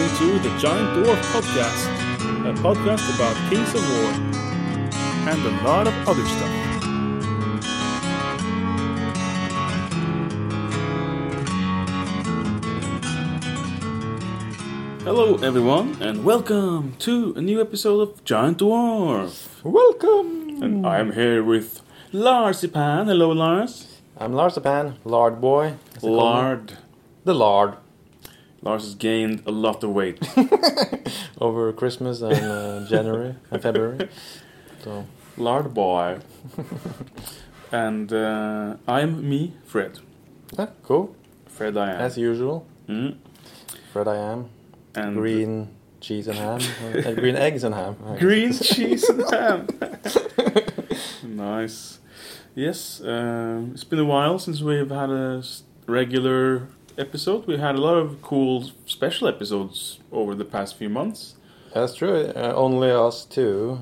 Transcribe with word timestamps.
listening 0.00 0.40
to 0.40 0.48
the 0.48 0.58
Giant 0.58 0.96
Dwarf 0.96 1.20
Podcast, 1.30 1.84
a 2.48 2.54
podcast 2.62 3.14
about 3.14 3.36
Kings 3.50 3.74
of 3.74 3.82
War 3.90 4.12
and 5.28 5.44
a 5.44 5.64
lot 5.64 5.86
of 5.86 6.08
other 6.08 6.24
stuff. 6.24 7.60
Hello, 15.04 15.36
everyone, 15.42 16.00
and 16.00 16.24
welcome 16.24 16.94
to 17.00 17.34
a 17.36 17.42
new 17.42 17.60
episode 17.60 18.00
of 18.00 18.24
Giant 18.24 18.58
Dwarf. 18.58 19.62
Welcome! 19.62 20.62
And 20.62 20.86
I'm 20.86 21.12
here 21.12 21.42
with 21.44 21.82
Larsipan. 22.12 23.04
Hello, 23.06 23.32
Lars. 23.32 24.00
I'm 24.16 24.32
Larsipan, 24.32 24.94
Lard 25.04 25.40
Boy. 25.42 25.74
as 25.94 26.02
they 26.02 26.08
call 26.08 26.10
me. 26.10 26.16
Lard. 26.16 26.78
The 27.24 27.34
Lard. 27.34 27.74
Lars 28.62 28.84
has 28.84 28.94
gained 28.94 29.42
a 29.46 29.50
lot 29.50 29.82
of 29.82 29.90
weight. 29.90 30.18
Over 31.40 31.72
Christmas 31.72 32.20
and 32.20 32.34
uh, 32.44 32.86
January 32.88 33.34
and 33.50 33.62
February. 33.62 34.08
So, 34.82 35.04
Lard 35.36 35.74
boy. 35.74 36.20
and 37.72 38.10
uh, 38.10 38.76
I'm 38.88 39.28
me, 39.28 39.52
Fred. 39.66 39.98
yeah, 40.58 40.68
cool. 40.82 41.14
Fred 41.46 41.76
I 41.76 41.90
am. 41.90 42.00
As 42.00 42.16
usual. 42.16 42.66
Mm. 42.88 43.16
Fred 43.92 44.08
I 44.08 44.16
am. 44.16 44.48
And 44.94 45.16
Green 45.16 45.68
cheese 46.00 46.28
and 46.28 46.38
ham. 46.38 46.60
uh, 47.04 47.12
green 47.12 47.36
eggs 47.36 47.62
and 47.62 47.74
ham. 47.74 47.94
Green 48.18 48.54
cheese 48.54 49.06
and 49.10 49.22
ham. 49.30 49.66
nice. 51.24 51.98
Yes, 52.54 53.02
um, 53.04 53.72
it's 53.74 53.84
been 53.84 53.98
a 53.98 54.04
while 54.06 54.38
since 54.38 54.62
we've 54.62 54.88
had 54.90 55.10
a 55.10 55.42
regular 55.86 56.68
episode. 56.98 57.46
We 57.46 57.56
had 57.58 57.74
a 57.74 57.80
lot 57.80 57.96
of 57.96 58.20
cool 58.22 58.70
special 58.86 59.28
episodes 59.28 60.00
over 60.12 60.34
the 60.34 60.44
past 60.44 60.76
few 60.76 60.88
months. 60.88 61.34
That's 61.74 61.94
true. 61.94 62.32
Uh, 62.34 62.52
only 62.54 62.90
us 62.90 63.24
two. 63.24 63.80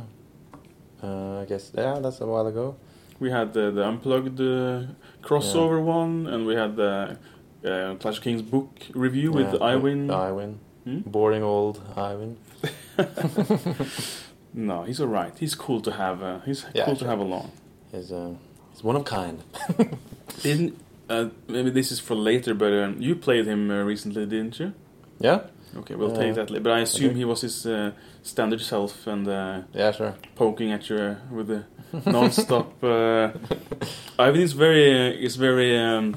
Uh, 1.02 1.40
I 1.40 1.44
guess, 1.46 1.72
yeah, 1.74 1.98
that's 2.00 2.20
a 2.20 2.26
while 2.26 2.46
ago. 2.46 2.76
We 3.20 3.30
had 3.30 3.52
the, 3.52 3.70
the 3.70 3.84
unplugged 3.84 4.40
uh, 4.40 4.82
crossover 5.22 5.82
one, 5.82 6.26
and 6.26 6.46
we 6.46 6.54
had 6.54 6.76
the 6.76 7.18
uh, 7.64 7.94
Clash 7.96 8.18
Kings 8.20 8.42
book 8.42 8.70
review 8.94 9.32
with 9.32 9.54
Iwin. 9.60 10.06
Iwin. 10.08 10.56
Hmm? 10.84 11.00
Boring 11.10 11.42
old 11.42 11.80
Iwin. 11.96 12.36
No, 14.54 14.82
he's 14.82 15.00
alright. 15.00 15.36
He's 15.38 15.54
cool 15.54 15.80
to 15.82 15.92
have. 15.92 16.22
Uh, 16.22 16.40
he's 16.40 16.64
Yeah, 16.74 16.86
cool 16.86 16.96
to 16.96 17.06
have 17.06 17.18
along. 17.18 17.52
He's, 17.92 18.10
uh, 18.10 18.34
he's 18.72 18.82
one 18.82 18.96
of 18.96 19.04
kind. 19.04 19.42
Didn't 20.42 20.78
uh, 21.08 21.28
maybe 21.48 21.70
this 21.70 21.92
is 21.92 22.00
for 22.00 22.14
later, 22.14 22.54
but 22.54 22.72
um, 22.72 22.96
you 23.00 23.14
played 23.16 23.46
him 23.46 23.70
uh, 23.70 23.82
recently, 23.84 24.26
didn't 24.26 24.58
you? 24.60 24.72
Yeah? 25.20 25.40
Okay, 25.76 25.94
we'll 25.96 26.12
Uh, 26.12 26.20
take 26.20 26.34
that. 26.34 26.50
later. 26.50 26.62
But 26.62 26.72
I 26.72 26.80
assume 26.80 27.10
okay. 27.10 27.18
he 27.18 27.24
was 27.24 27.40
his 27.42 27.66
uh, 27.66 27.90
standard 28.22 28.60
self 28.60 29.06
and 29.06 29.26
uh, 29.28 29.60
Yeah, 29.74 29.92
sure. 29.92 30.14
poking 30.34 30.72
at 30.72 30.88
you 30.88 30.96
uh, 30.96 31.14
with 31.30 31.48
the 31.48 31.64
non-stop. 32.10 32.82
uh, 32.82 33.30
Ivan 34.18 34.40
it's 34.40 34.52
very 34.52 34.90
uh, 34.90 35.12
is 35.26 35.36
very. 35.36 35.76
Um, 35.78 36.14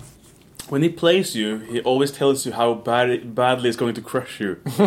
when 0.72 0.81
he 0.83 0.89
plays 0.89 1.36
you, 1.36 1.47
he 1.72 1.80
always 1.81 2.11
tells 2.19 2.45
you 2.45 2.52
how 2.53 2.73
bad 2.73 3.36
badly 3.36 3.67
it's 3.69 3.77
going 3.83 3.94
to 3.95 4.02
crush 4.11 4.39
you, 4.44 4.52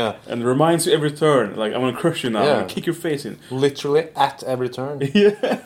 Yeah. 0.00 0.16
and 0.30 0.44
reminds 0.44 0.86
you 0.86 0.92
every 0.98 1.12
turn, 1.12 1.46
like 1.62 1.72
I'm 1.74 1.80
gonna 1.84 1.96
crush 2.04 2.24
you 2.24 2.30
now, 2.30 2.40
I'm 2.40 2.46
Yeah. 2.46 2.54
gonna 2.60 2.74
kick 2.74 2.86
your 2.86 2.94
face 3.06 3.22
in. 3.28 3.34
Literally 3.50 4.04
at 4.16 4.42
every 4.44 4.70
turn. 4.78 4.94
yeah. 5.14 5.60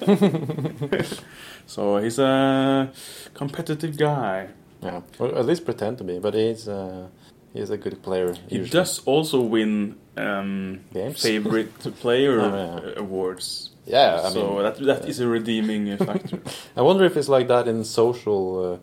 so 1.67 1.97
he's 1.99 2.19
a 2.19 2.91
competitive 3.35 3.97
guy. 3.97 4.49
Yeah, 4.83 5.01
or 5.19 5.29
at 5.39 5.45
least 5.47 5.65
pretend 5.65 5.99
to 5.99 6.05
be. 6.05 6.19
But 6.19 6.35
he's 6.35 6.67
uh, 6.69 7.09
he's 7.53 7.71
a 7.71 7.77
good 7.77 8.03
player. 8.03 8.35
He 8.49 8.57
usually. 8.57 8.71
does 8.81 9.01
also 9.05 9.41
win 9.43 9.97
um, 10.17 10.81
Games? 10.93 11.23
favorite 11.23 11.79
player 12.01 12.41
Oh, 12.41 12.55
yeah. 12.57 13.01
awards. 13.01 13.71
Yeah, 13.87 14.21
I 14.25 14.31
so 14.31 14.41
mean, 14.55 14.63
that 14.63 14.77
that 14.79 15.09
is 15.09 15.21
a 15.21 15.27
redeeming 15.27 15.97
factor. 15.99 16.39
I 16.77 16.83
wonder 16.83 17.05
if 17.05 17.17
it's 17.17 17.29
like 17.29 17.49
that 17.49 17.67
in 17.69 17.85
social 17.85 18.41
uh, 18.75 18.79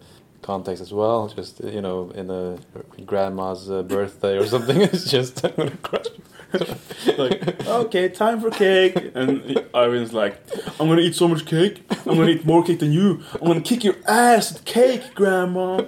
context 0.48 0.82
as 0.82 0.94
well. 0.94 1.28
Just 1.28 1.60
you 1.64 1.82
know, 1.82 2.10
in 2.16 2.32
a 2.32 2.58
grandma's 3.06 3.70
uh, 3.70 3.84
birthday 3.84 4.38
or 4.38 4.48
something. 4.48 4.82
it's 4.88 5.12
just 5.12 5.46
I'm 5.46 5.54
gonna 5.56 5.78
crush. 5.90 6.08
like, 7.18 7.68
okay, 7.68 8.08
time 8.08 8.40
for 8.40 8.50
cake, 8.50 9.12
and 9.14 9.28
Ivan's 9.76 10.14
like, 10.14 10.36
I'm 10.80 10.88
gonna 10.88 11.02
eat 11.02 11.16
so 11.16 11.28
much 11.28 11.46
cake. 11.46 11.84
I'm 12.08 12.16
gonna 12.18 12.30
eat 12.30 12.46
more 12.46 12.64
cake 12.64 12.80
than 12.80 12.94
you. 12.94 13.22
I'm 13.34 13.48
gonna 13.48 13.62
kick 13.72 13.84
your 13.84 13.98
ass 14.08 14.56
at 14.56 14.64
cake, 14.64 15.14
Grandma, 15.14 15.84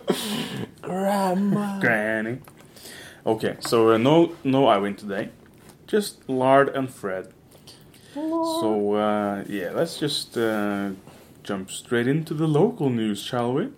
Grandma. 0.81 1.79
Granny. 1.79 2.39
Okay, 3.25 3.55
so 3.61 3.91
uh, 3.93 3.97
no 3.97 4.35
no 4.43 4.67
Ivan 4.67 4.95
today, 4.95 5.29
just 5.87 6.27
Lard 6.29 6.67
and 6.77 6.89
Fred. 6.89 7.33
So 8.13 8.95
uh, 8.95 9.45
yeah, 9.47 9.71
let's 9.73 9.97
just 9.97 10.37
uh, 10.37 10.89
jump 11.43 11.71
straight 11.71 12.07
into 12.07 12.33
the 12.33 12.47
local 12.47 12.89
news, 12.89 13.21
shall 13.23 13.53
we? 13.53 13.69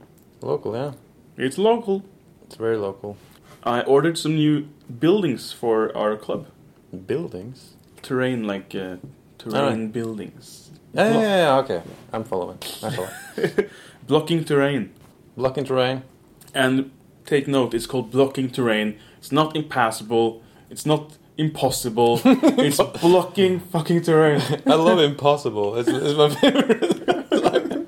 Local, 0.42 0.76
yeah. 0.76 0.92
It's 1.38 1.58
local. 1.58 2.04
It's 2.46 2.56
very 2.56 2.78
local. 2.78 3.18
I 3.64 3.82
ordered 3.82 4.18
some 4.18 4.36
new 4.36 4.68
buildings 5.00 5.52
for 5.52 5.96
our 5.96 6.16
club. 6.18 6.48
Buildings. 7.08 7.76
Terrain, 8.02 8.46
like 8.46 8.74
uh, 8.76 8.98
terrain 9.38 9.90
buildings. 9.92 10.72
Yeah, 10.94 11.04
yeah, 11.06 11.12
Blo- 11.12 11.22
yeah, 11.22 11.38
yeah, 11.38 11.58
Okay, 11.60 11.82
I'm 12.12 12.24
following. 12.24 12.58
I 12.84 12.90
follow. 12.90 13.10
blocking 14.08 14.44
terrain. 14.44 14.92
Blocking 15.38 15.64
terrain. 15.64 16.04
And 16.54 16.92
take 17.26 17.48
note, 17.48 17.74
it's 17.74 17.86
called 17.86 18.12
blocking 18.12 18.50
terrain. 18.50 18.98
It's 19.20 19.32
not 19.32 19.56
impassable. 19.56 20.42
It's 20.70 20.86
not 20.86 21.18
impossible. 21.38 22.20
it's 22.26 22.78
blocking 23.00 23.60
fucking 23.60 24.02
terrain. 24.02 24.42
I 24.66 24.74
love 24.74 25.00
impossible. 25.00 25.78
It's, 25.78 25.88
it's 25.88 26.18
my 26.18 26.30
favorite. 26.30 27.88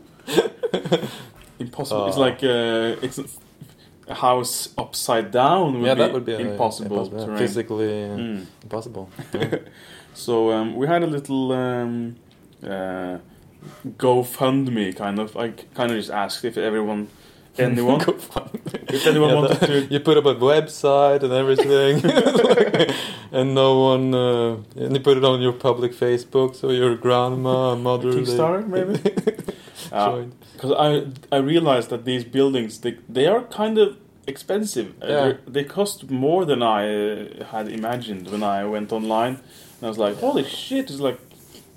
Impossible. 1.59 2.07
It's 2.07 2.17
Oh. 2.17 2.21
like 2.21 2.43
uh, 2.43 3.05
it's 3.05 3.19
a 4.07 4.13
house 4.15 4.69
upside 4.77 5.31
down 5.31 5.73
would 5.79 5.85
yeah, 5.87 5.93
be 5.93 5.99
that 6.01 6.13
would 6.13 6.25
be 6.25 6.35
uh, 6.35 6.39
impossible, 6.39 6.97
impossible. 6.97 7.25
terrain. 7.25 7.37
Physically 7.37 8.03
uh, 8.03 8.17
Mm. 8.17 8.45
impossible. 8.63 9.09
Yeah. 9.33 9.57
So 10.13 10.51
um, 10.51 10.75
we 10.75 10.85
had 10.87 11.01
a 11.03 11.07
little 11.07 11.51
um, 11.51 12.15
uh, 12.63 13.17
GoFundMe 13.97 14.95
kind 14.95 15.19
of. 15.19 15.35
I 15.37 15.49
kind 15.73 15.91
of 15.91 15.97
just 15.97 16.11
asked 16.11 16.43
if 16.45 16.57
everyone, 16.57 17.07
anyone, 17.57 18.01
if 18.01 19.07
anyone 19.07 19.29
Yeah, 19.29 19.35
wanted 19.35 19.57
that- 19.59 19.67
to. 19.67 19.85
You 19.93 19.99
put 19.99 20.17
up 20.17 20.25
a 20.25 20.35
website 20.35 21.23
and 21.23 21.33
everything, 21.33 22.03
and 23.31 23.55
no 23.55 23.79
one. 23.79 24.13
Uh, 24.13 24.57
and 24.75 24.93
you 24.95 24.99
put 25.01 25.17
it 25.17 25.23
on 25.23 25.41
your 25.41 25.53
public 25.53 25.93
Facebook, 25.93 26.55
so 26.55 26.69
your 26.71 26.95
grandma, 26.95 27.73
and 27.73 27.83
mother, 27.83 28.11
Kickstarter, 28.11 28.67
maybe? 28.67 28.99
Join. 29.93 30.33
Because 30.53 30.73
I 30.87 31.35
I 31.35 31.39
realized 31.39 31.89
that 31.89 32.03
these 32.05 32.23
buildings 32.23 32.79
they 32.79 32.93
they 33.13 33.27
are 33.27 33.41
kind 33.43 33.77
of 33.77 33.87
expensive. 34.27 34.87
Uh, 35.01 35.07
Yeah. 35.07 35.33
they 35.53 35.63
cost 35.63 36.09
more 36.09 36.45
than 36.45 36.61
I 36.61 36.81
uh, 36.85 37.45
had 37.51 37.67
imagined 37.67 38.27
when 38.31 38.43
I 38.43 38.65
went 38.75 38.91
online. 38.91 39.35
And 39.77 39.83
I 39.83 39.87
was 39.87 39.97
like, 39.97 40.15
holy 40.25 40.43
shit! 40.43 40.89
It's 40.89 40.99
like, 41.09 41.17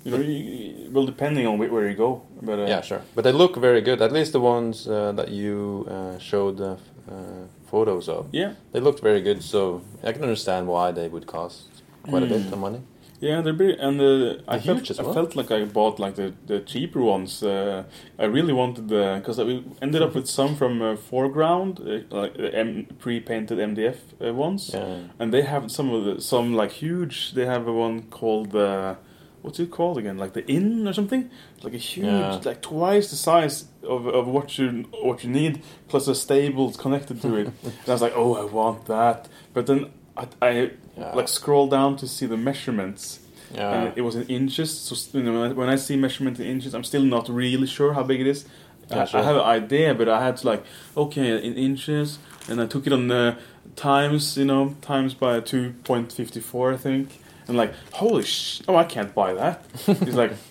you 0.05 0.11
know, 0.11 0.21
you, 0.21 0.89
well, 0.93 1.05
depending 1.05 1.45
on 1.47 1.57
where 1.59 1.89
you 1.89 1.95
go, 1.95 2.21
but 2.41 2.57
uh, 2.59 2.65
yeah, 2.73 2.81
sure. 2.81 3.01
But 3.15 3.23
they 3.23 3.33
look 3.33 3.57
very 3.57 3.81
good. 3.81 4.01
At 4.01 4.11
least 4.11 4.31
the 4.31 4.39
ones 4.39 4.87
uh, 4.87 5.11
that 5.19 5.29
you 5.29 5.85
uh, 5.89 6.17
showed 6.19 6.61
uh, 6.61 6.75
uh, 7.11 7.45
photos 7.71 8.07
of, 8.07 8.25
yeah, 8.31 8.53
they 8.71 8.79
looked 8.79 9.01
very 9.03 9.21
good. 9.21 9.43
So 9.43 9.81
I 10.03 10.13
can 10.13 10.21
understand 10.23 10.67
why 10.67 10.93
they 10.93 11.07
would 11.09 11.25
cost 11.25 11.63
quite 12.09 12.23
a 12.23 12.27
bit 12.27 12.41
Mm. 12.47 12.53
of 12.53 12.59
money. 12.59 12.79
Yeah, 13.19 13.41
they're 13.41 13.53
big, 13.53 13.79
and 13.79 13.99
uh, 13.99 14.35
I 14.47 14.57
They're 14.59 14.75
felt 14.75 14.91
as 14.91 14.99
I 14.99 15.03
felt 15.13 15.35
like 15.35 15.49
I 15.49 15.65
bought 15.65 15.97
like 15.99 16.15
the, 16.15 16.33
the 16.45 16.59
cheaper 16.59 17.01
ones. 17.01 17.41
Uh, 17.41 17.83
I 18.19 18.25
really 18.25 18.53
wanted 18.53 18.89
the 18.89 19.15
because 19.19 19.39
we 19.39 19.63
ended 19.81 20.03
up 20.03 20.13
with 20.13 20.27
some 20.27 20.55
from 20.55 20.81
uh, 20.83 20.95
4Ground, 20.95 21.79
uh, 21.79 22.15
like 22.15 22.35
the 22.37 22.53
M- 22.53 22.85
pre-painted 22.99 23.57
MDF 23.57 23.97
uh, 24.23 24.33
ones, 24.35 24.69
Yeah. 24.71 24.99
and 25.19 25.33
they 25.33 25.41
have 25.41 25.71
some 25.71 25.89
of 25.91 26.03
the 26.05 26.21
some 26.21 26.53
like 26.53 26.71
huge. 26.73 27.33
They 27.33 27.45
have 27.47 27.67
a 27.67 27.73
one 27.73 28.03
called 28.03 28.51
the 28.51 28.97
what's 29.41 29.59
it 29.59 29.71
called 29.71 29.97
again? 29.97 30.17
Like 30.19 30.33
the 30.33 30.45
Inn 30.47 30.87
or 30.87 30.93
something. 30.93 31.29
Like 31.63 31.73
a 31.73 31.77
huge, 31.77 32.05
Yeah. 32.05 32.39
like 32.45 32.61
twice 32.61 33.09
the 33.09 33.15
size 33.15 33.65
of, 33.81 34.05
of 34.05 34.27
what 34.27 34.59
you 34.59 34.85
what 35.01 35.23
you 35.23 35.31
need, 35.31 35.63
plus 35.87 36.07
a 36.07 36.13
stable 36.13 36.71
connected 36.73 37.19
to 37.23 37.35
it. 37.35 37.47
and 37.63 37.73
I 37.87 37.91
was 37.93 38.01
like, 38.03 38.13
oh, 38.15 38.35
I 38.35 38.45
want 38.45 38.85
that. 38.85 39.27
But 39.53 39.65
then 39.65 39.87
I, 40.17 40.25
I 40.41 40.71
Yeah. 40.97 41.13
like 41.13 41.27
scroll 41.27 41.67
down 41.67 41.95
to 41.97 42.07
see 42.07 42.25
the 42.25 42.37
measurements 42.37 43.19
yeah. 43.53 43.71
and 43.73 43.97
it 43.97 44.01
was 44.01 44.15
in 44.15 44.23
inches. 44.27 44.69
So 44.87 44.95
you 45.17 45.23
know, 45.23 45.53
when 45.53 45.69
I- 45.69 45.75
see 45.77 45.95
measurement 45.95 46.39
in 46.39 46.45
inches, 46.47 46.73
I'm 46.73 46.83
still 46.83 47.03
not 47.03 47.29
really 47.29 47.67
sure 47.67 47.93
how 47.93 48.03
big 48.03 48.19
it 48.21 48.27
is. 48.27 48.45
Yeah, 48.89 49.01
I, 49.01 49.05
sure. 49.05 49.19
I 49.19 49.23
have 49.23 49.35
an 49.35 49.41
idea, 49.63 49.93
but 49.93 50.07
I 50.09 50.19
had 50.23 50.37
to 50.37 50.47
like 50.47 50.63
okay 50.95 51.27
in 51.47 51.53
inches, 51.55 52.19
and 52.49 52.61
I 52.61 52.65
took 52.65 52.87
it 52.87 52.93
on 52.93 53.07
the 53.09 53.35
times, 53.75 54.37
you 54.37 54.45
know, 54.45 54.75
times 54.81 55.13
by 55.13 55.39
two 55.41 55.73
point 55.83 56.11
fifty 56.11 56.39
four, 56.39 56.73
I 56.73 56.77
think, 56.77 57.07
and 57.47 57.57
like 57.57 57.73
holy 57.91 58.23
sh! 58.23 58.61
Oh, 58.67 58.75
I 58.75 58.85
can't 58.85 59.13
buy 59.13 59.33
that. 59.33 59.65
He's 59.85 60.15
like. 60.15 60.31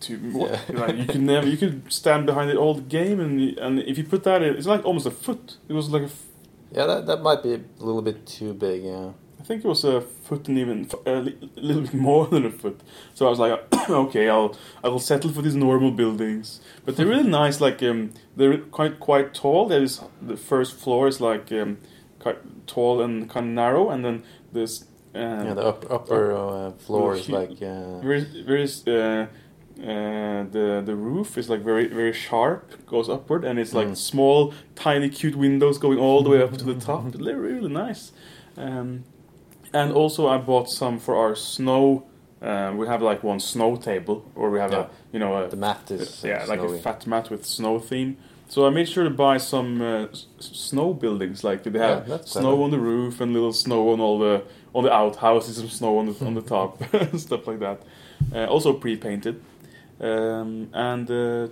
To? 0.00 0.14
Yeah. 0.16 0.58
Like, 0.80 0.96
you 0.96 1.04
could 1.04 1.20
never, 1.20 1.46
you 1.46 1.58
could 1.58 1.92
stand 1.92 2.24
behind 2.24 2.50
it 2.50 2.56
all 2.56 2.72
the 2.72 2.80
game, 2.98 3.20
and 3.20 3.58
and 3.58 3.80
if 3.80 3.98
you 3.98 4.04
put 4.04 4.22
that 4.24 4.42
in, 4.42 4.56
it's 4.56 4.66
like 4.66 4.82
almost 4.82 5.04
a 5.06 5.10
foot. 5.10 5.58
It 5.68 5.74
was 5.74 5.90
like 5.90 6.04
a, 6.04 6.10
Yeah, 6.72 6.86
that 6.86 7.06
that 7.06 7.22
might 7.22 7.42
be 7.42 7.54
a 7.54 7.60
little 7.84 8.02
bit 8.02 8.26
too 8.26 8.54
big. 8.54 8.84
Yeah, 8.84 9.10
I 9.40 9.42
think 9.42 9.64
it 9.64 9.68
was 9.68 9.84
a 9.84 10.00
foot 10.00 10.48
and 10.48 10.58
even 10.58 10.88
a 11.06 11.32
little 11.56 11.82
bit 11.82 11.94
more 12.10 12.26
than 12.26 12.46
a 12.46 12.50
foot. 12.50 12.80
So 13.14 13.26
I 13.26 13.30
was 13.30 13.38
like, 13.38 13.60
okay, 13.90 14.28
I'll 14.28 14.56
I'll 14.84 14.98
settle 14.98 15.30
for 15.32 15.42
these 15.42 15.56
normal 15.56 15.90
buildings. 15.90 16.60
But 16.84 16.96
they're 16.96 17.06
really 17.06 17.28
nice. 17.28 17.60
Like 17.60 17.82
um, 17.82 18.12
they're 18.36 18.58
quite 18.58 19.00
quite 19.00 19.34
tall. 19.34 19.66
There 19.68 19.82
is 19.82 20.00
the 20.22 20.36
first 20.36 20.74
floor 20.76 21.08
is 21.08 21.20
like 21.20 21.50
um, 21.52 21.78
quite 22.18 22.38
tall 22.66 23.02
and 23.02 23.28
kind 23.28 23.46
of 23.46 23.52
narrow, 23.52 23.90
and 23.90 24.04
then 24.04 24.22
this. 24.52 24.84
um, 25.14 25.46
yeah, 25.46 25.54
the 25.54 25.66
up, 25.66 25.90
upper 25.90 26.32
uh, 26.32 26.70
floor 26.72 27.16
is 27.16 27.28
like 27.28 27.60
uh, 27.62 27.98
very 28.00 28.20
very 28.46 28.68
uh, 29.82 30.44
the 30.50 30.82
the 30.84 30.94
roof 30.94 31.38
is 31.38 31.48
like 31.48 31.60
very 31.62 31.86
very 31.88 32.12
sharp, 32.12 32.86
goes 32.86 33.08
upward, 33.08 33.44
and 33.44 33.58
it's 33.58 33.72
like 33.74 33.88
Mm. 33.88 33.96
small, 33.96 34.52
tiny, 34.74 35.08
cute 35.08 35.36
windows 35.36 35.78
going 35.78 35.98
all 35.98 36.22
the 36.22 36.30
way 36.30 36.42
up 36.42 36.56
to 36.58 36.64
the 36.64 36.74
top. 36.88 37.12
They're 37.12 37.36
really 37.36 37.68
nice. 37.72 38.12
Um, 38.56 39.04
and 39.72 39.92
also, 39.92 40.26
I 40.28 40.38
bought 40.38 40.68
some 40.68 40.98
for 40.98 41.14
our 41.16 41.34
snow. 41.36 42.04
Uh, 42.42 42.72
we 42.76 42.86
have 42.86 43.02
like 43.02 43.22
one 43.22 43.40
snow 43.40 43.76
table, 43.76 44.22
or 44.34 44.50
we 44.50 44.58
have 44.58 44.72
Yeah. 44.72 44.80
a 44.80 44.86
you 45.12 45.18
know 45.18 45.36
a 45.44 45.48
the 45.48 45.56
mat 45.56 45.90
is 45.90 46.24
uh, 46.24 46.28
yeah 46.28 46.44
like 46.46 46.60
a 46.60 46.68
fat 46.82 47.06
mat 47.06 47.30
with 47.30 47.44
snow 47.44 47.78
theme. 47.78 48.16
So 48.48 48.66
I 48.66 48.70
made 48.70 48.88
sure 48.88 49.04
to 49.04 49.10
buy 49.10 49.38
some 49.38 49.80
uh, 49.80 50.06
s- 50.10 50.26
snow 50.40 50.92
buildings. 50.92 51.44
Like 51.44 51.62
they 51.62 51.78
have 51.78 52.08
Yeah, 52.08 52.18
snow 52.24 52.62
on 52.64 52.70
the 52.70 52.78
roof 52.80 53.20
and 53.20 53.32
little 53.32 53.52
snow 53.52 53.90
on 53.92 54.00
all 54.00 54.18
the 54.18 54.42
on 54.74 54.84
the 54.84 54.92
outhouses, 54.92 55.56
some 55.56 55.68
snow 55.68 55.98
on 55.98 56.06
the 56.06 56.26
on 56.26 56.34
the 56.34 56.42
top, 56.42 56.78
stuff 57.16 57.46
like 57.46 57.60
that. 57.60 57.78
Uh, 58.34 58.46
also 58.52 58.72
pre-painted, 58.72 59.34
um, 60.00 60.68
and 60.72 61.10
uh, 61.10 61.48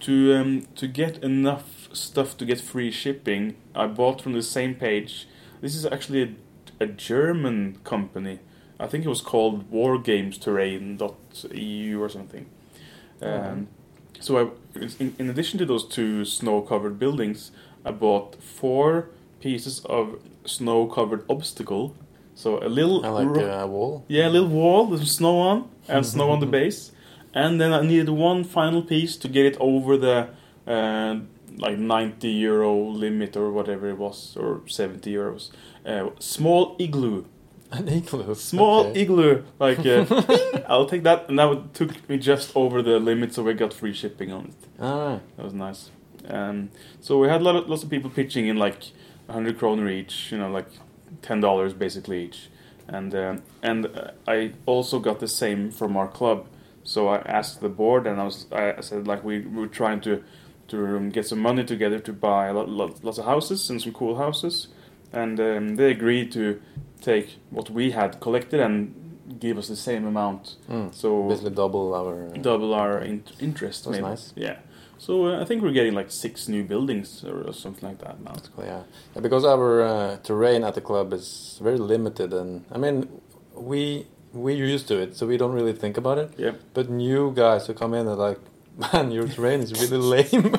to 0.00 0.34
um, 0.34 0.62
to 0.76 0.86
get 0.88 1.22
enough 1.22 1.88
stuff 1.92 2.36
to 2.38 2.44
get 2.44 2.60
free 2.60 2.90
shipping, 2.90 3.54
I 3.74 3.86
bought 3.86 4.20
from 4.22 4.32
the 4.32 4.42
same 4.42 4.74
page. 4.74 5.28
This 5.60 5.74
is 5.76 5.84
actually 5.86 6.22
a, 6.22 6.34
a 6.84 6.86
German 6.86 7.78
company. 7.84 8.38
I 8.80 8.86
think 8.88 9.04
it 9.04 9.08
was 9.08 9.20
called 9.20 9.70
WarGamesTerrain.eu 9.70 12.00
or 12.02 12.08
something. 12.08 12.46
Um, 13.20 13.30
Mhm. 13.30 13.66
So 14.20 14.38
I, 14.38 14.46
in, 15.00 15.14
in 15.18 15.28
addition 15.30 15.58
to 15.58 15.66
those 15.66 15.84
two 15.84 16.24
snow-covered 16.24 16.98
buildings, 16.98 17.50
I 17.84 17.90
bought 17.90 18.36
four 18.42 19.08
pieces 19.40 19.80
of 19.86 20.16
snow-covered 20.44 21.24
obstacle. 21.28 21.94
So 22.34 22.58
a 22.64 22.68
little 22.68 23.04
I 23.04 23.08
like 23.08 23.26
ro- 23.28 23.60
uh, 23.60 23.64
a 23.64 23.66
wall. 23.66 24.04
yeah, 24.08 24.28
a 24.28 24.30
little 24.30 24.48
wall 24.48 24.86
with 24.86 25.06
snow 25.08 25.38
on 25.38 25.68
and 25.88 26.06
snow 26.06 26.30
on 26.30 26.38
the 26.40 26.46
base, 26.58 26.92
and 27.34 27.60
then 27.60 27.72
I 27.72 27.82
needed 27.82 28.08
one 28.08 28.44
final 28.44 28.82
piece 28.82 29.16
to 29.16 29.28
get 29.28 29.46
it 29.46 29.56
over 29.60 29.96
the 29.96 30.28
uh, 30.66 31.16
like 31.56 31.78
90 31.78 32.28
euro 32.28 32.74
limit 32.74 33.36
or 33.36 33.50
whatever 33.50 33.88
it 33.88 33.98
was, 33.98 34.36
or 34.36 34.62
70 34.66 35.12
euros. 35.12 35.50
Uh, 35.84 36.10
small 36.18 36.76
igloo, 36.78 37.24
An 37.70 37.88
igloo. 37.88 38.34
small 38.34 38.86
okay. 38.86 39.02
igloo. 39.02 39.42
Like 39.58 39.84
uh, 39.86 40.04
I'll 40.68 40.86
take 40.86 41.02
that, 41.02 41.28
and 41.28 41.38
that 41.38 41.74
took 41.74 42.08
me 42.08 42.18
just 42.18 42.52
over 42.54 42.82
the 42.82 42.98
limit, 42.98 43.34
so 43.34 43.42
we 43.42 43.54
got 43.54 43.72
free 43.72 43.92
shipping 43.92 44.32
on 44.32 44.46
it. 44.46 44.82
Alright. 44.82 45.22
That 45.36 45.44
was 45.44 45.54
nice. 45.54 45.90
Um, 46.28 46.70
so 47.00 47.18
we 47.18 47.28
had 47.28 47.40
a 47.40 47.44
lot 47.44 47.56
of, 47.56 47.68
lots 47.68 47.82
of 47.82 47.90
people 47.90 48.08
pitching 48.10 48.46
in 48.46 48.56
like 48.56 48.84
100 49.26 49.58
kroner 49.58 49.88
each, 49.88 50.30
you 50.30 50.38
know, 50.38 50.50
like 50.50 50.68
$10 51.22 51.78
basically 51.78 52.24
each. 52.24 52.48
And 52.88 53.14
um, 53.14 53.42
and 53.62 53.86
uh, 53.86 54.10
I 54.26 54.52
also 54.66 54.98
got 54.98 55.20
the 55.20 55.28
same 55.28 55.70
from 55.70 55.96
our 55.96 56.08
club. 56.08 56.46
So 56.84 57.08
I 57.08 57.18
asked 57.18 57.60
the 57.60 57.68
board, 57.68 58.06
and 58.06 58.20
I 58.20 58.24
was 58.24 58.46
I 58.52 58.80
said 58.80 59.06
like 59.06 59.24
we, 59.24 59.40
we 59.40 59.60
were 59.60 59.68
trying 59.68 60.00
to 60.02 60.22
to 60.68 60.96
um, 60.96 61.10
get 61.10 61.26
some 61.26 61.40
money 61.40 61.64
together 61.64 61.98
to 62.00 62.12
buy 62.12 62.46
a 62.46 62.52
lot, 62.52 62.68
lot, 62.68 63.04
lots 63.04 63.18
of 63.18 63.24
houses 63.24 63.68
and 63.70 63.80
some 63.80 63.92
cool 63.92 64.16
houses, 64.16 64.68
and 65.12 65.38
um, 65.40 65.76
they 65.76 65.90
agreed 65.90 66.32
to 66.32 66.60
take 67.00 67.38
what 67.50 67.68
we 67.70 67.90
had 67.90 68.20
collected 68.20 68.60
and 68.60 69.38
give 69.38 69.58
us 69.58 69.68
the 69.68 69.76
same 69.76 70.06
amount. 70.06 70.56
Mm. 70.70 70.94
So 70.94 71.28
Basically 71.28 71.50
double 71.50 71.94
our. 71.94 72.26
Uh, 72.28 72.38
double 72.40 72.74
our 72.74 72.98
in- 73.00 73.24
interest. 73.40 73.84
That's 73.84 73.96
maybe. 73.96 74.08
nice. 74.08 74.32
Yeah. 74.36 74.56
So 74.98 75.26
uh, 75.26 75.42
I 75.42 75.44
think 75.44 75.62
we're 75.62 75.72
getting 75.72 75.94
like 75.94 76.10
six 76.10 76.48
new 76.48 76.62
buildings 76.64 77.24
or, 77.24 77.48
or 77.48 77.52
something 77.52 77.88
like 77.88 77.98
that 77.98 78.20
now. 78.22 78.34
Yeah. 78.58 78.82
yeah, 79.14 79.20
because 79.20 79.44
our 79.44 79.82
uh, 79.82 80.16
terrain 80.18 80.62
at 80.64 80.74
the 80.74 80.80
club 80.80 81.12
is 81.12 81.58
very 81.62 81.78
limited, 81.78 82.32
and 82.32 82.64
I 82.70 82.78
mean, 82.78 83.08
we 83.54 84.06
we're 84.32 84.56
used 84.56 84.88
to 84.88 84.98
it, 84.98 85.16
so 85.16 85.26
we 85.26 85.36
don't 85.36 85.52
really 85.52 85.72
think 85.72 85.96
about 85.96 86.18
it. 86.18 86.30
Yeah. 86.36 86.52
But 86.74 86.88
new 86.90 87.32
guys 87.34 87.66
who 87.66 87.74
come 87.74 87.94
in 87.94 88.06
are 88.08 88.14
like, 88.16 88.38
man, 88.92 89.10
your 89.10 89.28
terrain 89.28 89.60
is 89.60 89.72
really 89.72 89.98
lame. 90.14 90.56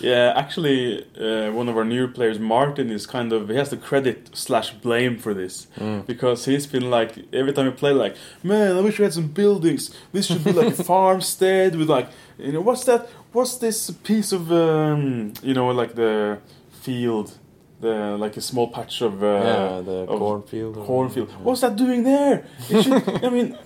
Yeah. 0.00 0.32
Actually, 0.34 1.04
uh, 1.20 1.52
one 1.52 1.68
of 1.68 1.76
our 1.76 1.84
new 1.84 2.08
players, 2.08 2.38
Martin, 2.38 2.90
is 2.90 3.06
kind 3.06 3.32
of 3.32 3.48
he 3.50 3.56
has 3.56 3.68
the 3.70 3.76
credit 3.76 4.30
slash 4.32 4.72
blame 4.74 5.18
for 5.18 5.34
this 5.34 5.66
Mm. 5.78 6.06
because 6.06 6.46
he's 6.46 6.66
been 6.66 6.88
like 6.90 7.12
every 7.34 7.52
time 7.52 7.66
we 7.66 7.72
play, 7.72 7.92
like, 7.92 8.16
man, 8.42 8.76
I 8.76 8.80
wish 8.80 8.98
we 8.98 9.04
had 9.04 9.12
some 9.12 9.28
buildings. 9.28 9.94
This 10.12 10.26
should 10.26 10.42
be 10.42 10.52
like 10.52 10.68
a 10.78 10.82
farmstead 10.90 11.76
with 11.76 11.90
like, 11.90 12.08
you 12.38 12.52
know, 12.52 12.62
what's 12.62 12.84
that? 12.84 13.08
What's 13.32 13.58
this 13.58 13.90
piece 13.90 14.32
of, 14.32 14.50
um, 14.50 15.34
you 15.42 15.52
know, 15.54 15.68
like 15.68 15.94
the 15.94 16.38
field, 16.70 17.36
the 17.80 18.16
like 18.18 18.36
a 18.36 18.40
small 18.40 18.68
patch 18.68 19.00
of. 19.02 19.22
Uh, 19.22 19.26
yeah, 19.26 19.80
the 19.84 19.98
of 20.12 20.18
cornfield. 20.18 20.76
or- 20.76 20.84
cornfield. 20.86 21.28
yeah. 21.30 21.36
What's 21.42 21.60
that 21.62 21.76
doing 21.76 22.04
there? 22.04 22.44
It 22.68 22.82
should, 22.82 23.24
I 23.24 23.28
mean, 23.30 23.56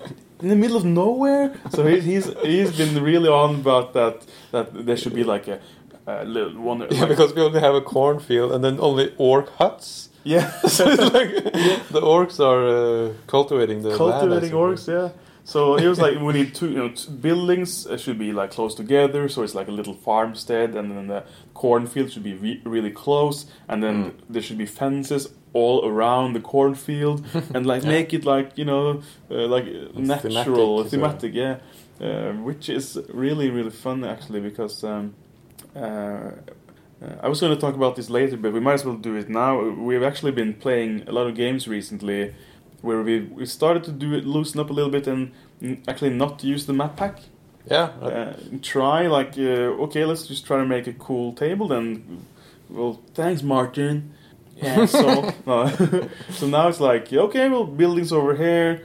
in 0.41 0.49
the 0.49 0.57
middle 0.57 0.77
of 0.77 0.85
nowhere. 0.85 1.55
So 1.71 1.87
he, 1.87 2.01
he's 2.01 2.27
he's 2.43 2.73
been 2.77 3.03
really 3.03 3.29
on 3.29 3.57
about 3.57 3.93
that. 3.95 4.25
That 4.53 4.87
there 4.87 4.97
should 4.97 5.15
be 5.15 5.25
like 5.25 5.49
a, 5.49 5.59
a 6.07 6.25
little 6.25 6.61
one. 6.61 6.81
Yeah, 6.91 7.01
like- 7.01 7.09
because 7.09 7.35
we 7.35 7.43
only 7.43 7.61
have 7.61 7.75
a 7.75 7.81
cornfield 7.81 8.53
and 8.53 8.63
then 8.65 8.79
only 8.81 9.13
orc 9.19 9.49
huts. 9.59 10.09
yeah, 10.25 10.51
so 10.77 10.85
it's 10.89 11.03
like 11.19 11.31
the 11.91 12.01
orcs 12.01 12.39
are 12.41 12.65
uh, 12.67 13.13
cultivating 13.27 13.83
the 13.83 13.89
land, 13.91 13.99
cultivating 13.99 14.51
suppose. 14.51 14.87
orcs. 14.87 14.93
Yeah. 14.93 15.09
So 15.47 15.77
he 15.77 15.87
was 15.87 15.99
like, 16.01 16.19
we 16.19 16.33
need 16.33 16.55
two, 16.55 16.71
you 16.71 16.77
know, 16.79 16.89
two 16.89 17.11
buildings 17.11 17.87
should 17.99 18.19
be 18.19 18.33
like 18.33 18.51
close 18.51 18.75
together, 18.75 19.29
so 19.29 19.43
it's 19.43 19.55
like 19.55 19.69
a 19.69 19.73
little 19.73 19.93
farmstead, 19.95 20.75
and 20.75 20.91
then 20.91 21.07
the 21.09 21.23
cornfield 21.53 22.11
should 22.13 22.23
be 22.23 22.35
re- 22.35 22.63
really 22.65 22.91
close, 22.91 23.47
and 23.69 23.83
then 23.83 23.95
Mm. 24.05 24.13
there 24.31 24.43
should 24.43 24.57
be 24.59 24.67
fences 24.67 25.29
all 25.53 25.85
around 25.87 26.33
the 26.33 26.41
cornfield, 26.41 27.25
and 27.55 27.67
like 27.67 27.83
Yeah. 27.83 27.91
make 27.91 28.15
it 28.15 28.25
like 28.25 28.57
you 28.57 28.65
know, 28.65 29.03
uh, 29.31 29.47
like 29.47 29.67
uh, 29.67 30.01
natural, 30.01 30.83
thematic, 30.85 30.91
thematic, 30.91 31.35
yeah, 31.35 31.57
uh, 32.01 32.33
which 32.43 32.69
is 32.71 32.99
really 33.13 33.51
really 33.51 33.71
fun 33.71 34.03
actually 34.05 34.41
because. 34.41 34.83
Um, 34.83 35.15
uh, 35.77 36.31
uh, 37.03 37.17
I 37.23 37.29
was 37.29 37.41
going 37.41 37.53
to 37.55 37.61
talk 37.61 37.75
about 37.75 37.97
this 37.97 38.09
later, 38.09 38.37
but 38.37 38.53
we 38.53 38.61
might 38.61 38.75
as 38.75 38.85
well 38.85 38.95
do 38.97 39.17
it 39.17 39.29
now. 39.29 39.61
We've 39.61 40.03
actually 40.05 40.33
been 40.33 40.55
playing 40.55 41.03
a 41.09 41.13
lot 41.13 41.27
of 41.27 41.35
games 41.35 41.67
recently 41.69 42.33
where 42.83 43.03
we 43.03 43.21
we 43.39 43.47
started 43.47 43.83
to 43.85 43.93
do 43.93 44.15
it, 44.15 44.25
loosen 44.25 44.61
up 44.61 44.71
a 44.71 44.73
little 44.73 44.91
bit, 44.93 45.07
and 45.09 45.33
actually 45.89 46.11
not 46.15 46.43
use 46.45 46.67
the 46.67 46.73
map 46.73 46.97
pack. 46.97 47.21
Yeah, 47.71 47.89
Uh, 48.03 48.33
try 48.61 49.07
like 49.07 49.39
uh, 49.39 49.83
okay, 49.85 50.05
let's 50.05 50.27
just 50.27 50.45
try 50.47 50.59
to 50.59 50.67
make 50.67 50.87
a 50.87 50.93
cool 50.93 51.33
table. 51.33 51.67
Then, 51.69 52.25
well, 52.69 53.01
thanks, 53.15 53.43
Martin. 53.43 54.13
Yeah, 54.63 54.85
so 55.03 55.33
no. 55.47 55.67
so 56.31 56.47
now 56.47 56.69
it's 56.69 56.81
like 56.81 57.11
okay, 57.13 57.49
well, 57.49 57.65
buildings 57.65 58.13
over 58.13 58.35
here, 58.37 58.83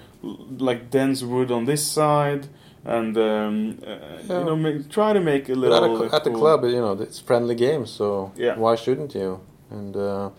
like 0.60 0.90
dense 0.92 1.22
wood 1.24 1.52
on 1.52 1.66
this 1.66 1.86
side, 1.86 2.48
and 2.86 3.18
um, 3.18 3.78
uh, 3.86 3.88
Yeah. 4.30 4.40
you 4.40 4.46
know, 4.46 4.56
make, 4.56 4.90
try 4.90 5.12
to 5.14 5.20
make 5.20 5.50
a 5.50 5.54
But 5.56 5.60
little 5.60 6.06
at, 6.06 6.12
a, 6.14 6.16
at 6.16 6.24
the 6.24 6.32
club, 6.32 6.64
you 6.64 6.80
know, 6.80 6.94
it's 7.02 7.20
friendly 7.20 7.56
games, 7.56 7.90
so 7.92 8.32
Yeah. 8.38 8.56
why 8.58 8.76
shouldn't 8.76 9.14
you? 9.14 9.40
And 9.72 9.96
uh, 9.96 10.30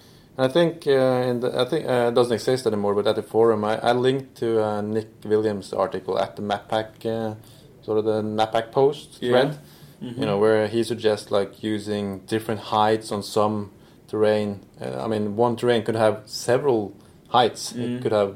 I 0.40 0.48
think 0.48 0.86
uh, 0.86 0.90
in 1.30 1.40
the, 1.40 1.60
I 1.60 1.64
think 1.64 1.86
uh, 1.86 2.08
it 2.08 2.14
doesn't 2.14 2.32
exist 2.32 2.66
anymore, 2.66 2.94
but 2.94 3.06
at 3.06 3.16
the 3.16 3.22
forum, 3.22 3.64
I, 3.64 3.78
I 3.78 3.92
linked 3.92 4.36
to 4.36 4.62
uh, 4.62 4.80
Nick 4.80 5.08
Williams' 5.24 5.72
article 5.72 6.18
at 6.18 6.36
the 6.36 6.42
map 6.42 6.68
pack, 6.68 7.04
uh, 7.04 7.34
sort 7.82 7.98
of 7.98 8.04
the 8.04 8.22
map 8.22 8.52
pack 8.52 8.70
post 8.72 9.18
Yeah. 9.20 9.30
thread, 9.30 9.58
Mhm. 10.02 10.18
you 10.18 10.24
know, 10.26 10.38
where 10.38 10.66
he 10.66 10.82
suggests 10.82 11.30
like 11.30 11.62
using 11.62 12.20
different 12.26 12.60
heights 12.72 13.12
on 13.12 13.22
some 13.22 13.70
terrain. 14.08 14.60
Uh, 14.80 15.04
I 15.04 15.06
mean, 15.08 15.36
one 15.36 15.56
terrain 15.56 15.82
could 15.82 15.96
have 15.96 16.22
several 16.26 16.94
heights. 17.28 17.72
Mm. 17.74 17.82
It 17.96 18.02
could 18.02 18.12
have 18.12 18.34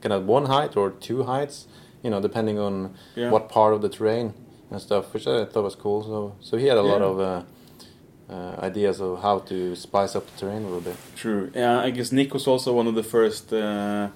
can 0.00 0.10
have 0.10 0.24
one 0.26 0.46
height 0.46 0.76
or 0.76 0.90
two 0.90 1.22
heights, 1.24 1.66
you 2.02 2.10
know, 2.10 2.20
depending 2.20 2.58
on 2.58 2.94
Yeah. 3.16 3.30
what 3.30 3.48
part 3.48 3.72
of 3.74 3.82
the 3.82 3.88
terrain 3.88 4.34
and 4.70 4.80
stuff, 4.80 5.12
which 5.14 5.26
I 5.28 5.44
thought 5.44 5.64
was 5.64 5.74
cool. 5.76 6.02
So, 6.02 6.32
so 6.40 6.56
he 6.56 6.66
had 6.66 6.76
a 6.78 6.82
lot 6.82 7.00
Yeah. 7.00 7.06
of 7.06 7.44
uh, 8.30 8.56
ideas 8.60 9.00
of 9.00 9.20
how 9.22 9.40
to 9.40 9.74
spice 9.76 10.16
up 10.16 10.26
the 10.30 10.38
terrain 10.40 10.62
a 10.62 10.66
little 10.66 10.80
bit. 10.80 10.96
True. 11.16 11.50
Yeah, 11.54 11.80
I 11.80 11.90
guess 11.90 12.12
Nick 12.12 12.32
was 12.32 12.46
also 12.46 12.72
one 12.72 12.86
of 12.86 12.94
the 12.94 13.02
first 13.02 13.52
uh, 13.52 14.08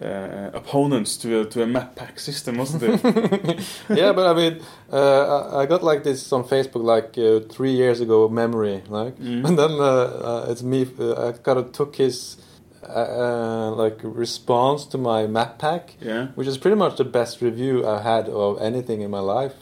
uh, 0.00 0.50
opponents 0.54 1.16
to 1.18 1.40
a, 1.40 1.44
to 1.44 1.62
a 1.62 1.66
map 1.66 1.94
pack 1.96 2.18
system, 2.18 2.56
wasn't 2.58 2.82
it? 2.82 3.02
yeah, 3.90 4.12
but 4.12 4.26
I 4.26 4.34
mean, 4.34 4.62
uh, 4.92 5.48
I 5.52 5.62
I 5.62 5.66
got 5.66 5.82
like 5.82 6.02
this 6.02 6.32
on 6.32 6.44
Facebook 6.44 6.82
like 6.82 7.16
uh, 7.18 7.40
three 7.48 7.72
years 7.72 8.00
ago, 8.00 8.28
memory, 8.28 8.82
like, 8.88 9.16
Mm. 9.18 9.44
and 9.48 9.58
then 9.58 9.70
uh, 9.72 9.84
uh, 9.84 10.46
it's 10.50 10.62
me. 10.62 10.86
Uh, 10.98 11.28
I 11.28 11.32
kind 11.32 11.58
of 11.58 11.72
took 11.72 11.96
his 11.96 12.36
like 12.82 14.00
response 14.02 14.84
to 14.86 14.98
my 14.98 15.26
map 15.26 15.58
pack, 15.58 15.94
yeah. 16.00 16.26
which 16.34 16.48
is 16.48 16.58
pretty 16.58 16.76
much 16.76 16.96
the 16.96 17.04
best 17.04 17.40
review 17.40 17.86
I've 17.86 18.02
had 18.02 18.28
of 18.28 18.60
anything 18.60 19.02
in 19.02 19.10
my 19.10 19.20
life. 19.20 19.54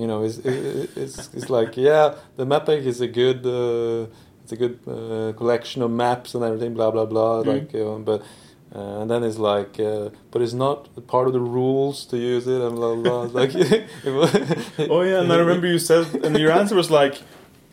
You 0.00 0.06
know, 0.06 0.18
it's 0.26 0.38
it's 0.44 1.18
it's 1.36 1.48
like 1.58 1.76
yeah, 1.76 2.14
the 2.36 2.44
map 2.44 2.66
pack 2.66 2.82
is 2.92 3.00
a 3.00 3.08
good 3.20 3.40
uh, 3.46 4.06
it's 4.42 4.52
a 4.52 4.58
good 4.62 4.76
uh, 4.86 5.32
collection 5.40 5.80
of 5.82 5.90
maps 5.90 6.34
and 6.34 6.44
everything, 6.44 6.74
blah 6.74 6.90
blah 6.94 7.06
blah. 7.12 7.42
Mm. 7.42 7.46
Like, 7.52 8.04
but 8.10 8.20
Uh, 8.74 9.00
and 9.00 9.08
then 9.10 9.22
it's 9.28 9.38
like, 9.38 9.74
uh, 9.80 10.10
but 10.32 10.42
it's 10.44 10.52
not 10.66 10.78
part 11.06 11.26
of 11.28 11.32
the 11.32 11.40
rules 11.58 12.04
to 12.10 12.16
use 12.16 12.46
it, 12.54 12.60
and 12.66 12.74
blah 12.76 12.94
blah. 12.94 13.26
blah. 13.26 13.40
Like, 13.40 13.52
Oh 14.94 15.02
yeah, 15.10 15.20
and 15.22 15.32
I 15.32 15.38
remember 15.44 15.66
you 15.66 15.78
said, 15.78 16.04
and 16.24 16.36
your 16.36 16.52
answer 16.60 16.74
was 16.82 16.90
like, 16.90 17.14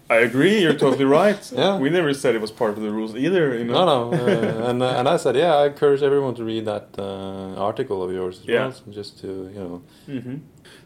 "I 0.10 0.18
agree, 0.18 0.62
you're 0.62 0.74
totally 0.86 1.06
right." 1.06 1.42
Yeah. 1.56 1.78
we 1.78 1.90
never 1.90 2.14
said 2.14 2.36
it 2.36 2.42
was 2.42 2.52
part 2.52 2.72
of 2.78 2.82
the 2.84 2.92
rules 2.92 3.16
either. 3.16 3.58
You 3.58 3.66
know. 3.66 3.74
No, 3.74 3.86
no, 3.86 4.00
uh, 4.14 4.70
and 4.70 4.82
uh, 4.84 5.00
and 5.00 5.08
I 5.08 5.18
said, 5.18 5.36
yeah, 5.36 5.56
I 5.56 5.68
encourage 5.68 6.02
everyone 6.04 6.36
to 6.36 6.44
read 6.44 6.66
that 6.66 6.88
uh, 6.98 7.56
article 7.70 8.04
of 8.04 8.12
yours 8.12 8.40
as 8.42 8.46
Yeah. 8.46 8.60
well, 8.62 8.72
so 8.74 8.84
just 8.92 9.20
to 9.22 9.28
you 9.54 9.60
know. 9.64 9.82
hmm 10.06 10.38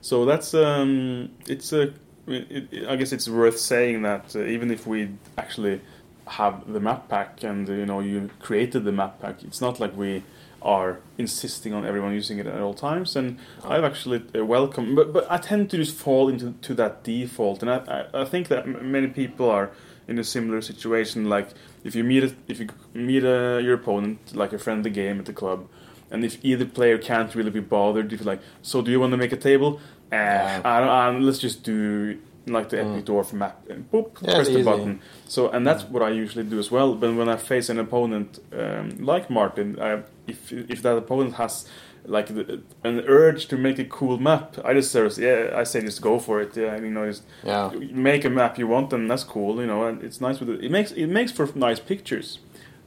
So 0.01 0.25
that's 0.25 0.53
um, 0.53 1.29
it's 1.47 1.73
a. 1.73 1.93
It, 2.27 2.67
it, 2.71 2.87
I 2.89 2.95
guess 2.97 3.11
it's 3.13 3.29
worth 3.29 3.57
saying 3.57 4.01
that 4.03 4.35
uh, 4.35 4.39
even 4.55 4.69
if 4.71 4.85
we 4.85 5.09
actually 5.37 5.79
have 6.27 6.55
the 6.73 6.79
map 6.81 7.07
pack 7.07 7.41
and 7.43 7.67
you 7.69 7.85
know 7.85 8.01
you 8.01 8.29
created 8.41 8.83
the 8.83 8.91
map 8.91 9.13
pack, 9.21 9.43
it's 9.43 9.61
not 9.61 9.79
like 9.79 9.95
we 9.95 10.23
are 10.61 10.99
insisting 11.17 11.73
on 11.73 11.85
everyone 11.85 12.13
using 12.13 12.39
it 12.39 12.47
at 12.47 12.59
all 12.61 12.73
times. 12.73 13.15
And 13.15 13.37
I've 13.63 13.83
actually 13.83 14.23
uh, 14.35 14.43
welcome, 14.45 14.95
but 14.95 15.13
but 15.13 15.25
I 15.29 15.37
tend 15.37 15.69
to 15.71 15.77
just 15.77 15.95
fall 15.95 16.29
into 16.29 16.53
to 16.61 16.73
that 16.75 17.03
default, 17.03 17.61
and 17.61 17.69
I 17.71 17.77
I, 18.13 18.21
I 18.21 18.25
think 18.25 18.47
that 18.47 18.63
m- 18.65 18.91
many 18.91 19.07
people 19.07 19.49
are 19.49 19.69
in 20.07 20.17
a 20.19 20.23
similar 20.23 20.61
situation. 20.61 21.29
Like 21.29 21.49
if 21.83 21.95
you 21.95 22.03
meet 22.03 22.23
a, 22.23 22.33
if 22.47 22.59
you 22.59 22.67
meet 22.93 23.23
a, 23.23 23.61
your 23.63 23.75
opponent, 23.75 24.19
like 24.35 24.53
a 24.53 24.59
friendly 24.59 24.89
game 24.89 25.19
at 25.19 25.25
the 25.25 25.33
club, 25.33 25.67
and 26.11 26.23
if 26.23 26.37
either 26.43 26.65
player 26.65 26.97
can't 26.97 27.33
really 27.35 27.51
be 27.51 27.59
bothered, 27.59 28.11
if 28.13 28.19
you're 28.21 28.25
like, 28.25 28.41
so 28.61 28.81
do 28.81 28.89
you 28.91 28.99
want 28.99 29.11
to 29.11 29.17
make 29.17 29.31
a 29.33 29.37
table? 29.37 29.79
Uh, 30.11 30.15
Yeah. 30.15 30.61
I 30.63 30.79
don't, 30.79 30.89
uh, 31.23 31.25
let's 31.25 31.39
just 31.39 31.63
do 31.63 32.17
like 32.49 32.69
the 32.69 32.79
Epic 32.81 33.05
Dwarf 33.05 33.33
map 33.33 33.61
and 33.69 33.89
boop, 33.91 34.21
Yeah, 34.21 34.35
press 34.35 34.47
the 34.47 34.53
easy. 34.53 34.63
button. 34.63 34.99
So 35.27 35.49
and 35.49 35.65
that's 35.67 35.83
what 35.83 36.01
I 36.03 36.09
usually 36.09 36.43
do 36.45 36.59
as 36.59 36.71
well. 36.71 36.95
But 36.95 37.15
when 37.15 37.29
I 37.29 37.37
face 37.37 37.69
an 37.69 37.79
opponent 37.79 38.39
um, 38.51 38.97
like 38.99 39.29
Martin, 39.29 39.79
I, 39.79 40.03
if 40.27 40.51
if 40.51 40.81
that 40.81 40.97
opponent 40.97 41.33
has 41.35 41.67
like 42.05 42.27
the, 42.27 42.61
an 42.83 43.01
urge 43.07 43.47
to 43.47 43.57
make 43.57 43.79
a 43.79 43.83
cool 43.85 44.17
map, 44.17 44.55
I 44.63 44.73
just 44.73 44.91
say, 44.91 45.05
yeah, 45.17 45.59
I 45.59 45.63
say 45.65 45.81
just 45.81 46.01
go 46.01 46.19
for 46.19 46.41
it. 46.41 46.55
Yeah, 46.55 46.79
you 46.79 46.89
know, 46.89 47.05
just 47.05 47.23
Yeah, 47.43 47.71
make 47.91 48.23
a 48.25 48.29
map 48.29 48.57
you 48.57 48.67
want, 48.67 48.93
and 48.93 49.09
that's 49.11 49.23
cool. 49.25 49.59
You 49.59 49.67
know, 49.67 49.85
and 49.87 50.01
it's 50.03 50.21
nice 50.21 50.39
with 50.39 50.49
it. 50.49 50.63
It 50.63 50.71
makes 50.71 50.91
it 50.91 51.07
makes 51.07 51.31
for 51.31 51.47
nice 51.55 51.79
pictures. 51.79 52.39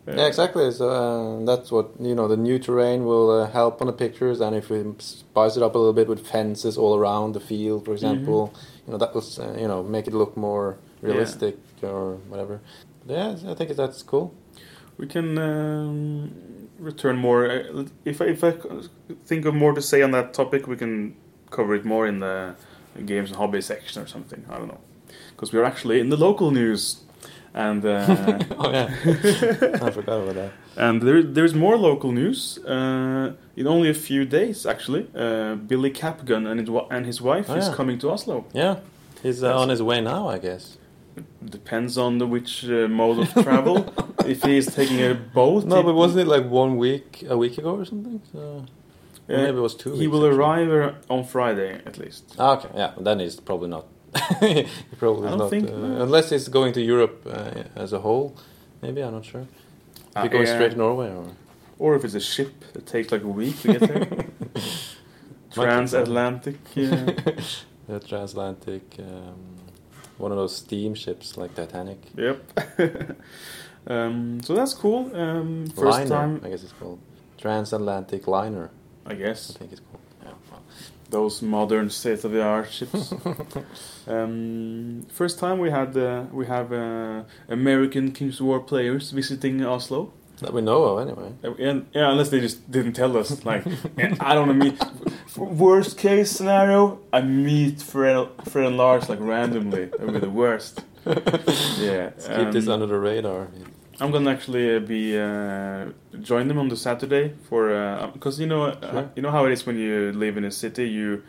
Uh, 0.08 0.12
yeah, 0.16 0.26
exactly. 0.26 0.70
So 0.72 0.88
uh, 0.88 1.44
that's 1.44 1.70
what 1.70 1.90
you 2.00 2.14
know. 2.14 2.26
The 2.26 2.36
new 2.36 2.58
terrain 2.58 3.04
will 3.04 3.30
uh, 3.42 3.50
help 3.50 3.82
on 3.82 3.86
the 3.86 3.92
pictures, 3.92 4.40
and 4.40 4.56
if 4.56 4.70
we 4.70 4.82
spice 4.98 5.58
it 5.58 5.62
up 5.62 5.74
a 5.74 5.78
little 5.78 5.92
bit 5.92 6.08
with 6.08 6.26
fences 6.26 6.78
all 6.78 6.96
around 6.96 7.34
the 7.34 7.40
field, 7.40 7.84
for 7.84 7.92
example, 7.92 8.54
you 8.86 8.92
know 8.92 8.98
that 8.98 9.14
was 9.14 9.38
uh, 9.38 9.56
you 9.58 9.68
know 9.68 9.82
make 9.82 10.06
it 10.06 10.14
look 10.14 10.36
more 10.36 10.76
realistic 11.02 11.56
or 11.82 12.14
whatever. 12.28 12.60
Yeah, 13.06 13.36
I 13.48 13.54
think 13.54 13.74
that's 13.76 14.02
cool. 14.02 14.34
We 14.98 15.06
can 15.06 15.38
um, 15.38 16.30
return 16.78 17.16
more. 17.16 17.50
uh, 17.50 17.84
If 18.04 18.20
I, 18.20 18.26
if 18.26 18.44
I 18.44 18.52
think 19.24 19.46
of 19.46 19.54
more 19.54 19.72
to 19.72 19.80
say 19.82 20.02
on 20.02 20.10
that 20.10 20.34
topic, 20.34 20.66
we 20.66 20.76
can 20.76 21.14
cover 21.50 21.74
it 21.74 21.84
more 21.84 22.06
in 22.06 22.20
the 22.20 22.54
games 23.06 23.30
and 23.30 23.38
hobby 23.38 23.60
section 23.62 24.02
or 24.02 24.06
something. 24.06 24.44
I 24.50 24.58
don't 24.58 24.68
know, 24.68 24.80
because 25.30 25.52
we 25.52 25.58
are 25.58 25.64
actually 25.64 26.00
in 26.00 26.10
the 26.10 26.16
local 26.18 26.50
news, 26.50 27.00
and 27.54 27.84
uh, 27.84 28.06
oh 28.58 28.70
yeah, 28.70 28.88
I 29.86 29.90
forgot 29.90 30.20
about 30.22 30.34
that. 30.34 30.50
and 30.76 31.02
there 31.02 31.22
there's 31.22 31.54
more 31.54 31.76
local 31.76 32.12
news. 32.12 32.58
Uh, 32.64 33.32
in 33.56 33.66
only 33.66 33.88
a 33.90 33.94
few 33.94 34.24
days, 34.24 34.66
actually, 34.66 35.06
uh, 35.14 35.54
Billy 35.56 35.90
Capgun 35.90 36.46
and 36.50 36.60
his, 36.60 36.68
and 36.90 37.06
his 37.06 37.20
wife 37.20 37.46
Oh, 37.50 37.56
is 37.56 37.68
yeah. 37.68 37.74
coming 37.74 37.98
to 37.98 38.10
Oslo. 38.10 38.44
Yeah, 38.52 38.76
he's 39.22 39.42
uh, 39.42 39.58
on 39.62 39.68
his 39.68 39.82
way 39.82 40.00
now, 40.00 40.28
I 40.28 40.38
guess. 40.38 40.78
Depends 41.44 41.98
on 41.98 42.18
the 42.18 42.26
which 42.26 42.64
uh, 42.64 42.88
mode 42.88 43.18
of 43.18 43.32
travel. 43.44 43.92
if 44.26 44.42
he 44.44 44.56
is 44.56 44.66
taking 44.74 45.00
a 45.02 45.14
boat, 45.14 45.64
No, 45.64 45.82
but 45.82 45.94
wasn't 45.94 46.20
it 46.20 46.28
like 46.28 46.46
one 46.48 46.76
week, 46.78 47.24
a 47.28 47.36
week 47.36 47.58
ago 47.58 47.74
or 47.80 47.84
something? 47.84 48.20
So, 48.32 48.64
Uh, 49.28 49.36
maybe 49.36 49.58
it 49.58 49.62
was 49.62 49.74
two. 49.74 49.92
he 49.92 49.98
weeks, 49.98 50.12
will 50.12 50.24
actually. 50.26 50.38
arrive 50.38 50.94
uh, 51.08 51.14
on 51.14 51.24
Friday 51.24 51.70
at 51.86 51.98
least. 51.98 52.34
Ah, 52.38 52.56
okay, 52.56 52.68
yeah, 52.74 52.92
then 53.06 53.18
he's 53.20 53.36
probably 53.40 53.68
not. 53.68 53.84
He 54.40 54.66
probably 54.98 55.26
I 55.26 55.30
don't 55.30 55.38
not, 55.38 55.50
think- 55.50 55.68
uh, 55.70 55.76
no. 55.76 56.02
unless 56.02 56.32
it's 56.32 56.48
going 56.48 56.72
to 56.74 56.80
Europe 56.82 57.26
uh, 57.26 57.62
as 57.76 57.92
a 57.92 57.98
whole. 58.00 58.34
Maybe 58.82 59.02
I'm 59.02 59.12
not 59.12 59.24
sure. 59.24 59.42
If 59.42 60.16
Uh, 60.16 60.22
he 60.22 60.28
goes 60.28 60.48
yeah. 60.48 60.54
straight 60.56 60.72
to 60.72 60.78
Norway 60.78 61.08
or 61.10 61.24
Or 61.78 61.94
if 61.96 62.04
it's 62.04 62.14
a 62.14 62.20
ship 62.20 62.52
that 62.72 62.84
takes 62.86 63.10
like 63.12 63.24
a 63.24 63.28
week 63.40 63.60
to 63.62 63.68
get 63.78 63.80
there. 63.80 64.06
Transatlantic. 65.52 66.56
Yeah. 66.74 67.04
the 67.88 67.98
transatlantic, 68.00 68.82
um, 69.00 69.34
one 70.18 70.30
of 70.32 70.38
those 70.38 70.54
steamships 70.56 71.36
like 71.36 71.54
Titanic. 71.54 71.98
yep. 72.16 72.38
um, 73.86 74.40
so 74.42 74.54
that's 74.54 74.74
cool. 74.74 75.10
Um, 75.14 75.66
first 75.66 75.98
liner, 75.98 76.08
time, 76.08 76.40
I 76.44 76.48
guess 76.50 76.62
it's 76.62 76.72
called 76.72 77.00
transatlantic 77.38 78.28
liner. 78.28 78.70
I 79.06 79.12
I 79.12 79.14
guess. 79.16 79.52
think 79.56 79.72
it's 79.72 79.80
called. 79.80 79.89
Those 81.10 81.42
modern 81.42 81.90
state-of-the-art 81.90 82.70
ships. 82.70 83.12
um, 84.06 85.06
first 85.12 85.38
time 85.38 85.58
we 85.58 85.70
had 85.70 85.96
uh, 85.96 86.24
we 86.32 86.46
have 86.46 86.72
uh, 86.72 87.22
American 87.48 88.12
Kings 88.12 88.40
War 88.40 88.60
players 88.60 89.10
visiting 89.10 89.64
Oslo. 89.64 90.12
That 90.40 90.54
we 90.54 90.62
know 90.62 90.82
of, 90.84 91.06
anyway. 91.06 91.32
Uh, 91.44 91.68
And, 91.68 91.86
yeah, 91.92 92.10
unless 92.10 92.30
they 92.30 92.40
just 92.40 92.70
didn't 92.70 92.94
tell 92.94 93.16
us. 93.16 93.44
Like, 93.44 93.66
I 94.20 94.34
don't 94.34 94.48
know. 94.48 94.54
Meet 94.54 94.78
worst 95.36 95.98
case 95.98 96.30
scenario, 96.30 96.98
I 97.12 97.20
meet 97.20 97.82
Fred, 97.82 98.28
Fred 98.44 98.66
and 98.66 98.76
Lars 98.76 99.08
like 99.08 99.20
randomly. 99.20 99.86
That 99.86 100.00
would 100.00 100.14
be 100.14 100.20
the 100.20 100.30
worst. 100.30 100.84
Yeah. 101.06 102.10
Let's 102.14 102.28
keep 102.28 102.52
this 102.52 102.66
um, 102.66 102.74
under 102.74 102.86
the 102.86 102.98
radar. 102.98 103.48
I'm 104.00 104.10
gonna 104.10 104.30
actually 104.30 104.76
uh, 104.76 104.80
be 104.80 105.18
uh, 105.18 105.86
join 106.22 106.48
them 106.48 106.58
on 106.58 106.68
the 106.68 106.76
Saturday 106.76 107.34
for 107.48 108.10
because 108.12 108.40
you 108.40 108.46
know 108.46 108.62
uh, 108.64 108.92
Sure. 108.92 109.10
you 109.16 109.22
know 109.22 109.30
how 109.30 109.44
it 109.46 109.52
is 109.52 109.66
when 109.66 109.76
you 109.78 110.12
live 110.12 110.36
in 110.36 110.44
a 110.44 110.50
city 110.50 110.88
you 110.88 111.22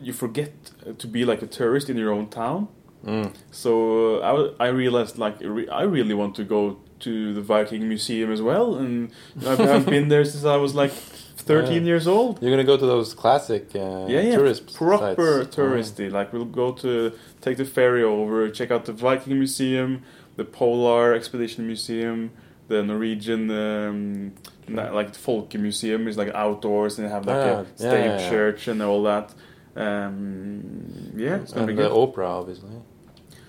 you 0.00 0.12
forget 0.12 0.50
to 0.98 1.06
be 1.06 1.24
like 1.24 1.42
a 1.42 1.46
tourist 1.46 1.88
in 1.90 1.96
your 1.96 2.12
own 2.12 2.28
town. 2.28 2.68
Mm. 3.04 3.32
So 3.52 4.20
uh, 4.20 4.50
I, 4.58 4.66
I 4.66 4.68
realized 4.68 5.16
like 5.18 5.36
re- 5.40 5.68
I 5.68 5.82
really 5.82 6.14
want 6.14 6.34
to 6.36 6.44
go 6.44 6.78
to 7.00 7.34
the 7.34 7.40
Viking 7.42 7.86
Museum 7.88 8.32
as 8.32 8.40
well, 8.42 8.74
and 8.76 9.12
I 9.46 9.54
haven't 9.54 9.84
been 9.96 10.08
there 10.08 10.24
since 10.24 10.44
I 10.44 10.56
was 10.56 10.74
like 10.74 10.90
13 10.90 11.72
Yeah. 11.74 11.80
years 11.82 12.06
old. 12.08 12.42
You're 12.42 12.50
gonna 12.50 12.64
go 12.64 12.76
to 12.78 12.86
those 12.86 13.14
classic 13.14 13.64
uh, 13.76 14.06
Yeah, 14.08 14.22
yeah, 14.22 14.36
tourist 14.36 14.74
proper 14.74 15.42
sites. 15.44 15.54
touristy. 15.56 16.10
Like 16.10 16.32
we'll 16.32 16.46
go 16.46 16.72
to 16.72 17.12
take 17.42 17.58
the 17.58 17.64
ferry 17.66 18.02
over, 18.02 18.50
check 18.50 18.70
out 18.72 18.86
the 18.86 18.92
Viking 18.92 19.38
Museum, 19.38 20.02
the 20.36 20.44
Polar 20.44 21.14
Expedition 21.14 21.66
Museum, 21.66 22.30
the 22.68 22.82
Norwegian 22.82 23.50
um, 23.50 24.32
na- 24.68 24.92
like 24.92 25.12
the 25.12 25.18
is 26.08 26.16
like 26.16 26.28
outdoors 26.34 26.98
and 26.98 27.06
they 27.06 27.12
have 27.12 27.26
like 27.26 27.36
Ah, 27.36 27.40
a 27.40 27.62
yeah, 27.62 27.64
state 27.76 28.04
yeah, 28.04 28.18
yeah. 28.20 28.30
church 28.30 28.68
and 28.68 28.82
all 28.82 29.02
that. 29.04 29.32
Um, 29.76 31.12
yeah, 31.16 31.36
it's 31.36 31.52
gonna 31.52 31.66
and 31.66 31.76
be 31.76 31.82
the 31.82 31.88
good. 31.88 31.92
opera, 31.96 32.28
obviously. 32.28 32.70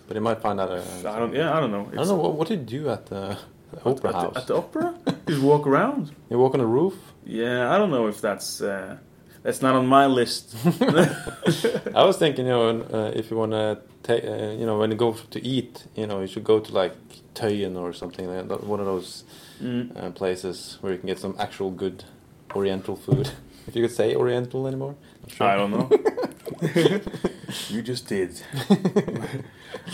But 0.07 0.15
you 0.15 0.21
might 0.21 0.39
find 0.41 0.59
out. 0.59 0.71
Uh, 0.71 0.81
I 1.05 1.19
don't. 1.19 1.33
Yeah, 1.33 1.55
I 1.55 1.59
don't 1.59 1.71
know. 1.71 1.89
I 1.91 1.95
don't 1.95 2.07
know 2.07 2.15
what, 2.15 2.33
what 2.35 2.47
do 2.47 2.53
you 2.55 2.59
do 2.61 2.89
at 2.89 3.05
the 3.07 3.37
opera 3.85 4.09
at, 4.09 4.15
house. 4.15 4.33
The, 4.33 4.39
at 4.41 4.47
the 4.47 4.55
opera, 4.55 4.95
just 5.27 5.41
walk 5.41 5.67
around. 5.67 6.11
you 6.29 6.37
walk 6.37 6.53
on 6.53 6.59
the 6.59 6.65
roof. 6.65 6.95
Yeah, 7.25 7.73
I 7.73 7.77
don't 7.77 7.91
know 7.91 8.07
if 8.07 8.21
that's 8.21 8.61
uh, 8.61 8.97
that's 9.47 9.61
not 9.61 9.75
on 9.75 9.87
my 9.87 10.05
list. 10.07 10.53
I 11.95 12.03
was 12.03 12.17
thinking, 12.17 12.47
you 12.47 12.51
know, 12.51 12.81
uh, 12.93 13.11
if 13.15 13.31
you 13.31 13.37
want 13.37 13.53
to, 13.53 13.79
take, 14.03 14.25
uh, 14.25 14.51
you 14.59 14.65
know, 14.65 14.77
when 14.77 14.91
you 14.91 14.97
go 14.97 15.13
to 15.13 15.39
eat, 15.41 15.85
you 15.95 16.05
know, 16.05 16.19
you 16.19 16.27
should 16.27 16.43
go 16.43 16.59
to 16.59 16.73
like 16.73 16.93
Tøyen 17.33 17.77
or 17.77 17.93
something, 17.93 18.27
like 18.27 18.49
that, 18.49 18.65
one 18.65 18.81
of 18.81 18.85
those 18.85 19.23
Mm. 19.61 19.89
uh, 19.97 20.11
places 20.11 20.77
where 20.81 20.91
you 20.93 20.99
can 20.99 21.07
get 21.07 21.17
some 21.17 21.33
actual 21.39 21.71
good 21.71 22.03
Oriental 22.55 22.95
food. 22.95 23.31
if 23.67 23.75
you 23.75 23.81
could 23.87 23.95
say 23.95 24.13
Oriental 24.15 24.67
anymore, 24.67 24.95
sure. 25.27 25.47
I 25.47 25.55
don't 25.55 25.71
know. 25.71 25.89
you 27.69 27.81
just 27.81 28.07
did. 28.07 28.31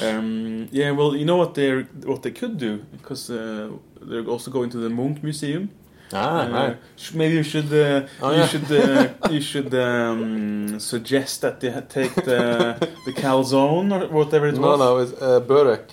um, 0.01 0.67
yeah, 0.71 0.91
well, 0.91 1.15
you 1.15 1.25
know 1.25 1.37
what 1.37 1.53
they 1.53 1.83
what 2.05 2.23
they 2.23 2.31
could 2.31 2.57
do 2.57 2.77
because 2.97 3.29
uh, 3.29 3.69
they're 4.01 4.25
also 4.25 4.51
going 4.51 4.69
to 4.71 4.77
the 4.79 4.89
Munch 4.89 5.21
Museum. 5.23 5.69
Ah, 6.13 6.45
Uh, 6.45 6.49
right. 6.67 6.77
maybe 7.13 7.35
you 7.35 7.43
should 7.43 7.71
uh, 7.73 8.07
Oh, 8.21 8.31
you 8.31 8.37
yeah. 8.37 8.47
should 8.47 8.71
uh, 8.71 9.29
you 9.31 9.41
should 9.41 9.73
um, 9.73 10.79
suggest 10.79 11.41
that 11.41 11.59
they 11.59 11.71
take 11.89 12.13
the 12.15 12.77
the 13.05 13.13
calzone 13.13 13.91
or 13.91 14.07
whatever 14.09 14.47
it 14.47 14.57
was. 14.57 14.59
no, 14.59 14.75
no, 14.85 14.97
it's 15.03 15.13
uh, 15.21 15.39
börek. 15.47 15.87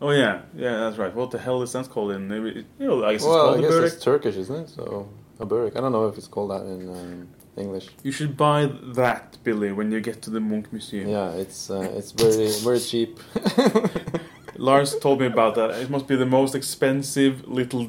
Oh 0.00 0.10
yeah, 0.10 0.40
yeah, 0.56 0.76
that's 0.82 0.98
right. 0.98 1.14
What 1.14 1.30
the 1.30 1.38
hell 1.38 1.62
is 1.62 1.72
that 1.72 1.88
called 1.88 2.10
in? 2.16 2.28
Maybe, 2.28 2.64
you 2.78 2.86
know, 2.88 3.04
I 3.04 3.12
guess 3.12 3.22
it's 3.22 3.28
Well, 3.30 3.50
I 3.50 3.52
called 3.54 3.64
a 3.64 3.68
guess 3.80 3.92
it's 3.94 4.04
Turkish, 4.04 4.36
isn't 4.36 4.56
it? 4.64 4.68
So 4.68 5.08
a 5.40 5.46
börek. 5.46 5.76
I 5.76 5.80
don't 5.80 5.92
know 5.92 6.06
if 6.08 6.18
it's 6.18 6.28
called 6.28 6.50
that 6.50 6.62
in 6.74 6.88
um, 6.98 7.28
English. 7.56 7.86
You 8.02 8.12
should 8.12 8.36
buy 8.36 8.66
that, 8.96 9.38
Billy, 9.44 9.72
when 9.72 9.90
you 9.92 10.00
get 10.00 10.20
to 10.22 10.30
the 10.30 10.40
Munch 10.40 10.66
Museum. 10.72 11.08
Yeah, 11.08 11.30
it's 11.42 11.70
uh, 11.70 11.98
it's 11.98 12.12
very 12.12 12.48
very 12.68 12.80
cheap. 12.80 13.18
Lars 14.56 14.96
told 14.98 15.20
me 15.20 15.26
about 15.26 15.54
that. 15.56 15.70
It 15.82 15.90
must 15.90 16.06
be 16.06 16.16
the 16.16 16.26
most 16.26 16.54
expensive 16.54 17.34
little 17.48 17.86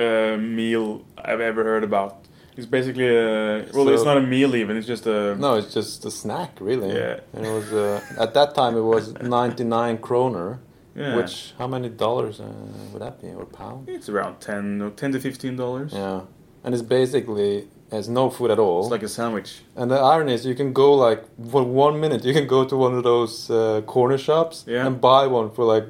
uh, 0.00 0.36
meal 0.38 1.02
I've 1.18 1.40
ever 1.50 1.62
heard 1.64 1.84
about. 1.84 2.16
It's 2.56 2.66
basically 2.66 3.08
a 3.08 3.64
well, 3.72 3.86
So- 3.86 3.94
it's 3.94 4.04
not 4.04 4.18
a 4.18 4.26
meal 4.34 4.54
even. 4.56 4.76
It's 4.76 4.86
just 4.94 5.06
a 5.06 5.34
no, 5.36 5.50
it's 5.60 5.72
just 5.72 6.04
a 6.04 6.10
snack, 6.10 6.50
really. 6.60 6.90
Yeah. 6.92 7.20
And 7.34 7.46
it 7.46 7.52
was 7.58 7.72
uh, 7.72 8.00
at 8.24 8.34
that 8.34 8.54
time 8.54 8.76
it 8.76 8.86
was 8.94 9.04
ninety 9.38 9.64
nine 9.64 9.96
kroner. 9.98 10.58
yeah. 10.96 11.16
Which 11.16 11.34
how 11.58 11.68
many 11.76 11.88
dollars 11.88 12.40
uh, 12.40 12.44
would 12.92 13.02
that 13.02 13.16
be 13.22 13.28
or 13.40 13.46
pound? 13.46 13.88
it's 13.88 14.08
around 14.08 14.34
10, 14.40 14.82
or 14.82 14.90
10 14.90 15.12
to 15.12 15.20
fifteen 15.20 15.54
dollars. 15.56 15.92
Yeah, 15.92 16.20
and 16.64 16.74
it's 16.74 16.82
basically 16.98 17.68
has 17.92 18.08
no 18.08 18.24
food 18.30 18.50
at 18.50 18.58
all. 18.58 18.80
It's 18.82 18.90
like 18.98 19.06
a 19.06 19.08
sandwich. 19.20 19.50
and 19.76 19.90
the 19.90 19.98
irony 20.12 20.34
is, 20.34 20.44
you 20.50 20.54
can 20.54 20.72
go 20.72 20.88
like 21.06 21.22
for 21.52 21.62
one 21.64 21.98
minute, 22.04 22.24
you 22.28 22.34
can 22.38 22.46
go 22.46 22.64
to 22.64 22.76
one 22.76 22.94
of 22.98 23.02
those 23.12 23.34
uh, 23.50 23.80
corner 23.94 24.18
shops 24.18 24.56
Yeah. 24.66 24.86
and 24.86 25.00
buy 25.00 25.26
one 25.38 25.48
for 25.56 25.64
like 25.74 25.86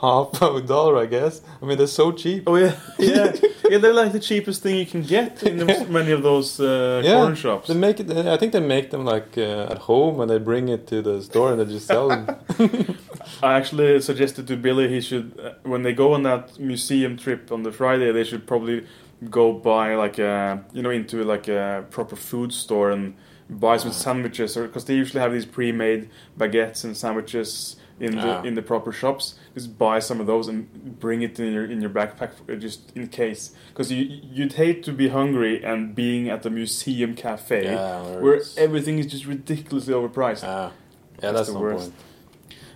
half 0.00 0.40
a 0.42 0.60
dollar, 0.60 0.96
I 0.98 1.06
guess. 1.06 1.40
I 1.62 1.66
mean, 1.66 1.78
they're 1.78 1.86
so 1.86 2.12
cheap. 2.12 2.44
Oh 2.46 2.56
yeah, 2.56 2.76
yeah, 2.98 3.32
yeah. 3.70 3.78
They're 3.78 3.92
like 3.92 4.12
the 4.12 4.20
cheapest 4.20 4.62
thing 4.62 4.76
you 4.76 4.86
can 4.86 5.02
get 5.02 5.42
in 5.42 5.56
the, 5.58 5.86
many 5.90 6.12
of 6.12 6.22
those 6.22 6.60
uh, 6.60 7.02
Yeah, 7.04 7.14
corner 7.14 7.36
shops. 7.36 7.68
They 7.68 7.74
make 7.74 8.00
it. 8.00 8.10
I 8.10 8.36
think 8.36 8.52
they 8.52 8.60
make 8.60 8.90
them 8.90 9.04
like 9.04 9.36
uh, 9.36 9.68
at 9.72 9.78
home 9.78 10.20
and 10.20 10.30
they 10.30 10.38
bring 10.38 10.68
it 10.68 10.86
to 10.88 11.02
the 11.02 11.22
store 11.22 11.52
and 11.52 11.60
they 11.60 11.64
just 11.66 11.86
sell 11.86 12.08
them. 12.08 12.26
I 13.42 13.54
actually 13.54 14.00
suggested 14.00 14.46
to 14.48 14.56
Billy 14.56 14.88
he 14.88 15.00
should, 15.00 15.38
uh, 15.42 15.52
when 15.62 15.82
they 15.82 15.92
go 15.92 16.14
on 16.14 16.22
that 16.24 16.58
museum 16.58 17.16
trip 17.16 17.52
on 17.52 17.62
the 17.62 17.72
Friday, 17.72 18.10
they 18.12 18.24
should 18.24 18.46
probably 18.46 18.86
go 19.30 19.52
buy 19.52 19.94
like 19.94 20.18
a, 20.18 20.64
you 20.72 20.82
know, 20.82 20.90
into 20.90 21.22
like 21.24 21.48
a 21.48 21.84
proper 21.90 22.16
food 22.16 22.52
store 22.52 22.90
and 22.90 23.14
buy 23.50 23.76
some 23.76 23.92
sandwiches, 23.92 24.56
or 24.56 24.66
because 24.66 24.84
they 24.86 24.94
usually 24.94 25.20
have 25.20 25.32
these 25.32 25.46
pre-made 25.46 26.08
baguettes 26.38 26.84
and 26.84 26.96
sandwiches 26.96 27.76
in 28.00 28.14
the 28.16 28.38
Ah. 28.38 28.42
in 28.42 28.54
the 28.54 28.62
proper 28.62 28.92
shops. 28.92 29.34
Just 29.58 29.76
buy 29.78 29.98
some 30.08 30.18
of 30.22 30.26
those 30.32 30.46
and 30.50 30.66
bring 31.04 31.20
it 31.22 31.38
in 31.40 31.52
your 31.56 31.64
in 31.74 31.78
your 31.84 31.90
backpack 31.98 32.30
uh, 32.48 32.54
just 32.66 32.80
in 32.96 33.08
case, 33.08 33.42
because 33.70 33.88
you 33.90 34.02
you'd 34.36 34.52
hate 34.62 34.80
to 34.88 34.92
be 34.92 35.08
hungry 35.08 35.54
and 35.70 35.78
being 36.02 36.28
at 36.34 36.40
the 36.44 36.50
museum 36.50 37.14
cafe 37.14 37.64
Yeah, 37.64 38.02
where 38.02 38.20
where 38.22 38.34
it's- 38.34 38.54
everything 38.66 38.98
is 39.02 39.06
just 39.14 39.24
ridiculously 39.26 39.92
overpriced. 39.94 40.42
Ah, 40.44 40.70
yeah, 41.22 41.32
That's 41.32 41.34
that's, 41.36 41.48
the 41.48 41.54
no 41.54 41.60
worst. 41.60 41.90
point. 41.90 41.94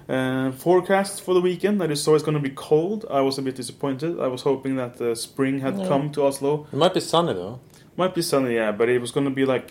Uh, 0.08 0.50
forecast 0.66 1.22
for 1.24 1.32
the 1.38 1.40
weekend. 1.40 1.80
I 1.82 1.86
just 1.86 2.02
saw 2.04 2.14
it's 2.16 2.24
going 2.28 2.40
to 2.42 2.48
be 2.50 2.54
cold. 2.70 3.00
I 3.18 3.20
was 3.28 3.38
a 3.38 3.42
bit 3.42 3.54
disappointed. 3.62 4.18
I 4.20 4.26
was 4.26 4.42
hoping 4.42 4.74
that 4.82 4.92
the 5.02 5.14
spring 5.14 5.60
had 5.60 5.74
Yeah. 5.78 5.86
come 5.90 6.10
to 6.14 6.24
Oslo. 6.26 6.66
It 6.72 6.76
might 6.84 6.94
be 6.94 7.00
sunny 7.00 7.34
though. 7.34 7.60
Might 7.96 8.14
be 8.14 8.22
sunny, 8.22 8.54
yeah, 8.54 8.72
but 8.78 8.88
it 8.88 9.00
was 9.00 9.12
going 9.16 9.26
to 9.32 9.34
be 9.40 9.44
like 9.54 9.66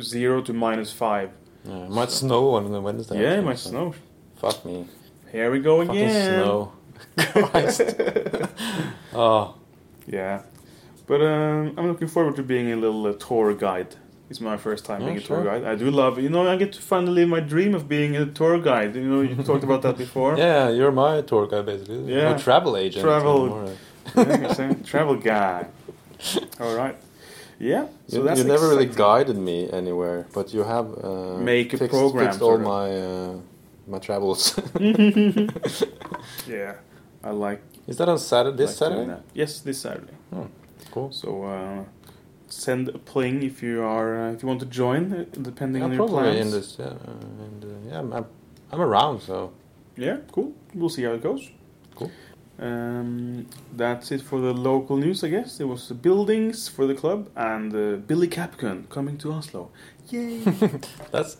zero 0.00 0.40
to 0.42 0.52
minus 0.54 0.90
five. 0.92 1.28
Yeah, 1.64 1.84
it 1.84 1.90
might 1.90 2.10
snow 2.10 2.42
on 2.56 2.72
the 2.72 2.80
Wednesday. 2.80 3.20
yeah, 3.22 3.38
it 3.40 3.44
might 3.44 3.58
so- 3.58 3.70
snow. 3.70 3.94
Fuck 4.40 4.64
me. 4.64 4.86
Here 5.36 5.50
we 5.50 5.60
go 5.60 5.84
Fucking 5.84 6.00
again. 6.02 6.42
snow. 6.44 6.72
Christ. 7.18 7.82
oh, 9.14 9.54
Yeah, 10.06 10.42
but 11.06 11.20
um, 11.20 11.74
I'm 11.76 11.86
looking 11.88 12.08
forward 12.08 12.36
to 12.36 12.42
being 12.42 12.72
a 12.72 12.76
little 12.76 13.06
uh, 13.06 13.12
tour 13.12 13.52
guide. 13.54 13.90
It's 14.30 14.40
my 14.40 14.56
first 14.56 14.82
time 14.86 15.00
Yeah, 15.02 15.06
being 15.08 15.18
a 15.18 15.20
tour 15.20 15.44
guide. 15.44 15.62
I 15.64 15.74
do 15.74 15.90
love, 15.90 16.18
you 16.18 16.30
know, 16.30 16.48
I 16.48 16.56
get 16.56 16.72
to 16.72 16.80
finally 16.80 17.12
live 17.20 17.28
my 17.28 17.40
dream 17.40 17.74
of 17.74 17.86
being 17.86 18.16
a 18.16 18.24
tour 18.24 18.58
guide. 18.58 18.96
You 18.96 19.02
know, 19.12 19.20
you 19.20 19.34
talked 19.50 19.62
about 19.62 19.82
that 19.82 19.98
before. 20.04 20.38
yeah, 20.38 20.70
you're 20.70 20.90
my 20.90 21.20
tour 21.20 21.46
guide 21.46 21.66
basically. 21.66 22.14
Yeah. 22.14 22.34
Or 22.34 22.38
travel 22.38 22.74
agent. 22.78 23.02
Travel- 23.04 23.74
Yeah, 24.16 24.72
travel 24.92 25.16
guy. 25.16 25.66
All 26.60 26.74
right. 26.74 26.96
Yeah. 27.58 27.88
So 28.08 28.16
you, 28.18 28.22
that's 28.24 28.40
you 28.40 28.46
never 28.54 28.68
really 28.70 28.86
guided 28.86 29.36
me 29.36 29.58
anywhere, 29.70 30.26
but 30.32 30.54
you 30.54 30.62
have 30.64 30.86
uh, 31.04 31.36
Make 31.38 31.74
a 31.74 31.78
fixed, 31.78 31.90
program, 31.98 32.26
fixed 32.26 32.40
all 32.42 32.58
my 32.58 32.86
uh, 32.90 33.34
my 33.86 33.98
travels. 33.98 34.58
Yeah, 36.48 36.74
I 37.24 37.30
like 37.30 37.60
Is 37.86 37.96
that 37.98 38.08
on 38.08 38.18
Saturday? 38.18 38.56
This 38.56 38.80
like 38.80 38.90
Saturday? 38.90 39.16
Yes, 39.34 39.60
this 39.60 39.80
Saturday. 39.80 40.14
Cool. 40.92 41.12
So 41.12 41.44
uh, 41.44 41.84
send 42.48 42.88
a 42.88 42.98
pling 42.98 43.42
if 43.42 43.62
you 43.62 43.82
are 43.82 44.28
uh, 44.28 44.32
if 44.32 44.42
you 44.42 44.48
want 44.48 44.60
to 44.60 44.66
join, 44.66 45.12
uh, 45.12 45.24
depending 45.42 45.82
Yeah, 45.82 45.88
on 45.88 45.94
your 45.94 46.08
plans. 46.08 46.38
in 46.40 46.50
this. 46.50 46.76
Yeah, 46.78 46.86
uh, 46.86 47.44
and 47.44 47.64
uh, 47.64 47.68
yeah, 47.90 47.98
I'm, 48.00 48.26
I'm 48.72 48.80
around, 48.80 49.20
so 49.22 49.52
Yeah, 49.96 50.18
cool. 50.32 50.52
We'll 50.74 50.88
see 50.90 51.04
how 51.04 51.12
it 51.14 51.22
goes. 51.22 51.50
Cool. 51.94 52.10
Um, 52.58 53.46
that's 53.76 54.10
it 54.12 54.22
for 54.22 54.40
the 54.40 54.52
local 54.54 54.96
news, 54.96 55.22
I 55.24 55.28
guess. 55.28 55.58
There 55.58 55.66
was 55.66 55.88
the 55.88 55.94
buildings 55.94 56.68
for 56.68 56.86
the 56.86 56.94
club 56.94 57.28
and 57.36 57.74
uh, 57.74 57.96
Billy 58.06 58.28
Capcon 58.28 58.88
coming 58.88 59.18
to 59.18 59.32
Oslo. 59.32 59.70
Yay! 60.10 60.38
that's 61.12 61.36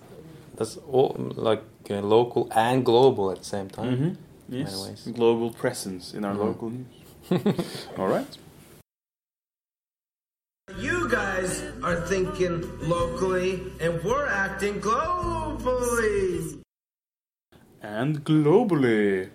that's 0.57 0.77
all 0.91 1.15
like 1.37 1.63
uh, 1.91 2.01
local 2.01 2.49
and 2.55 2.85
global 2.85 3.31
at 3.31 3.39
the 3.39 3.45
same 3.45 3.69
time. 3.69 3.97
hmm 3.97 4.13
Yes, 4.49 4.73
Anyways. 4.73 5.01
global 5.17 5.51
presence 5.53 6.15
in 6.15 6.25
our 6.25 6.35
Mhm. 6.35 6.47
local 6.47 6.71
news. 6.71 6.87
All 7.99 8.07
right. 8.07 8.31
You 10.79 11.09
guys 11.11 11.63
are 11.83 12.01
thinking 12.07 12.63
locally, 12.89 13.61
and 13.81 14.03
we're 14.05 14.27
acting 14.27 14.81
globally. 14.81 16.61
And 17.83 18.25
globally. 18.25 19.29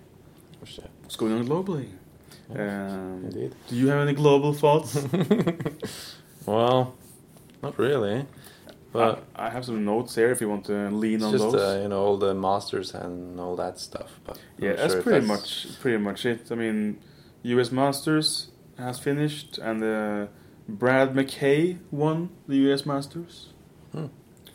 Oh, 0.62 0.64
shit. 0.64 0.90
What's 1.02 1.16
going 1.16 1.32
on 1.32 1.46
globally? 1.46 1.88
Um, 2.54 3.24
Indeed. 3.24 3.54
do 3.68 3.76
you 3.76 3.88
have 3.88 4.00
any 4.06 4.14
global 4.14 4.52
thoughts? 4.52 4.96
Well, 6.46 6.94
not 7.62 7.78
really, 7.78 8.26
but 8.92 9.24
I, 9.36 9.46
I 9.46 9.50
have 9.50 9.64
some 9.64 9.84
notes 9.84 10.14
here 10.14 10.30
if 10.30 10.40
you 10.40 10.48
want 10.48 10.64
to 10.66 10.90
lean 10.90 11.22
on 11.22 11.32
just 11.32 11.44
those. 11.44 11.54
uh, 11.54 11.80
you 11.82 11.88
know 11.88 12.02
all 12.04 12.16
the 12.18 12.34
masters 12.34 12.94
and 12.94 13.38
all 13.40 13.56
that 13.56 13.78
stuff. 13.78 14.10
But 14.24 14.38
I'm 14.58 14.64
yeah, 14.64 14.72
that's 14.74 14.92
sure 14.94 15.02
pretty 15.02 15.26
much 15.26 15.66
pretty 15.80 15.98
much 15.98 16.26
it. 16.26 16.40
I 16.50 16.54
mean, 16.54 16.98
U.S. 17.54 17.70
Masters 17.72 18.48
has 18.78 18.98
finished, 18.98 19.58
and 19.58 19.82
uh, 19.82 20.26
Brad 20.68 21.14
McKay 21.14 21.78
won 21.90 22.30
the 22.48 22.56
U.S. 22.68 22.84
Masters 22.86 23.48
Hmm. 23.92 24.06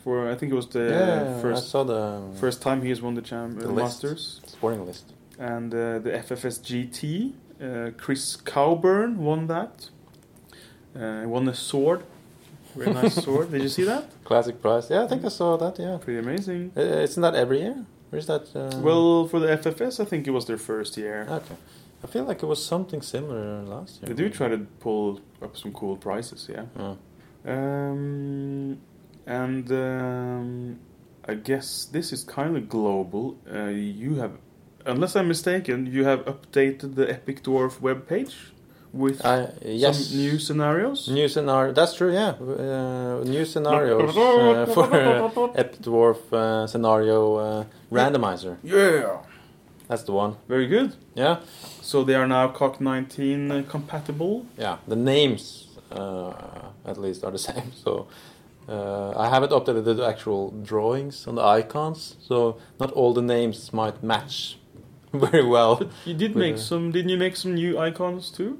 for 0.02 0.30
I 0.30 0.34
think 0.34 0.52
it 0.52 0.56
was 0.56 0.68
the 0.68 0.84
Yeah, 0.90 1.38
I 1.38 1.42
first 1.42 1.68
saw 1.70 1.84
the 1.84 2.22
first 2.40 2.62
time 2.62 2.82
he 2.82 2.88
has 2.88 3.00
won 3.02 3.14
the 3.14 3.22
cham- 3.22 3.56
The 3.58 3.68
uh, 3.68 3.72
list. 3.80 4.02
Masters, 4.02 4.40
sporting 4.46 4.84
list. 4.86 5.04
and 5.38 5.72
uh, 5.74 5.98
the 6.04 6.10
FFS 6.26 6.56
GT. 6.68 7.32
Uh, 7.60 7.90
Chris 8.02 8.36
Cowburn 8.36 9.16
won 9.16 9.46
that. 9.48 9.90
Uh, 10.96 11.22
won 11.26 11.46
a 11.48 11.54
sword, 11.54 12.02
very 12.78 12.92
nice 12.94 13.14
sword. 13.24 13.50
Did 13.52 13.62
you 13.62 13.68
see 13.78 13.84
that? 13.84 14.04
Classic 14.24 14.56
prize. 14.62 14.86
Yeah, 14.90 15.04
I 15.04 15.08
think 15.08 15.24
I 15.24 15.28
saw 15.28 15.56
that. 15.56 15.78
Yeah, 15.78 15.98
Pretty 16.04 16.18
amazing. 16.26 16.72
Uh, 16.76 16.80
isn't 17.06 17.22
that 17.26 17.34
every 17.34 17.58
year? 17.60 17.76
Where's 18.10 18.26
that? 18.26 18.44
Uh, 18.54 18.78
Well, 18.88 19.28
for 19.30 19.38
the 19.40 19.48
FFS, 19.62 20.00
I 20.00 20.04
think 20.10 20.26
it 20.26 20.30
was 20.38 20.44
their 20.46 20.58
first 20.58 20.96
year. 20.96 21.26
okay. 21.30 21.56
I 22.04 22.06
feel 22.06 22.24
like 22.30 22.42
it 22.44 22.46
was 22.46 22.64
something 22.64 23.02
similar 23.02 23.62
last 23.74 23.92
year. 24.00 24.06
They 24.08 24.14
do 24.22 24.30
try 24.30 24.48
to 24.48 24.58
pull 24.80 25.20
up 25.42 25.56
some 25.56 25.72
cool 25.72 25.96
prizes, 25.96 26.48
yeah. 26.48 26.66
Yeah. 26.78 26.94
Um, 27.44 28.78
and 29.26 29.70
um, 29.72 30.78
I 31.26 31.34
guess 31.34 31.86
this 31.86 32.12
is 32.12 32.24
kind 32.24 32.56
of 32.56 32.68
global. 32.68 33.36
Uh, 33.52 33.66
you 34.00 34.14
have, 34.16 34.32
unless 34.86 35.16
I'm 35.16 35.28
mistaken, 35.28 35.86
you 35.86 36.04
have 36.04 36.20
updated 36.24 36.94
the 36.94 37.10
Epic 37.10 37.42
Dwarf 37.42 37.80
webpage 37.80 38.34
with 38.92 39.24
I 39.24 39.48
yes. 39.64 40.08
some 40.08 40.18
new 40.18 40.38
scenarios. 40.38 41.08
New 41.08 41.28
scenario. 41.28 41.72
That's 41.72 41.94
true. 41.94 42.12
Yeah, 42.12 42.34
uh, 42.40 43.22
new 43.24 43.44
scenarios 43.44 44.16
uh, 44.16 44.66
for 44.74 44.84
uh, 44.94 45.52
Epic 45.54 45.82
Dwarf 45.82 46.18
uh, 46.32 46.66
scenario 46.66 47.36
uh, 47.36 47.64
randomizer. 47.92 48.56
Yeah, 48.62 49.18
That's 49.88 50.02
the 50.04 50.12
one. 50.12 50.36
very 50.48 50.66
good. 50.66 50.92
Yeah, 51.14 51.36
So 51.82 52.04
they 52.04 52.14
are 52.14 52.26
now 52.26 52.48
CoK 52.48 52.80
19 52.80 53.50
uh, 53.50 53.62
compatible. 53.68 54.44
yeah. 54.58 54.76
The 54.86 54.96
names, 54.96 55.68
uh, 55.90 56.32
at 56.86 56.96
least, 56.98 57.24
are 57.24 57.30
the 57.32 57.38
same. 57.50 57.72
So 57.84 58.06
uh, 58.68 59.12
I 59.16 59.28
haven't 59.28 59.52
updated 59.52 59.84
the 59.84 60.04
actual 60.06 60.50
drawings 60.62 61.26
on 61.26 61.34
the 61.36 61.42
icons. 61.42 62.16
So 62.20 62.58
not 62.80 62.90
all 62.92 63.14
the 63.14 63.22
names 63.22 63.72
might 63.72 64.02
match 64.02 64.58
very 65.12 65.44
well. 65.44 65.80
You 66.04 66.14
did 66.14 66.36
make 66.36 66.58
some. 66.58 66.92
Didn't 66.92 67.08
you 67.10 67.16
make 67.18 67.36
some 67.36 67.54
new 67.54 67.78
icons 67.78 68.30
too? 68.30 68.58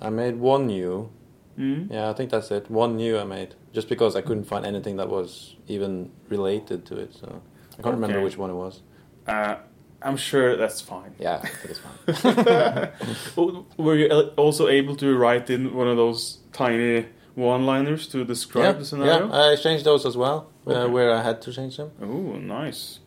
I 0.00 0.10
made 0.10 0.36
one 0.36 0.66
new. 0.66 1.10
Mm. 1.58 1.90
Yeah, 1.92 2.10
I 2.10 2.14
think 2.14 2.30
that's 2.30 2.50
it. 2.50 2.70
One 2.70 2.96
new 2.96 3.18
I 3.18 3.24
made 3.24 3.54
just 3.72 3.88
because 3.88 4.16
I 4.16 4.22
couldn't 4.22 4.44
find 4.44 4.64
anything 4.64 4.96
that 4.96 5.08
was 5.08 5.56
even 5.68 6.10
related 6.28 6.86
to 6.86 6.96
it. 6.96 7.14
So 7.14 7.42
I 7.78 7.82
can't 7.82 7.94
remember 7.94 8.22
which 8.22 8.38
one 8.38 8.50
it 8.50 8.54
was. 8.54 8.80
Uh, 9.26 9.56
I'm 10.02 10.16
sure 10.16 10.56
that's 10.56 10.80
fine. 10.80 11.14
Yeah, 11.18 11.44
it's 11.64 11.78
fine. 11.78 12.92
Were 13.76 13.96
you 13.96 14.08
also 14.36 14.68
able 14.68 14.96
to 14.96 15.16
write 15.16 15.50
in 15.50 15.74
one 15.74 15.88
of 15.88 15.96
those 15.96 16.38
tiny 16.52 17.06
one-liners 17.34 18.08
to 18.08 18.24
describe 18.24 18.64
yeah, 18.64 18.72
the 18.72 18.84
scenario? 18.84 19.28
yeah, 19.28 19.52
I 19.52 19.56
changed 19.56 19.84
those 19.84 20.06
as 20.06 20.16
well, 20.16 20.50
uh, 20.66 20.88
where 20.88 21.12
I 21.12 21.22
had 21.22 21.42
to 21.42 21.52
change 21.52 21.76
them. 21.76 21.90
Oh, 22.00 22.38
nice. 22.38 23.00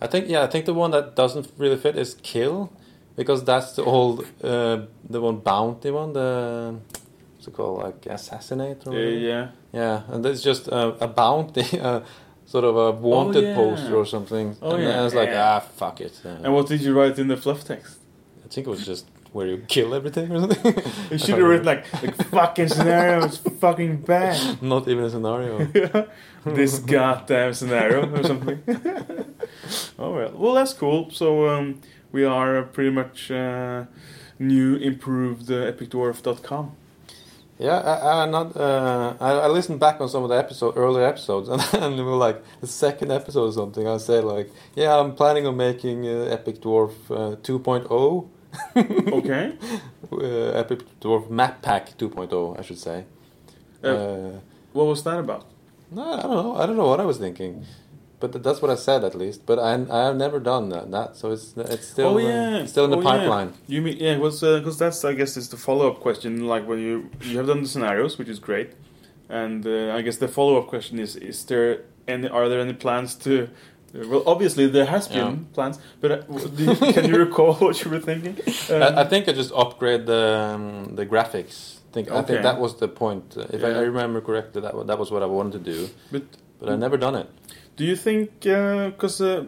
I 0.00 0.06
think 0.06 0.28
yeah, 0.28 0.42
I 0.42 0.48
think 0.48 0.66
the 0.66 0.74
one 0.74 0.90
that 0.90 1.16
doesn't 1.16 1.50
really 1.56 1.76
fit 1.76 1.96
is 1.96 2.14
kill, 2.22 2.72
because 3.16 3.44
that's 3.44 3.72
the 3.76 3.84
old, 3.84 4.26
uh, 4.42 4.82
the 5.08 5.20
one 5.20 5.38
bounty 5.38 5.90
one, 5.90 6.12
the 6.12 6.74
what's 7.34 7.48
it 7.48 7.54
called, 7.54 7.82
like 7.82 8.06
assassinate 8.06 8.86
or 8.86 8.92
whatever? 8.92 9.10
yeah. 9.10 9.48
yeah, 9.72 10.02
and 10.08 10.24
it's 10.26 10.42
just 10.42 10.68
uh, 10.72 10.94
a 11.00 11.08
bounty, 11.08 11.78
uh, 11.80 12.00
sort 12.46 12.64
of 12.64 12.76
a 12.76 12.90
wanted 12.92 13.44
Oh, 13.44 13.48
yeah. 13.48 13.54
poster 13.54 13.94
or 13.96 14.06
something. 14.06 14.56
Oh, 14.62 14.74
and 14.74 14.82
yeah. 14.84 15.00
I 15.00 15.04
was 15.04 15.14
like, 15.14 15.28
Yeah. 15.30 15.54
ah, 15.56 15.60
fuck 15.60 16.00
it. 16.00 16.20
Uh, 16.24 16.28
And 16.44 16.54
what 16.54 16.66
did 16.68 16.80
you 16.82 16.92
write 16.98 17.18
in 17.18 17.28
the 17.28 17.36
fluff 17.36 17.64
text? 17.64 17.98
I 18.44 18.48
think 18.48 18.66
it 18.66 18.70
was 18.70 18.84
just 18.86 19.06
where 19.32 19.46
you 19.48 19.58
kill 19.66 19.94
everything 19.94 20.30
or 20.30 20.40
something. 20.40 20.74
You 21.10 21.18
should 21.18 21.38
have 21.38 21.48
written 21.48 21.66
like, 21.66 21.84
like 22.02 22.14
fucking 22.28 22.68
scenario 22.68 23.24
is 23.24 23.38
fucking 23.38 24.02
bad. 24.02 24.62
Not 24.72 24.86
even 24.88 25.04
a 25.04 25.10
scenario. 25.10 25.64
this 26.44 26.78
goddamn 26.78 27.52
scenario 27.54 28.00
or 28.14 28.22
something. 28.22 28.62
oh 29.98 30.12
well, 30.14 30.32
well 30.34 30.54
that's 30.54 30.72
cool. 30.74 31.10
So 31.10 31.48
um, 31.48 31.80
we 32.14 32.22
are 32.24 32.62
pretty 32.74 32.90
much 33.00 33.30
uh, 33.30 33.84
new, 34.38 34.76
improved 34.90 35.50
uh, 35.50 35.70
epicdwarf.com. 35.72 36.64
Yeah, 37.58 37.78
I, 37.92 38.22
I 38.22 38.26
not. 38.36 38.56
Uh, 38.56 39.14
I, 39.20 39.30
I 39.46 39.48
listened 39.48 39.78
back 39.78 40.00
on 40.00 40.08
some 40.08 40.22
of 40.26 40.28
the 40.32 40.38
episode 40.44 40.72
earlier 40.76 41.06
episodes, 41.06 41.48
and, 41.52 41.60
and 41.84 41.96
we 41.96 42.02
were 42.02 42.16
like 42.28 42.38
the 42.60 42.66
second 42.66 43.10
episode 43.12 43.46
or 43.50 43.52
something. 43.52 43.86
I 43.86 43.98
said 43.98 44.24
like, 44.24 44.48
yeah, 44.74 44.98
I'm 44.98 45.12
planning 45.14 45.46
on 45.46 45.56
making 45.56 45.98
uh, 46.06 46.36
Epic 46.36 46.56
Dwarf 46.64 46.94
uh, 47.10 47.36
2.0. 47.36 48.28
Okay. 49.18 49.44
uh, 50.12 50.60
Epic 50.62 50.80
Dwarf 51.00 51.28
Map 51.30 51.60
Pack 51.62 51.96
2.0, 51.98 52.58
I 52.58 52.62
should 52.62 52.78
say. 52.88 53.04
Uh, 53.82 53.88
Uh, 53.88 54.30
What 54.72 54.86
was 54.86 55.02
that 55.04 55.18
about? 55.18 55.44
no, 55.90 56.02
I 56.02 56.22
don't 56.22 56.36
know. 56.42 56.56
I 56.60 56.66
don't 56.66 56.76
know 56.76 56.88
what 56.92 57.00
I 57.00 57.04
was 57.12 57.18
thinking, 57.18 57.52
but 58.20 58.42
that's 58.42 58.60
what 58.62 58.70
I 58.70 58.74
said 58.76 59.04
at 59.04 59.14
least. 59.14 59.44
But 59.46 59.58
I 59.58 59.72
I 59.98 60.00
have 60.08 60.16
never 60.16 60.38
done 60.40 60.68
that, 60.70 60.90
that 60.90 61.16
so 61.16 61.32
it's 61.32 61.54
it's 61.56 61.86
still 61.94 62.18
oh 62.18 62.18
uh, 62.18 62.66
still 62.66 62.84
in 62.86 62.90
the 62.90 62.96
Oh, 62.98 63.02
yeah. 63.02 63.10
pipeline. 63.10 63.52
You 63.66 63.82
mean 63.82 63.96
yeah? 63.98 64.14
Because 64.16 64.78
that's 64.78 65.04
I 65.04 65.12
guess 65.14 65.36
is 65.36 65.48
the 65.48 65.56
follow 65.56 65.86
up 65.90 66.00
question. 66.00 66.46
Like 66.46 66.64
when 66.68 66.78
you 66.78 67.10
you 67.22 67.36
have 67.38 67.46
done 67.46 67.62
the 67.62 67.68
scenarios, 67.68 68.18
which 68.18 68.28
is 68.28 68.38
great, 68.38 68.70
and 69.28 69.66
uh, 69.66 69.96
I 69.98 70.02
guess 70.02 70.16
the 70.18 70.28
follow 70.28 70.58
up 70.60 70.66
question 70.68 70.98
is: 70.98 71.16
Is 71.16 71.44
there 71.44 71.82
any? 72.08 72.28
Are 72.28 72.48
there 72.48 72.60
any 72.60 72.74
plans 72.74 73.14
to? 73.24 73.48
Well, 74.10 74.24
obviously 74.26 74.66
there 74.66 74.86
has 74.86 75.06
been 75.06 75.30
Yeah. 75.30 75.54
plans, 75.54 75.78
but 76.00 76.10
uh, 76.10 76.16
do 76.56 76.64
you, 76.64 76.74
can 76.92 77.04
you 77.10 77.16
recall 77.16 77.54
what 77.66 77.76
you 77.84 77.90
were 77.92 78.00
thinking? 78.00 78.34
Um, 78.70 78.82
I, 78.82 79.02
I 79.02 79.04
think 79.04 79.28
I 79.28 79.32
just 79.32 79.52
upgrade 79.54 80.04
the 80.06 80.22
um, 80.54 80.96
the 80.96 81.06
graphics. 81.06 81.56
I 81.90 81.94
think 81.94 82.10
I 82.10 82.22
think 82.22 82.42
that 82.42 82.58
was 82.58 82.74
the 82.84 82.88
point. 82.88 83.36
Uh, 83.36 83.42
If 83.56 83.62
I, 83.62 83.68
Yeah. 83.68 83.78
I 83.78 83.82
remember 83.92 84.20
correctly, 84.20 84.60
that 84.62 84.74
that 84.90 84.98
was 84.98 85.10
what 85.12 85.22
I 85.22 85.26
wanted 85.26 85.64
to 85.64 85.72
do. 85.72 85.78
But 86.10 86.22
But 86.58 86.68
I 86.70 86.76
never 86.76 86.96
done 86.96 87.14
it. 87.22 87.28
Do 87.76 87.84
you 87.84 87.96
think 87.96 88.40
because 88.40 89.20
uh, 89.20 89.44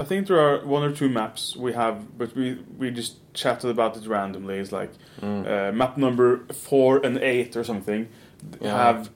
I 0.00 0.04
think 0.04 0.26
there 0.26 0.38
are 0.40 0.64
one 0.66 0.82
or 0.82 0.92
two 0.92 1.08
maps 1.08 1.56
we 1.56 1.72
have, 1.72 2.16
but 2.18 2.34
we 2.36 2.58
we 2.78 2.90
just 2.90 3.16
chatted 3.34 3.70
about 3.70 3.96
it 3.96 4.06
randomly. 4.06 4.58
It's 4.58 4.72
like 4.72 4.92
Mm. 5.20 5.46
uh, 5.46 5.72
map 5.72 5.96
number 5.96 6.44
four 6.52 7.04
and 7.04 7.18
eight 7.18 7.56
or 7.56 7.64
something 7.64 8.06
Yeah. 8.60 8.76
have 8.76 9.10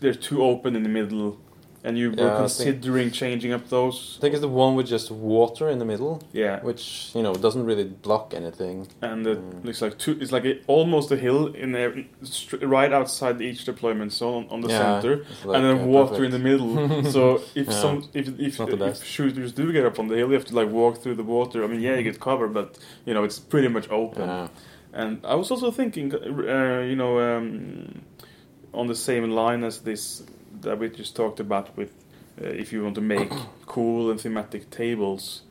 they're 0.00 0.14
two 0.28 0.42
open 0.42 0.74
in 0.76 0.82
the 0.82 0.88
middle, 0.88 1.38
and 1.86 1.98
you 1.98 2.10
were 2.10 2.16
Yeah, 2.16 2.28
think- 2.48 2.66
considering 2.66 3.10
changing 3.10 3.52
up 3.52 3.68
those. 3.68 4.16
I 4.18 4.20
think 4.22 4.32
it's 4.34 4.40
the 4.40 4.48
one 4.48 4.74
with 4.74 4.86
just 4.86 5.10
water 5.10 5.68
in 5.68 5.78
the 5.78 5.84
middle, 5.84 6.22
Yeah, 6.32 6.60
which 6.62 7.10
you 7.14 7.22
know 7.22 7.34
doesn't 7.34 7.64
really 7.66 7.84
block 7.84 8.32
anything. 8.34 8.88
and 9.02 9.26
it 9.26 9.38
Mm. 9.38 9.64
looks 9.66 9.82
like 9.82 9.98
two. 9.98 10.16
It's 10.20 10.32
like 10.32 10.46
a, 10.46 10.54
almost 10.66 11.12
a 11.12 11.16
hill 11.16 11.48
in 11.62 11.72
there, 11.72 11.92
right 12.62 12.92
outside 12.92 13.40
each 13.42 13.64
deployment 13.66 14.12
zone 14.12 14.46
on, 14.50 14.60
the 14.62 14.68
Yeah, 14.68 14.78
center, 15.00 15.14
like, 15.44 15.56
and 15.56 15.64
then 15.66 15.78
uh, 15.80 15.86
water 15.86 16.08
perfect. 16.16 16.24
in 16.24 16.30
the 16.30 16.44
middle. 16.50 16.72
so 17.16 17.40
if 17.54 17.66
Yeah. 17.68 17.72
some 17.82 17.96
if 18.14 18.26
if, 18.40 18.58
if 18.60 19.04
shooters 19.04 19.52
do 19.52 19.70
get 19.72 19.84
up 19.84 19.98
on 19.98 20.08
the 20.08 20.16
hill, 20.16 20.28
you 20.28 20.34
have 20.40 20.46
to 20.46 20.56
like 20.60 20.70
walk 20.70 20.94
through 21.02 21.16
the 21.22 21.28
water. 21.36 21.62
I 21.64 21.66
mean, 21.66 21.80
yeah, 21.80 21.96
you 21.98 22.02
get 22.02 22.18
cover, 22.18 22.48
but 22.48 22.78
you 23.06 23.12
know 23.14 23.24
it's 23.24 23.38
pretty 23.38 23.68
much 23.68 23.86
open. 23.90 24.28
Yeah. 24.28 24.48
And 24.96 25.18
I 25.24 25.34
was 25.34 25.50
also 25.50 25.70
thinking, 25.72 26.14
uh, 26.14 26.80
you 26.90 26.96
know, 26.96 27.18
um, 27.18 28.02
on 28.72 28.86
the 28.86 28.94
same 28.94 29.28
line 29.30 29.64
as 29.64 29.80
this 29.80 30.22
that 30.64 30.78
we 30.78 30.88
just 30.88 31.14
talked 31.16 31.40
about 31.40 31.76
with 31.76 31.90
uh, 32.42 32.46
if 32.46 32.72
you 32.72 32.82
want 32.82 32.94
to 32.96 33.00
make 33.00 33.30
cool 33.66 34.10
and 34.10 34.20
thematic 34.20 34.70
tables, 34.70 35.42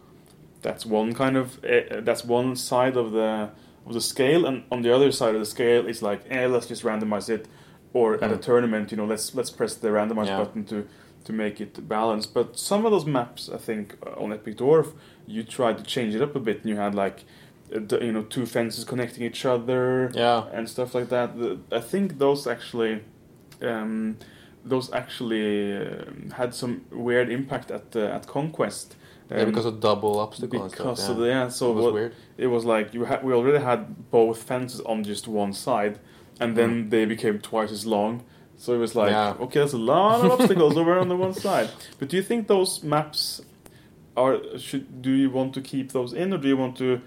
that's 0.62 0.86
one 0.86 1.14
kind 1.14 1.38
of 1.38 1.64
uh, 1.64 2.02
that's 2.02 2.24
one 2.26 2.56
side 2.56 2.98
of 2.98 3.12
the 3.12 3.50
of 3.86 3.94
the 3.94 4.02
scale, 4.02 4.46
and 4.46 4.64
on 4.72 4.82
the 4.82 4.94
other 4.96 5.12
side 5.12 5.34
of 5.36 5.40
the 5.42 5.46
scale 5.46 5.88
is 5.88 6.02
like, 6.02 6.22
eh, 6.30 6.48
let's 6.48 6.68
just 6.68 6.84
randomize 6.84 7.30
it, 7.30 7.48
or 7.94 8.16
at 8.24 8.32
a 8.32 8.36
Mm. 8.38 8.42
tournament, 8.42 8.92
you 8.92 8.98
know, 8.98 9.06
let's 9.06 9.36
let's 9.36 9.52
press 9.52 9.76
the 9.76 9.90
randomize 9.90 10.28
Yeah. 10.28 10.38
button 10.40 10.64
to 10.66 10.88
to 11.26 11.34
make 11.34 11.62
it 11.62 11.88
balanced. 11.88 12.34
But 12.34 12.58
some 12.60 12.86
of 12.86 12.92
those 12.92 13.06
maps, 13.06 13.50
I 13.54 13.58
think, 13.58 13.96
on 14.18 14.34
Epic 14.34 14.58
Dwarf, 14.58 14.88
you 15.26 15.44
tried 15.44 15.78
to 15.78 15.84
change 15.84 16.16
it 16.16 16.22
up 16.22 16.36
a 16.36 16.40
bit, 16.40 16.58
and 16.62 16.66
you 16.70 16.76
had 16.76 16.94
like, 16.96 17.24
uh, 17.74 18.00
you 18.02 18.12
know, 18.12 18.24
two 18.24 18.46
fences 18.46 18.84
connecting 18.86 19.24
each 19.24 19.46
other 19.46 20.12
Yeah. 20.14 20.44
and 20.54 20.68
stuff 20.68 20.94
like 20.96 21.08
that. 21.10 21.30
I 21.72 21.80
think 21.80 22.18
those 22.20 22.46
actually, 22.46 22.94
um, 23.62 24.18
those 24.66 24.92
actually 24.94 25.76
um 25.78 26.32
had 26.38 26.54
some 26.56 26.86
weird 26.92 27.30
impact 27.30 27.72
at 27.72 27.96
uh, 27.96 28.16
at 28.18 28.28
Conquest. 28.28 28.96
Yeah, 29.32 29.40
Um, 29.42 29.46
because 29.50 29.66
of 29.66 29.80
double 29.80 30.20
obstacle 30.20 30.62
and 30.64 30.72
because 30.72 31.00
stuff. 31.00 31.10
of 31.10 31.18
yeah. 31.18 31.24
the 31.24 31.30
yeah, 31.30 31.48
so 31.50 31.72
it 31.72 31.76
was 31.76 31.86
what, 31.86 31.94
weird. 31.94 32.14
it 32.38 32.48
was 32.48 32.64
like 32.66 32.94
you 32.94 33.06
had 33.06 33.24
we 33.24 33.34
already 33.34 33.64
had 33.64 34.10
both 34.12 34.44
fences 34.44 34.82
on 34.82 35.04
just 35.04 35.28
one 35.28 35.54
side, 35.54 36.00
and 36.40 36.56
then 36.58 36.90
they 36.90 37.06
became 37.06 37.40
twice 37.40 37.72
as 37.72 37.86
long. 37.86 38.24
So 38.58 38.74
it 38.74 38.78
was 38.78 38.96
like, 38.96 39.12
Yeah. 39.12 39.36
okay, 39.46 39.60
there's 39.60 39.74
a 39.74 39.78
lot 39.94 40.24
of 40.26 40.32
obstacles 40.40 40.78
over 40.78 40.98
on 41.00 41.08
the 41.10 41.16
one 41.18 41.34
side. 41.34 41.70
But 42.00 42.10
do 42.10 42.16
you 42.18 42.24
think 42.24 42.48
those 42.48 42.84
maps 42.84 43.42
are 44.16 44.38
should 44.58 45.02
do 45.02 45.12
you 45.12 45.30
want 45.30 45.54
to 45.56 45.62
keep 45.62 45.92
those 45.92 46.14
in, 46.14 46.34
or 46.34 46.38
do 46.38 46.48
you 46.48 46.58
want 46.58 46.78
to 46.78 47.02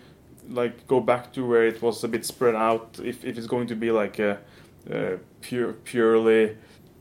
like 0.49 0.87
go 0.87 1.01
back 1.01 1.33
to 1.35 1.47
where 1.47 1.67
it 1.67 1.81
was 1.83 2.03
a 2.05 2.09
bit 2.09 2.25
spread 2.25 2.55
out? 2.55 2.99
If 3.03 3.25
if 3.25 3.37
it's 3.39 3.47
going 3.47 3.69
to 3.69 3.77
be 3.77 3.91
like 3.91 4.19
a, 4.19 4.39
uh 4.91 5.17
pure 5.41 5.73
purely 5.85 6.57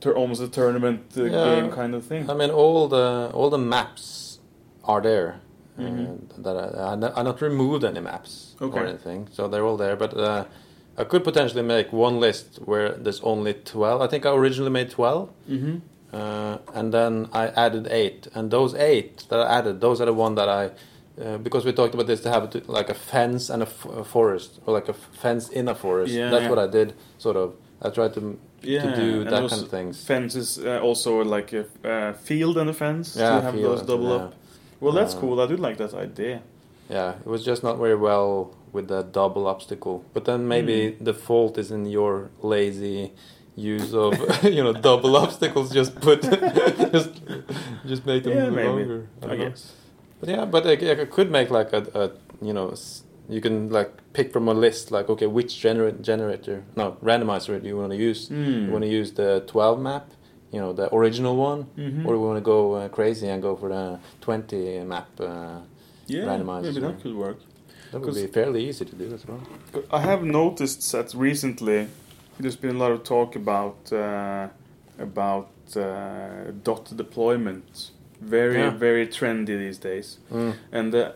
tur- 0.05 0.15
almost 0.21 0.41
a 0.41 0.47
tournament 0.47 0.99
uh, 1.17 1.23
Yeah. 1.23 1.45
game 1.55 1.69
kind 1.71 1.93
of 1.95 2.01
thing. 2.05 2.29
I 2.29 2.33
mean, 2.33 2.51
all 2.61 2.87
the 2.87 3.07
all 3.37 3.49
the 3.49 3.63
maps 3.75 4.39
are 4.83 5.01
there. 5.01 5.31
Uh, 5.77 6.15
that 6.45 6.55
I, 6.63 6.91
I, 6.91 6.95
not- 6.95 7.13
I 7.17 7.21
not 7.29 7.41
removed 7.41 7.83
any 7.83 7.99
maps 7.99 8.55
Okay. 8.61 8.79
or 8.79 8.85
anything, 8.85 9.27
so 9.35 9.41
they're 9.49 9.65
all 9.69 9.75
there. 9.85 9.97
But 9.97 10.11
uh, 10.15 10.45
I 10.97 11.03
could 11.03 11.23
potentially 11.29 11.63
make 11.63 11.87
one 11.91 12.15
list 12.27 12.47
where 12.69 12.89
there's 13.03 13.19
only 13.23 13.53
twelve. 13.73 13.99
I 14.05 14.07
think 14.07 14.25
I 14.25 14.31
originally 14.41 14.71
made 14.79 14.89
twelve, 14.99 15.25
mm-hmm. 15.49 15.75
uh, 16.19 16.57
and 16.77 16.93
then 16.93 17.13
I 17.33 17.43
added 17.65 17.87
eight. 18.01 18.21
And 18.35 18.51
those 18.51 18.73
eight 18.91 19.25
that 19.29 19.39
I 19.45 19.47
added, 19.59 19.81
those 19.81 19.99
are 20.01 20.05
the 20.05 20.13
one 20.25 20.35
that 20.35 20.47
I. 20.47 20.63
Uh, 21.21 21.37
because 21.47 21.65
we 21.67 21.71
talked 21.73 21.93
about 21.93 22.07
this 22.07 22.21
to 22.21 22.29
have 22.29 22.43
it 22.55 22.69
like 22.69 22.89
a 22.89 22.93
fence 22.93 23.49
and 23.53 23.61
a, 23.63 23.65
f- 23.65 23.85
a 24.03 24.03
forest, 24.03 24.59
or 24.65 24.73
like 24.73 24.87
a 24.87 24.95
f- 24.99 25.09
fence 25.23 25.49
in 25.59 25.67
a 25.67 25.75
forest. 25.75 26.13
Yeah, 26.13 26.29
That's 26.29 26.43
yeah. 26.43 26.49
what 26.53 26.59
I 26.59 26.67
did, 26.67 26.93
sort 27.17 27.35
of. 27.37 27.47
I 27.81 27.89
tried 27.89 28.13
to 28.13 28.37
Yeah, 28.61 28.81
to 28.81 28.95
do 28.95 29.23
that 29.25 29.49
kind 29.49 29.61
of 29.63 29.69
things. 29.69 30.03
Fences 30.05 30.57
uh, 30.57 30.79
also 30.81 31.23
like 31.23 31.53
a 31.53 31.65
uh, 31.83 32.13
field 32.13 32.57
and 32.57 32.69
a 32.69 32.73
fence 32.73 33.15
Yeah, 33.15 33.39
to 33.39 33.41
have 33.45 33.53
those 33.61 33.81
double 33.83 34.09
yeah. 34.09 34.15
up. 34.25 34.33
Well, 34.79 34.93
that's 34.93 35.15
Uh, 35.15 35.19
cool. 35.19 35.39
I 35.39 35.47
do 35.47 35.55
like 35.57 35.77
that 35.77 35.93
idea. 35.93 36.41
Yeah, 36.89 37.13
it 37.19 37.25
was 37.27 37.43
just 37.45 37.63
not 37.63 37.77
very 37.77 37.95
well 37.95 38.51
with 38.73 38.87
the 38.87 39.01
double 39.03 39.47
obstacle. 39.47 40.03
But 40.13 40.25
then 40.25 40.47
maybe 40.47 40.91
Hmm. 40.91 41.03
the 41.03 41.13
fault 41.13 41.57
is 41.57 41.71
in 41.71 41.85
your 41.85 42.29
lazy 42.41 43.11
use 43.55 43.93
of 43.93 44.13
you 44.43 44.63
know 44.63 44.73
double 44.73 45.15
obstacles. 45.23 45.71
Just 45.71 45.95
put 46.01 46.21
just 46.93 47.11
just 47.87 48.05
make 48.05 48.23
them 48.23 48.33
Yeah, 48.33 48.49
longer. 48.69 49.07
I, 49.23 49.25
know. 49.27 49.49
guess. 49.49 49.73
But 50.19 50.29
yeah, 50.29 50.45
but 50.45 50.65
I, 50.65 50.73
I 51.01 51.05
could 51.05 51.31
make 51.31 51.49
like 51.49 51.73
a, 51.73 51.81
a 51.93 52.11
you 52.45 52.53
know 52.53 52.73
you 53.29 53.41
can 53.41 53.69
like 53.69 53.91
pick 54.13 54.31
from 54.33 54.47
a 54.47 54.53
list 54.53 54.91
like 54.91 55.09
okay 55.09 55.27
which 55.27 55.53
gener- 55.63 55.99
generator 56.01 56.63
no 56.75 56.97
randomizer 57.01 57.61
do 57.61 57.67
you 57.67 57.77
want 57.77 57.91
to 57.91 57.97
use? 57.97 58.27
Hmm. 58.27 58.65
You 58.65 58.71
want 58.71 58.83
to 58.83 58.89
use 58.89 59.11
the 59.13 59.43
twelve 59.47 59.79
map, 59.81 60.05
you 60.51 60.59
know 60.59 60.73
the 60.73 60.87
original 60.95 61.35
one, 61.35 61.65
Mhm. 61.77 62.05
or 62.05 62.13
you 62.15 62.21
want 62.21 62.37
to 62.37 62.45
go 62.55 62.59
uh, 62.73 62.87
crazy 62.89 63.27
and 63.27 63.41
go 63.41 63.55
for 63.55 63.69
the 63.69 63.99
twenty 64.21 64.79
map. 64.83 65.07
Uh, 65.19 65.59
Yeah, 66.07 66.25
randomize, 66.29 66.63
maybe 66.63 66.81
that 66.81 67.01
could 67.01 67.15
work. 67.15 67.37
that 67.91 67.99
would 68.01 68.13
be 68.13 68.27
fairly 68.27 68.61
easy 68.69 68.85
to 68.85 68.95
do 68.95 69.05
as 69.13 69.23
well. 69.27 69.41
I 69.91 70.01
have 70.01 70.23
noticed 70.23 70.91
that 70.91 71.13
recently 71.15 71.87
there's 72.39 72.57
been 72.57 72.75
a 72.75 72.79
lot 72.79 72.91
of 72.91 73.01
talk 73.03 73.35
about 73.35 73.77
uh, 73.91 74.47
about 74.99 75.49
uh, 75.75 76.51
dot 76.63 76.85
deployment. 76.95 77.91
Very 78.21 78.59
Yeah. 78.59 78.69
very 78.77 79.07
trendy 79.07 79.55
these 79.65 79.79
days. 79.79 80.19
and 80.71 80.93
uh, 80.95 80.99
uh, 80.99 81.11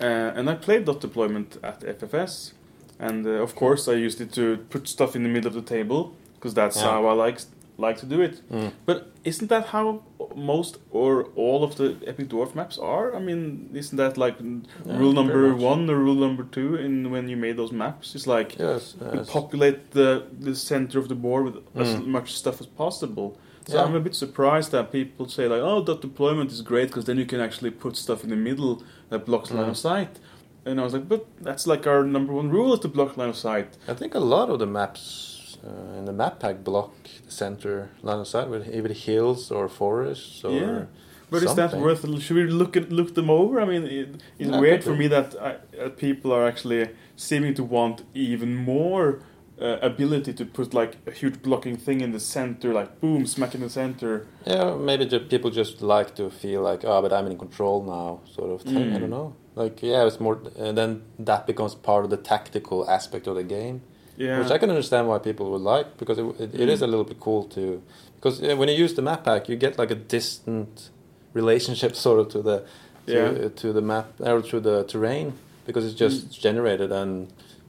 and 0.00 0.50
I 0.50 0.54
played 0.54 0.84
dot 0.84 1.00
deployment 1.00 1.56
at 1.62 1.80
FFS, 1.80 2.52
and 2.98 3.26
uh, 3.26 3.30
of 3.42 3.54
course 3.54 3.88
I 3.88 3.94
used 3.94 4.20
it 4.20 4.32
to 4.32 4.58
put 4.70 4.88
stuff 4.88 5.16
in 5.16 5.22
the 5.22 5.28
middle 5.28 5.48
of 5.48 5.54
the 5.54 5.62
table 5.76 6.14
because 6.34 6.54
that's 6.54 6.76
Yeah. 6.76 6.90
how 6.90 7.06
I 7.06 7.12
like 7.12 7.38
like 7.78 7.98
to 8.00 8.06
do 8.06 8.22
it. 8.22 8.40
Mm. 8.50 8.72
But 8.86 8.98
isn't 9.24 9.48
that 9.48 9.66
how 9.66 10.00
most 10.34 10.78
or 10.90 11.24
all 11.36 11.62
of 11.62 11.76
the 11.76 11.88
Epic 12.06 12.28
Dwarf 12.28 12.54
maps 12.54 12.78
are? 12.78 13.14
I 13.14 13.18
mean, 13.20 13.68
isn't 13.74 13.96
that 13.98 14.16
like 14.16 14.36
Yeah, 14.40 14.98
rule 14.98 15.12
number 15.12 15.54
one 15.54 15.90
or 15.90 15.96
rule 15.96 16.14
number 16.26 16.44
two 16.44 16.76
in 16.76 17.10
when 17.10 17.28
you 17.28 17.36
made 17.36 17.56
those 17.58 17.72
maps? 17.72 18.14
It's 18.14 18.26
like 18.26 18.56
Yes, 18.58 18.94
you 19.00 19.18
yes. 19.18 19.30
populate 19.30 19.78
the 19.90 20.22
the 20.40 20.54
center 20.54 20.98
of 20.98 21.08
the 21.08 21.14
board 21.14 21.44
with 21.46 21.56
as 21.74 21.88
Mm. 21.96 22.06
much 22.06 22.28
stuff 22.32 22.60
as 22.60 22.66
possible. 22.66 23.28
So 23.66 23.76
Yeah. 23.76 23.84
I'm 23.84 23.94
a 23.96 24.00
bit 24.00 24.14
surprised 24.14 24.70
that 24.72 24.92
people 24.92 25.28
say 25.28 25.48
like, 25.48 25.60
"Oh, 25.70 25.82
dot 25.82 26.00
deployment 26.00 26.52
is 26.52 26.62
great 26.62 26.88
because 26.88 27.04
then 27.04 27.18
you 27.18 27.26
can 27.26 27.40
actually 27.40 27.70
put 27.84 27.96
stuff 27.96 28.22
in 28.24 28.30
the 28.30 28.36
middle 28.36 28.82
that 29.10 29.24
blocks 29.26 29.50
line 29.50 29.66
Mm. 29.66 29.70
of 29.70 29.76
sight." 29.76 30.18
And 30.64 30.80
I 30.80 30.84
was 30.84 30.92
like, 30.92 31.08
"But 31.08 31.22
that's 31.40 31.66
like 31.66 31.86
our 31.86 32.04
number 32.04 32.32
one 32.32 32.48
rule 32.50 32.72
is 32.74 32.80
to 32.80 32.88
block 32.88 33.16
line 33.16 33.28
of 33.30 33.36
sight." 33.36 33.68
I 33.88 33.94
think 33.94 34.14
a 34.14 34.20
lot 34.20 34.50
of 34.50 34.58
the 34.58 34.66
maps 34.66 35.58
uh, 35.66 35.98
in 35.98 36.04
the 36.04 36.12
map 36.12 36.38
pack 36.38 36.62
block 36.62 36.92
the 37.26 37.32
center 37.32 37.88
line 38.02 38.20
of 38.20 38.28
sight 38.28 38.48
with 38.48 38.62
either 38.76 38.92
hills 38.92 39.50
or 39.50 39.68
forests 39.68 40.44
or. 40.44 40.52
Yeah. 40.52 40.82
But 41.28 41.42
is 41.42 41.54
that 41.56 41.70
something. 41.72 41.80
worth? 41.82 42.22
Should 42.22 42.36
we 42.36 42.44
look 42.62 42.76
at 42.76 42.92
look 42.92 43.14
them 43.14 43.30
over? 43.30 43.60
I 43.60 43.64
mean, 43.64 43.84
it, 43.84 44.08
it's 44.38 44.50
Yeah, 44.50 44.60
weird 44.60 44.84
for 44.84 44.94
me 44.94 45.08
that 45.08 45.34
I, 45.48 45.50
uh, 45.84 45.88
people 45.88 46.30
are 46.32 46.46
actually 46.46 46.90
seeming 47.16 47.54
to 47.54 47.64
want 47.64 48.04
even 48.14 48.54
more 48.54 49.18
uh, 49.60 49.78
ability 49.82 50.32
to 50.34 50.44
put 50.44 50.74
like 50.74 50.96
a 51.06 51.10
huge 51.10 51.40
blocking 51.42 51.76
thing 51.76 52.00
in 52.02 52.12
the 52.12 52.20
center, 52.20 52.72
like 52.74 53.00
boom, 53.00 53.26
smack 53.26 53.54
in 53.54 53.60
the 53.62 53.70
center. 53.70 54.26
Yeah, 54.46 54.74
maybe 54.74 55.06
people 55.20 55.50
just 55.50 55.80
like 55.82 56.14
to 56.16 56.30
feel 56.30 56.60
like, 56.62 56.84
oh, 56.84 57.00
but 57.02 57.12
I'm 57.12 57.26
in 57.26 57.38
control 57.38 57.82
now, 57.82 58.20
sort 58.34 58.50
of 58.50 58.60
thing. 58.62 58.92
I 58.92 58.96
Mm. 58.96 59.00
don't 59.00 59.10
know. 59.10 59.34
Like, 59.54 59.82
yeah, 59.82 60.04
it's 60.06 60.20
more. 60.20 60.38
And 60.58 60.76
then 60.76 61.02
that 61.18 61.46
becomes 61.46 61.74
part 61.74 62.04
of 62.04 62.10
the 62.10 62.18
tactical 62.18 62.88
aspect 62.90 63.26
of 63.26 63.36
the 63.36 63.44
game. 63.44 63.80
Yeah. 64.18 64.38
which 64.40 64.50
I 64.50 64.56
can 64.56 64.70
understand 64.70 65.08
why 65.08 65.18
people 65.18 65.50
would 65.50 65.60
like 65.60 65.98
because 65.98 66.16
it, 66.18 66.24
it, 66.40 66.54
it 66.62 66.68
is 66.70 66.80
a 66.80 66.86
little 66.86 67.04
bit 67.04 67.20
cool 67.20 67.44
to 67.48 67.82
because 68.14 68.40
when 68.40 68.66
you 68.70 68.74
use 68.74 68.94
the 68.94 69.02
map 69.02 69.24
pack, 69.24 69.46
you 69.46 69.56
get 69.56 69.76
like 69.78 69.90
a 69.90 69.94
distant 69.94 70.88
relationship 71.34 71.94
sort 72.06 72.20
of 72.20 72.28
to 72.30 72.40
the 72.42 72.64
to, 73.06 73.12
Yeah. 73.12 73.48
to 73.60 73.72
the 73.74 73.82
map 73.82 74.06
or 74.20 74.40
to 74.40 74.58
the 74.58 74.84
terrain 74.84 75.34
because 75.66 75.84
it's 75.84 75.94
just 75.94 76.28
Mm. 76.30 76.40
generated 76.40 76.90
and 76.92 77.28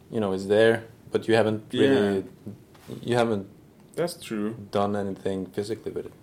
you 0.10 0.20
know 0.22 0.32
it's 0.32 0.46
there, 0.46 0.84
but 1.12 1.28
you 1.28 1.36
haven't 1.36 1.64
really 1.74 2.24
you 3.02 3.16
haven't 3.16 3.48
That's 3.96 4.16
true. 4.16 4.56
done 4.72 4.96
anything 4.96 5.48
physically 5.48 5.92
with 5.92 6.06
it. 6.06 6.14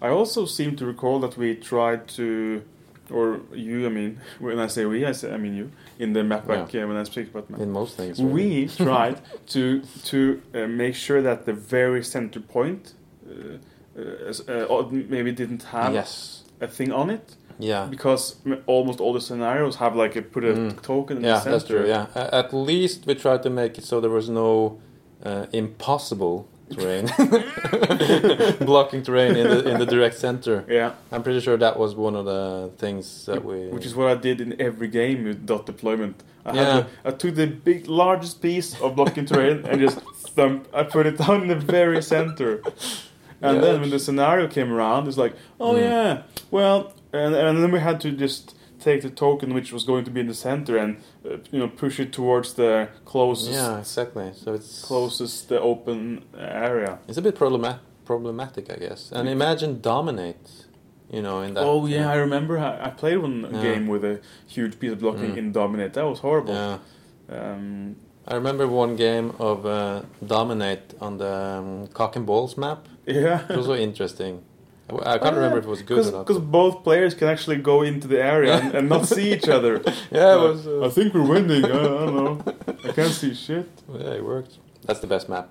I 0.00 0.08
also 0.08 0.46
seem 0.46 0.76
to 0.76 0.86
recall 0.86 1.20
that 1.20 1.36
we 1.36 1.54
tried 1.56 2.08
to, 2.16 2.62
or 3.10 3.40
you, 3.52 3.86
I 3.86 3.90
mean, 3.90 4.20
when 4.38 4.58
I 4.58 4.68
say 4.68 4.84
we, 4.86 5.04
I 5.04 5.12
say 5.12 5.32
I 5.32 5.36
mean 5.36 5.54
you, 5.54 5.70
in 5.98 6.12
the 6.12 6.22
map 6.24 6.46
back 6.46 6.74
uh, 6.74 6.86
when 6.86 6.96
I 6.96 7.04
speak 7.04 7.28
about 7.30 7.50
map. 7.50 7.60
in 7.60 7.70
most 7.70 7.96
things. 7.96 8.22
really. 8.22 8.32
We 8.32 8.68
tried 8.86 9.20
to 9.48 9.82
to 10.04 10.42
uh, 10.54 10.66
make 10.66 10.94
sure 10.94 11.22
that 11.22 11.44
the 11.46 11.52
very 11.52 12.02
center 12.02 12.40
point 12.40 12.94
uh, 13.28 13.58
uh, 13.98 14.78
uh, 14.78 14.88
maybe 14.90 15.32
didn't 15.32 15.64
have 15.64 15.92
yes, 15.94 16.44
a 16.60 16.66
thing 16.68 16.92
on 16.92 17.10
it 17.10 17.36
yeah. 17.58 17.86
because 17.90 18.36
m- 18.46 18.62
almost 18.66 19.00
all 19.00 19.12
the 19.12 19.20
scenarios 19.20 19.76
have 19.76 19.94
like 19.96 20.16
a 20.16 20.22
put 20.22 20.44
a 20.44 20.52
Mm. 20.54 20.82
token 20.82 21.16
in 21.18 21.24
Yeah, 21.24 21.30
the 21.34 21.40
center. 21.40 21.50
that's 21.58 21.64
true. 21.68 21.86
Yeah, 21.88 22.06
at 22.14 22.52
least 22.52 23.06
we 23.06 23.14
tried 23.14 23.42
to 23.42 23.50
make 23.50 23.78
it 23.78 23.84
so 23.84 24.00
there 24.00 24.10
was 24.10 24.28
no 24.28 24.78
uh, 25.24 25.46
impossible 25.52 26.46
terrain, 26.70 27.06
blocking 28.60 29.02
terrain 29.02 29.36
in 29.36 29.48
the 29.48 29.68
in 29.70 29.78
the 29.78 29.86
direct 29.86 30.16
center. 30.18 30.64
Yeah, 30.68 30.92
I'm 31.12 31.22
pretty 31.22 31.40
sure 31.40 31.56
that 31.56 31.78
was 31.78 31.94
one 31.94 32.14
of 32.16 32.24
the 32.24 32.70
things 32.78 33.26
that 33.26 33.44
we. 33.44 33.68
which 33.68 33.86
is 33.86 33.94
what 33.94 34.08
I 34.08 34.14
did 34.14 34.40
in 34.40 34.60
every 34.60 34.88
game 34.88 35.24
with 35.24 35.46
dot 35.46 35.66
deployment. 35.66 36.22
I, 36.46 36.54
Yeah. 36.54 36.64
had 36.74 36.86
I 37.04 37.10
took 37.12 37.34
the 37.34 37.46
big 37.46 37.86
largest 37.88 38.42
piece 38.42 38.80
of 38.80 38.96
blocking 38.96 39.26
terrain 39.26 39.64
and 39.66 39.80
just 39.80 39.98
thump. 40.36 40.68
I 40.74 40.82
put 40.82 41.06
it 41.06 41.18
down 41.18 41.42
in 41.42 41.48
the 41.48 41.56
very 41.56 42.02
center. 42.02 42.60
And 43.40 43.56
Yeah. 43.56 43.62
then 43.62 43.80
when 43.80 43.90
the 43.90 43.98
scenario 43.98 44.46
came 44.48 44.72
around, 44.72 45.08
it's 45.08 45.18
like, 45.18 45.34
oh 45.60 45.74
Mm. 45.74 45.80
yeah, 45.80 46.22
well, 46.50 46.92
and, 47.14 47.34
and 47.34 47.62
then 47.62 47.70
we 47.72 47.80
had 47.80 48.00
to 48.00 48.10
just 48.24 48.54
take 48.80 49.00
the 49.02 49.10
token 49.10 49.54
which 49.54 49.72
was 49.72 49.84
going 49.84 50.04
to 50.04 50.10
be 50.10 50.20
in 50.20 50.26
the 50.26 50.34
center 50.34 50.76
and 50.76 50.90
uh, 51.24 51.36
you 51.52 51.58
know 51.60 51.68
push 51.68 51.96
it 52.04 52.10
towards 52.12 52.48
the 52.54 52.88
closest 53.04 53.52
yeah, 53.52 53.78
exactly. 53.78 54.28
So 54.42 54.52
it's 54.58 54.84
closest 54.84 55.48
the 55.48 55.58
open 55.60 56.24
area. 56.36 56.98
It's 57.08 57.18
a 57.18 57.22
bit 57.22 57.36
problema- 57.36 57.78
problematic, 58.04 58.64
I 58.70 58.76
guess. 58.86 59.12
And 59.12 59.28
imagine 59.28 59.80
dominate, 59.80 60.46
you 61.10 61.22
know, 61.22 61.40
in 61.46 61.54
that. 61.54 61.64
oh 61.64 61.86
yeah, 61.86 62.10
I 62.14 62.16
remember 62.16 62.58
I, 62.58 62.86
I 62.88 62.90
played 62.90 63.18
one 63.18 63.36
Yeah. 63.52 63.62
game 63.62 63.84
with 63.86 64.04
a 64.04 64.16
huge 64.56 64.74
piece 64.80 64.92
of 64.92 64.98
blocking 65.00 65.32
Mm. 65.34 65.38
in 65.38 65.52
Dominate. 65.52 65.92
That 65.94 66.06
was 66.12 66.18
horrible. 66.18 66.54
Yeah. 66.54 66.78
Um, 67.30 67.96
I 68.26 68.34
remember 68.34 68.66
one 68.66 68.96
game 68.96 69.32
of 69.38 69.64
uh, 69.66 70.02
dominate 70.26 70.94
on 71.00 71.18
the 71.18 71.32
um, 71.58 71.86
cock 71.98 72.16
and 72.16 72.26
balls 72.26 72.56
map. 72.56 72.80
yeah. 73.06 73.44
It 73.48 73.56
was 73.56 73.66
so 73.66 73.74
interesting. 73.74 74.42
I, 74.90 75.14
I 75.14 75.18
can't 75.18 75.34
remember 75.34 75.58
if 75.58 75.64
it 75.64 75.68
was 75.70 75.82
good 75.82 76.06
or 76.06 76.12
not. 76.12 76.26
Because 76.26 76.42
both 76.42 76.84
players 76.84 77.14
can 77.14 77.28
actually 77.28 77.56
go 77.56 77.82
into 77.82 78.06
the 78.08 78.22
area 78.22 78.54
and, 78.58 78.74
and 78.74 78.88
not 78.88 79.06
see 79.06 79.32
each 79.32 79.48
other. 79.48 79.80
Yeah, 80.10 80.34
it 80.34 80.38
Uh, 80.38 80.48
was. 80.52 80.66
Uh, 80.66 80.86
I 80.86 80.90
think 80.90 81.14
we're 81.14 81.26
winning. 81.26 81.64
I, 81.64 81.68
I 81.68 81.72
don't 82.06 82.14
know. 82.14 82.54
I 82.84 82.92
can't 82.92 83.12
see 83.12 83.34
shit. 83.34 83.68
yeah, 83.92 84.10
it 84.18 84.24
worked. 84.24 84.58
That's 84.86 85.00
the 85.00 85.06
best 85.06 85.28
map, 85.28 85.48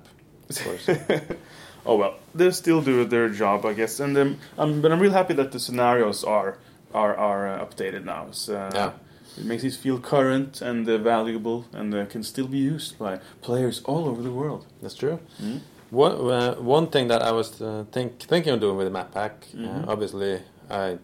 of 0.50 0.63
course. 0.63 0.86
oh 1.86 1.96
well, 1.98 2.15
they 2.36 2.52
still 2.52 2.82
do 2.82 3.04
their 3.06 3.30
job, 3.30 3.65
I 3.65 3.74
guess. 3.74 4.00
And 4.00 4.15
um, 4.17 4.38
I'm, 4.58 4.82
but 4.82 4.91
I'm 4.91 5.00
real 5.00 5.12
happy 5.12 5.34
that 5.34 5.52
the 5.52 5.60
scenarios 5.60 6.24
are 6.24 6.58
are 6.93 7.15
are 7.17 7.48
uh, 7.50 7.65
updated 7.65 8.04
now. 8.06 8.28
So, 8.32 8.56
uh, 8.56 8.72
Yeah. 8.74 8.91
It 9.36 9.46
makes 9.46 9.63
it 9.63 9.74
feel 9.74 9.98
current 10.00 10.62
and 10.62 10.88
uh, 10.88 11.00
valuable, 11.00 11.65
and 11.74 11.91
uh, 11.96 12.06
can 12.06 12.22
still 12.22 12.46
be 12.48 12.60
used 12.60 13.00
by 13.00 13.19
players 13.41 13.82
all 13.86 14.08
over 14.08 14.22
the 14.22 14.30
world. 14.32 14.67
That's 14.80 14.93
true. 14.93 15.17
Mm. 15.41 15.62
One, 15.93 16.13
uh, 16.32 16.56
one 16.56 16.88
thing 16.88 17.08
that 17.10 17.21
I 17.21 17.32
was 17.32 17.62
uh, 17.62 17.86
think, 17.91 18.19
thinking 18.19 18.51
of 18.53 18.60
doing 18.60 18.77
with 18.77 18.88
the 18.88 18.91
map 18.91 19.12
pack, 19.13 19.45
uh, 19.58 19.86
obviously, 19.93 20.41
I 20.69 20.97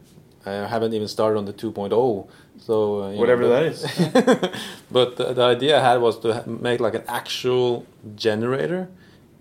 I 0.46 0.52
haven't 0.74 0.94
even 0.98 1.08
started 1.08 1.38
on 1.38 1.46
the 1.46 1.54
2.0, 1.54 2.28
so 2.58 2.76
uh, 3.04 3.12
Whatever 3.22 3.44
know, 3.44 3.50
but- 3.50 3.64
is. 3.64 3.80
but 4.92 5.18
the, 5.18 5.34
the 5.34 5.44
idea 5.44 5.78
I 5.78 5.82
had 5.92 6.02
was 6.02 6.18
to 6.20 6.34
ha- 6.34 6.44
make 6.48 6.80
like 6.80 6.96
an 6.96 7.04
actual 7.08 7.86
generator, 8.16 8.88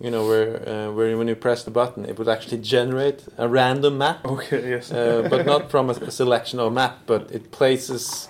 you 0.04 0.10
know, 0.10 0.26
where 0.30 0.50
uh, 0.68 0.92
where 0.96 1.16
when 1.16 1.28
you 1.28 1.36
press 1.36 1.62
the 1.64 1.70
button, 1.70 2.04
it 2.04 2.18
would 2.18 2.28
actually 2.28 2.58
generate 2.58 3.20
a 3.38 3.48
random 3.48 3.96
map, 3.98 4.18
Okay. 4.26 4.70
Yes. 4.74 4.92
uh, 4.92 5.26
but 5.30 5.46
not 5.46 5.70
from 5.70 5.88
a, 5.88 5.92
a 5.92 6.10
selection 6.10 6.58
of 6.60 6.72
map, 6.72 6.94
but 7.06 7.22
it 7.32 7.50
places. 7.50 8.28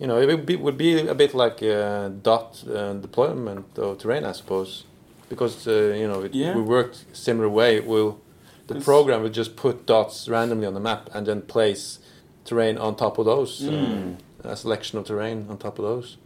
You 0.00 0.06
know, 0.06 0.18
it 0.22 0.26
would 0.26 0.46
be, 0.46 0.56
would 0.56 0.76
be 0.78 1.06
a 1.08 1.14
bit 1.14 1.32
like 1.34 1.62
uh, 1.62 2.08
dot 2.22 2.62
uh, 2.68 2.92
deployment 2.94 3.78
of 3.78 3.98
terrain, 3.98 4.24
I 4.24 4.32
suppose, 4.32 4.84
because 5.28 5.66
uh, 5.66 5.94
you 6.00 6.06
know 6.08 6.22
it, 6.22 6.34
Yeah. 6.34 6.54
we 6.54 6.62
worked 6.62 7.04
similar 7.12 7.48
way. 7.48 7.80
Will 7.80 8.20
the 8.66 8.74
It's- 8.74 8.84
program 8.84 9.22
would 9.22 9.32
just 9.34 9.56
put 9.56 9.86
dots 9.86 10.28
randomly 10.28 10.66
on 10.66 10.74
the 10.74 10.80
map 10.80 11.08
and 11.14 11.26
then 11.26 11.42
place 11.42 11.98
terrain 12.44 12.78
on 12.78 12.94
top 12.96 13.18
of 13.18 13.24
those, 13.26 13.60
Mm. 13.62 13.68
um, 13.72 14.16
a 14.44 14.56
selection 14.56 14.98
of 14.98 15.04
terrain 15.06 15.46
on 15.50 15.56
top 15.58 15.78
of 15.78 15.84
those. 15.84 16.16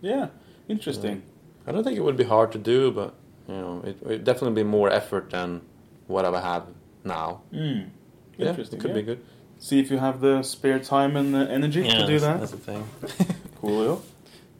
yeah. 0.00 0.28
Interesting. 0.68 1.22
I 1.66 1.72
don't 1.72 1.84
think 1.84 1.96
it 1.96 2.02
would 2.02 2.16
be 2.16 2.24
hard 2.24 2.52
to 2.52 2.58
do, 2.58 2.90
but 2.90 3.14
you 3.48 3.54
know, 3.54 3.82
it 3.84 3.96
would 4.04 4.24
definitely 4.24 4.62
be 4.62 4.68
more 4.68 4.90
effort 4.90 5.30
than 5.30 5.62
what 6.06 6.24
I 6.24 6.40
have 6.40 6.64
now. 7.04 7.40
Mm. 7.52 7.88
Yeah, 8.36 8.48
Interesting. 8.50 8.78
it 8.78 8.82
could 8.82 8.90
yeah. 8.90 8.96
be 8.96 9.02
good. 9.02 9.20
See 9.58 9.80
if 9.80 9.90
you 9.90 9.98
have 9.98 10.20
the 10.20 10.42
spare 10.42 10.78
time 10.78 11.16
and 11.16 11.34
uh, 11.34 11.40
energy 11.50 11.82
to 11.82 12.06
do 12.06 12.18
that. 12.20 12.38
That's 12.40 12.52
the 12.52 12.58
thing. 12.58 12.84
Coolio. 13.62 14.00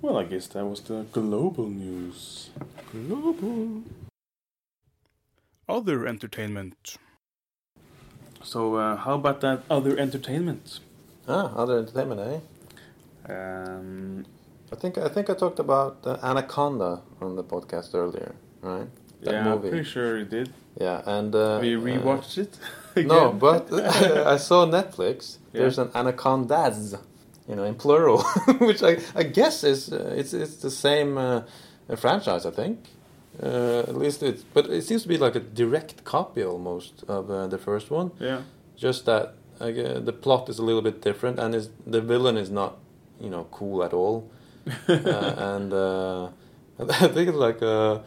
Well, 0.01 0.17
I 0.17 0.25
guess 0.25 0.47
that 0.49 0.65
was 0.65 0.81
the 0.83 1.07
global 1.13 1.69
news. 1.69 2.51
Global. 2.93 3.83
Other 5.69 6.07
entertainment. 6.07 6.97
So, 8.43 8.77
uh, 8.77 8.97
how 8.97 9.15
about 9.15 9.41
that 9.41 9.63
other 9.69 9.99
entertainment? 9.99 10.79
Ah, 11.27 11.53
other 11.57 11.79
entertainment, 11.79 12.21
eh? 12.21 13.33
Um, 13.33 14.25
I 14.73 14.77
think 14.77 14.97
I 14.99 15.09
think 15.09 15.29
I 15.29 15.35
talked 15.35 15.59
about 15.59 15.99
uh, 16.05 16.17
Anaconda 16.23 17.03
on 17.21 17.37
the 17.37 17.45
podcast 17.45 17.95
earlier, 17.95 18.35
right? 18.63 18.89
That 19.23 19.33
yeah, 19.33 19.45
movie. 19.45 19.69
I'm 19.69 19.71
pretty 19.71 19.85
sure 19.85 20.19
you 20.19 20.25
did. 20.25 20.53
Yeah, 20.81 21.03
and 21.05 21.35
uh, 21.35 21.59
we 21.61 21.75
uh, 21.75 21.81
rewatched 21.81 22.39
it. 22.39 22.59
no, 23.07 23.33
but 23.33 23.73
I 23.73 24.37
saw 24.37 24.65
Netflix. 24.65 25.39
Yeah. 25.53 25.63
There's 25.63 25.79
an 25.79 25.91
Anacondas, 25.95 26.95
you 27.49 27.57
know, 27.57 27.65
in 27.65 27.75
plural, 27.75 28.23
which 28.61 28.83
I 28.83 28.99
I 29.15 29.23
guess 29.25 29.65
is 29.65 29.93
uh, 29.93 30.15
it's 30.17 30.33
it's 30.33 30.57
the 30.57 30.71
same 30.71 31.19
uh, 31.19 31.43
franchise. 31.97 32.47
I 32.47 32.51
think. 32.51 32.79
Uh, 33.41 33.85
at 33.87 33.97
least 33.97 34.23
it's, 34.23 34.43
but 34.43 34.67
it 34.67 34.83
seems 34.83 35.03
to 35.03 35.09
be 35.09 35.17
like 35.17 35.37
a 35.37 35.41
direct 35.41 36.03
copy 36.03 36.43
almost 36.43 37.05
of 37.07 37.31
uh, 37.31 37.47
the 37.47 37.59
first 37.59 37.89
one. 37.89 38.11
yeah. 38.19 38.43
Just 38.77 39.07
that 39.07 39.35
the 39.59 40.13
plot 40.13 40.49
is 40.49 40.59
a 40.59 40.63
little 40.63 40.83
bit 40.83 41.03
different, 41.03 41.39
and 41.39 41.55
is 41.55 41.71
the 41.87 42.01
villain 42.01 42.37
is 42.37 42.51
not, 42.51 42.79
you 43.21 43.31
know, 43.31 43.47
cool 43.51 43.83
at 43.85 43.93
all. 43.93 44.31
uh, 44.89 45.35
and 45.37 45.73
uh, 45.73 46.29
I 46.79 47.09
think 47.09 47.29
it's 47.29 47.37
like 47.37 47.63
uh, 47.63 48.01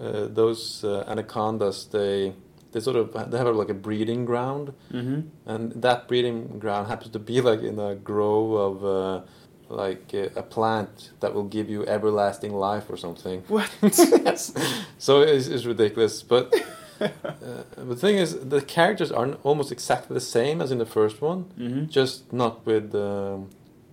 uh, 0.00 0.26
those 0.28 0.84
uh, 0.84 1.04
anacondas. 1.08 1.86
They 1.86 2.34
they 2.78 2.84
sort 2.84 2.96
of 2.96 3.30
they 3.30 3.38
have 3.38 3.54
like 3.56 3.70
a 3.70 3.74
breeding 3.74 4.24
ground, 4.24 4.72
Mm-hmm. 4.92 5.20
and 5.46 5.72
that 5.82 6.06
breeding 6.08 6.58
ground 6.58 6.86
happens 6.88 7.10
to 7.12 7.18
be 7.18 7.40
like 7.40 7.62
in 7.62 7.78
a 7.78 7.94
grove 7.94 8.50
of 8.66 8.74
uh, 8.84 9.20
like 9.68 10.06
uh, 10.14 10.28
a 10.42 10.42
plant 10.42 11.10
that 11.20 11.34
will 11.34 11.48
give 11.56 11.68
you 11.74 11.80
everlasting 11.86 12.52
life 12.54 12.84
or 12.88 12.96
something. 12.96 13.42
What? 13.48 13.70
yes. 13.82 14.52
So 14.98 15.20
it's, 15.22 15.48
it's 15.48 15.64
ridiculous, 15.66 16.22
but. 16.22 16.54
Uh, 17.00 17.84
the 17.90 17.94
thing 17.94 18.16
is, 18.18 18.30
the 18.54 18.60
characters 18.60 19.12
are 19.12 19.28
almost 19.44 19.70
exactly 19.70 20.14
the 20.14 20.20
same 20.38 20.60
as 20.60 20.72
in 20.72 20.78
the 20.78 20.86
first 20.98 21.22
one, 21.22 21.44
Mm-hmm. 21.56 21.86
just 21.98 22.32
not 22.32 22.66
with 22.66 22.92
um, 22.92 23.50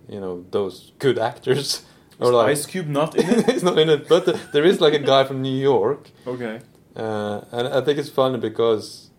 you 0.08 0.18
know 0.20 0.44
those 0.50 0.90
good 0.98 1.16
actors. 1.16 1.58
Is 2.20 2.34
Ice 2.52 2.66
Cube 2.66 2.88
not 2.88 3.14
in 3.14 3.26
it? 3.30 3.48
it's 3.54 3.62
not 3.62 3.78
in 3.78 3.88
it, 3.90 4.08
but 4.08 4.24
the, 4.24 4.32
there 4.52 4.64
is 4.64 4.80
like 4.80 4.92
a 4.92 4.98
guy 5.12 5.22
from 5.28 5.40
New 5.40 5.56
York, 5.72 6.10
Okay. 6.26 6.58
Uh, 6.96 7.40
and 7.52 7.68
I 7.68 7.80
think 7.82 7.98
it's 7.98 8.08
funny 8.10 8.38
because 8.38 9.10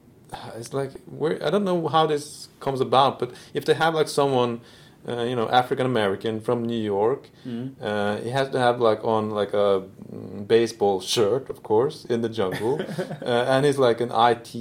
it's 0.55 0.73
like 0.73 0.91
where 1.05 1.43
I 1.45 1.49
don't 1.49 1.63
know 1.63 1.87
how 1.87 2.05
this 2.07 2.49
comes 2.59 2.81
about, 2.81 3.19
but 3.19 3.31
if 3.53 3.65
they 3.65 3.73
have 3.75 3.93
like 3.95 4.07
someone, 4.09 4.61
uh, 5.07 5.21
you 5.23 5.35
know, 5.35 5.47
African 5.49 5.85
American 5.85 6.41
from 6.41 6.65
New 6.65 6.81
York, 6.95 7.29
Mm-hmm. 7.47 7.81
uh, 7.83 8.17
he 8.17 8.29
has 8.31 8.49
to 8.49 8.59
have 8.59 8.81
like 8.81 9.03
on 9.05 9.29
like 9.31 9.53
a 9.53 9.83
mm, 10.13 10.45
baseball 10.47 10.99
shirt, 11.01 11.49
of 11.49 11.63
course, 11.63 12.03
in 12.05 12.21
the 12.21 12.29
jungle, 12.29 12.81
uh, 13.21 13.45
and 13.53 13.65
he's 13.65 13.77
like 13.77 14.01
an 14.01 14.11
IT 14.11 14.51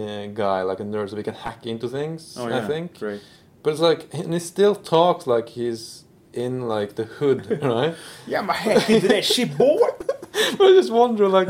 uh, 0.00 0.26
guy, 0.32 0.62
like 0.62 0.80
a 0.80 0.84
nerd, 0.84 1.10
so 1.10 1.16
he 1.16 1.22
can 1.22 1.34
hack 1.34 1.66
into 1.66 1.86
things. 1.88 2.36
Oh, 2.38 2.48
yeah. 2.48 2.58
I 2.64 2.66
think. 2.66 2.98
Great. 2.98 3.20
But 3.62 3.72
it's 3.72 3.80
like, 3.80 4.08
and 4.14 4.32
he 4.32 4.38
still 4.40 4.74
talks 4.74 5.26
like 5.26 5.50
he's 5.50 6.04
in 6.32 6.66
like 6.68 6.94
the 6.94 7.04
hood, 7.04 7.40
right? 7.62 7.94
Yeah, 8.26 8.40
my 8.40 8.54
head 8.54 8.88
into 8.88 9.08
that 9.08 9.24
shit, 9.24 9.58
boy. 9.58 9.80
I 10.34 10.72
just 10.76 10.92
wonder, 10.92 11.28
like, 11.28 11.48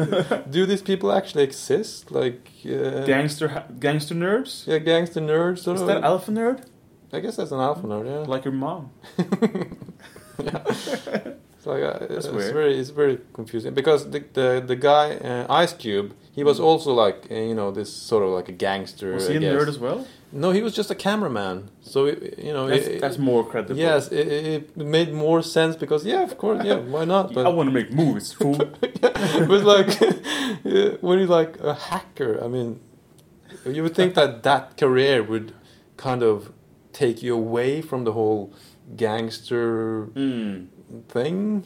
do 0.51 0.65
these 0.67 0.83
people 0.83 1.13
actually 1.13 1.45
exist? 1.45 2.11
Like, 2.11 2.49
uh, 2.67 3.05
Gangster, 3.05 3.49
ha- 3.49 3.67
gangster 3.79 4.15
nerds. 4.15 4.67
yeah, 4.67 4.79
gangster 4.79 5.21
nerds. 5.21 5.73
Is 5.73 5.85
that 5.87 6.03
alpha 6.03 6.31
nerd? 6.31 6.65
I 7.13 7.21
guess 7.21 7.37
that's 7.37 7.51
an 7.51 7.61
alpha 7.61 7.87
nerd, 7.87 8.07
yeah. 8.07 8.19
Like 8.27 8.45
your 8.45 8.55
mom. 8.55 8.91
yeah. 10.43 11.33
It's 11.61 11.67
like 11.67 11.83
uh, 11.83 11.99
That's 11.99 12.25
it's 12.25 12.29
weird. 12.29 12.55
very 12.55 12.79
it's 12.79 12.89
very 12.89 13.19
confusing 13.35 13.75
because 13.75 14.11
the 14.11 14.25
the, 14.33 14.65
the 14.67 14.77
guy 14.77 15.17
uh, 15.17 15.47
Ice 15.51 15.75
Cube 15.75 16.15
he 16.33 16.43
was 16.43 16.59
also 16.59 16.95
like 16.95 17.27
uh, 17.31 17.35
you 17.35 17.55
know 17.55 17.71
this 17.71 17.93
sort 17.93 18.23
of 18.25 18.31
like 18.31 18.49
a 18.49 18.53
gangster. 18.53 19.13
Was 19.13 19.29
I 19.29 19.33
he 19.33 19.37
a 19.37 19.41
guess. 19.41 19.53
nerd 19.53 19.69
as 19.69 19.79
well? 19.79 20.07
No, 20.33 20.53
he 20.53 20.63
was 20.63 20.75
just 20.75 20.91
a 20.91 20.95
cameraman. 20.95 21.71
So 21.83 22.07
it, 22.07 22.39
you 22.39 22.55
know, 22.55 22.67
That's, 22.69 22.87
it, 22.87 23.01
that's 23.03 23.19
more 23.19 23.45
credible. 23.45 23.77
yes, 23.77 24.09
it, 24.11 24.27
it 24.27 24.77
made 24.79 25.13
more 25.13 25.43
sense 25.43 25.77
because 25.77 26.07
yeah, 26.07 26.23
of 26.23 26.39
course, 26.39 26.65
yeah, 26.65 26.77
why 26.77 27.05
not? 27.05 27.35
But 27.35 27.45
I 27.49 27.51
want 27.51 27.67
to 27.67 27.75
make 27.75 27.93
movies, 27.93 28.33
fool. 28.39 28.57
it 28.81 29.49
was 29.49 29.63
like 29.63 29.91
when 31.03 31.19
you're 31.19 31.29
like 31.29 31.61
a 31.61 31.75
hacker. 31.75 32.43
I 32.43 32.49
mean, 32.49 32.81
you 33.67 33.83
would 33.83 33.95
think 33.95 34.15
that 34.15 34.45
that 34.45 34.79
career 34.79 35.23
would 35.23 35.53
kind 35.99 36.23
of 36.23 36.53
take 36.95 37.23
you 37.23 37.35
away 37.35 37.83
from 37.83 38.05
the 38.05 38.13
whole 38.13 38.55
gangster 38.97 40.07
mm. 40.15 40.67
Thing. 41.09 41.65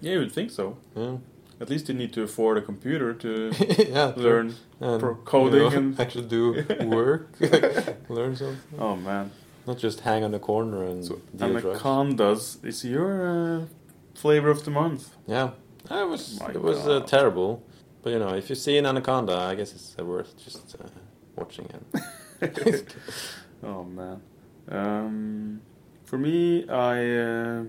Yeah, 0.00 0.12
you 0.14 0.18
would 0.20 0.32
think 0.32 0.50
so. 0.50 0.76
Yeah, 0.96 1.16
At 1.60 1.70
least 1.70 1.88
you 1.88 1.94
need 1.94 2.12
to 2.14 2.22
afford 2.22 2.58
a 2.58 2.60
computer 2.62 3.14
to 3.14 3.52
yeah. 3.88 4.12
learn 4.16 4.54
and, 4.80 5.00
pro- 5.00 5.14
coding 5.24 5.62
you 5.62 5.70
know, 5.70 5.76
and- 5.76 6.00
actually 6.04 6.26
do 6.28 6.64
work, 6.86 7.28
learn 8.08 8.34
something, 8.36 8.78
Oh 8.78 8.96
man. 8.96 9.30
not 9.66 9.78
just 9.78 10.00
hang 10.00 10.24
on 10.24 10.30
the 10.32 10.38
corner 10.40 10.84
and 10.84 11.04
So. 11.04 11.20
Anacondas 11.40 12.58
is 12.64 12.84
your 12.84 13.12
uh, 13.26 13.60
flavor 14.14 14.50
of 14.50 14.64
the 14.64 14.70
month. 14.70 15.02
Yeah, 15.26 15.50
it 15.90 16.08
was 16.08 16.40
My 16.40 16.50
it 16.50 16.60
was 16.62 16.78
uh, 16.86 17.00
terrible, 17.06 17.62
but 18.02 18.10
you 18.10 18.18
know, 18.18 18.34
if 18.34 18.48
you 18.50 18.56
see 18.56 18.76
an 18.78 18.86
anaconda, 18.86 19.36
I 19.50 19.54
guess 19.54 19.72
it's 19.72 19.94
uh, 19.98 20.04
worth 20.04 20.36
just 20.44 20.74
uh, 20.80 20.88
watching 21.36 21.66
it. 22.40 22.94
oh 23.62 23.84
man. 23.84 24.20
Um, 24.68 25.60
for 26.04 26.18
me, 26.18 26.68
I 26.68 26.96
uh, 27.28 27.64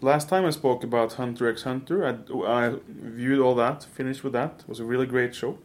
last 0.00 0.28
time 0.28 0.44
I 0.44 0.50
spoke 0.50 0.84
about 0.84 1.14
Hunter 1.14 1.48
x 1.48 1.62
Hunter. 1.62 2.04
I, 2.06 2.12
I 2.46 2.74
viewed 2.88 3.40
all 3.40 3.54
that, 3.56 3.84
finished 3.84 4.22
with 4.24 4.32
that. 4.32 4.60
It 4.60 4.68
was 4.68 4.80
a 4.80 4.84
really 4.84 5.06
great 5.06 5.34
show. 5.34 5.58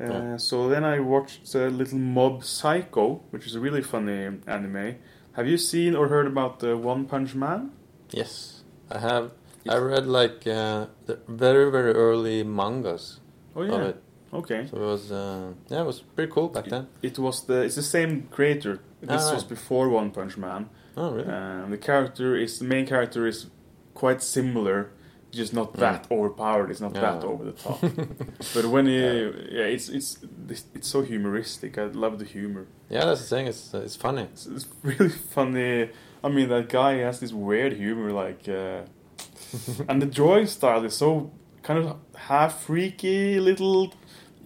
Uh, 0.00 0.04
Yeah. 0.04 0.36
So 0.38 0.68
then 0.68 0.84
I 0.84 0.98
watched 1.00 1.54
uh, 1.54 1.68
Little 1.68 1.98
Mob 1.98 2.42
Psycho, 2.44 3.20
which 3.30 3.46
is 3.46 3.54
a 3.54 3.60
really 3.60 3.82
funny 3.82 4.38
anime. 4.46 4.96
Have 5.32 5.46
you 5.46 5.58
seen 5.58 5.94
or 5.94 6.08
heard 6.08 6.26
about 6.26 6.58
the 6.60 6.76
One 6.76 7.04
Punch 7.06 7.34
Man? 7.34 7.70
yes, 8.10 8.62
I 8.90 8.98
have. 8.98 9.30
I 9.68 9.76
read 9.76 10.06
like 10.06 10.44
uh, 10.46 10.86
the 11.06 11.18
very 11.28 11.70
very 11.70 11.92
early 11.92 12.42
mangas 12.42 13.20
Oh 13.54 13.62
of 13.62 13.82
it, 13.82 13.96
Okay. 14.32 14.66
so 14.68 14.76
it 14.76 14.80
was 14.94 15.12
uh, 15.12 15.52
yeah, 15.70 15.82
it 15.82 15.86
was 15.86 16.00
pretty 16.16 16.32
cool 16.32 16.48
back 16.48 16.64
then. 16.68 16.86
It 17.02 17.18
was 17.18 17.44
the 17.46 17.62
it's 17.62 17.76
the 17.76 17.82
same 17.82 18.22
creator. 18.30 18.80
This 19.00 19.30
Ah, 19.30 19.34
was 19.34 19.44
before 19.44 19.88
One 19.88 20.10
Punch 20.10 20.36
Man. 20.36 20.68
Oh 20.96 21.12
really? 21.12 21.28
Um, 21.28 21.70
the 21.70 21.78
character 21.78 22.34
is 22.36 22.58
the 22.58 22.64
main 22.64 22.86
character 22.86 23.26
is 23.26 23.46
quite 23.94 24.22
similar, 24.22 24.90
just 25.30 25.52
not 25.54 25.74
that 25.74 26.06
overpowered. 26.10 26.70
It's 26.70 26.80
not 26.80 26.94
that 26.94 27.24
over 27.24 27.44
the 27.44 27.52
top. 27.52 27.80
but 28.54 28.66
when 28.66 28.86
you, 28.86 29.34
yeah, 29.50 29.64
it's 29.64 29.88
it's 29.88 30.18
it's 30.74 30.88
so 30.88 31.02
humoristic. 31.02 31.78
I 31.78 31.84
love 31.84 32.18
the 32.18 32.24
humor. 32.24 32.66
yeah, 32.90 33.04
that's 33.06 33.20
the 33.22 33.26
thing. 33.36 33.46
It's 33.46 33.72
it's 33.74 33.96
funny. 33.96 34.22
It's, 34.32 34.46
it's 34.46 34.66
really 34.82 35.08
funny. 35.10 35.90
I 36.24 36.28
mean, 36.28 36.48
that 36.50 36.68
guy 36.68 36.94
has 36.98 37.18
this 37.20 37.32
weird 37.32 37.72
humor, 37.72 38.12
like, 38.12 38.48
uh, 38.48 38.82
and 39.88 40.00
the 40.00 40.06
drawing 40.06 40.46
style 40.46 40.84
is 40.84 40.96
so 40.96 41.32
kind 41.62 41.78
of 41.84 41.96
half 42.14 42.62
freaky, 42.64 43.40
little 43.40 43.92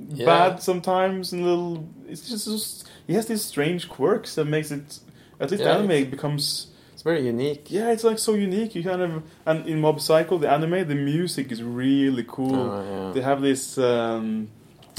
Yeah. 0.09 0.27
bad 0.27 0.63
sometimes, 0.63 1.33
and 1.33 1.43
little. 1.45 1.89
It's 2.09 2.29
just, 2.29 2.47
just 2.47 2.89
he 3.07 3.15
has 3.15 3.27
these 3.27 3.43
strange 3.45 3.89
quirks 3.89 4.35
that 4.37 4.45
makes 4.47 4.71
it. 4.71 5.01
At 5.41 5.51
least 5.51 5.63
Yeah, 5.65 5.77
anime 5.77 6.11
becomes 6.11 6.69
very 7.07 7.23
unique. 7.35 7.65
yeah, 7.79 7.93
it's 7.95 8.05
like 8.11 8.19
so 8.29 8.33
unique. 8.49 8.71
You 8.77 8.83
kind 8.91 9.03
of 9.07 9.11
and 9.49 9.59
in 9.71 9.81
Mob 9.81 9.99
Psycho, 10.01 10.39
the 10.39 10.51
anime, 10.57 10.79
the 10.93 10.99
music 11.13 11.47
is 11.55 11.61
really 11.63 12.25
cool. 12.37 12.55
Oh, 12.57 12.83
yeah. 12.93 13.13
They 13.15 13.23
have 13.31 13.41
this 13.51 13.63
um, 13.79 14.49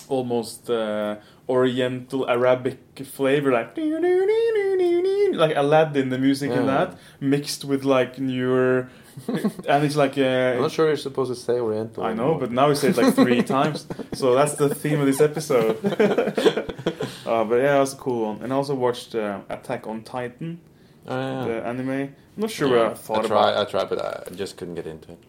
almost 0.07 0.69
uh, 0.69 1.17
Oriental 1.49 2.21
Arabic 2.35 2.79
flavor, 3.17 3.51
like 3.59 3.75
like 5.43 5.55
Aladdin, 5.63 6.09
the 6.09 6.17
music 6.17 6.51
in 6.51 6.65
Yeah. 6.65 6.71
that 6.73 6.89
mixed 7.19 7.61
with 7.65 7.83
like 7.83 8.19
newer, 8.19 8.89
and 9.67 9.79
it's 9.85 9.95
like 10.03 10.17
I'm 10.17 10.57
uh, 10.59 10.61
not 10.61 10.71
sure 10.71 10.87
you're 10.87 10.97
supposed 11.09 11.31
to 11.33 11.39
say 11.47 11.59
Oriental. 11.59 12.03
I 12.03 12.13
know, 12.13 12.23
anymore. 12.23 12.39
but 12.39 12.51
now 12.51 12.69
we 12.69 12.75
say 12.75 12.89
it 12.89 12.97
like 12.97 13.13
three 13.15 13.43
times, 13.57 13.87
so 14.13 14.33
that's 14.35 14.55
the 14.55 14.69
theme 14.81 14.99
of 14.99 15.05
this 15.11 15.21
episode. 15.29 15.75
uh, 17.25 17.43
but 17.49 17.55
yeah, 17.63 17.73
that 17.73 17.79
was 17.79 17.93
a 17.93 17.97
cool 17.97 18.19
one, 18.29 18.37
and 18.43 18.51
I 18.53 18.55
also 18.55 18.75
watched 18.75 19.15
uh, 19.15 19.39
Attack 19.49 19.87
on 19.87 20.03
Titan, 20.03 20.59
Oh, 21.07 21.15
yeah. 21.15 21.45
the 21.45 21.65
anime. 21.67 21.89
I'm 21.89 22.15
not 22.35 22.49
sure 22.51 22.67
Yeah, 22.69 22.83
what 22.83 22.91
I 22.91 22.93
thought 22.95 23.17
I 23.23 23.25
about. 23.25 23.27
tried, 23.27 23.61
I 23.61 23.65
tried, 23.65 23.89
but 23.89 24.29
I 24.29 24.35
just 24.35 24.57
couldn't 24.57 24.75
get 24.75 24.87
into 24.87 25.13
it. 25.13 25.19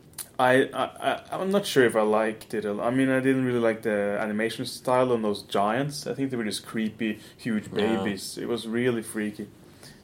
I, 0.40 0.68
I, 0.72 0.84
I 0.84 1.22
I'm 1.32 1.50
not 1.50 1.66
sure 1.66 1.84
if 1.84 1.96
I 1.96 2.02
liked 2.02 2.54
it. 2.54 2.64
I 2.64 2.90
mean, 2.90 3.08
I 3.10 3.20
didn't 3.20 3.44
really 3.44 3.58
like 3.58 3.82
the 3.82 4.18
animation 4.20 4.64
style 4.66 5.12
on 5.12 5.22
those 5.22 5.42
giants. 5.42 6.06
I 6.06 6.14
think 6.14 6.30
they 6.30 6.36
were 6.36 6.44
just 6.44 6.64
creepy, 6.66 7.18
huge 7.36 7.64
Yeah. 7.72 7.74
babies. 7.96 8.38
It 8.38 8.46
was 8.48 8.66
really 8.68 9.02
freaky. 9.02 9.48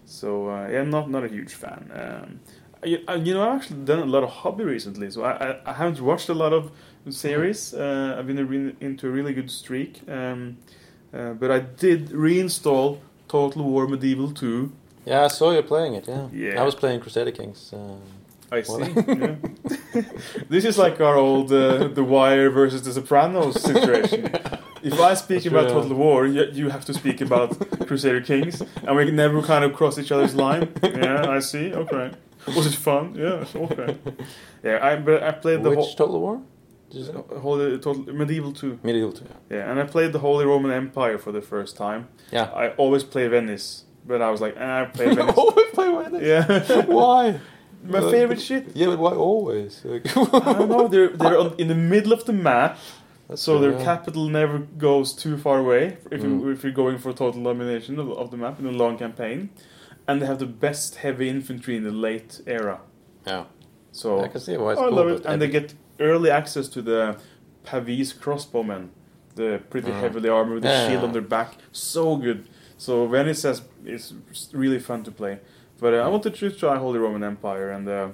So 0.06 0.48
uh, 0.50 0.68
yeah, 0.70 0.80
I'm 0.80 0.90
not 0.90 1.08
not 1.10 1.24
a 1.24 1.28
huge 1.28 1.54
fan. 1.54 1.90
Um, 1.94 2.40
you, 2.84 2.98
uh, 3.08 3.14
you 3.22 3.32
know, 3.34 3.48
I've 3.48 3.60
actually 3.60 3.84
done 3.84 4.00
a 4.00 4.04
lot 4.06 4.22
of 4.24 4.30
hobby 4.30 4.64
recently. 4.64 5.10
So 5.10 5.22
I, 5.24 5.32
I, 5.52 5.56
I 5.66 5.72
haven't 5.72 6.00
watched 6.00 6.28
a 6.28 6.34
lot 6.34 6.52
of 6.52 6.70
series. 7.10 7.72
Uh, 7.72 8.16
I've 8.18 8.26
been 8.26 8.38
a 8.38 8.44
re- 8.44 8.74
into 8.80 9.06
a 9.06 9.10
really 9.10 9.34
good 9.34 9.50
streak. 9.50 10.00
Um, 10.08 10.56
uh, 11.12 11.32
but 11.34 11.50
I 11.50 11.60
did 11.60 12.08
reinstall 12.10 12.98
Total 13.28 13.62
War 13.62 13.86
Medieval 13.86 14.32
2. 14.32 14.72
Yeah, 15.04 15.24
I 15.24 15.28
saw 15.28 15.50
you 15.52 15.62
playing 15.62 15.94
it. 15.94 16.08
Yeah, 16.08 16.28
Yeah. 16.32 16.60
I 16.60 16.64
was 16.64 16.74
playing 16.74 17.00
Crusader 17.00 17.30
Kings. 17.32 17.72
Uh, 17.72 17.96
I 18.50 18.62
see. 18.62 18.92
Yeah. 19.06 19.34
this 20.48 20.64
is 20.64 20.78
like 20.78 21.00
our 21.00 21.16
old 21.16 21.52
uh, 21.52 21.88
The 21.88 22.04
Wire 22.04 22.50
versus 22.50 22.82
The 22.82 22.92
Sopranos 22.92 23.60
situation. 23.62 24.30
If 24.84 25.00
I 25.00 25.14
speak 25.14 25.44
That's 25.44 25.46
about 25.46 25.68
true, 25.68 25.76
yeah. 25.76 25.82
Total 25.82 25.96
War, 25.96 26.26
you, 26.26 26.44
you 26.52 26.68
have 26.68 26.84
to 26.84 26.92
speak 26.92 27.22
about 27.22 27.58
Crusader 27.86 28.20
Kings, 28.20 28.62
and 28.86 28.94
we 28.96 29.10
never 29.10 29.40
kind 29.40 29.64
of 29.64 29.72
cross 29.72 29.98
each 29.98 30.12
other's 30.12 30.34
line. 30.34 30.68
Yeah, 30.82 31.36
I 31.36 31.38
see. 31.40 31.72
Okay. 31.72 32.10
Was 32.48 32.66
it 32.66 32.74
fun? 32.74 33.14
Yeah. 33.14 33.46
Okay. 33.56 33.96
Yeah, 34.62 34.86
I 34.86 34.96
but 34.96 35.22
I 35.22 35.32
played 35.32 35.62
the 35.62 35.70
which 35.70 35.78
whole, 35.78 35.94
Total 35.94 36.20
War? 36.20 36.42
Did 36.90 36.98
you 36.98 37.04
say? 37.06 37.12
Holy 37.40 37.78
Total 37.78 38.12
Medieval 38.12 38.52
2. 38.52 38.80
Medieval 38.82 39.12
2. 39.12 39.24
Yeah, 39.50 39.70
and 39.70 39.80
I 39.80 39.84
played 39.84 40.12
the 40.12 40.18
Holy 40.18 40.44
Roman 40.44 40.70
Empire 40.70 41.16
for 41.16 41.32
the 41.32 41.40
first 41.40 41.76
time. 41.78 42.08
Yeah. 42.30 42.50
I 42.54 42.68
always 42.76 43.04
play 43.04 43.26
Venice, 43.28 43.84
but 44.06 44.20
I 44.22 44.30
was 44.30 44.40
like, 44.40 44.56
ah, 44.58 44.82
I 44.82 44.84
play 44.86 45.14
Venice. 45.14 45.34
always 45.36 45.70
play 45.72 45.90
Venice. 46.02 46.22
yeah. 46.22 46.84
Why? 47.00 47.40
My 47.86 47.98
Uh, 47.98 48.10
favorite 48.10 48.40
shit. 48.40 48.64
Yeah, 48.74 48.86
but 48.86 48.98
why 48.98 49.12
always? 49.12 49.82
Like, 49.84 50.06
I 50.16 50.52
don't 50.54 50.70
know. 50.70 50.88
They're 50.88 51.08
they're 51.08 51.38
on, 51.38 51.54
in 51.58 51.68
the 51.68 51.74
middle 51.74 52.12
of 52.14 52.24
the 52.24 52.32
map, 52.32 52.78
That's 53.28 53.42
so 53.42 53.58
their 53.58 53.72
yeah. 53.72 53.84
capital 53.84 54.28
never 54.30 54.58
goes 54.88 55.12
too 55.12 55.36
far 55.36 55.58
away. 55.58 55.98
If 56.10 56.22
you, 56.22 56.30
Mm. 56.40 56.52
if 56.54 56.62
you're 56.62 56.72
going 56.84 56.96
for 56.98 57.12
total 57.12 57.42
domination 57.42 57.98
of, 57.98 58.08
of 58.22 58.30
the 58.30 58.38
map 58.38 58.58
in 58.58 58.64
a 58.66 58.70
long 58.82 58.96
campaign, 58.96 59.50
and 60.08 60.14
they 60.22 60.26
have 60.26 60.38
the 60.38 60.46
best 60.68 60.96
heavy 61.04 61.28
infantry 61.28 61.76
in 61.76 61.84
the 61.84 61.96
late 62.08 62.40
era. 62.46 62.80
Yeah. 63.26 63.44
So 63.92 64.20
I 64.24 64.28
can 64.28 64.40
see 64.40 64.56
why 64.56 64.72
it's 64.72 64.80
Oh, 64.80 64.84
I 64.84 64.88
cool. 64.88 64.96
love 64.98 65.08
it, 65.08 65.26
and 65.26 65.36
they 65.42 65.48
get 65.48 65.74
early 66.00 66.30
access 66.30 66.68
to 66.68 66.80
the 66.80 67.16
Pavise 67.66 68.12
crossbowmen, 68.22 68.88
the 69.34 69.60
pretty 69.68 69.90
Mm. 69.92 70.00
heavily 70.00 70.28
armored 70.30 70.54
with 70.54 70.62
the 70.64 70.70
Yeah. 70.70 70.88
shield 70.88 71.04
on 71.04 71.12
their 71.12 71.28
back. 71.36 71.50
So 71.72 72.16
good. 72.16 72.40
So 72.78 73.06
Venice 73.06 73.42
has 73.42 73.62
is 73.84 74.14
really 74.52 74.78
fun 74.78 75.02
to 75.04 75.10
play. 75.10 75.38
But 75.78 75.94
uh, 75.94 75.98
I 75.98 76.08
wanted 76.08 76.34
to 76.34 76.50
try 76.50 76.76
Holy 76.78 76.98
Roman 76.98 77.22
Empire, 77.24 77.70
and 77.70 77.88
uh, 77.88 78.08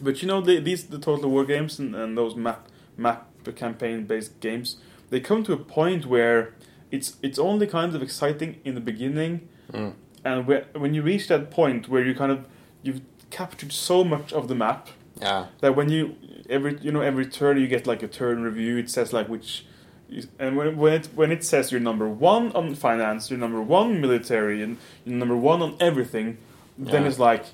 but 0.00 0.22
you 0.22 0.28
know 0.28 0.40
the, 0.40 0.60
these 0.60 0.84
the 0.84 0.98
Total 0.98 1.30
War 1.30 1.44
games 1.44 1.78
and, 1.78 1.94
and 1.94 2.16
those 2.16 2.34
map 2.36 2.68
map 2.96 3.28
campaign 3.54 4.06
based 4.06 4.40
games, 4.40 4.76
they 5.10 5.20
come 5.20 5.44
to 5.44 5.52
a 5.52 5.56
point 5.56 6.06
where 6.06 6.54
it's 6.90 7.16
it's 7.22 7.38
only 7.38 7.66
kind 7.66 7.94
of 7.94 8.02
exciting 8.02 8.60
in 8.64 8.74
the 8.74 8.80
beginning, 8.80 9.48
Mm. 9.72 9.94
and 10.24 10.46
where, 10.46 10.66
when 10.76 10.94
you 10.94 11.02
reach 11.02 11.26
that 11.28 11.50
point 11.50 11.88
where 11.88 12.04
you 12.04 12.14
kind 12.14 12.30
of 12.32 12.46
you've 12.82 13.00
captured 13.30 13.72
so 13.72 14.04
much 14.04 14.32
of 14.32 14.46
the 14.48 14.54
map 14.54 14.88
Yeah. 15.20 15.46
that 15.60 15.74
when 15.76 15.88
you 15.90 16.14
every 16.48 16.78
you 16.80 16.92
know 16.92 17.00
every 17.00 17.26
turn 17.26 17.56
you 17.58 17.66
get 17.66 17.86
like 17.86 18.02
a 18.04 18.08
turn 18.08 18.42
review 18.42 18.76
it 18.78 18.88
says 18.90 19.12
like 19.12 19.28
which 19.28 19.66
and 20.38 20.56
when, 20.56 20.76
when 20.76 20.92
it 20.92 21.08
when 21.14 21.32
it 21.32 21.42
says 21.44 21.70
you're 21.72 21.80
number 21.80 22.08
one 22.08 22.52
on 22.52 22.74
finance 22.74 23.30
you're 23.30 23.38
number 23.40 23.60
one 23.60 24.00
military 24.00 24.62
and 24.62 24.76
you're 25.04 25.16
number 25.18 25.36
one 25.36 25.60
on 25.62 25.76
everything 25.80 26.38
then 26.78 27.02
Yeah. 27.02 27.08
it's 27.08 27.18
like 27.18 27.44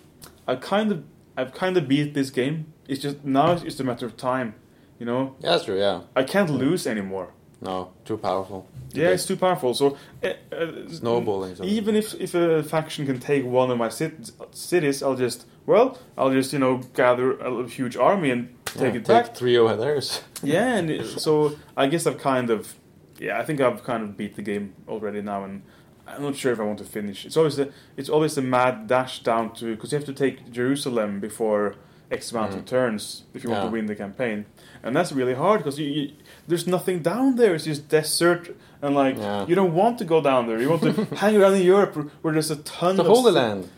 I 0.46 0.56
kind 0.56 0.92
of 0.92 1.02
I've 1.36 1.52
kind 1.54 1.76
of 1.76 1.88
beat 1.88 2.12
this 2.14 2.30
game 2.30 2.66
it's 2.88 3.00
just 3.02 3.24
now 3.24 3.52
it's 3.52 3.62
just 3.62 3.80
a 3.80 3.84
matter 3.84 4.06
of 4.06 4.16
time 4.16 4.54
you 4.98 5.06
know 5.06 5.34
Yeah, 5.40 5.50
that's 5.52 5.64
true, 5.64 5.78
yeah. 5.78 6.02
I 6.14 6.24
can't 6.24 6.50
lose 6.50 6.86
anymore 6.86 7.28
No, 7.62 7.90
too 8.04 8.18
powerful. 8.18 8.66
yeah 8.92 9.10
it's 9.14 9.24
too 9.26 9.36
powerful 9.36 9.72
so 9.74 9.96
uh, 10.22 10.28
uh, 10.54 10.88
Snowballing. 10.88 11.54
so- 11.56 11.64
even 11.64 11.96
if 11.96 12.14
if 12.20 12.34
a 12.34 12.62
faction 12.62 13.06
can 13.06 13.18
take 13.18 13.44
one 13.46 13.70
of 13.70 13.78
my 13.78 13.88
cit- 13.88 14.30
cities 14.50 15.02
I'll 15.02 15.16
just 15.16 15.46
well 15.66 15.96
I'll 16.18 16.32
just 16.32 16.52
you 16.52 16.58
know 16.58 16.74
gather 16.94 17.32
a 17.40 17.66
huge 17.68 17.96
army 17.96 18.30
and 18.30 18.48
take 18.78 18.94
yeah, 18.94 19.00
it 19.00 19.06
back 19.06 19.26
Take 19.26 19.36
three 19.36 19.56
over 19.58 19.76
theirs. 19.76 20.22
Yeah, 20.42 20.74
and 20.76 20.90
it, 20.90 21.06
so 21.20 21.56
I 21.76 21.86
guess 21.86 22.06
I've 22.06 22.18
kind 22.18 22.50
of, 22.50 22.74
yeah, 23.18 23.38
I 23.38 23.44
think 23.44 23.60
I've 23.60 23.84
kind 23.84 24.02
of 24.02 24.16
beat 24.16 24.34
the 24.34 24.42
game 24.42 24.74
already 24.88 25.22
now, 25.22 25.44
and 25.44 25.62
I'm 26.06 26.22
not 26.22 26.34
sure 26.36 26.52
if 26.52 26.58
I 26.58 26.64
want 26.64 26.78
to 26.78 26.84
finish. 26.84 27.24
It's 27.24 27.36
always 27.36 27.58
a, 27.60 27.68
it's 27.96 28.08
always 28.08 28.36
a 28.36 28.42
mad 28.42 28.88
dash 28.88 29.22
down 29.22 29.54
to 29.54 29.74
because 29.74 29.92
you 29.92 29.98
have 29.98 30.06
to 30.06 30.12
take 30.12 30.50
Jerusalem 30.50 31.20
before 31.20 31.76
X 32.10 32.32
amount 32.32 32.54
of 32.54 32.62
Mm. 32.64 32.66
turns 32.66 33.22
if 33.34 33.42
you 33.44 33.50
want 33.50 33.64
to 33.66 33.70
win 33.70 33.86
the 33.86 33.94
campaign, 33.94 34.44
and 34.82 34.94
that's 34.96 35.12
really 35.12 35.34
hard 35.34 35.60
because 35.60 35.78
you, 35.78 35.86
you 35.86 36.12
there's 36.48 36.66
nothing 36.66 37.00
down 37.02 37.36
there. 37.36 37.54
It's 37.54 37.64
just 37.64 37.88
desert, 37.88 38.54
and 38.82 38.94
like 38.96 39.16
Yeah. 39.16 39.46
you 39.46 39.54
don't 39.54 39.74
want 39.74 39.98
to 39.98 40.04
go 40.04 40.20
down 40.20 40.46
there. 40.48 40.60
You 40.60 40.68
want 40.70 40.82
to 40.82 40.92
hang 41.22 41.36
around 41.36 41.54
in 41.54 41.62
Europe 41.62 41.94
where 42.22 42.32
there's 42.34 42.50
a 42.50 42.56
ton 42.56 42.96
the 42.96 43.02
of 43.02 43.06
Holy 43.08 43.32
st- 43.32 43.34
Land. 43.36 43.68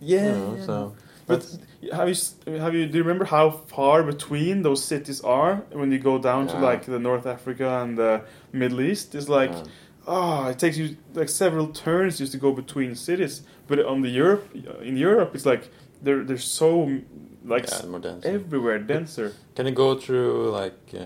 Yeah, 0.00 0.26
you 0.26 0.32
know, 0.32 0.54
yeah. 0.58 0.66
so 0.66 0.94
But 1.32 1.92
have 1.98 2.08
you 2.08 2.16
have 2.64 2.74
you 2.74 2.86
do 2.86 2.96
you 2.98 3.04
remember 3.04 3.24
how 3.24 3.50
far 3.50 4.02
between 4.02 4.62
those 4.62 4.82
cities 4.84 5.20
are 5.22 5.54
when 5.80 5.90
you 5.92 5.98
go 5.98 6.18
down 6.18 6.46
to 6.48 6.56
like 6.70 6.82
the 6.94 6.98
North 6.98 7.26
Africa 7.26 7.68
and 7.82 7.96
the 7.98 8.12
Middle 8.52 8.80
East? 8.80 9.14
It's 9.14 9.28
like 9.28 9.52
Yeah. 9.52 9.64
ah, 10.06 10.50
it 10.52 10.58
takes 10.58 10.76
you 10.80 10.86
like 11.14 11.28
several 11.28 11.66
turns 11.86 12.18
just 12.18 12.32
to 12.32 12.38
go 12.38 12.52
between 12.52 12.94
cities. 12.94 13.42
But 13.68 13.78
on 13.92 14.02
the 14.02 14.10
Europe 14.22 14.44
in 14.88 14.96
Europe, 14.96 15.30
it's 15.36 15.46
like 15.52 15.62
they're 16.04 16.24
they're 16.26 16.46
so 16.62 16.68
like 17.54 17.64
yeah, 17.68 17.78
s- 17.78 17.86
more 17.86 18.00
dense. 18.00 18.24
everywhere 18.24 18.78
denser. 18.78 19.32
Can 19.56 19.66
you 19.66 19.74
go 19.74 19.88
through 20.02 20.50
like 20.60 20.80
uh, 20.94 21.00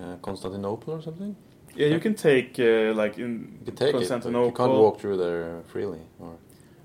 uh, 0.00 0.16
Constantinople 0.22 0.94
or 0.94 1.02
something? 1.02 1.34
Yeah, 1.74 1.88
you 1.94 2.00
can 2.00 2.14
take 2.14 2.58
uh, 2.58 2.92
like 3.02 3.14
in 3.18 3.30
You 3.60 3.66
can 3.66 3.76
take 3.76 3.88
it, 3.88 3.92
Constantinople. 3.92 4.48
you 4.50 4.56
can't 4.56 4.72
walk 4.84 5.00
through 5.00 5.16
there 5.16 5.62
freely. 5.72 6.00
Or 6.20 6.32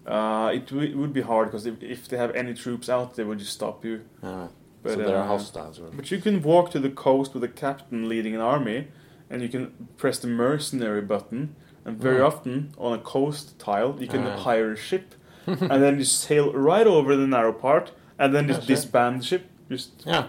Uh, 0.07 0.51
it, 0.53 0.71
would 0.95 1.11
be 1.11 1.21
hard 1.21 1.47
because 1.49 1.65
if, 1.65 1.83
if 1.83 2.07
they 2.07 2.15
have 2.17 2.33
any 2.35 2.53
troops 2.53 2.87
out, 2.89 3.15
they 3.15 3.23
would 3.25 3.39
just 3.39 3.53
stop 3.53 3.83
you. 3.83 4.01
uh, 4.23 4.47
But, 4.83 4.93
so 4.93 4.97
they're 4.99 5.17
uh, 5.17 5.27
hostiles. 5.27 5.79
But 5.93 6.11
you 6.11 6.19
can 6.21 6.41
walk 6.41 6.71
to 6.71 6.79
the 6.79 6.89
coast 6.89 7.33
with 7.33 7.43
a 7.43 7.49
captain 7.49 8.07
leading 8.07 8.33
an 8.33 8.39
army, 8.41 8.87
and 9.29 9.41
you 9.41 9.49
can 9.49 9.73
press 9.97 10.17
the 10.19 10.27
mercenary 10.27 11.01
button. 11.01 11.55
And 11.83 11.97
very 12.01 12.19
Mm. 12.19 12.27
often 12.27 12.73
on 12.77 12.93
a 12.99 13.01
coast 13.01 13.57
tile, 13.59 13.95
you 13.99 14.07
can 14.07 14.23
hire 14.25 14.71
a 14.73 14.77
ship, 14.77 15.15
and 15.47 15.81
then 15.83 15.97
you 15.99 16.05
sail 16.05 16.51
right 16.53 16.87
over 16.87 17.15
the 17.15 17.27
narrow 17.27 17.53
part, 17.53 17.91
and 18.19 18.33
then 18.35 18.47
just 18.47 18.67
disband 18.67 19.21
the 19.21 19.25
ship. 19.25 19.43
Just 19.69 19.91
yeah, 20.05 20.27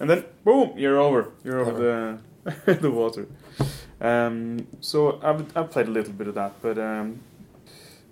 and 0.00 0.08
then 0.10 0.24
boom, 0.44 0.72
you're 0.76 0.98
over. 0.98 1.28
You're 1.44 1.60
over 1.60 1.72
the 2.64 2.74
the 2.84 2.90
water. 2.90 3.26
Um, 4.00 4.66
so 4.80 5.20
I've 5.22 5.56
I've 5.56 5.70
played 5.70 5.86
a 5.88 5.90
little 5.90 6.12
bit 6.12 6.26
of 6.28 6.34
that, 6.34 6.52
but 6.60 6.76
um, 6.78 7.20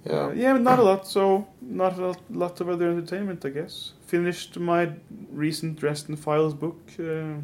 yeah. 0.06 0.26
uh, 0.26 0.30
yeah, 0.32 0.52
not 0.58 0.78
a 0.78 0.82
lot. 0.82 1.06
So 1.06 1.46
not 1.60 1.98
a 1.98 2.06
lot, 2.06 2.20
lot 2.30 2.60
of 2.60 2.68
other 2.68 2.88
entertainment, 2.90 3.44
I 3.44 3.50
guess. 3.50 3.92
Finished 4.06 4.58
my 4.58 4.90
recent 5.32 5.76
Dresden 5.76 6.16
Files 6.16 6.54
book. 6.54 6.78
Uh, 6.98 7.40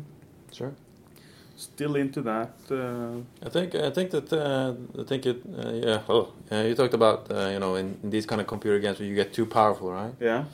Sure. 0.52 0.72
still 1.56 1.94
into 1.96 2.22
that. 2.22 2.50
Uh, 2.70 3.20
I 3.46 3.50
think 3.50 3.74
I 3.74 3.90
think 3.90 4.11
that 4.11 4.32
uh, 4.32 4.74
I 5.00 5.04
think 5.04 5.26
it 5.26 5.42
uh, 5.58 5.70
yeah. 5.72 6.00
Oh, 6.08 6.32
uh, 6.50 6.56
you 6.68 6.74
talked 6.74 6.94
about 6.94 7.30
uh, 7.30 7.50
you 7.52 7.58
know 7.61 7.76
in, 7.76 7.98
in 8.02 8.11
these 8.11 8.26
kind 8.26 8.40
of 8.40 8.46
computer 8.46 8.78
games 8.80 8.98
where 8.98 9.08
you 9.08 9.14
get 9.14 9.32
too 9.32 9.46
powerful, 9.46 9.90
right? 9.92 10.14
yeah. 10.20 10.44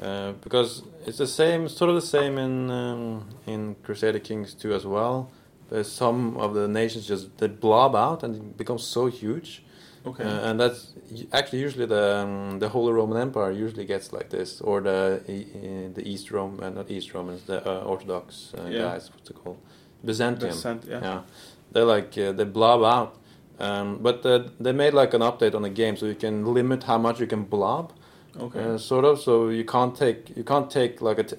Uh, 0.00 0.32
because 0.42 0.82
it's 1.06 1.18
the 1.18 1.26
same, 1.26 1.68
sort 1.68 1.88
of 1.90 1.94
the 1.94 2.06
same 2.18 2.38
in 2.38 2.70
um, 2.70 3.24
in 3.46 3.76
Crusader 3.84 4.18
Kings 4.18 4.54
2 4.54 4.72
as 4.74 4.84
well. 4.84 5.30
There's 5.70 5.92
some 5.92 6.36
of 6.38 6.54
the 6.54 6.66
nations 6.66 7.06
just 7.06 7.36
they 7.38 7.46
blob 7.48 7.94
out 7.94 8.22
and 8.24 8.56
become 8.56 8.78
so 8.78 9.06
huge, 9.06 9.62
Okay. 10.04 10.24
uh, 10.24 10.50
and 10.50 10.58
that's 10.58 10.92
actually 11.32 11.60
usually 11.60 11.86
the 11.86 12.04
um, 12.24 12.58
the 12.58 12.68
Holy 12.68 12.92
Roman 12.92 13.18
Empire 13.18 13.52
usually 13.52 13.84
gets 13.84 14.12
like 14.12 14.30
this, 14.30 14.60
or 14.60 14.80
the 14.80 15.20
uh, 15.28 15.94
the 15.94 16.02
East 16.04 16.30
Rome, 16.30 16.58
uh, 16.62 16.70
not 16.70 16.90
East 16.90 17.14
Romans, 17.14 17.42
the 17.46 17.58
uh, 17.68 17.84
Orthodox 17.84 18.52
uh, 18.58 18.62
Yeah. 18.68 18.82
guys. 18.82 19.10
What's 19.12 19.30
it 19.30 19.36
called? 19.36 19.58
Byzantium. 20.04 20.50
Descent, 20.50 20.84
yeah. 20.88 21.00
Yeah, 21.02 21.20
they 21.72 21.82
like 21.82 22.18
uh, 22.18 22.32
they 22.32 22.44
blob 22.44 22.82
out. 22.82 23.16
Um, 23.60 23.98
but 24.02 24.26
uh, 24.26 24.48
they 24.58 24.72
made 24.72 24.92
like 24.94 25.14
an 25.14 25.20
update 25.22 25.54
on 25.54 25.62
the 25.62 25.70
game, 25.70 25.96
so 25.96 26.06
you 26.06 26.16
can 26.16 26.44
limit 26.52 26.82
how 26.84 26.98
much 26.98 27.20
you 27.20 27.26
can 27.28 27.44
blob. 27.44 27.92
Okay. 28.40 28.60
Uh, 28.64 28.78
sort 28.78 29.04
of. 29.04 29.20
So 29.20 29.50
you 29.50 29.64
can't 29.64 29.94
take 29.94 30.36
you 30.36 30.42
can't 30.44 30.68
take 30.70 31.00
like 31.00 31.18
a 31.20 31.24
t- 31.24 31.36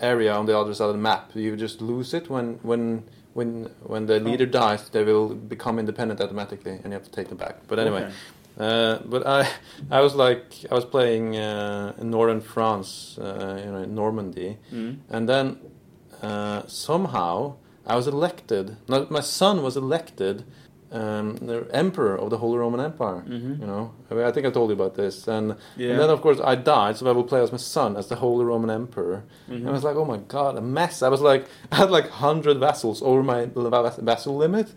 area 0.00 0.32
on 0.32 0.46
the 0.46 0.56
other 0.58 0.72
side 0.74 0.86
of 0.88 0.94
the 0.94 1.02
map. 1.02 1.32
You 1.34 1.56
just 1.56 1.82
lose 1.82 2.14
it 2.14 2.30
when 2.30 2.58
when 2.62 3.02
when 3.34 3.70
when 3.86 4.06
the 4.06 4.18
leader 4.20 4.46
dies. 4.46 4.88
They 4.90 5.04
will 5.04 5.28
become 5.34 5.78
independent 5.78 6.20
automatically, 6.20 6.72
and 6.72 6.86
you 6.86 6.92
have 6.92 7.04
to 7.04 7.10
take 7.10 7.28
them 7.28 7.38
back. 7.38 7.56
But 7.68 7.78
anyway, 7.78 8.02
Okay. 8.04 8.12
uh, 8.58 8.98
but 9.12 9.22
I 9.26 9.40
I 9.90 10.00
was 10.00 10.14
like 10.14 10.44
I 10.70 10.74
was 10.74 10.84
playing 10.84 11.36
uh, 11.36 11.92
in 12.00 12.10
northern 12.10 12.40
France, 12.40 13.18
uh, 13.18 13.60
you 13.64 13.70
know, 13.72 13.82
in 13.82 13.94
Normandy, 13.94 14.56
Mm. 14.72 14.96
and 15.10 15.28
then 15.28 15.56
uh, 16.22 16.62
somehow 16.66 17.54
I 17.86 17.96
was 17.96 18.06
elected. 18.06 18.76
No, 18.88 19.06
my 19.10 19.20
son 19.22 19.62
was 19.62 19.76
elected. 19.76 20.44
Um, 20.92 21.36
the 21.36 21.68
emperor 21.72 22.16
of 22.18 22.30
the 22.30 22.38
Holy 22.38 22.58
Roman 22.58 22.80
Empire. 22.80 23.22
Mhm. 23.28 23.60
You 23.60 23.66
know, 23.66 23.92
I, 24.10 24.14
mean, 24.14 24.24
I 24.24 24.32
think 24.32 24.44
I 24.44 24.50
told 24.50 24.70
you 24.70 24.74
about 24.74 24.96
this. 24.96 25.28
And, 25.28 25.54
Yeah. 25.76 25.90
and 25.90 26.00
then, 26.00 26.10
of 26.10 26.20
course, 26.20 26.40
I 26.42 26.56
died, 26.56 26.96
so 26.96 27.06
I 27.08 27.12
will 27.12 27.22
play 27.32 27.40
as 27.40 27.52
my 27.52 27.58
son 27.58 27.96
as 27.96 28.08
the 28.08 28.16
Holy 28.16 28.44
Roman 28.44 28.70
Emperor. 28.70 29.22
Mhm. 29.48 29.54
And 29.58 29.68
I 29.68 29.72
was 29.72 29.84
like, 29.84 29.94
oh 29.94 30.04
my 30.04 30.16
god, 30.26 30.56
a 30.58 30.60
mess. 30.60 31.00
I 31.02 31.08
was 31.08 31.20
like, 31.20 31.46
I 31.72 31.76
had 31.76 31.90
like 31.92 32.08
hundred 32.10 32.58
vassals 32.58 33.02
over 33.02 33.22
my 33.22 33.46
vas- 33.54 33.98
vassal 34.02 34.36
limit. 34.36 34.68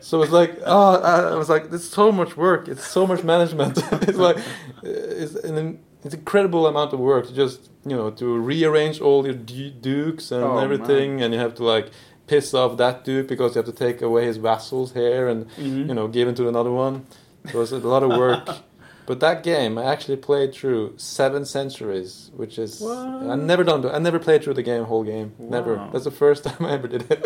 So 0.00 0.22
it's 0.22 0.30
like, 0.30 0.52
oh, 0.66 1.00
I 1.32 1.34
was 1.36 1.48
like, 1.48 1.64
it's 1.72 1.88
so 1.88 2.12
much 2.12 2.36
work. 2.36 2.68
It's 2.68 2.86
so 2.86 3.04
much 3.06 3.24
management. 3.24 3.76
it's 4.08 4.18
like, 4.18 4.38
it's 4.84 5.34
an 5.34 5.80
it's 6.04 6.14
incredible 6.14 6.68
amount 6.68 6.92
of 6.92 7.00
work 7.00 7.26
to 7.26 7.34
just 7.34 7.70
you 7.84 7.96
know 7.96 8.10
to 8.10 8.38
rearrange 8.38 9.00
all 9.00 9.24
your 9.24 9.34
du- 9.34 9.70
dukes 9.70 10.30
and 10.30 10.44
Oh, 10.44 10.58
everything, 10.58 11.22
and 11.22 11.34
you 11.34 11.40
have 11.40 11.54
to 11.56 11.64
like 11.64 11.90
piss 12.26 12.52
off 12.54 12.76
that 12.78 13.04
dude 13.04 13.26
because 13.26 13.54
you 13.54 13.62
have 13.62 13.66
to 13.74 13.78
take 13.86 14.02
away 14.02 14.24
his 14.26 14.36
vassals 14.38 14.92
here 14.92 15.28
and 15.28 15.46
Mhm. 15.56 15.88
you 15.88 15.94
know 15.94 16.08
give 16.08 16.26
it 16.28 16.36
to 16.36 16.48
another 16.48 16.70
one. 16.72 17.06
So 17.52 17.60
it's 17.62 17.72
a 17.72 17.78
lot 17.78 18.02
of 18.02 18.10
work. 18.10 18.48
But 19.06 19.20
that 19.20 19.44
game, 19.44 19.78
I 19.78 19.84
actually 19.84 20.16
played 20.16 20.52
through 20.52 20.94
seven 20.96 21.44
centuries, 21.44 22.32
which 22.34 22.58
is 22.58 22.80
What? 22.80 22.98
I 23.32 23.36
never 23.36 23.62
done. 23.62 23.86
I 23.86 24.00
never 24.00 24.18
played 24.18 24.42
through 24.42 24.54
the 24.54 24.64
game, 24.64 24.82
whole 24.82 25.04
game. 25.04 25.28
Never. 25.38 25.72
That's 25.92 26.02
the 26.02 26.10
first 26.10 26.42
time 26.46 26.66
I 26.66 26.72
ever 26.72 26.88
did 26.88 27.08
it. 27.14 27.20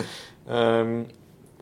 Um, 0.46 1.06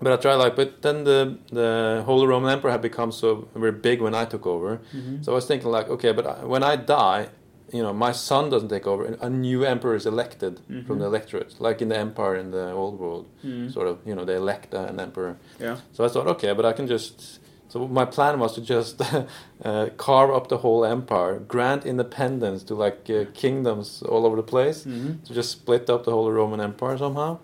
but 0.03 0.13
I 0.13 0.17
tried 0.17 0.35
like, 0.45 0.57
but 0.57 0.83
then 0.83 1.05
the 1.05 1.39
the 1.53 2.03
Holy 2.05 2.27
Roman 2.27 2.51
Empire 2.51 2.73
had 2.73 2.83
become 2.83 3.13
so 3.13 3.47
very 3.55 3.71
big 3.71 4.01
when 4.03 4.13
I 4.13 4.25
took 4.25 4.45
over. 4.45 4.81
Mhm. 4.93 5.25
So 5.25 5.31
I 5.33 5.35
was 5.37 5.47
thinking 5.47 5.71
like, 5.71 5.89
okay, 5.89 6.11
but 6.13 6.27
I, 6.27 6.45
when 6.45 6.65
I 6.65 6.75
die, 6.75 7.29
you 7.73 7.83
know, 7.83 7.93
my 7.93 8.13
son 8.13 8.51
doesn't 8.51 8.69
take 8.69 8.87
over, 8.87 9.05
a 9.21 9.29
new 9.31 9.65
emperor 9.65 9.95
is 9.95 10.07
elected 10.07 10.61
from 10.87 10.97
Mhm. 10.97 10.99
the 11.01 11.05
electorate, 11.07 11.55
like 11.61 11.83
in 11.83 11.89
the 11.89 11.97
empire 11.99 12.35
in 12.37 12.51
the 12.51 12.73
old 12.73 12.99
world. 12.99 13.27
Mhm. 13.45 13.73
Sort 13.73 13.89
of, 13.89 13.99
you 14.07 14.15
know, 14.15 14.25
they 14.25 14.37
elect 14.37 14.73
an 14.75 14.99
emperor. 15.01 15.37
Yeah. 15.61 15.77
So 15.93 16.05
I 16.05 16.09
thought, 16.09 16.27
okay, 16.27 16.53
but 16.55 16.65
I 16.65 16.73
can 16.73 16.87
just. 16.87 17.41
So 17.71 17.87
my 17.87 18.07
plan 18.07 18.39
was 18.41 18.55
to 18.55 18.63
just 18.63 19.01
uh, 19.65 19.87
carve 19.99 20.31
up 20.31 20.49
the 20.49 20.57
whole 20.59 20.87
empire, 20.87 21.39
grant 21.39 21.85
independence 21.85 22.63
to 22.65 22.75
like 22.75 23.11
uh, 23.11 23.25
kingdoms 23.35 24.03
all 24.03 24.25
over 24.25 24.37
the 24.37 24.43
place, 24.55 24.87
Mhm. 24.87 25.23
to 25.27 25.35
just 25.35 25.51
split 25.51 25.91
up 25.91 26.05
the 26.05 26.11
whole 26.11 26.31
Roman 26.33 26.61
Empire 26.61 26.97
somehow. 26.97 27.37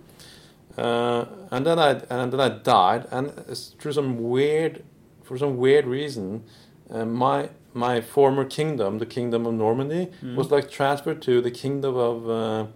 Uh, 0.79 1.25
and 1.51 1.65
then 1.67 1.79
I 1.79 1.91
and 2.11 2.33
then 2.33 2.41
I 2.41 2.49
died, 2.49 3.07
and 3.11 3.33
it's 3.49 3.75
through 3.79 3.93
some 3.93 4.19
weird, 4.31 4.83
for 5.23 5.39
some 5.39 5.57
weird 5.59 5.87
reason, 5.87 6.43
uh, 6.91 7.05
my 7.05 7.49
my 7.75 8.01
former 8.01 8.45
kingdom, 8.45 8.99
the 8.99 9.07
kingdom 9.07 9.47
of 9.47 9.55
Normandy, 9.55 10.09
Mhm. 10.23 10.37
was 10.37 10.51
like 10.51 10.71
transferred 10.71 11.21
to 11.23 11.41
the 11.41 11.51
kingdom 11.51 11.97
of. 11.97 12.29
Uh, 12.31 12.67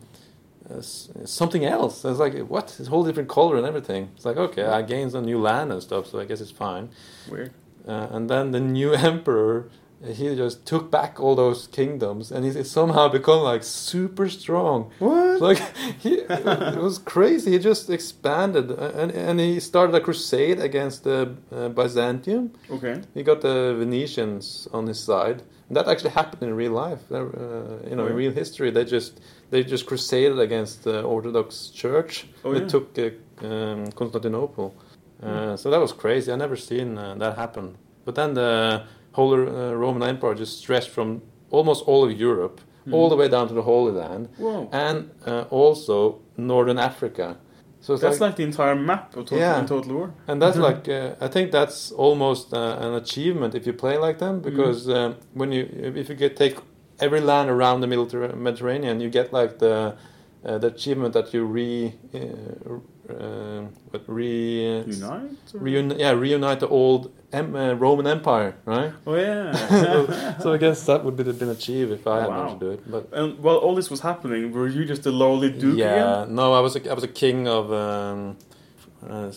uh, 0.71 0.83
something 1.25 1.65
else. 1.65 2.05
I 2.05 2.11
was 2.11 2.19
like, 2.19 2.37
what? 2.47 2.77
It's 2.79 2.89
a 2.89 2.91
whole 2.91 3.03
different 3.03 3.31
color 3.31 3.57
and 3.57 3.65
everything. 3.65 4.11
It's 4.17 4.27
like, 4.27 4.37
okay, 4.37 4.65
I 4.65 4.83
gained 4.83 5.13
some 5.13 5.25
new 5.25 5.41
land 5.41 5.73
and 5.73 5.83
stuff, 5.83 6.07
so 6.09 6.21
I 6.21 6.27
guess 6.27 6.43
it's 6.43 6.51
fine. 6.51 6.91
Weird. 7.31 7.53
Uh, 7.87 8.09
and 8.11 8.29
then 8.29 8.51
the 8.51 8.61
new 8.61 8.93
emperor, 9.11 9.71
he 10.05 10.35
just 10.37 10.65
took 10.65 10.91
back 10.91 11.19
all 11.21 11.35
those 11.35 11.67
kingdoms, 11.67 12.31
and 12.33 12.45
he 12.45 12.65
somehow 12.65 13.09
become 13.09 13.43
like 13.43 13.65
super 13.65 14.29
strong. 14.29 14.91
What? 15.01 15.41
Like 15.41 15.59
he, 15.99 16.15
it 16.21 16.77
was 16.83 16.99
crazy. 16.99 17.53
He 17.53 17.59
just 17.59 17.91
expanded, 17.91 18.71
and 18.71 19.11
and 19.13 19.41
he 19.41 19.61
started 19.61 19.95
a 19.95 20.01
crusade 20.01 20.61
against 20.61 21.03
the 21.05 21.35
uh, 21.53 21.69
Byzantium. 21.69 22.51
Okay. 22.71 23.01
He 23.15 23.23
got 23.23 23.41
the 23.41 23.75
Venetians 23.79 24.69
on 24.73 24.87
his 24.87 25.01
side. 25.01 25.43
And 25.69 25.77
that 25.77 25.87
actually 25.87 26.13
happened 26.13 26.43
in 26.45 26.55
real 26.57 26.73
life. 26.73 27.03
Uh, 27.13 27.17
you 27.21 27.27
know, 27.27 27.85
in 27.91 28.01
Oh, 28.01 28.07
yeah. 28.09 28.15
real 28.15 28.33
history, 28.33 28.71
they 28.71 28.85
just 28.87 29.21
they 29.51 29.63
just 29.63 29.85
crusaded 29.87 30.39
against 30.39 30.85
the 30.85 31.03
Orthodox 31.03 31.69
Church. 31.75 32.27
Oh, 32.45 32.55
they 32.55 32.61
yeah. 32.61 32.69
took 32.69 32.99
uh, 32.99 33.47
um, 33.47 33.87
Constantinople. 33.93 34.75
Uh, 35.23 35.27
Hmm. 35.51 35.57
So 35.57 35.71
that 35.71 35.81
was 35.81 35.93
crazy. 35.93 36.33
I 36.33 36.37
never 36.37 36.57
seen 36.57 36.97
uh, 36.97 37.15
that 37.19 37.37
happen. 37.37 37.77
But 38.05 38.15
then 38.15 38.35
the 38.35 38.85
Holy 39.19 39.39
uh, 39.47 39.73
Roman 39.85 40.03
Empire 40.13 40.35
just 40.45 40.55
stretched 40.63 40.91
from 40.97 41.09
almost 41.57 41.81
all 41.89 42.01
of 42.07 42.13
Europe 42.29 42.57
all 42.97 43.09
the 43.13 43.17
way 43.21 43.29
down 43.29 43.45
to 43.51 43.55
the 43.61 43.67
Holy 43.73 43.93
Land. 44.03 44.25
Whoa. 44.45 44.69
and 44.87 44.99
uh, 45.27 45.61
also 45.61 45.97
Northern 46.53 46.79
Africa. 46.91 47.27
So 47.81 47.97
That's 47.97 48.21
like, 48.21 48.37
the 48.41 48.47
entire 48.53 48.75
map 48.91 49.05
of 49.17 49.25
Total, 49.27 49.39
Yeah. 49.39 49.67
Total 49.67 49.93
War. 49.99 50.09
and 50.29 50.37
that's 50.43 50.59
like 50.69 50.83
uh, 50.89 51.27
I 51.27 51.29
think 51.35 51.47
that's 51.59 51.81
almost 52.07 52.45
uh, 52.53 52.87
an 52.87 52.93
achievement 53.03 53.51
if 53.59 53.63
you 53.69 53.75
play 53.85 53.97
like 54.07 54.19
them 54.25 54.35
because 54.49 54.81
um, 54.99 55.11
when 55.41 55.49
you 55.57 55.63
if 56.01 56.09
you 56.11 56.17
get 56.25 56.33
take 56.45 56.57
every 57.07 57.23
land 57.31 57.49
around 57.55 57.77
the 57.85 57.87
Mediterranean 58.47 58.95
you 59.05 59.11
get 59.19 59.27
like 59.41 59.53
the 59.65 59.75
uh, 60.49 60.59
the 60.63 60.69
achievement 60.75 61.13
that 61.19 61.27
you 61.35 61.41
re 61.59 61.95
uh, 63.11 63.63
what, 63.91 64.03
re, 64.07 64.83
Unite? 64.87 65.53
reuni- 65.55 65.99
yeah, 65.99 66.13
reunite 66.13 66.61
the 66.61 66.69
old 66.69 67.11
em- 67.33 67.55
uh, 67.57 67.75
Roman 67.75 68.07
Empire, 68.07 68.55
right? 68.65 68.93
Oh 69.07 69.15
yeah. 69.15 70.39
so 70.43 70.53
I 70.53 70.59
guess 70.59 70.85
that 70.87 71.05
would 71.05 71.17
be 71.17 71.25
been 71.25 71.49
achieved 71.51 71.91
if 71.93 72.07
I 72.07 72.21
had 72.21 72.29
Wow. 72.29 72.37
managed 72.37 72.61
to 72.61 72.67
do 72.67 72.73
it. 72.73 72.91
But 72.91 73.09
and 73.13 73.39
while 73.39 73.57
all 73.57 73.75
this 73.75 73.91
was 73.91 74.01
happening, 74.01 74.53
were 74.53 74.69
you 74.69 74.85
just 74.85 75.07
a 75.07 75.11
lowly 75.11 75.51
duke 75.51 75.79
yeah, 75.79 76.23
again? 76.23 76.35
no, 76.35 76.53
I 76.53 76.61
was 76.61 76.77
a, 76.77 76.91
I 76.91 76.95
was 76.95 77.05
a 77.05 77.09
king 77.09 77.49
of. 77.49 77.73
Um, 77.73 78.37
uh, 79.09 79.31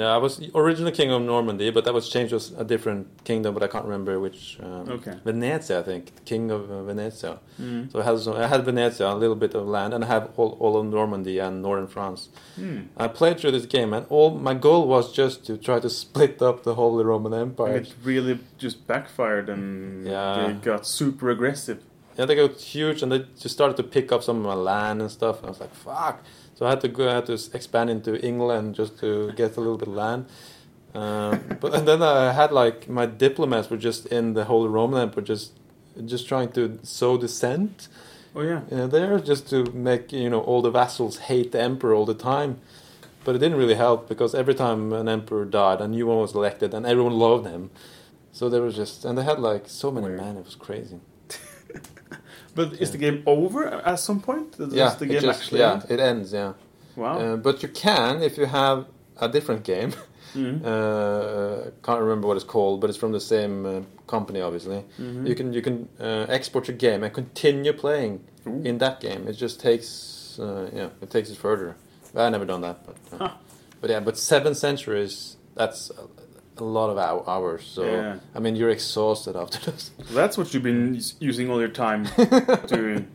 yeah, 0.00 0.14
I 0.16 0.18
was 0.26 0.32
originally 0.54 0.92
king 0.92 1.10
of 1.16 1.20
Normandy, 1.22 1.68
but 1.76 1.82
that 1.86 1.92
was 2.00 2.08
changed 2.14 2.30
to 2.38 2.40
a 2.60 2.64
different 2.72 3.02
kingdom, 3.24 3.50
but 3.54 3.62
I 3.62 3.68
can't 3.74 3.84
remember 3.84 4.12
which. 4.26 4.42
Um, 4.62 4.88
Okay. 4.96 5.14
Venezia, 5.24 5.76
I 5.80 5.82
think, 5.90 6.04
king 6.24 6.44
of 6.56 6.70
uh, 6.70 6.82
Venezia. 6.90 7.32
Mm. 7.60 7.90
So 7.90 8.00
I 8.00 8.04
had, 8.08 8.18
some, 8.20 8.36
I 8.36 8.46
had 8.54 8.64
Venezia, 8.64 9.06
a 9.08 9.18
little 9.22 9.34
bit 9.44 9.54
of 9.54 9.66
land, 9.76 9.90
and 9.94 10.04
I 10.04 10.06
had 10.06 10.24
all, 10.36 10.56
all 10.62 10.74
of 10.80 10.86
Normandy 10.86 11.36
and 11.40 11.54
northern 11.62 11.88
France. 11.88 12.20
Hmm. 12.56 12.80
I 13.04 13.08
played 13.08 13.36
through 13.40 13.52
this 13.58 13.66
game, 13.66 13.92
and 13.96 14.06
all 14.08 14.30
my 14.48 14.54
goal 14.54 14.86
was 14.94 15.12
just 15.12 15.44
to 15.46 15.56
try 15.56 15.78
to 15.80 15.90
split 15.90 16.40
up 16.48 16.62
the 16.62 16.74
Holy 16.82 17.04
Roman 17.04 17.32
And 17.32 17.42
Empire. 17.50 17.76
it 17.78 17.92
really 18.04 18.38
just 18.64 18.86
backfired, 18.86 19.48
and 19.48 20.06
Yeah. 20.06 20.46
they 20.46 20.52
got 20.70 20.86
super 20.86 21.28
aggressive. 21.30 21.78
Yeah, 22.18 22.26
they 22.26 22.34
got 22.34 22.54
huge, 22.74 23.02
and 23.02 23.10
they 23.12 23.20
just 23.44 23.54
started 23.58 23.76
to 23.76 23.82
pick 23.96 24.10
up 24.14 24.22
some 24.22 24.36
of 24.38 24.42
my 24.52 24.54
land 24.54 25.00
and 25.02 25.10
stuff. 25.10 25.36
And 25.38 25.46
I 25.46 25.50
was 25.50 25.60
like, 25.60 25.74
"Fuck!" 25.74 26.16
So 26.58 26.66
I 26.66 26.70
had 26.70 26.80
to 26.80 26.88
go, 26.88 27.08
I 27.08 27.14
had 27.14 27.26
to 27.26 27.38
expand 27.54 27.88
into 27.88 28.20
England 28.20 28.74
just 28.74 28.98
to 28.98 29.30
get 29.36 29.56
a 29.56 29.60
little 29.60 29.78
bit 29.78 29.86
of 29.86 29.94
land. 29.94 30.26
Um, 30.92 31.56
but 31.60 31.72
and 31.72 31.86
then 31.86 32.02
I 32.02 32.32
had 32.32 32.50
like 32.50 32.88
my 32.88 33.06
diplomats 33.06 33.70
were 33.70 33.76
just 33.76 34.06
in 34.06 34.34
the 34.34 34.44
Holy 34.46 34.68
Roman 34.68 35.02
Empire, 35.02 35.22
just 35.22 35.52
just 36.04 36.26
trying 36.26 36.50
to 36.52 36.80
sow 36.82 37.16
dissent. 37.16 37.86
Oh 38.34 38.42
yeah. 38.42 38.62
uh, 38.72 38.88
there 38.88 39.16
just 39.20 39.48
to 39.50 39.70
make 39.70 40.10
you 40.10 40.28
know 40.30 40.40
all 40.40 40.60
the 40.60 40.72
vassals 40.72 41.18
hate 41.30 41.52
the 41.52 41.60
emperor 41.60 41.94
all 41.94 42.04
the 42.04 42.20
time. 42.32 42.58
But 43.22 43.36
it 43.36 43.38
didn't 43.38 43.58
really 43.58 43.76
help 43.76 44.08
because 44.08 44.34
every 44.34 44.54
time 44.54 44.92
an 44.92 45.08
emperor 45.08 45.44
died, 45.44 45.80
a 45.80 45.86
new 45.86 46.08
one 46.08 46.18
was 46.18 46.34
elected, 46.34 46.74
and 46.74 46.84
everyone 46.84 47.16
loved 47.20 47.46
him. 47.46 47.70
So 48.32 48.48
there 48.48 48.62
was 48.62 48.74
just, 48.74 49.04
and 49.04 49.16
they 49.16 49.22
had 49.22 49.38
like 49.38 49.68
so 49.68 49.92
many 49.92 50.08
Weird. 50.08 50.20
men, 50.20 50.36
it 50.36 50.44
was 50.44 50.56
crazy. 50.56 50.98
But 52.58 52.68
is 52.82 52.90
the 52.90 52.98
game 53.06 53.18
over 53.34 53.60
at 53.92 53.98
some 54.08 54.20
point? 54.28 54.46
Does 54.58 54.72
yeah, 54.74 54.94
the 54.98 55.04
it 55.04 55.08
game 55.12 55.20
just, 55.26 55.40
actually 55.40 55.60
yeah, 55.60 55.72
end? 55.74 55.84
it 55.94 56.00
ends. 56.10 56.28
Yeah, 56.32 56.52
Wow. 57.02 57.18
uh, 57.22 57.36
but 57.46 57.62
you 57.62 57.68
can 57.84 58.22
if 58.28 58.36
you 58.40 58.46
have 58.46 58.78
a 59.26 59.28
different 59.36 59.62
game. 59.74 59.92
Mhm. 60.34 60.60
Uh, 60.72 61.70
can't 61.86 62.00
remember 62.06 62.26
what 62.28 62.36
it's 62.40 62.50
called, 62.56 62.80
but 62.80 62.90
it's 62.90 62.98
from 62.98 63.12
the 63.12 63.20
same 63.34 63.54
uh, 63.66 63.80
company, 64.14 64.40
obviously. 64.48 64.80
Mhm. 65.00 65.26
You 65.28 65.34
can 65.38 65.52
you 65.56 65.62
can 65.62 65.76
uh, 66.08 66.26
export 66.36 66.68
your 66.68 66.76
game 66.76 67.00
and 67.04 67.12
continue 67.14 67.72
playing 67.84 68.14
Ooh. 68.46 68.62
in 68.68 68.78
that 68.78 69.00
game. 69.00 69.22
It 69.30 69.36
just 69.44 69.56
takes 69.68 69.90
uh, 70.38 70.64
yeah, 70.78 70.88
it 71.04 71.10
takes 71.10 71.28
it 71.30 71.38
further. 71.46 71.68
I've 72.14 72.32
never 72.36 72.44
done 72.52 72.62
that, 72.68 72.76
but 72.86 72.96
uh, 73.12 73.18
Huh. 73.28 73.34
but 73.80 73.88
yeah, 73.90 74.00
but 74.08 74.16
seven 74.18 74.54
centuries. 74.54 75.36
That's 75.60 75.90
a, 76.60 76.64
a 76.64 76.72
lot 76.78 76.90
of 76.90 76.98
hours. 77.28 77.64
So 77.66 77.82
Yeah. 77.84 78.18
I 78.34 78.38
mean, 78.40 78.56
you're 78.56 78.70
exhausted 78.70 79.36
after 79.36 79.70
this. 79.70 79.90
That's 80.10 80.36
what 80.38 80.52
you've 80.54 80.62
been 80.62 81.00
using 81.20 81.50
all 81.50 81.60
your 81.60 81.68
time 81.70 82.04
doing. 82.66 83.08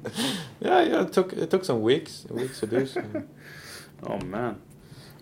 yeah, 0.60 0.82
yeah. 0.82 1.02
It 1.04 1.14
took 1.14 1.34
it 1.34 1.50
took 1.50 1.66
some 1.66 1.82
weeks 1.82 2.26
weeks 2.30 2.60
to 2.60 2.68
do. 2.68 2.86
So. 2.86 3.02
Oh 4.06 4.20
man. 4.26 4.60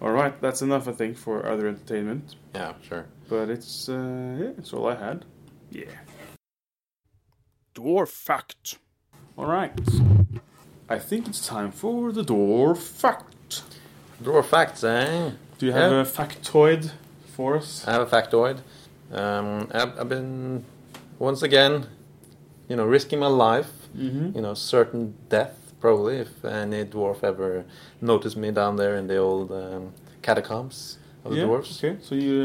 All 0.02 0.10
right, 0.12 0.34
that's 0.42 0.64
enough, 0.64 0.88
I 0.88 0.92
think, 0.94 1.16
for 1.16 1.46
other 1.46 1.68
entertainment. 1.68 2.36
yeah, 2.56 2.74
sure. 2.82 3.06
But 3.30 3.50
it's 3.52 3.88
uh, 3.88 4.36
yeah, 4.40 4.52
it's 4.58 4.74
all 4.74 4.88
I 4.88 4.96
had. 4.96 5.26
Yeah. 5.70 5.86
Dwarf 7.76 8.10
fact. 8.10 8.78
All 9.38 9.46
right. 9.46 9.72
I 10.90 11.00
think 11.00 11.28
it's 11.28 11.46
time 11.48 11.72
for 11.72 12.12
the 12.12 12.24
dwarf 12.24 12.78
fact. 12.80 13.62
Draw 14.22 14.42
facts, 14.42 14.84
eh? 14.84 15.32
Do 15.58 15.66
you 15.68 15.72
have 15.72 15.92
Yeah. 15.92 16.02
a 16.02 16.06
factoid 16.06 16.92
for 17.42 17.58
us? 17.58 17.70
I 17.88 17.92
have 17.96 18.06
a 18.08 18.12
factoid. 18.16 18.58
Um, 19.22 19.48
I've, 19.80 19.94
I've 20.00 20.10
been 20.18 20.64
once 21.18 21.42
again, 21.50 21.74
you 22.70 22.76
know, 22.78 22.86
risking 22.86 23.20
my 23.28 23.34
life. 23.48 23.72
Mm-hmm. 23.98 24.36
You 24.36 24.42
know, 24.46 24.54
certain 24.54 25.16
death 25.38 25.56
probably 25.84 26.18
if 26.26 26.46
any 26.46 26.86
dwarf 26.86 27.24
ever 27.24 27.66
noticed 28.00 28.38
me 28.38 28.50
down 28.52 28.76
there 28.82 28.96
in 28.96 29.08
the 29.08 29.18
old 29.18 29.52
um, 29.52 29.84
catacombs 30.22 31.00
of 31.26 31.32
the 31.32 31.40
yeah. 31.40 31.46
dwarfs. 31.46 31.84
Okay. 31.84 31.98
So 32.08 32.14
you 32.16 32.36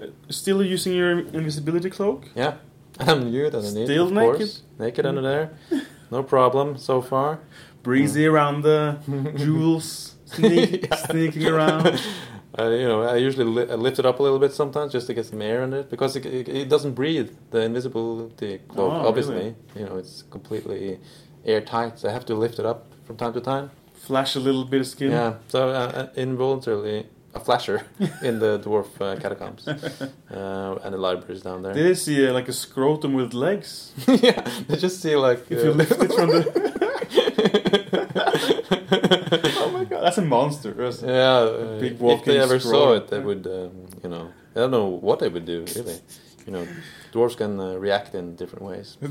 uh, 0.00 0.06
still 0.28 0.60
using 0.62 0.92
your 1.00 1.12
invisibility 1.38 1.90
cloak? 1.90 2.20
Yeah, 2.34 2.54
I'm 2.98 3.30
nude 3.30 3.54
underneath. 3.54 3.86
Still 3.86 4.10
naked? 4.10 4.36
course. 4.36 4.62
Naked 4.78 5.06
under 5.06 5.22
there. 5.22 5.46
No 6.10 6.22
problem 6.22 6.76
so 6.76 7.00
far. 7.02 7.40
Breezy 7.82 8.26
around 8.26 8.62
the 8.62 8.98
jewels, 9.36 10.14
sneak, 10.26 10.86
sneaking 11.10 11.46
around. 11.46 12.00
Uh, 12.56 12.68
you 12.70 12.86
know, 12.86 13.02
I 13.02 13.16
usually 13.16 13.44
li- 13.44 13.70
I 13.70 13.74
lift 13.74 13.98
it 13.98 14.06
up 14.06 14.20
a 14.20 14.22
little 14.22 14.38
bit 14.38 14.52
sometimes 14.52 14.92
just 14.92 15.06
to 15.08 15.14
get 15.14 15.26
some 15.26 15.42
air 15.42 15.62
in 15.64 15.72
it 15.72 15.90
because 15.90 16.14
it, 16.14 16.24
it, 16.26 16.48
it 16.48 16.68
doesn't 16.68 16.92
breathe. 16.92 17.30
The 17.50 17.62
invisibility 17.62 18.58
cloak, 18.68 18.92
Oh, 18.92 19.08
obviously, 19.08 19.34
really? 19.34 19.54
you 19.76 19.84
know, 19.86 19.96
it's 19.96 20.22
completely 20.30 21.00
airtight. 21.44 21.98
So 21.98 22.08
I 22.08 22.12
have 22.12 22.24
to 22.26 22.34
lift 22.34 22.58
it 22.60 22.66
up 22.66 22.86
from 23.06 23.16
time 23.16 23.32
to 23.32 23.40
time. 23.40 23.70
Flash 23.94 24.36
a 24.36 24.40
little 24.40 24.64
bit 24.64 24.80
of 24.82 24.86
skin. 24.86 25.10
Yeah, 25.10 25.34
so 25.48 25.68
uh, 25.70 25.72
uh, 25.72 26.08
involuntarily 26.14 27.06
a 27.34 27.40
flasher 27.40 27.82
in 28.22 28.38
the 28.38 28.60
dwarf 28.60 28.86
uh, 29.00 29.18
catacombs 29.20 29.66
uh, 30.30 30.78
and 30.84 30.94
the 30.94 30.98
libraries 30.98 31.42
down 31.42 31.62
there. 31.62 31.72
Did 31.74 31.90
I 31.90 31.94
see 31.94 32.28
like 32.30 32.46
a 32.48 32.52
scrotum 32.52 33.14
with 33.14 33.34
legs? 33.34 33.92
yeah, 34.06 34.46
they 34.68 34.76
just 34.76 35.00
see 35.02 35.16
like 35.16 35.50
If 35.50 35.64
you 35.64 35.70
uh, 35.72 35.74
lift 35.74 35.92
it 35.92 36.12
from 36.12 36.28
the. 36.30 36.44
Oh 38.34 39.70
my 39.72 39.84
god, 39.84 40.02
that's 40.02 40.18
a 40.18 40.22
monster. 40.22 40.72
That's- 40.72 41.02
yeah, 41.02 41.38
uh, 41.38 41.80
big 41.80 42.00
if 42.00 42.24
they 42.24 42.38
ever 42.38 42.58
saw 42.58 42.94
it, 42.94 43.08
they 43.08 43.18
would, 43.20 43.46
um, 43.46 43.86
you 44.02 44.08
know, 44.10 44.30
I 44.54 44.60
don't 44.60 44.70
know 44.70 44.86
what 44.86 45.18
they 45.18 45.28
would 45.28 45.44
do 45.44 45.64
really. 45.76 46.00
You 46.46 46.52
know, 46.52 46.66
dwarves 47.12 47.36
can 47.36 47.58
uh, 47.58 47.74
react 47.74 48.14
in 48.14 48.36
different 48.36 48.64
ways. 48.64 48.96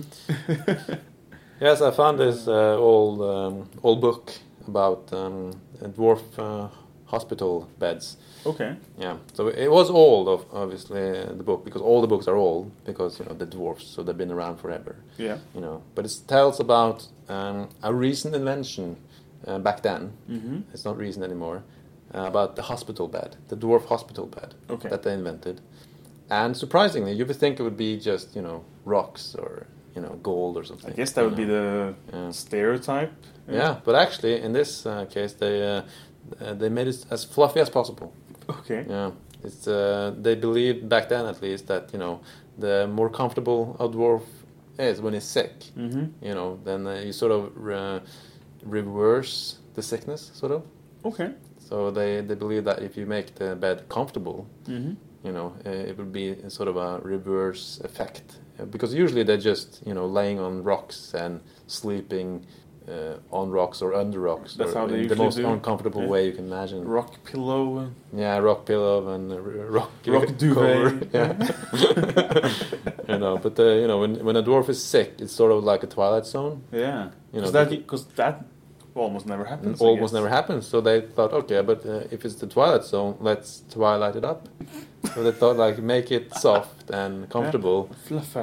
Yes, 1.61 1.81
I 1.81 1.91
found 1.91 2.19
this 2.19 2.47
uh, 2.47 2.75
old 2.77 3.21
um, 3.21 3.69
old 3.83 4.01
book 4.01 4.33
about 4.67 5.13
um, 5.13 5.53
dwarf 5.81 6.21
uh, 6.37 6.67
hospital 7.05 7.69
beds. 7.79 8.17
okay. 8.45 8.75
Yeah, 8.97 9.17
so 9.33 9.47
it 9.47 9.69
was 9.71 9.89
old, 9.89 10.27
of 10.27 10.45
obviously, 10.51 10.99
uh, 11.19 11.27
the 11.27 11.43
book 11.43 11.63
because 11.63 11.81
all 11.81 12.01
the 12.01 12.07
books 12.07 12.27
are 12.27 12.35
old 12.35 12.71
because 12.85 13.19
you 13.19 13.25
know 13.25 13.33
the 13.33 13.45
dwarfs, 13.45 13.85
so 13.87 14.03
they've 14.03 14.17
been 14.17 14.31
around 14.31 14.57
forever. 14.57 14.95
Yeah. 15.17 15.37
You 15.55 15.61
know, 15.61 15.83
but 15.95 16.05
it 16.05 16.13
tells 16.27 16.59
about 16.59 17.07
um, 17.29 17.69
a 17.81 17.93
recent 17.93 18.35
invention 18.35 18.97
uh, 19.47 19.59
back 19.59 19.81
then. 19.81 20.13
Mm-hmm. 20.29 20.57
It's 20.73 20.85
not 20.85 20.97
reason 20.97 21.23
anymore. 21.23 21.63
Uh, 22.13 22.27
about 22.27 22.55
the 22.55 22.61
hospital 22.61 23.07
bed, 23.07 23.37
the 23.47 23.55
dwarf 23.55 23.85
hospital 23.87 24.27
bed 24.27 24.53
Okay. 24.69 24.89
that 24.89 25.01
they 25.01 25.13
invented. 25.13 25.61
And 26.29 26.55
surprisingly, 26.55 27.13
you 27.13 27.25
would 27.25 27.35
think 27.37 27.59
it 27.59 27.63
would 27.63 27.77
be 27.77 27.97
just 27.97 28.35
you 28.35 28.41
know 28.41 28.63
rocks 28.85 29.35
or 29.35 29.65
you 29.95 30.01
know 30.01 30.19
gold 30.21 30.55
or 30.57 30.63
something. 30.63 30.91
I 30.93 30.95
guess 30.95 31.11
that 31.13 31.23
would 31.25 31.35
be 31.35 31.45
the 31.45 31.95
Yeah. 32.13 32.31
stereotype. 32.31 33.11
Yeah, 33.49 33.77
but 33.83 33.95
actually, 33.95 34.41
in 34.41 34.53
this 34.53 34.85
uh, 34.85 35.05
case, 35.05 35.33
they 35.33 35.55
uh, 35.63 35.81
uh, 36.41 36.53
they 36.53 36.69
made 36.69 36.87
it 36.87 37.05
as 37.09 37.23
fluffy 37.25 37.59
as 37.61 37.69
possible. 37.69 38.13
Okay. 38.49 38.85
Yeah, 38.87 39.11
it's 39.43 39.67
uh, 39.67 40.13
they 40.21 40.35
believed 40.35 40.87
back 40.87 41.09
then 41.09 41.25
at 41.25 41.41
least 41.41 41.67
that 41.67 41.91
you 41.93 41.99
know 41.99 42.19
the 42.59 42.87
more 42.87 43.09
comfortable 43.09 43.75
a 43.79 43.87
dwarf 43.89 44.21
is 44.77 45.01
when 45.01 45.13
he's 45.13 45.23
sick, 45.25 45.51
Mm-hmm. 45.77 46.05
you 46.27 46.33
know, 46.35 46.59
then 46.63 46.85
uh, 46.87 46.93
you 47.05 47.11
sort 47.11 47.31
of 47.31 47.41
uh, 47.69 47.99
reverse 48.65 49.57
the 49.75 49.81
sickness, 49.81 50.31
sort 50.33 50.51
of. 50.51 50.63
Okay. 51.05 51.31
So 51.59 51.91
they 51.91 52.21
they 52.21 52.35
believe 52.35 52.63
that 52.65 52.81
if 52.81 52.97
you 52.97 53.05
make 53.05 53.35
the 53.35 53.55
bed 53.55 53.87
comfortable, 53.89 54.47
Mm-hmm. 54.67 54.93
you 55.27 55.31
know, 55.33 55.53
uh, 55.65 55.69
it 55.89 55.97
would 55.97 56.11
be 56.11 56.35
sort 56.49 56.67
of 56.69 56.75
a 56.77 56.99
reverse 56.99 57.79
effect. 57.83 58.39
Uh, 58.59 58.65
because 58.65 58.93
usually 58.93 59.23
they're 59.23 59.45
just 59.51 59.81
you 59.85 59.93
know 59.93 60.05
laying 60.05 60.39
on 60.39 60.63
rocks 60.63 61.13
and 61.13 61.41
sleeping. 61.67 62.45
Uh, 62.85 63.15
on 63.31 63.49
rocks 63.49 63.81
or 63.81 63.93
under 63.93 64.19
rocks, 64.19 64.55
That's 64.55 64.73
how 64.73 64.87
they 64.87 65.07
the 65.07 65.15
most 65.15 65.37
do. 65.37 65.47
uncomfortable 65.47 66.01
Yeah. 66.01 66.09
way 66.13 66.25
you 66.27 66.33
can 66.33 66.47
imagine. 66.51 66.83
Rock 66.85 67.11
pillow. 67.23 67.89
Yeah, 68.11 68.39
rock 68.39 68.65
pillow 68.65 69.07
and 69.15 69.31
rock 69.73 69.91
Rock 70.05 70.27
duvet. 70.37 71.07
Yeah, 71.13 71.31
you 73.07 73.17
know, 73.19 73.37
but 73.37 73.57
uh, 73.59 73.63
you 73.81 73.87
know, 73.87 73.99
when 73.99 74.23
when 74.25 74.35
a 74.35 74.43
dwarf 74.43 74.67
is 74.69 74.83
sick, 74.83 75.13
it's 75.19 75.31
sort 75.33 75.51
of 75.51 75.63
like 75.63 75.83
a 75.83 75.87
twilight 75.87 76.25
zone. 76.25 76.63
Yeah. 76.73 77.09
You 77.31 77.41
know, 77.41 77.51
Because 77.51 77.51
that, 77.53 77.87
'cause 77.87 78.05
that 78.15 78.45
almost 78.95 79.25
never 79.25 79.45
happens. 79.45 79.81
Almost 79.81 80.13
never 80.13 80.29
happens. 80.29 80.67
So 80.67 80.81
they 80.81 81.01
thought, 81.01 81.33
okay, 81.33 81.61
but 81.61 81.85
uh, 81.85 82.03
if 82.11 82.25
it's 82.25 82.35
the 82.35 82.47
twilight 82.47 82.83
zone, 82.83 83.17
let's 83.19 83.63
twilight 83.69 84.15
it 84.15 84.23
up. 84.23 84.47
so 85.13 85.23
they 85.23 85.31
thought, 85.31 85.57
like, 85.57 85.79
make 85.79 86.11
it 86.11 86.33
soft 86.45 86.89
and 86.89 87.29
comfortable. 87.29 87.89
Fluffy. 88.05 88.39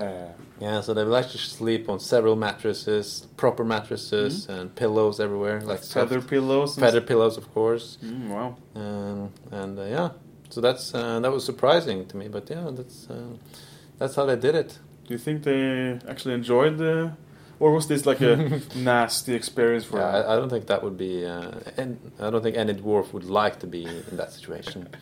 Yeah. 0.61 0.83
so 0.83 0.93
they 0.93 1.05
will 1.05 1.17
actually 1.17 1.41
sleep 1.41 1.89
on 1.89 1.99
several 2.01 2.37
mattresses, 2.37 3.27
proper 3.37 3.65
mattresses, 3.65 4.47
and 4.49 4.75
pillows 4.75 5.19
everywhere, 5.21 5.61
like 5.63 5.83
Feather 5.83 6.21
pillows. 6.21 6.77
feather 6.79 7.01
pillows, 7.01 7.37
of 7.39 7.53
course. 7.55 7.97
Mm, 8.05 8.29
wow. 8.29 8.57
Um, 8.75 9.33
and 9.51 9.79
uh, 9.79 9.85
yeah, 9.85 10.11
so 10.51 10.61
that's 10.61 10.95
uh, 10.95 11.19
that 11.21 11.33
was 11.33 11.45
surprising 11.47 12.07
to 12.09 12.17
me. 12.19 12.29
But 12.29 12.51
yeah, 12.51 12.69
that's 12.73 13.09
uh, 13.09 13.15
that's 13.99 14.15
how 14.17 14.27
they 14.27 14.37
did 14.37 14.55
it. 14.55 14.79
Do 15.07 15.15
you 15.15 15.19
think 15.19 15.45
they 15.45 15.99
actually 16.07 16.35
enjoyed 16.35 16.77
the 16.77 17.13
or 17.61 17.73
was 17.73 17.87
this 17.87 18.05
like 18.07 18.21
a 18.21 18.61
nasty 18.75 19.35
experience 19.35 19.85
for 19.85 19.99
Yeah, 19.99 20.11
her? 20.13 20.27
I, 20.29 20.33
I 20.33 20.37
don't 20.37 20.49
think 20.51 20.67
that 20.67 20.83
would 20.83 20.97
be. 20.99 21.25
Uh, 21.25 21.53
and 21.77 21.99
I 22.19 22.31
don't 22.31 22.43
think 22.43 22.57
any 22.57 22.75
dwarf 22.75 23.13
would 23.13 23.25
like 23.25 23.61
to 23.61 23.67
be 23.69 23.85
in 23.85 24.17
that 24.17 24.33
situation. 24.33 24.89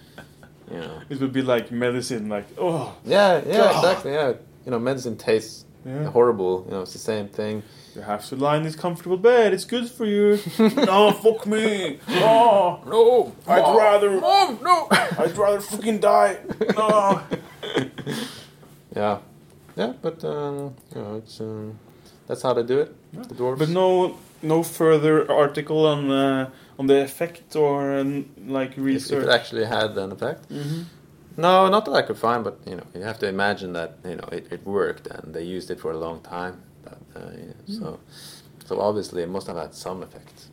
You 0.71 0.81
know. 0.81 1.01
It 1.09 1.19
would 1.21 1.33
be 1.33 1.41
like 1.41 1.73
medicine, 1.73 2.29
like 2.29 2.45
oh 2.59 2.95
Yeah, 3.03 3.41
yeah, 3.47 3.57
God. 3.57 3.77
exactly. 3.77 4.13
Yeah, 4.13 4.35
you 4.67 4.71
know, 4.71 4.79
medicine 4.79 5.17
tastes 5.17 5.65
yeah. 5.87 6.11
horrible. 6.11 6.65
You 6.67 6.73
know, 6.75 6.83
it's 6.83 6.93
the 6.93 6.99
same 6.99 7.29
thing. 7.29 7.63
You 7.95 8.03
have 8.03 8.27
to 8.27 8.37
lie 8.37 8.59
in 8.59 8.65
this 8.65 8.77
comfortable 8.77 9.17
bed. 9.17 9.55
It's 9.55 9.65
good 9.65 9.89
for 9.91 10.05
you. 10.05 10.39
no, 10.59 11.13
fuck 11.13 11.47
me. 11.47 11.99
Oh, 12.09 12.83
No, 12.87 13.35
I'd 13.51 13.77
rather. 13.79 14.21
Mom, 14.21 14.59
no. 14.63 14.89
I'd 14.93 15.35
rather 15.39 15.61
fucking 15.63 16.01
die. 16.01 16.37
No. 16.77 17.23
yeah, 18.95 19.19
yeah, 19.75 19.93
but 20.03 20.23
um, 20.25 20.75
you 20.95 21.01
know, 21.01 21.15
it's 21.17 21.41
um, 21.41 21.79
that's 22.29 22.43
how 22.43 22.53
they 22.55 22.62
do 22.62 22.79
it. 22.81 22.91
The 23.29 23.35
dwarves. 23.35 23.59
But 23.59 23.70
no, 23.70 24.16
no 24.43 24.62
further 24.62 25.31
article 25.31 25.87
on 25.87 26.11
uh, 26.11 26.51
on 26.79 26.87
the 26.87 27.03
effect 27.03 27.57
or 27.57 27.99
um, 27.99 28.26
like 28.47 28.79
if, 28.79 29.11
if 29.12 29.22
it 29.24 29.29
actually 29.29 29.64
had 29.64 29.97
an 29.99 30.12
effect. 30.12 30.49
Mhm. 30.51 30.85
No, 31.37 31.68
not 31.68 31.85
that 31.85 31.93
I 31.93 32.03
could 32.03 32.18
find, 32.18 32.43
but 32.45 32.59
you 32.66 32.76
know, 32.76 32.83
you 32.95 33.03
have 33.03 33.18
to 33.20 33.29
imagine 33.29 33.72
that 33.72 33.91
you 34.05 34.16
know 34.16 34.29
it, 34.33 34.45
it 34.53 34.66
worked 34.66 35.07
and 35.07 35.35
they 35.35 35.45
used 35.57 35.70
it 35.70 35.81
for 35.81 35.91
a 35.93 35.97
long 35.99 36.20
time. 36.20 36.55
That, 36.85 36.99
uh, 37.16 37.31
yeah, 37.37 37.76
So, 37.79 37.99
so 38.66 38.81
obviously 38.81 39.22
it 39.22 39.29
must 39.29 39.47
have 39.47 39.57
had 39.57 39.74
some 39.74 40.03
effect. 40.03 40.49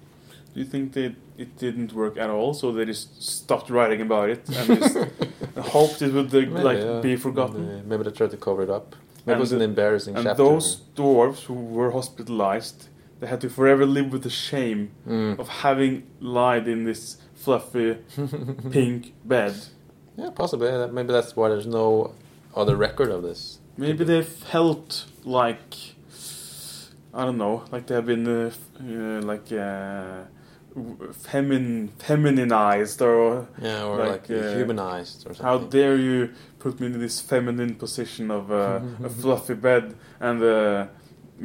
Do 0.53 0.59
you 0.61 0.65
think 0.65 0.93
that 0.93 1.15
it 1.37 1.57
didn't 1.57 1.91
work 1.93 2.17
at 2.17 2.29
all, 2.29 2.53
so 2.53 2.71
they 2.71 2.85
just 2.85 3.21
stopped 3.21 3.69
writing 3.69 4.01
about 4.01 4.29
it 4.29 4.47
and 4.57 4.79
just 4.79 4.97
hoped 5.75 6.01
it 6.01 6.13
would 6.13 6.33
uh, 6.33 6.39
Maybe, 6.39 6.51
like 6.69 6.77
yeah. 6.79 7.01
be 7.01 7.15
forgotten? 7.17 7.67
Maybe, 7.67 7.87
maybe 7.89 8.03
they 8.03 8.11
tried 8.11 8.31
to 8.31 8.37
cover 8.37 8.61
it 8.63 8.69
up. 8.69 8.95
Maybe 9.25 9.33
And 9.33 9.39
was 9.41 9.51
an 9.51 9.59
the- 9.59 9.65
embarrassing 9.65 10.15
And 10.15 10.25
chapter. 10.25 10.43
those 10.43 10.81
dwarves 10.95 11.41
who 11.45 11.53
were 11.55 11.91
hospitalized, 11.91 12.89
they 13.19 13.27
had 13.27 13.41
to 13.41 13.49
forever 13.49 13.85
live 13.85 14.11
with 14.13 14.23
the 14.23 14.29
shame 14.29 14.91
Mm. 15.07 15.39
of 15.39 15.47
having 15.65 16.03
lied 16.19 16.67
in 16.67 16.83
this 16.85 17.17
fluffy 17.33 17.97
pink 18.71 19.13
bed. 19.23 19.53
Yeah, 20.17 20.29
possibly. 20.29 20.69
Maybe 20.91 21.11
that's 21.11 21.35
why 21.35 21.49
there's 21.49 21.67
no 21.67 22.13
other 22.55 22.75
record 22.75 23.09
of 23.09 23.21
this. 23.23 23.59
Maybe 23.77 24.03
they 24.05 24.21
felt 24.21 25.05
like 25.25 25.75
I 27.13 27.23
don't 27.25 27.37
know, 27.37 27.63
like 27.71 27.87
they 27.87 27.95
have 27.95 28.05
been 28.05 28.27
uh, 28.27 28.51
uh, 28.79 29.21
like 29.31 29.49
uh, 29.51 30.23
femin 31.31 31.89
femininized 31.97 33.01
or 33.01 33.47
Yeah, 33.61 33.83
or 33.85 33.97
Like, 33.99 34.29
like, 34.29 34.31
uh, 34.31 34.53
humanized 34.57 35.25
or 35.27 35.33
something. 35.33 35.45
how 35.45 35.57
dare 35.59 35.95
you 35.95 36.29
put 36.65 36.79
me 36.79 36.87
in 36.87 36.99
this 36.99 37.21
feminine 37.21 37.75
position 37.75 38.31
of 38.31 38.43
uh, 38.51 38.81
a 39.07 39.09
fluffy 39.21 39.53
bed 39.53 39.83
and 40.19 40.41
uh, 40.41 40.87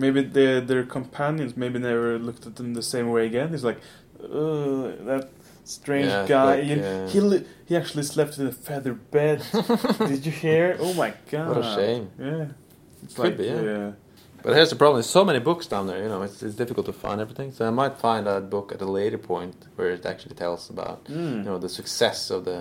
maybe 0.03 0.21
their 0.37 0.57
their 0.71 0.85
companions 0.99 1.53
maybe 1.63 1.79
never 1.79 2.19
looked 2.19 2.45
at 2.49 2.55
them 2.57 2.69
the 2.73 2.87
same 2.95 3.07
way 3.15 3.27
again. 3.31 3.49
It's 3.55 3.67
like 3.71 3.81
uh, 4.23 4.83
that 5.11 5.25
strange 5.65 6.13
Yeah, 6.13 6.27
guy. 6.27 6.45
like, 6.55 6.65
he, 6.65 6.75
uh, 6.81 7.09
he 7.13 7.21
li- 7.21 7.47
he 7.69 7.77
actually 7.81 8.07
slept 8.15 8.39
in 8.39 8.47
a 8.47 8.57
feather 8.69 8.95
bed. 9.17 9.39
Did 10.13 10.23
you 10.29 10.33
hear? 10.45 10.67
Oh 10.81 10.95
my 11.03 11.11
god! 11.31 11.49
What 11.49 11.59
a 11.65 11.75
shame. 11.79 12.05
Yeah, 12.19 12.47
it's 13.03 13.15
Could 13.15 13.25
like 13.25 13.37
be, 13.39 13.47
yeah. 13.47 13.89
uh, 13.89 13.93
But 14.43 14.55
here's 14.57 14.71
the 14.75 14.81
problem: 14.83 14.97
there's 15.01 15.15
so 15.21 15.25
many 15.31 15.41
books 15.51 15.67
down 15.75 15.85
there. 15.91 16.01
You 16.05 16.11
know, 16.13 16.23
it's, 16.27 16.39
it's 16.47 16.57
difficult 16.63 16.87
to 16.87 16.95
find 17.05 17.19
everything. 17.21 17.49
So 17.57 17.61
I 17.71 17.73
might 17.83 17.95
find 18.09 18.25
a 18.27 18.41
book 18.55 18.67
at 18.77 18.81
a 18.89 18.91
later 19.01 19.19
point 19.19 19.57
where 19.77 19.91
it 19.97 20.07
actually 20.13 20.37
tells 20.45 20.63
about 20.71 20.99
mm. 21.05 21.35
you 21.45 21.47
know 21.49 21.59
the 21.67 21.73
success 21.81 22.19
of 22.37 22.41
the 22.51 22.59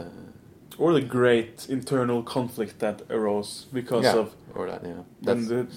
or 0.80 0.94
the 0.94 1.02
great 1.02 1.68
internal 1.70 2.24
conflict 2.24 2.80
that 2.80 3.02
arose 3.10 3.68
because 3.74 4.04
Yeah. 4.06 4.18
of 4.22 4.28
or 4.56 4.68
that 4.72 4.82
you 4.84 4.94
know 4.96 5.06
when 5.22 5.38
that's 5.38 5.48
the 5.50 5.68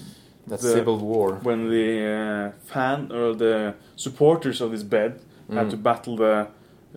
that 0.47 0.59
the- 0.61 0.73
civil 0.73 0.97
war. 0.97 1.39
when 1.43 1.69
the 1.69 1.89
uh, 2.17 2.51
fan 2.73 3.11
or 3.11 3.35
the 3.35 3.73
supporters 3.95 4.61
of 4.61 4.71
this 4.71 4.83
bed 4.83 5.11
had 5.49 5.67
Mm. 5.67 5.71
to 5.71 5.77
battle 5.77 6.15
the 6.17 6.47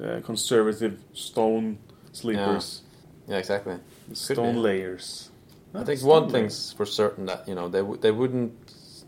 uh, 0.02 0.20
conservative 0.24 0.94
stone 1.14 1.78
sleepers, 2.12 2.82
Yeah, 3.28 3.38
exactly. 3.38 3.76
stone 4.12 4.54
be. 4.54 4.60
layers. 4.60 5.30
I 5.74 5.84
think 5.84 5.98
stone 5.98 6.10
one 6.22 6.30
thing's 6.30 6.72
for 6.72 6.86
certain 6.86 7.26
that 7.26 7.46
you 7.48 7.54
know 7.54 7.68
they 7.68 7.80
w- 7.80 8.00
they 8.00 8.12
wouldn't 8.12 8.52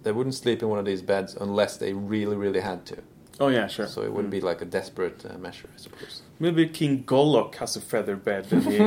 they 0.05 0.13
wouldn't 0.13 0.35
sleep 0.35 0.63
in 0.63 0.69
one 0.69 0.79
of 0.79 0.85
these 0.87 1.03
beds 1.03 1.37
unless 1.41 1.77
they 1.79 1.93
really 1.93 2.37
really 2.37 2.61
had 2.61 2.85
to. 2.87 2.97
Oh 3.41 3.49
yeah, 3.49 3.67
sure. 3.69 3.87
So 3.87 4.03
it 4.03 4.11
wouldn't 4.13 4.33
Mm. 4.33 4.41
be 4.41 4.49
like 4.51 4.61
a 4.63 4.69
desperate 4.79 5.25
uh, 5.29 5.39
measure, 5.39 5.69
I 5.77 5.79
suppose. 5.81 6.23
Maybe 6.41 6.69
King 6.69 7.03
Golok 7.05 7.57
has 7.57 7.77
a 7.77 7.81
feather 7.81 8.17
bed, 8.17 8.47
and 8.53 8.63
he 8.73 8.79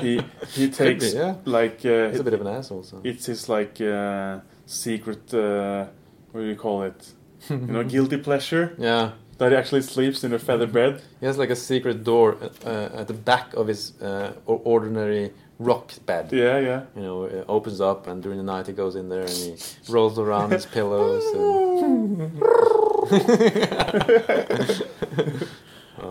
he 0.00 0.20
he 0.52 0.70
takes 0.70 1.14
yeah. 1.14 1.36
like 1.44 1.84
uh, 1.84 2.10
He's 2.10 2.20
a 2.20 2.24
bit 2.24 2.34
of 2.34 2.40
an 2.40 2.48
asshole. 2.48 2.82
So. 2.82 3.00
it's 3.04 3.26
his 3.26 3.48
like 3.48 3.80
uh, 3.80 4.40
secret. 4.66 5.32
Uh, 5.32 5.86
what 6.32 6.40
do 6.40 6.46
you 6.46 6.56
call 6.56 6.82
it? 6.82 7.14
You 7.50 7.56
know, 7.56 7.84
guilty 7.84 8.16
pleasure 8.16 8.74
yeah, 8.78 9.12
that 9.38 9.52
he 9.52 9.56
actually 9.56 9.82
sleeps 9.82 10.24
in 10.24 10.32
a 10.32 10.38
feather 10.40 10.66
bed. 10.66 11.02
he 11.20 11.26
has 11.26 11.38
like 11.38 11.50
a 11.50 11.56
secret 11.56 12.02
door 12.02 12.36
uh, 12.66 12.88
at 13.00 13.06
the 13.06 13.14
back 13.14 13.54
of 13.54 13.68
his 13.68 13.92
uh, 14.02 14.32
ordinary 14.46 15.32
rock 15.58 15.92
bed. 16.06 16.32
Yeah, 16.32 16.58
yeah. 16.58 16.82
You 16.96 17.02
know, 17.02 17.24
it 17.24 17.44
opens 17.48 17.80
up, 17.80 18.06
and 18.06 18.22
during 18.22 18.38
the 18.38 18.44
night 18.44 18.66
he 18.66 18.72
goes 18.72 18.96
in 18.96 19.08
there 19.08 19.22
and 19.22 19.30
he 19.30 19.56
rolls 19.88 20.18
around 20.18 20.52
his 20.52 20.66
pillows. 20.76 21.24
And... 21.34 22.42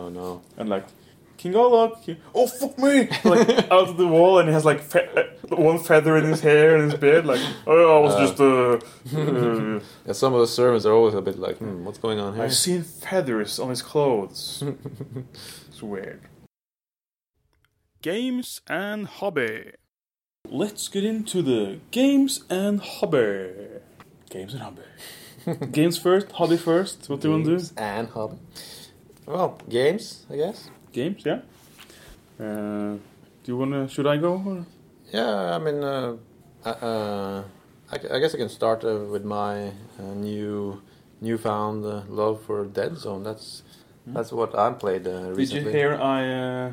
oh 0.08 0.10
no! 0.10 0.42
and 0.58 0.70
like 0.70 0.86
King 1.38 1.56
Olaf, 1.56 2.04
King- 2.04 2.18
oh 2.34 2.48
fuck 2.48 2.78
me, 2.80 3.08
like 3.24 3.48
out 3.72 3.90
of 3.90 3.98
the 3.98 4.08
wall, 4.08 4.40
and 4.40 4.48
he 4.50 4.54
has 4.54 4.66
like 4.66 4.82
fe- 4.82 5.10
uh, 5.16 5.56
one 5.56 5.78
feather 5.80 6.18
in 6.18 6.26
his 6.26 6.42
hair 6.42 6.76
and 6.76 6.90
his 6.92 7.00
beard, 7.00 7.26
like 7.26 7.42
oh, 7.68 7.98
I 7.98 8.00
was 8.00 8.14
Uh. 8.16 8.20
just 8.26 8.40
uh, 8.40 9.18
uh, 9.20 9.80
Yeah, 10.08 10.14
some 10.14 10.34
of 10.34 10.40
the 10.40 10.48
servants 10.48 10.86
are 10.86 10.94
always 10.94 11.14
a 11.14 11.22
bit 11.22 11.38
like, 11.38 11.58
hmm, 11.58 11.84
what's 11.86 12.00
going 12.00 12.20
on 12.20 12.34
here? 12.36 12.44
I've 12.46 12.56
seen 12.56 12.82
feathers 12.84 13.60
on 13.60 13.70
his 13.70 13.82
clothes. 13.82 14.64
it's 15.68 15.84
weird. 15.84 16.22
Games 18.02 18.62
and 18.68 19.08
hobby. 19.08 19.72
Let's 20.50 20.88
get 20.88 21.04
into 21.04 21.42
the 21.42 21.80
games 21.92 22.44
and 22.50 22.80
hobby. 22.80 23.52
Games 24.30 24.54
and 24.54 24.64
hobby. 24.64 24.84
games 25.72 25.98
first, 25.98 26.32
hobby 26.34 26.58
first. 26.58 27.10
What 27.10 27.22
do 27.22 27.28
you 27.28 27.34
want 27.34 27.46
to 27.46 27.50
do? 27.52 27.58
Games 27.58 27.74
And 27.78 28.08
hobby. 28.10 28.38
Well, 29.28 29.58
games, 29.70 30.26
I 30.32 30.38
guess. 30.38 30.70
Games, 30.94 31.24
yeah. 31.26 31.40
Uh, 32.40 32.94
do 33.44 33.46
you 33.52 33.58
wanna? 33.58 33.88
Should 33.90 34.08
I 34.08 34.18
go? 34.18 34.42
Or? 34.46 34.66
Yeah, 35.12 35.56
I 35.56 35.60
mean, 35.60 35.84
uh, 35.84 36.16
uh, 36.66 36.70
uh, 36.70 37.44
I, 37.92 37.96
I 38.16 38.20
guess 38.20 38.34
I 38.34 38.38
can 38.38 38.50
start 38.50 38.84
uh, 38.86 39.00
with 39.12 39.26
my 39.26 39.68
uh, 40.00 40.14
new, 40.16 40.82
newfound 41.22 41.86
uh, 41.86 42.04
love 42.08 42.42
for 42.44 42.66
Dead 42.66 42.98
Zone. 42.98 43.24
That's 43.24 43.64
that's 44.08 44.32
what 44.32 44.56
I 44.58 44.72
played 44.72 45.06
uh, 45.08 45.12
Hmm. 45.32 45.36
Did 45.36 45.52
you 45.52 45.62
hear 45.70 45.96
I 45.96 46.22
uh, 46.34 46.72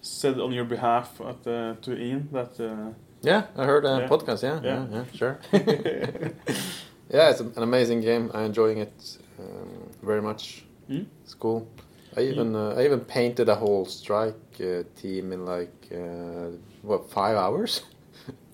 said 0.00 0.40
on 0.40 0.52
your 0.52 0.64
behalf 0.64 1.20
at 1.20 1.42
the, 1.44 1.76
to 1.82 1.94
Ian 1.98 2.28
that 2.32 2.58
uh, 2.58 2.94
Yeah, 3.22 3.42
I 3.56 3.64
heard 3.66 3.84
a 3.84 3.98
Yeah. 4.00 4.08
podcast. 4.08 4.42
Yeah, 4.42 4.60
yeah, 4.62 4.86
Yeah. 4.90 4.96
yeah, 4.96 5.04
sure. 5.12 5.38
yeah, 7.12 7.30
it's 7.30 7.40
an 7.40 7.62
amazing 7.62 8.00
game. 8.00 8.30
I'm 8.32 8.46
enjoying 8.46 8.78
it 8.78 9.18
um, 9.38 9.90
very 10.02 10.22
much. 10.22 10.64
Hmm? 10.86 11.02
It's 11.24 11.34
cool. 11.34 11.68
I 12.16 12.22
even 12.22 12.54
uh, 12.56 12.74
I 12.76 12.84
even 12.84 13.00
painted 13.00 13.48
a 13.48 13.54
whole 13.54 13.84
strike 13.86 14.34
uh, 14.60 14.82
team 15.00 15.32
in 15.32 15.44
like 15.44 15.88
uh, 15.92 16.48
what 16.82 17.10
five 17.10 17.36
hours. 17.36 17.82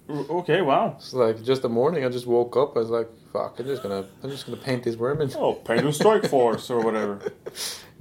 Okay, 0.08 0.62
wow. 0.62 0.94
It's 0.98 1.12
like 1.12 1.42
just 1.42 1.62
the 1.62 1.68
morning. 1.68 2.04
I 2.04 2.08
just 2.08 2.26
woke 2.28 2.56
up. 2.56 2.76
I 2.76 2.80
was 2.80 2.90
like, 2.90 3.08
"Fuck! 3.32 3.58
I'm 3.58 3.66
just 3.66 3.82
gonna 3.82 4.04
I'm 4.22 4.30
just 4.30 4.46
gonna 4.46 4.56
paint 4.58 4.84
these 4.84 4.94
vermin." 4.94 5.32
Oh, 5.36 5.54
Paint 5.54 5.84
a 5.84 5.92
Strike 5.92 6.26
Force 6.34 6.70
or 6.70 6.78
whatever. 6.80 7.18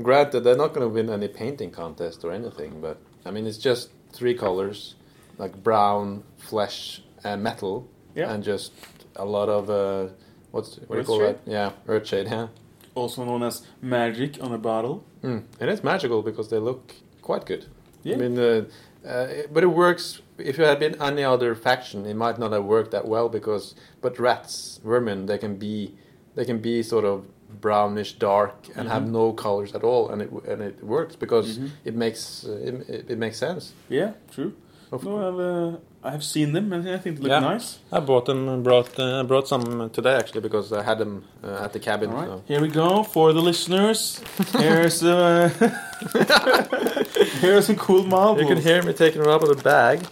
Granted, 0.01 0.41
they're 0.41 0.55
not 0.57 0.73
gonna 0.73 0.87
win 0.87 1.09
any 1.09 1.27
painting 1.27 1.71
contest 1.71 2.23
or 2.23 2.31
anything, 2.31 2.79
but 2.79 2.97
I 3.25 3.31
mean, 3.31 3.47
it's 3.47 3.57
just 3.57 3.89
three 4.13 4.35
colors, 4.35 4.93
like 5.39 5.63
brown, 5.63 6.23
flesh, 6.37 7.01
and 7.23 7.41
metal, 7.41 7.87
Yeah. 8.13 8.31
and 8.31 8.43
just 8.43 8.71
a 9.15 9.25
lot 9.25 9.49
of 9.49 9.69
uh, 9.71 10.13
what's 10.51 10.75
what 10.87 10.91
do 10.91 10.97
you 10.99 11.03
call 11.05 11.19
shade? 11.19 11.37
that? 11.45 11.51
Yeah, 11.51 11.71
earth 11.87 12.05
shade. 12.07 12.27
Yeah, 12.27 12.47
Also 12.93 13.25
known 13.25 13.41
as 13.41 13.65
magic 13.81 14.37
on 14.43 14.51
a 14.53 14.59
bottle. 14.59 15.03
Mm. 15.25 15.43
and 15.59 15.69
it's 15.69 15.83
magical 15.83 16.21
because 16.21 16.47
they 16.49 16.59
look 16.59 16.93
quite 17.21 17.45
good. 17.45 17.65
Yeah. 18.03 18.15
I 18.15 18.17
mean, 18.19 18.37
uh, 18.39 18.65
uh, 19.07 19.27
but 19.53 19.63
it 19.63 19.71
works. 19.85 20.21
If 20.37 20.57
you 20.57 20.65
had 20.65 20.79
been 20.79 20.95
any 21.01 21.23
other 21.23 21.55
faction, 21.55 22.05
it 22.05 22.15
might 22.15 22.37
not 22.39 22.51
have 22.51 22.65
worked 22.65 22.91
that 22.91 23.07
well 23.07 23.29
because. 23.29 23.75
But 24.01 24.19
rats, 24.19 24.79
vermin, 24.83 25.25
they 25.25 25.37
can 25.37 25.55
be, 25.57 25.93
they 26.35 26.45
can 26.45 26.59
be 26.59 26.83
sort 26.83 27.05
of 27.05 27.25
brownish 27.61 28.13
dark 28.19 28.55
and 28.75 28.89
have 28.89 29.03
Mhm. 29.03 29.11
no 29.11 29.33
colors 29.33 29.73
at 29.73 29.83
all, 29.83 30.09
and 30.11 30.21
it 30.21 30.29
and 30.51 30.61
it 30.61 30.83
works 30.83 31.15
because 31.15 31.57
Mhm. 31.57 31.69
it 31.85 31.95
makes 31.95 32.45
uh, 32.45 32.51
it, 32.67 32.73
it, 32.89 33.05
it 33.11 33.17
makes 33.17 33.37
sense. 33.37 33.73
Yeah, 33.89 34.11
true. 34.31 34.51
Of 34.91 35.03
No, 35.03 35.79
I've 36.05 36.19
uh, 36.21 36.33
seen 36.33 36.53
them 36.53 36.71
and 36.73 36.87
I 36.87 36.97
think 36.97 37.17
they 37.17 37.23
look 37.23 37.31
Yeah. 37.31 37.39
nice. 37.39 37.79
I 37.91 37.99
bought 37.99 38.25
them 38.25 38.47
and 38.49 38.63
brought 38.63 38.99
uh, 38.99 39.23
brought 39.23 39.47
some 39.47 39.89
today 39.89 40.15
actually 40.15 40.41
because 40.41 40.71
I 40.71 40.83
had 40.83 40.97
them 40.99 41.23
uh, 41.43 41.63
at 41.65 41.71
the 41.73 41.79
cabin. 41.79 42.09
All 42.11 42.15
right, 42.17 42.27
so- 42.27 42.43
here 42.47 42.61
we 42.61 42.67
go 42.67 43.03
for 43.03 43.33
the 43.33 43.41
listeners. 43.41 44.21
Here's 44.53 45.03
uh, 45.03 45.49
here's 47.41 47.69
a 47.69 47.75
cool 47.75 48.03
marble. 48.05 48.41
You 48.41 48.47
can 48.47 48.61
hear 48.61 48.81
me 48.83 48.93
taking 48.93 49.21
them 49.21 49.31
out 49.31 49.43
of 49.43 49.49
the 49.55 49.61
bag. 49.63 50.05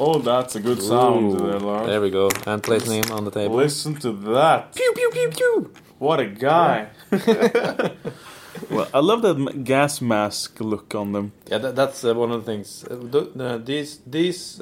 Oh, 0.00 0.18
that's 0.20 0.54
a 0.54 0.60
good 0.60 0.80
sound 0.80 1.38
there, 1.40 1.58
Lars. 1.58 1.86
There 1.88 2.00
we 2.00 2.10
go. 2.10 2.28
And 2.46 2.62
placing 2.62 3.02
him 3.02 3.10
on 3.12 3.24
the 3.24 3.30
table. 3.32 3.56
Listen 3.56 3.94
to 3.96 4.12
that. 4.34 4.74
Pew 4.74 4.92
pew 4.94 5.10
pew 5.10 5.28
pew. 5.30 5.72
What 5.98 6.20
a 6.20 6.26
guy! 6.26 6.90
well, 8.70 8.88
I 8.94 9.00
love 9.00 9.22
that 9.22 9.64
gas 9.64 10.00
mask 10.00 10.60
look 10.60 10.94
on 10.94 11.12
them. 11.12 11.32
Yeah, 11.50 11.58
that, 11.58 11.74
that's 11.74 12.04
uh, 12.04 12.14
one 12.14 12.30
of 12.30 12.44
the 12.44 12.52
things. 12.52 12.84
Uh, 12.84 12.96
th- 13.10 13.30
uh, 13.36 13.58
these 13.58 13.98
these 14.06 14.60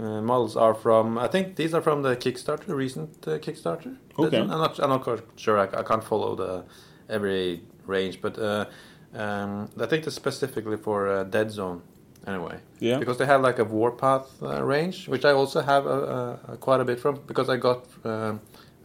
uh, 0.00 0.20
models 0.22 0.56
are 0.56 0.74
from. 0.74 1.18
I 1.18 1.28
think 1.28 1.56
these 1.56 1.74
are 1.74 1.82
from 1.82 2.02
the 2.02 2.16
Kickstarter, 2.16 2.74
recent 2.74 3.10
uh, 3.28 3.38
Kickstarter. 3.38 3.96
Okay. 4.18 4.38
I'm 4.38 4.48
not. 4.48 4.78
I'm 4.80 4.90
not 4.90 5.02
quite 5.02 5.22
sure. 5.36 5.58
I, 5.58 5.64
I 5.80 5.82
can't 5.82 6.04
follow 6.04 6.34
the 6.34 6.64
every 7.08 7.62
range, 7.86 8.20
but 8.22 8.38
uh, 8.38 8.64
um, 9.14 9.68
I 9.78 9.86
think 9.86 10.04
that's 10.04 10.16
specifically 10.16 10.76
for 10.76 11.08
uh, 11.08 11.24
Dead 11.24 11.50
Zone. 11.50 11.82
Anyway, 12.26 12.58
Yeah. 12.80 12.98
because 12.98 13.16
they 13.16 13.24
have 13.26 13.40
like 13.40 13.58
a 13.58 13.64
Warpath 13.64 14.42
uh, 14.42 14.62
range, 14.62 15.08
which 15.08 15.24
I 15.24 15.32
also 15.32 15.62
have 15.62 15.86
uh, 15.86 16.36
quite 16.60 16.80
a 16.80 16.84
bit 16.84 17.00
from 17.00 17.14
because 17.26 17.48
I 17.48 17.56
got 17.56 17.86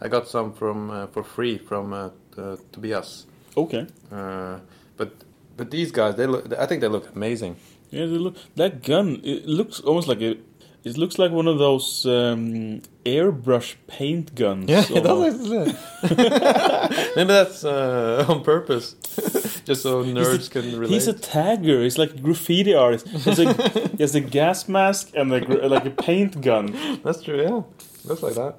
I 0.02 0.08
got 0.08 0.28
some 0.28 0.54
from 0.54 0.90
uh, 0.90 1.08
for 1.08 1.24
free 1.24 1.58
from 1.58 1.94
uh, 1.94 2.10
uh, 2.38 2.58
Tobias. 2.72 3.26
Okay. 3.58 3.88
Uh, 4.12 4.60
but 4.98 5.12
but 5.58 5.72
these 5.72 5.92
guys, 5.92 6.16
they 6.16 6.28
look. 6.28 6.52
I 6.58 6.66
think 6.66 6.82
they 6.82 6.88
look 6.88 7.16
amazing. 7.16 7.56
Yeah, 7.92 8.06
they 8.08 8.18
look, 8.18 8.36
that 8.56 8.84
gun. 8.84 9.22
It 9.24 9.46
looks 9.48 9.80
almost 9.80 10.08
like 10.08 10.22
a. 10.22 10.38
It 10.86 11.00
looks 11.00 11.18
like 11.18 11.32
one 11.32 11.48
of 11.48 11.58
those 11.58 12.06
um, 12.06 12.84
airbrush 13.04 13.74
paint 13.88 14.36
guns. 14.36 14.70
Yeah, 14.70 14.86
it 14.90 15.04
almost. 15.08 15.42
Maybe 17.16 17.28
that's 17.28 17.66
uh, 17.66 18.24
on 18.30 18.44
purpose, 18.44 18.94
just 19.66 19.82
so 19.82 20.04
nerds 20.04 20.52
can 20.52 20.78
relate. 20.78 20.94
He's 20.94 21.08
a 21.08 21.16
tagger. 21.16 21.82
He's 21.84 21.98
like 21.98 22.12
a 22.12 22.20
graffiti 22.20 22.76
artist. 22.76 23.08
He's 23.08 23.40
a, 23.40 23.52
he 23.98 24.04
has 24.04 24.14
a 24.14 24.22
gas 24.22 24.70
mask 24.70 25.10
and 25.16 25.34
a, 25.34 25.42
gr- 25.42 25.66
like 25.66 25.86
a 25.86 25.90
paint 25.90 26.40
gun. 26.42 26.78
That's 27.04 27.24
true. 27.24 27.42
Yeah, 27.42 27.64
looks 28.08 28.22
like 28.22 28.36
that. 28.36 28.58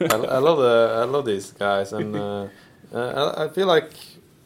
I, 0.00 0.16
I 0.16 0.38
love 0.38 0.58
the 0.58 1.02
I 1.02 1.04
love 1.04 1.24
these 1.24 1.52
guys, 1.52 1.92
and 1.92 2.16
uh, 2.16 2.48
uh, 2.92 3.34
I, 3.38 3.44
I 3.44 3.48
feel 3.48 3.68
like 3.68 3.92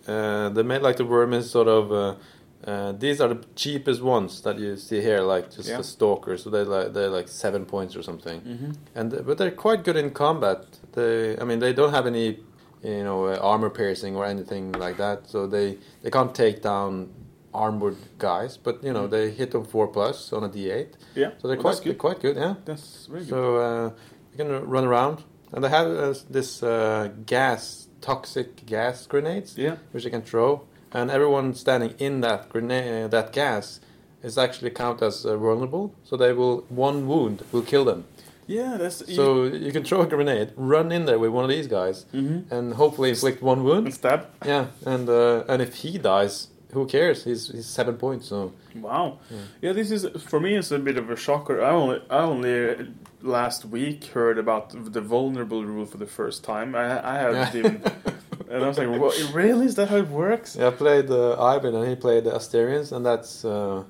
uh, 0.07 0.51
they 0.51 0.63
made 0.63 0.83
like 0.83 0.99
the 0.99 1.07
worm 1.07 1.33
is 1.33 1.51
sort 1.51 1.69
of. 1.69 2.19
Uh, 2.67 2.93
these 2.93 3.21
are 3.21 3.29
the 3.35 3.45
cheapest 3.57 4.01
ones 4.03 4.41
that 4.43 4.59
you 4.59 4.77
see 4.77 5.01
here, 5.01 5.21
like 5.21 5.51
just 5.51 5.69
Yeah. 5.69 5.79
the 5.79 5.85
stalkers. 5.85 6.43
So 6.45 6.51
they 6.51 6.63
like 6.65 6.93
they're 6.93 7.11
like 7.11 7.29
seven 7.29 7.65
points 7.67 7.97
or 7.97 8.03
something, 8.03 8.41
Mm-hmm. 8.41 8.71
and 8.95 9.27
but 9.27 9.37
they're 9.39 9.51
quite 9.51 9.83
good 9.85 9.97
in 9.97 10.11
combat. 10.11 10.65
They, 10.93 11.37
I 11.41 11.45
mean, 11.45 11.59
they 11.59 11.73
don't 11.73 11.93
have 11.93 12.07
any, 12.07 12.39
you 12.83 13.03
know, 13.05 13.27
uh, 13.27 13.39
armor 13.41 13.71
piercing 13.71 14.15
or 14.17 14.25
anything 14.27 14.73
like 14.73 14.97
that. 14.99 15.29
So 15.29 15.47
they 15.49 15.79
they 16.03 16.11
can't 16.11 16.35
take 16.35 16.63
down 16.63 17.09
armored 17.55 17.97
guys, 18.19 18.57
but 18.57 18.83
you 18.85 18.93
know 18.93 19.07
they 19.09 19.31
hit 19.31 19.51
them 19.51 19.65
four 19.65 19.89
plus 19.89 20.33
on 20.33 20.45
a 20.45 20.49
D8. 20.49 20.87
Yeah. 21.15 21.31
So 21.39 21.49
they're 21.49 21.57
Well, 21.57 21.75
quite 21.75 21.85
good. 21.85 21.99
quite 21.99 22.21
good. 22.21 22.37
Yeah. 22.37 22.55
That's 22.65 23.09
good. 23.11 23.29
So 23.29 23.57
uh, 23.57 23.91
you 24.31 24.37
can 24.39 24.49
run 24.71 24.85
around, 24.85 25.25
and 25.53 25.65
they 25.65 25.69
have 25.69 25.89
uh, 25.91 26.15
this 26.31 26.63
uh, 26.63 27.09
gas, 27.27 27.89
toxic 28.01 28.65
gas 28.67 29.07
grenades, 29.07 29.59
Yeah. 29.59 29.77
which 29.93 30.05
they 30.05 30.11
can 30.11 30.23
throw, 30.23 30.63
and 30.95 31.11
everyone 31.11 31.55
standing 31.55 31.95
in 31.99 32.21
that 32.23 32.49
grenade, 32.49 33.05
uh, 33.05 33.09
that 33.09 33.33
gas, 33.33 33.81
is 34.23 34.39
actually 34.39 34.71
count 34.71 35.03
as 35.03 35.25
uh, 35.27 35.37
vulnerable. 35.37 35.95
So 36.05 36.17
they 36.17 36.33
will 36.33 36.65
one 36.69 37.07
wound 37.09 37.43
will 37.53 37.63
kill 37.63 37.85
them. 37.85 38.05
Yeah, 38.47 38.77
that's 38.77 39.15
So 39.15 39.45
you 39.45 39.73
can 39.73 39.85
throw 39.85 40.03
a 40.03 40.07
grenade, 40.07 40.53
run 40.57 40.93
in 40.93 41.05
there 41.07 41.19
with 41.19 41.31
one 41.31 41.45
of 41.45 41.51
these 41.51 41.67
guys, 41.69 42.07
Mm-hmm. 42.13 42.53
and 42.55 42.75
hopefully 42.75 43.11
inflict 43.11 43.41
one 43.43 43.59
And 43.59 43.67
wound. 43.67 43.95
stab. 43.95 44.27
Yeah, 44.45 44.67
and 44.85 45.09
uh, 45.09 45.45
and 45.49 45.63
if 45.63 45.75
he 45.83 45.97
dies, 45.99 46.49
who 46.73 46.87
cares? 46.87 47.25
He's 47.25 47.49
he's 47.53 47.67
seven 47.67 47.97
points. 47.97 48.27
So 48.29 48.53
Wow. 48.75 49.19
Yeah. 49.31 49.37
Yeah, 49.63 49.73
this 49.75 49.91
is 49.91 50.07
for 50.23 50.41
me. 50.41 50.57
It's 50.57 50.73
a 50.73 50.79
bit 50.79 50.99
of 50.99 51.11
a 51.11 51.17
shocker. 51.17 51.63
I 51.63 51.71
only 51.71 51.99
I 52.11 52.19
only 52.19 52.71
uh, 52.71 52.75
last 53.23 53.65
week 53.65 54.05
heard 54.15 54.39
about 54.39 54.71
the 54.93 55.01
vulnerable 55.01 55.65
rule 55.65 55.87
for 55.87 55.99
the 55.99 56.07
first 56.19 56.43
time. 56.45 56.75
I 56.75 56.85
I 57.15 57.19
haven't 57.19 57.55
Yeah. 57.55 57.59
even. 57.59 57.83
And 58.51 58.65
I 58.65 58.69
was 58.69 58.79
like, 58.79 58.89
well, 58.89 59.13
really? 59.33 59.67
Is 59.67 59.75
that 59.77 59.89
how 59.89 59.97
it 59.97 60.09
works? 60.09 60.57
Yeah, 60.57 60.69
I 60.69 60.71
played 60.71 61.11
uh, 61.11 61.43
Ivan 61.43 61.75
and 61.75 61.89
he 61.89 61.97
played 61.97 62.25
the 62.25 62.31
Asterians, 62.33 62.93
and 62.93 63.05
that's 63.05 63.45
uh, 63.45 63.85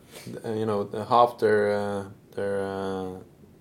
you 0.45 0.67
know 0.67 0.89
half 1.09 1.39
their 1.39 1.73
uh, 1.77 2.05
their 2.35 2.63
uh, 2.63 3.19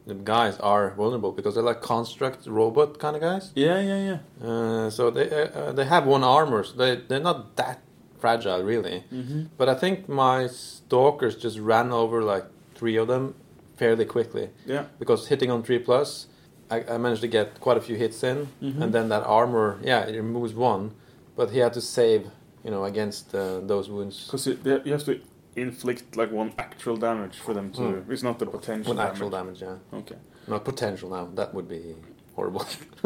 the 0.08 0.16
guys 0.16 0.58
are 0.60 0.92
vulnerable 0.96 1.32
because 1.32 1.54
they're 1.56 1.64
like 1.64 1.82
construct 1.82 2.48
robot 2.48 3.00
kind 3.00 3.16
of 3.16 3.22
guys. 3.22 3.52
Yeah, 3.56 3.80
yeah, 3.80 4.20
yeah. 4.42 4.48
Uh, 4.48 4.90
so 4.90 5.10
they 5.12 5.30
uh, 5.30 5.72
they 5.72 5.86
have 5.86 6.06
one 6.06 6.24
armor, 6.24 6.64
so 6.64 6.74
they 6.76 6.96
they're 7.08 7.20
not 7.20 7.56
that 7.58 7.80
fragile 8.20 8.64
really. 8.64 9.04
Mm-hmm. 9.14 9.44
But 9.58 9.70
I 9.70 9.76
think 9.76 10.08
my 10.10 10.48
stalkers 10.48 11.36
just 11.36 11.58
ran 11.60 11.92
over 11.92 12.22
like 12.24 12.46
three 12.76 12.98
of 12.98 13.08
them 13.08 13.36
fairly 13.78 14.06
quickly 14.06 14.50
Yeah. 14.66 14.86
because 15.00 15.28
hitting 15.28 15.50
on 15.50 15.64
three 15.64 15.80
plus, 15.80 16.28
I, 16.72 16.78
I 16.94 16.98
managed 16.98 17.22
to 17.22 17.28
get 17.28 17.60
quite 17.60 17.78
a 17.78 17.82
few 17.82 17.96
hits 17.96 18.24
in, 18.24 18.48
Mhm. 18.62 18.82
and 18.82 18.94
then 18.94 19.10
that 19.10 19.24
armor, 19.26 19.78
yeah, 19.84 20.08
it 20.10 20.16
removes 20.16 20.54
one, 20.54 20.92
but 21.36 21.50
he 21.52 21.60
had 21.60 21.74
to 21.74 21.82
save, 21.82 22.22
you 22.64 22.72
know, 22.72 22.86
against 22.86 23.36
uh, 23.36 23.60
those 23.72 23.90
wounds. 23.90 24.26
Because 24.26 24.48
you 24.48 24.92
have 24.94 25.06
to 25.06 25.20
inflict 25.56 26.16
like 26.16 26.32
one 26.32 26.54
actual 26.58 26.98
damage 26.98 27.36
for 27.46 27.54
them 27.54 27.72
to. 27.72 27.82
Mm. 27.82 28.10
It's 28.12 28.24
not 28.24 28.40
the 28.40 28.46
potential. 28.46 28.94
One 28.96 29.06
actual 29.06 29.30
damage. 29.30 29.60
damage, 29.60 29.80
yeah. 29.92 30.00
Okay. 30.00 30.16
Not 30.48 30.64
potential 30.66 31.10
now. 31.10 31.26
That 31.36 31.54
would 31.54 31.68
be 31.68 31.96
horrible. 32.36 32.66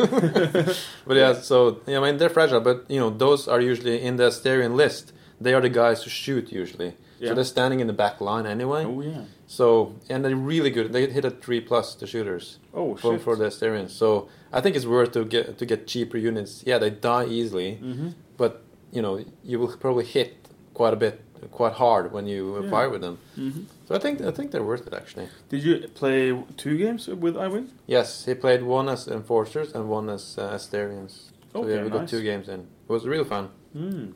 but 1.08 1.18
yeah, 1.18 1.34
so 1.34 1.80
yeah, 1.88 2.00
I 2.00 2.02
mean 2.06 2.18
they're 2.18 2.30
fragile, 2.40 2.62
but 2.62 2.86
you 2.90 3.00
know 3.00 3.10
those 3.10 3.48
are 3.48 3.60
usually 3.72 4.02
in 4.02 4.16
the 4.18 4.26
Asterian 4.26 4.76
list. 4.76 5.12
They 5.42 5.54
are 5.54 5.62
the 5.62 5.70
guys 5.70 6.04
who 6.04 6.10
shoot 6.10 6.52
usually. 6.52 6.94
Yeah. 7.20 7.30
So 7.30 7.36
they're 7.36 7.44
standing 7.58 7.80
in 7.80 7.88
the 7.88 7.94
back 7.94 8.22
line 8.22 8.46
anyway. 8.46 8.84
Oh 8.86 9.02
yeah. 9.02 9.24
So 9.48 9.96
and 10.10 10.24
they're 10.26 10.36
really 10.36 10.70
good. 10.72 10.92
They 10.94 11.08
hit 11.10 11.26
a 11.26 11.30
three 11.32 11.62
plus 11.62 11.96
the 11.96 12.08
shooters 12.08 12.60
Oh 12.74 12.96
for, 12.96 13.14
shit. 13.14 13.22
for 13.22 13.36
the 13.36 13.46
Asterians. 13.46 13.92
So 13.92 14.28
I 14.52 14.60
think 14.62 14.76
it's 14.76 14.86
worth 14.86 15.12
to 15.14 15.24
get 15.26 15.58
to 15.60 15.66
get 15.66 15.88
cheaper 15.88 16.18
units. 16.18 16.64
Yeah, 16.66 16.78
they 16.80 16.90
die 16.90 17.26
easily, 17.26 17.80
Mm-hmm. 17.82 18.10
but 18.38 18.64
you 18.92 19.02
know 19.02 19.24
you 19.44 19.60
will 19.60 19.76
probably 19.78 20.06
hit 20.06 20.32
quite 20.74 20.94
a 20.94 20.96
bit, 20.96 21.22
quite 21.52 21.74
hard 21.74 22.12
when 22.12 22.26
you 22.28 22.64
Yeah. 22.64 22.70
fire 22.70 22.90
with 22.90 23.02
them. 23.02 23.18
Mm-hmm. 23.38 23.64
So 23.88 23.96
I 23.96 24.00
think 24.00 24.22
I 24.22 24.32
think 24.32 24.50
they're 24.52 24.64
worth 24.64 24.88
it 24.88 24.94
actually. 24.94 25.28
Did 25.50 25.64
you 25.64 25.88
play 25.94 26.36
two 26.58 26.76
games 26.78 27.08
with 27.08 27.36
Iwin? 27.36 27.68
Yes, 27.86 28.26
he 28.26 28.34
played 28.34 28.64
one 28.64 28.90
as 28.90 29.08
enforcers 29.08 29.74
and 29.76 29.90
one 29.90 30.10
as 30.10 30.38
uh, 30.40 30.56
Asterians. 30.56 31.32
So 31.54 31.60
Okay, 31.64 31.76
yeah, 31.76 31.84
we 31.84 31.90
got 31.90 32.08
two 32.08 32.22
games 32.24 32.50
in. 32.50 32.62
It 32.62 32.90
was 32.90 33.06
real 33.06 33.24
fun. 33.26 33.50
Mm. 33.78 34.14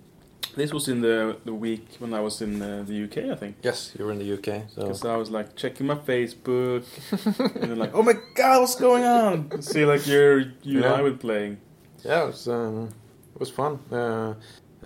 This 0.59 0.73
was 0.73 0.87
in 0.89 0.99
the 1.01 1.37
the 1.45 1.53
week 1.53 1.85
when 1.99 2.13
I 2.13 2.19
was 2.19 2.41
in 2.41 2.61
uh, 2.61 2.83
the 2.85 3.03
UK, 3.05 3.17
I 3.31 3.35
think. 3.35 3.55
Yes, 3.63 3.95
you 3.97 4.03
were 4.05 4.11
in 4.11 4.19
the 4.19 4.33
UK, 4.37 4.69
so 4.69 4.81
Because 4.81 5.05
I 5.05 5.15
was 5.15 5.29
like 5.29 5.55
checking 5.55 5.87
my 5.87 5.95
Facebook, 5.95 6.83
and 7.61 7.71
then 7.71 7.79
like, 7.79 7.93
oh 7.95 8.03
my 8.03 8.15
god, 8.35 8.59
what's 8.61 8.75
going 8.75 9.05
on? 9.05 9.61
See, 9.61 9.85
like 9.85 10.05
you're 10.07 10.39
you 10.63 10.79
Yeah. 10.81 10.85
and 10.87 10.95
I 10.95 11.01
were 11.01 11.17
playing. 11.17 11.57
yeah, 12.03 12.23
it 12.23 12.27
was 12.27 12.47
um, 12.47 12.89
it 13.35 13.39
was 13.39 13.49
fun. 13.49 13.79
Uh, 13.91 14.33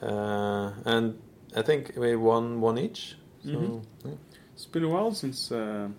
uh, 0.01 0.71
and 0.85 1.17
I 1.55 1.61
think 1.63 1.93
we 1.97 2.15
won 2.15 2.61
one 2.61 2.77
each. 2.77 3.17
So 3.43 3.49
Mhm. 3.49 3.81
yeah. 4.05 4.11
It's 4.55 4.67
been 4.71 4.83
a 4.83 4.89
while 4.89 5.11
since 5.13 5.51
uh, 5.51 5.89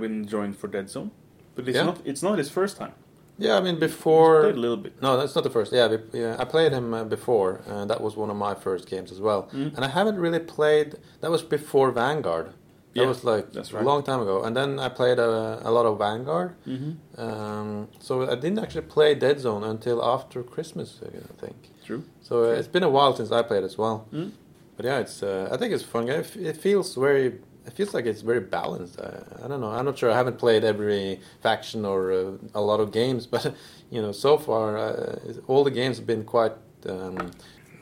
been 0.00 0.26
joined 0.26 0.56
for 0.56 0.68
Dead 0.68 0.90
Zone, 0.90 1.10
but 1.54 1.68
it's 1.68 1.76
Yeah. 1.76 1.86
not 1.86 1.98
it's 2.04 2.22
not 2.22 2.38
his 2.38 2.50
first 2.50 2.76
time. 2.76 2.92
Yeah, 3.38 3.56
I 3.56 3.60
mean 3.60 3.78
before. 3.78 4.42
played 4.42 4.54
a 4.56 4.60
little 4.66 4.76
bit. 4.76 5.00
No, 5.02 5.16
that's 5.16 5.34
not 5.34 5.44
the 5.44 5.50
first. 5.50 5.72
Yeah, 5.72 5.86
we- 5.88 6.20
yeah 6.20 6.36
I 6.38 6.44
played 6.44 6.72
him 6.72 6.92
uh, 6.94 7.04
before. 7.04 7.60
Uh, 7.70 7.84
that 7.86 8.00
was 8.00 8.16
one 8.16 8.30
of 8.30 8.36
my 8.36 8.54
first 8.54 8.84
games 8.90 9.10
as 9.12 9.20
well. 9.20 9.48
Mm. 9.52 9.74
And 9.76 9.84
I 9.84 9.88
haven't 9.88 10.18
really 10.18 10.40
played. 10.56 10.96
That 11.20 11.30
was 11.30 11.42
before 11.42 11.90
Vanguard. 11.92 12.46
That 12.94 13.02
Yeah, 13.02 13.06
was 13.08 13.22
like 13.24 13.52
that's 13.52 13.72
right. 13.72 13.82
a 13.84 13.86
long 13.86 14.02
time 14.02 14.20
ago. 14.20 14.42
And 14.44 14.56
then 14.56 14.78
I 14.78 14.88
played 14.88 15.18
a, 15.18 15.60
a 15.64 15.70
lot 15.70 15.86
of 15.86 15.98
Vanguard. 15.98 16.50
Mm-hmm. 16.66 17.20
Um, 17.24 17.88
so 18.00 18.12
I 18.30 18.34
didn't 18.34 18.58
actually 18.58 18.86
play 18.96 19.14
Dead 19.14 19.38
Zone 19.40 19.62
until 19.64 19.98
after 20.14 20.42
Christmas, 20.42 21.00
I 21.04 21.34
think. 21.42 21.56
True. 21.84 22.02
So 22.20 22.32
uh, 22.44 22.58
it's 22.58 22.68
been 22.76 22.82
a 22.82 22.90
while 22.90 23.14
since 23.16 23.30
I 23.30 23.42
played 23.42 23.64
as 23.64 23.76
well. 23.78 24.06
Mm. 24.12 24.30
But 24.76 24.86
yeah, 24.86 24.98
it's. 25.04 25.22
Uh, 25.22 25.48
I 25.52 25.56
think 25.58 25.72
it's 25.74 25.82
fun 25.84 26.08
It 26.08 26.56
feels 26.56 26.94
very. 26.94 27.40
It 27.68 27.74
feels 27.74 27.92
like 27.92 28.06
it's 28.06 28.22
very 28.22 28.40
balanced. 28.40 28.98
I, 28.98 29.44
I 29.44 29.46
don't 29.48 29.60
know. 29.60 29.68
I'm 29.70 29.84
not 29.84 29.98
sure. 29.98 30.10
I 30.10 30.16
haven't 30.16 30.38
played 30.38 30.64
every 30.64 31.20
faction 31.42 31.84
or 31.84 32.00
uh, 32.12 32.32
a 32.54 32.62
lot 32.62 32.80
of 32.80 32.92
games, 32.92 33.26
but 33.34 33.54
you 33.90 34.00
know, 34.02 34.10
so 34.12 34.38
far 34.38 34.76
uh, 34.78 35.18
all 35.46 35.62
the 35.64 35.70
games 35.70 35.98
have 35.98 36.06
been 36.06 36.24
quite 36.24 36.54
um, 36.88 37.30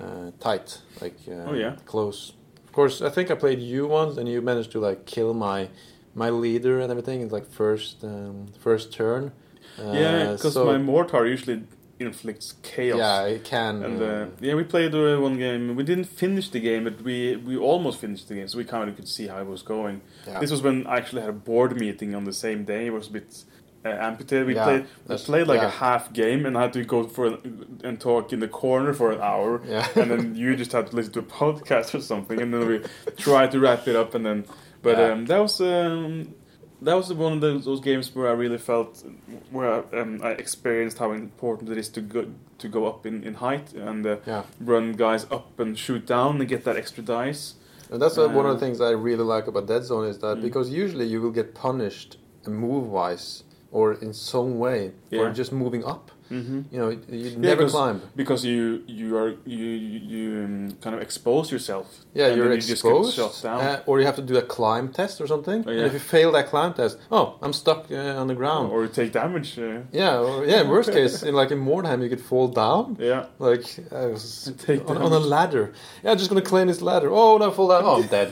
uh, 0.00 0.30
tight, 0.40 0.80
like 1.00 1.16
uh, 1.28 1.50
Oh, 1.50 1.54
yeah. 1.54 1.76
close. 1.86 2.32
Of 2.66 2.72
course, 2.72 3.00
I 3.00 3.10
think 3.10 3.30
I 3.30 3.36
played 3.36 3.60
you 3.60 3.86
once, 3.86 4.18
and 4.18 4.28
you 4.28 4.42
managed 4.42 4.72
to 4.72 4.80
like 4.80 5.06
kill 5.06 5.32
my 5.34 5.68
my 6.14 6.30
leader 6.30 6.80
and 6.80 6.90
everything. 6.90 7.20
It's 7.22 7.32
like 7.32 7.46
first 7.48 8.02
um, 8.04 8.48
first 8.58 8.92
turn. 8.92 9.32
Uh, 9.78 9.92
yeah, 9.92 10.32
because 10.32 10.54
so- 10.54 10.66
my 10.66 10.78
mortar 10.78 11.26
usually 11.26 11.62
inflicts 11.98 12.54
chaos. 12.62 12.98
Yeah, 12.98 13.24
it 13.24 13.44
can. 13.44 13.82
And 13.82 14.02
uh, 14.02 14.26
yeah, 14.40 14.54
we 14.54 14.64
played 14.64 14.94
uh, 14.94 15.18
one 15.18 15.38
game. 15.38 15.76
We 15.76 15.82
didn't 15.84 16.04
finish 16.04 16.48
the 16.50 16.60
game, 16.60 16.84
but 16.84 17.02
we 17.02 17.36
we 17.36 17.56
almost 17.56 18.00
finished 18.00 18.28
the 18.28 18.34
game, 18.34 18.48
so 18.48 18.58
we 18.58 18.64
kind 18.64 18.88
of 18.88 18.96
could 18.96 19.08
see 19.08 19.26
how 19.26 19.38
it 19.40 19.46
was 19.46 19.62
going. 19.62 20.00
yeah. 20.26 20.40
This 20.40 20.50
was 20.50 20.62
when 20.62 20.86
I 20.86 20.96
actually 20.98 21.22
had 21.22 21.30
a 21.30 21.34
board 21.34 21.78
meeting 21.78 22.14
on 22.14 22.24
the 22.24 22.32
same 22.32 22.64
day. 22.64 22.86
It 22.86 22.92
was 22.92 23.08
a 23.08 23.12
bit 23.12 23.44
uh, 23.84 23.88
amputated. 23.88 24.46
We 24.46 24.54
Yeah, 24.54 24.64
played 24.64 24.86
we 25.08 25.16
played 25.16 25.46
like 25.46 25.60
yeah. 25.60 25.68
a 25.68 25.70
half 25.70 26.12
game, 26.12 26.44
and 26.46 26.56
I 26.58 26.62
had 26.62 26.72
to 26.74 26.84
go 26.84 27.04
for 27.04 27.38
and 27.84 28.00
talk 28.00 28.32
in 28.32 28.40
the 28.40 28.48
corner 28.48 28.92
for 28.92 29.12
an 29.12 29.20
hour. 29.20 29.62
Yeah. 29.66 29.86
and 29.96 30.10
then 30.10 30.34
you 30.34 30.56
just 30.56 30.72
had 30.72 30.88
to 30.90 30.96
listen 30.96 31.12
to 31.14 31.20
a 31.20 31.22
podcast 31.22 31.94
or 31.94 32.00
something, 32.00 32.40
and 32.40 32.52
then 32.52 32.66
we 32.66 32.80
tried 33.16 33.52
to 33.52 33.60
wrap 33.60 33.88
it 33.88 33.96
up, 33.96 34.14
and 34.14 34.24
then 34.26 34.44
but 34.82 35.00
um, 35.00 35.26
that 35.26 35.38
was 35.38 35.60
um, 35.60 36.34
that 36.82 36.94
was 36.94 37.12
one 37.12 37.32
of 37.34 37.40
those, 37.40 37.64
those 37.64 37.80
games 37.80 38.14
where 38.14 38.28
I 38.28 38.32
really 38.32 38.58
felt 38.58 39.02
where 39.50 39.72
I, 39.94 40.00
um, 40.00 40.20
I 40.22 40.30
experienced 40.30 40.98
how 40.98 41.12
important 41.12 41.70
it 41.70 41.78
is 41.78 41.88
to 41.90 42.00
go 42.00 42.26
to 42.58 42.68
go 42.68 42.86
up 42.86 43.04
in, 43.06 43.22
in 43.24 43.34
height 43.34 43.72
and 43.74 44.06
uh, 44.06 44.16
Yeah. 44.26 44.42
run 44.60 44.92
guys 44.92 45.26
up 45.30 45.58
and 45.60 45.78
shoot 45.78 46.06
down 46.06 46.40
and 46.40 46.48
get 46.48 46.64
that 46.64 46.76
extra 46.76 47.02
dice. 47.02 47.54
And 47.90 48.00
that's 48.02 48.18
uh, 48.18 48.28
one 48.28 48.46
of 48.46 48.58
the 48.58 48.66
things 48.66 48.80
I 48.80 48.90
really 48.90 49.22
like 49.24 49.46
about 49.46 49.66
Dead 49.66 49.84
Zone 49.84 50.06
is 50.06 50.18
that 50.18 50.38
Mm. 50.38 50.42
because 50.42 50.70
usually 50.70 51.06
you 51.06 51.20
will 51.20 51.30
get 51.30 51.54
punished 51.54 52.16
move 52.46 52.86
wise 52.88 53.42
or 53.76 53.86
in 54.04 54.12
some 54.32 54.50
way 54.64 54.80
Yeah. 55.10 55.18
for 55.18 55.26
just 55.40 55.50
moving 55.52 55.84
up. 55.94 56.04
Mm-hmm. 56.36 56.60
You 56.72 56.78
know, 56.80 56.90
you 57.22 57.28
never 57.50 57.62
'cause- 57.62 57.76
climb. 57.78 57.98
because 58.22 58.40
you 58.50 58.62
you 58.98 59.08
are 59.20 59.30
you 59.56 59.66
you, 59.92 59.98
you 60.12 60.24
um, 60.44 60.56
kind 60.84 60.94
of 60.96 61.00
expose 61.06 61.46
yourself. 61.54 61.86
Yeah, 62.18 62.28
you're 62.36 62.50
you 62.52 62.72
exposed, 62.74 63.16
down. 63.48 63.58
uh, 63.66 63.88
or 63.88 63.94
you 64.00 64.06
have 64.10 64.16
to 64.22 64.26
do 64.32 64.36
a 64.44 64.46
climb 64.56 64.86
test 64.98 65.14
or 65.22 65.26
something. 65.32 65.58
Oh, 65.66 65.70
And 65.70 65.84
if 65.88 65.92
you 65.98 66.02
fail 66.16 66.30
that 66.36 66.46
climb 66.52 66.72
test, 66.80 66.94
oh, 67.16 67.26
I'm 67.44 67.52
stuck 67.62 67.80
uh, 67.92 68.20
on 68.22 68.26
the 68.32 68.34
ground. 68.42 68.64
or 68.72 68.78
you 68.84 68.90
take 69.00 69.10
damage. 69.22 69.50
Uh, 69.58 69.80
yeah, 70.00 70.18
or, 70.26 70.44
yeah. 70.50 70.60
In 70.62 70.68
worst 70.74 70.90
case, 70.98 71.14
in 71.28 71.34
like 71.40 71.50
in 71.56 71.60
Mordheim, 71.68 72.00
you 72.04 72.10
could 72.14 72.24
fall 72.32 72.48
down. 72.64 72.84
yeah, 73.10 73.22
Like 73.48 73.64
on, 74.90 74.96
on 75.06 75.12
a 75.20 75.22
ladder. 75.34 75.64
Yeah, 76.02 76.10
I'm 76.12 76.18
just 76.22 76.30
gonna 76.30 76.48
climb 76.52 76.66
this 76.72 76.82
ladder. 76.90 77.08
Oh, 77.20 77.36
no, 77.40 77.44
I 77.50 77.52
fall 77.58 77.68
down. 77.74 77.82
Oh, 77.88 77.96
I'm 78.02 78.08
dead. 78.18 78.30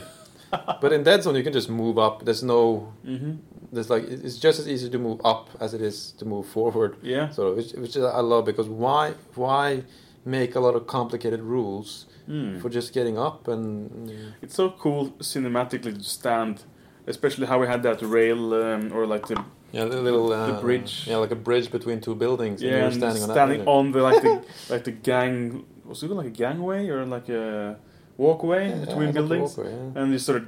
but 0.81 0.91
in 0.97 1.01
Dead 1.09 1.19
Zone, 1.23 1.35
you 1.39 1.43
can 1.47 1.53
just 1.59 1.69
move 1.81 1.95
up. 2.07 2.15
There's 2.25 2.43
no. 2.43 2.61
hmm 3.09 3.33
There's 3.71 3.89
like 3.89 4.03
it's 4.03 4.37
just 4.37 4.59
as 4.59 4.67
easy 4.67 4.89
to 4.89 4.99
move 4.99 5.19
up 5.23 5.49
as 5.59 5.73
it 5.73 5.81
is 5.81 6.11
to 6.19 6.25
move 6.25 6.45
forward. 6.47 6.95
yeah. 7.01 7.29
So 7.29 7.53
which, 7.55 7.71
which 7.73 7.97
I 7.97 8.21
love 8.21 8.45
because 8.45 8.67
why 8.69 9.13
why 9.35 9.83
make 10.25 10.55
a 10.55 10.59
lot 10.59 10.75
of 10.75 10.87
complicated 10.87 11.41
rules 11.41 12.05
Mm. 12.27 12.59
for 12.59 12.69
just 12.69 12.91
getting 12.91 13.19
up 13.19 13.47
and 13.47 14.09
It's 14.41 14.55
so 14.55 14.71
cool 14.71 15.11
cinematically 15.19 15.93
to 15.95 16.03
stand, 16.03 16.63
especially 17.05 17.45
how 17.45 17.59
we 17.61 17.67
had 17.67 17.83
that 17.83 18.01
rail 18.01 18.41
um, 18.55 18.91
or 18.95 19.05
like 19.05 19.27
the 19.27 19.37
yeah 19.71 19.85
the 19.85 20.01
little 20.01 20.33
uh, 20.33 20.47
The 20.47 20.61
bridge. 20.61 21.05
yeah 21.07 21.17
like 21.17 21.29
a 21.39 21.41
bridge 21.49 21.69
between 21.71 22.01
two 22.01 22.15
buildings 22.15 22.61
and 22.61 22.71
yeah 22.71 22.77
you're 22.77 22.85
and 22.85 22.95
standing 22.95 23.21
on 23.23 23.29
that 23.29 23.67
on 23.67 23.91
the 23.91 24.01
like 24.01 24.21
the 24.23 24.33
like 24.73 24.83
the 24.85 24.91
gang 25.11 25.65
was 25.89 26.01
it 26.01 26.09
like 26.09 26.27
a 26.35 26.37
gangway 26.43 26.89
or 26.89 27.05
like 27.05 27.29
a 27.29 27.77
walkway 28.17 28.69
Yeah, 28.69 28.85
between 28.85 29.09
a 29.09 29.13
buildings 29.13 29.55
walkway, 29.57 29.71
yeah. 29.73 29.99
and 30.01 30.11
you 30.11 30.17
started 30.19 30.45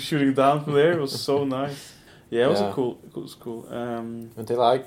shooting 0.00 0.32
down 0.32 0.64
from 0.64 0.72
there. 0.74 0.92
It 0.92 1.00
was 1.00 1.20
so 1.20 1.44
nice. 1.60 1.92
Yeah, 2.30 2.46
it 2.46 2.50
was 2.50 2.60
Yeah. 2.60 2.70
a 2.70 2.74
cool. 2.74 2.98
It 3.06 3.16
was 3.16 3.34
cool. 3.34 3.66
Um, 3.70 4.30
until 4.36 4.62
I, 4.62 4.82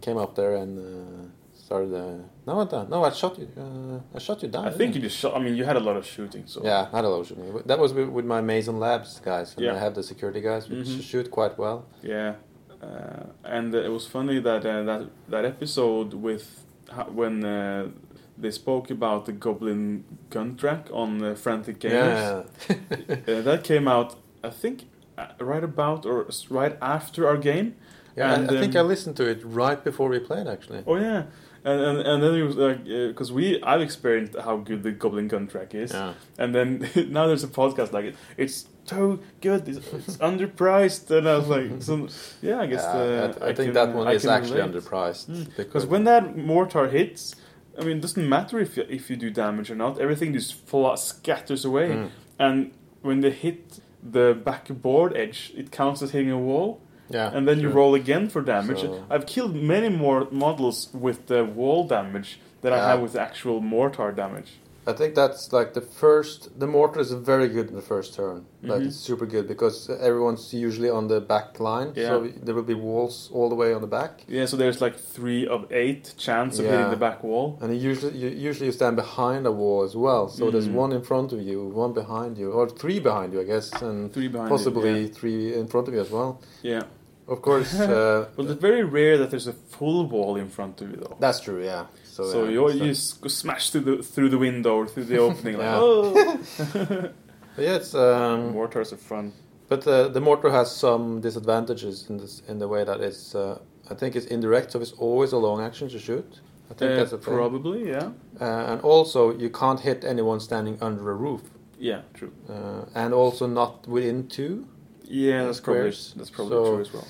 came 0.00 0.16
up 0.16 0.34
there 0.34 0.54
and 0.56 0.78
uh, 0.78 1.28
started 1.52 1.92
uh, 1.94 2.16
no 2.46 2.52
I 2.60 2.86
no 2.88 3.04
I 3.04 3.10
shot 3.10 3.38
you 3.38 3.46
uh, 3.64 4.16
I 4.16 4.18
shot 4.18 4.42
you 4.42 4.48
down 4.48 4.64
I 4.66 4.70
think 4.70 4.94
you 4.94 5.00
just 5.02 5.18
shot. 5.18 5.36
I 5.36 5.38
mean, 5.44 5.54
you 5.54 5.64
had 5.64 5.76
a 5.76 5.80
lot 5.88 5.96
of 5.96 6.04
shooting. 6.06 6.44
So 6.46 6.62
Yeah, 6.64 6.88
I 6.92 6.96
had 6.96 7.04
a 7.04 7.08
lot 7.08 7.20
of 7.20 7.26
shooting. 7.28 7.62
That 7.66 7.78
was 7.78 7.92
with, 7.92 8.08
with 8.08 8.24
my 8.24 8.40
Mazon 8.40 8.78
Labs 8.78 9.20
guys, 9.20 9.54
and 9.56 9.64
Yeah. 9.64 9.74
I 9.76 9.78
have 9.78 9.94
the 9.94 10.02
security 10.02 10.40
guys, 10.40 10.68
which 10.70 10.88
Mhm. 10.88 11.02
shoot 11.10 11.30
quite 11.30 11.54
well. 11.58 11.78
Yeah, 12.02 12.34
uh, 12.82 13.24
and 13.44 13.74
uh, 13.74 13.78
it 13.88 13.90
was 13.90 14.06
funny 14.06 14.38
that 14.40 14.64
uh, 14.64 14.82
that 14.90 15.00
that 15.28 15.44
episode 15.44 16.14
with 16.14 16.44
when 17.20 17.44
uh, 17.44 17.88
they 18.42 18.50
spoke 18.50 18.90
about 18.90 19.26
the 19.26 19.32
Goblin 19.32 20.04
gun 20.30 20.56
track 20.56 20.88
on 20.92 21.34
Frantic 21.36 21.78
Gamers. 21.80 22.46
Yeah, 22.68 22.76
Uh, 23.36 23.42
that 23.42 23.62
came 23.64 23.86
out, 23.86 24.16
I 24.42 24.50
think, 24.62 24.76
right 25.40 25.64
about 25.64 26.06
or 26.06 26.26
right 26.50 26.76
after 26.80 27.26
our 27.28 27.36
game. 27.36 27.74
yeah. 28.16 28.34
And, 28.34 28.50
I, 28.50 28.56
I 28.56 28.60
think 28.60 28.74
um, 28.76 28.84
I 28.86 28.88
listened 28.88 29.16
to 29.16 29.24
it 29.26 29.40
right 29.44 29.82
before 29.82 30.08
we 30.08 30.18
played, 30.18 30.46
actually. 30.46 30.82
Oh 30.86 30.96
yeah, 30.96 31.22
and 31.64 31.80
and, 31.88 31.98
and 32.10 32.22
then 32.22 32.34
it 32.34 32.42
was 32.42 32.56
like 32.56 32.84
because 32.84 33.30
we 33.32 33.62
I've 33.62 33.80
experienced 33.88 34.34
how 34.46 34.56
good 34.68 34.82
the 34.82 34.92
Goblin 34.92 35.28
gun 35.28 35.46
track 35.48 35.74
is, 35.74 35.92
Yeah, 35.92 36.14
and 36.38 36.54
then 36.54 36.68
now 37.16 37.26
there's 37.28 37.44
a 37.44 37.48
podcast 37.60 37.92
like 37.92 38.06
it. 38.10 38.14
It's 38.36 38.66
so 38.84 39.20
good. 39.40 39.68
It's, 39.68 39.78
it's 39.92 40.16
underpriced, 40.30 41.10
and 41.16 41.28
I 41.28 41.36
was 41.40 41.48
like, 41.48 41.68
so, 41.88 42.08
yeah, 42.42 42.60
I 42.64 42.66
guess 42.66 42.82
Yeah, 42.82 43.00
uh, 43.00 43.34
I, 43.40 43.48
I 43.50 43.54
think 43.54 43.66
can- 43.68 43.74
that 43.74 43.88
one 43.94 44.06
I 44.08 44.12
is 44.14 44.26
actually 44.26 44.60
relate. 44.60 44.74
underpriced 44.74 45.26
Mm. 45.30 45.56
because 45.56 45.86
when 45.86 46.04
that 46.04 46.36
mortar 46.36 46.88
hits, 46.88 47.22
I 47.78 47.84
mean, 47.84 47.98
it 47.98 48.02
doesn't 48.06 48.28
matter 48.28 48.58
if 48.58 48.76
you, 48.76 48.84
if 48.98 49.08
you 49.10 49.16
do 49.16 49.30
damage 49.30 49.70
or 49.70 49.76
not. 49.76 50.00
Everything 50.00 50.32
just 50.32 50.52
fall, 50.68 50.96
scatters 50.96 51.64
away, 51.64 51.88
Mm. 51.90 52.08
and 52.46 52.56
when 53.02 53.20
they 53.20 53.30
hit 53.30 53.62
the 54.02 54.34
backboard 54.44 55.16
edge, 55.16 55.52
it 55.56 55.70
counts 55.70 56.02
as 56.02 56.10
hitting 56.12 56.30
a 56.30 56.38
wall, 56.38 56.80
yeah, 57.08 57.30
and 57.34 57.46
then 57.48 57.60
you 57.60 57.68
roll 57.68 57.94
again 57.94 58.28
for 58.28 58.40
damage. 58.42 58.80
So- 58.80 59.04
I've 59.10 59.26
killed 59.26 59.54
many 59.54 59.88
more 59.88 60.28
models 60.30 60.88
with 60.92 61.26
the 61.26 61.44
wall 61.44 61.86
damage 61.86 62.38
than 62.62 62.72
I 62.72 62.76
have 62.88 63.00
with 63.00 63.16
actual 63.16 63.60
mortar 63.60 64.12
damage. 64.12 64.52
I 64.86 64.92
think 64.94 65.14
that's 65.14 65.52
like 65.52 65.74
the 65.74 65.82
first. 65.82 66.58
The 66.58 66.66
mortar 66.66 67.00
is 67.00 67.12
very 67.12 67.48
good 67.48 67.68
in 67.68 67.74
the 67.76 67.82
first 67.82 68.14
turn. 68.14 68.46
Like 68.62 68.80
Mhm. 68.80 68.86
it's 68.86 68.96
super 68.96 69.26
good 69.26 69.46
because 69.46 69.90
everyone's 69.90 70.54
usually 70.54 70.88
on 70.88 71.08
the 71.08 71.20
back 71.20 71.60
line, 71.60 71.92
yeah. 71.94 72.08
so 72.08 72.28
there 72.44 72.54
will 72.54 72.62
be 72.74 72.74
walls 72.74 73.30
all 73.32 73.48
the 73.50 73.54
way 73.54 73.74
on 73.74 73.82
the 73.82 73.86
back. 74.00 74.24
Yeah, 74.26 74.46
so 74.46 74.56
there's 74.56 74.80
like 74.80 74.96
three 74.98 75.46
of 75.46 75.70
eight 75.70 76.14
chance 76.16 76.58
of 76.58 76.64
Yeah. 76.64 76.72
hitting 76.72 76.90
the 76.90 76.96
back 77.08 77.22
wall. 77.22 77.58
And 77.60 77.72
you 77.74 77.80
usually, 77.90 78.16
you 78.16 78.28
usually 78.28 78.66
you 78.66 78.72
stand 78.72 78.96
behind 78.96 79.46
a 79.46 79.52
wall 79.52 79.82
as 79.82 79.94
well. 79.94 80.28
So 80.28 80.50
there's 80.50 80.68
Mhm. 80.68 80.74
one 80.84 80.92
in 80.92 81.02
front 81.02 81.32
of 81.34 81.40
you, 81.42 81.62
one 81.84 81.92
behind 81.92 82.38
you, 82.38 82.50
or 82.50 82.66
three 82.68 83.00
behind 83.00 83.32
you, 83.34 83.40
I 83.40 83.44
guess, 83.44 83.70
and 83.82 84.12
Three 84.12 84.28
behind 84.28 84.50
possibly 84.50 85.04
it, 85.04 85.14
three 85.14 85.52
in 85.54 85.66
front 85.66 85.88
of 85.88 85.94
you 85.94 86.00
as 86.00 86.10
well. 86.10 86.40
Yeah. 86.62 86.72
yeah. 86.72 86.82
Of 87.28 87.42
course, 87.42 87.72
uh, 87.78 88.26
Well, 88.36 88.50
it's 88.50 88.60
very 88.60 88.82
rare 88.82 89.16
that 89.18 89.30
there's 89.30 89.46
a 89.46 89.52
full 89.52 90.06
wall 90.06 90.34
in 90.36 90.48
front 90.48 90.80
of 90.80 90.90
you, 90.90 90.96
though. 90.96 91.16
that's 91.20 91.38
true. 91.40 91.62
Yeah. 91.62 91.84
So, 92.22 92.32
So, 92.32 92.44
yeah, 92.44 92.50
you 92.50 92.94
so- 92.94 93.16
you 93.16 93.22
go 93.22 93.28
smash 93.28 93.70
through 93.70 93.84
the 93.96 94.02
through 94.02 94.28
the 94.30 94.38
window 94.38 94.76
or 94.76 94.86
through 94.86 95.04
the 95.04 95.18
opening, 95.26 95.58
like 95.58 95.66
oh. 95.68 96.12
but 97.56 97.64
yeah, 97.64 97.76
it's 97.76 97.94
um, 97.94 98.52
Mortars 98.52 98.92
are 98.92 98.96
fun. 98.96 99.32
but 99.68 99.86
uh, 99.86 100.08
the 100.08 100.20
mortar 100.20 100.50
has 100.50 100.74
some 100.74 101.20
disadvantages 101.20 102.06
in 102.10 102.16
this 102.18 102.42
in 102.48 102.58
the 102.58 102.68
way 102.68 102.84
that 102.84 103.00
it's 103.00 103.34
uh, 103.34 103.58
I 103.90 103.94
think 103.94 104.14
it's 104.16 104.26
indirect, 104.26 104.72
so 104.72 104.80
it's 104.80 104.92
always 104.98 105.32
a 105.32 105.38
long 105.38 105.60
action 105.60 105.88
to 105.88 105.98
shoot. 105.98 106.40
I 106.70 106.74
think 106.74 106.92
Uh, 106.92 106.96
that's 106.96 107.12
a 107.12 107.18
thing. 107.18 107.34
probably, 107.34 107.88
yeah, 107.88 108.10
Uh, 108.40 108.72
and 108.72 108.80
also, 108.82 109.36
you 109.36 109.50
can't 109.50 109.80
hit 109.80 110.04
anyone 110.04 110.38
standing 110.40 110.78
under 110.80 111.10
a 111.10 111.14
roof, 111.14 111.40
yeah, 111.80 112.02
true. 112.14 112.30
uh, 112.48 112.84
and 112.94 113.12
also 113.14 113.46
not 113.48 113.86
within 113.88 114.28
two. 114.28 114.64
Yeah, 115.04 115.44
that's 115.46 115.60
probably 115.60 115.90
that's 116.16 116.30
probably 116.30 116.56
So- 116.56 116.70
true 116.74 116.80
as 116.80 116.92
well. 116.92 117.06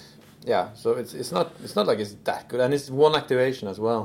Yeah, 0.47 0.69
so 0.75 0.91
it's 1.01 1.13
it's 1.15 1.33
not 1.33 1.47
it's 1.65 1.77
not 1.77 1.87
like 1.87 1.99
it's 2.03 2.17
that 2.25 2.49
good, 2.49 2.61
and 2.61 2.73
it's 2.73 2.89
one 2.91 3.15
activation 3.15 3.69
as 3.69 3.79
well. 3.79 4.03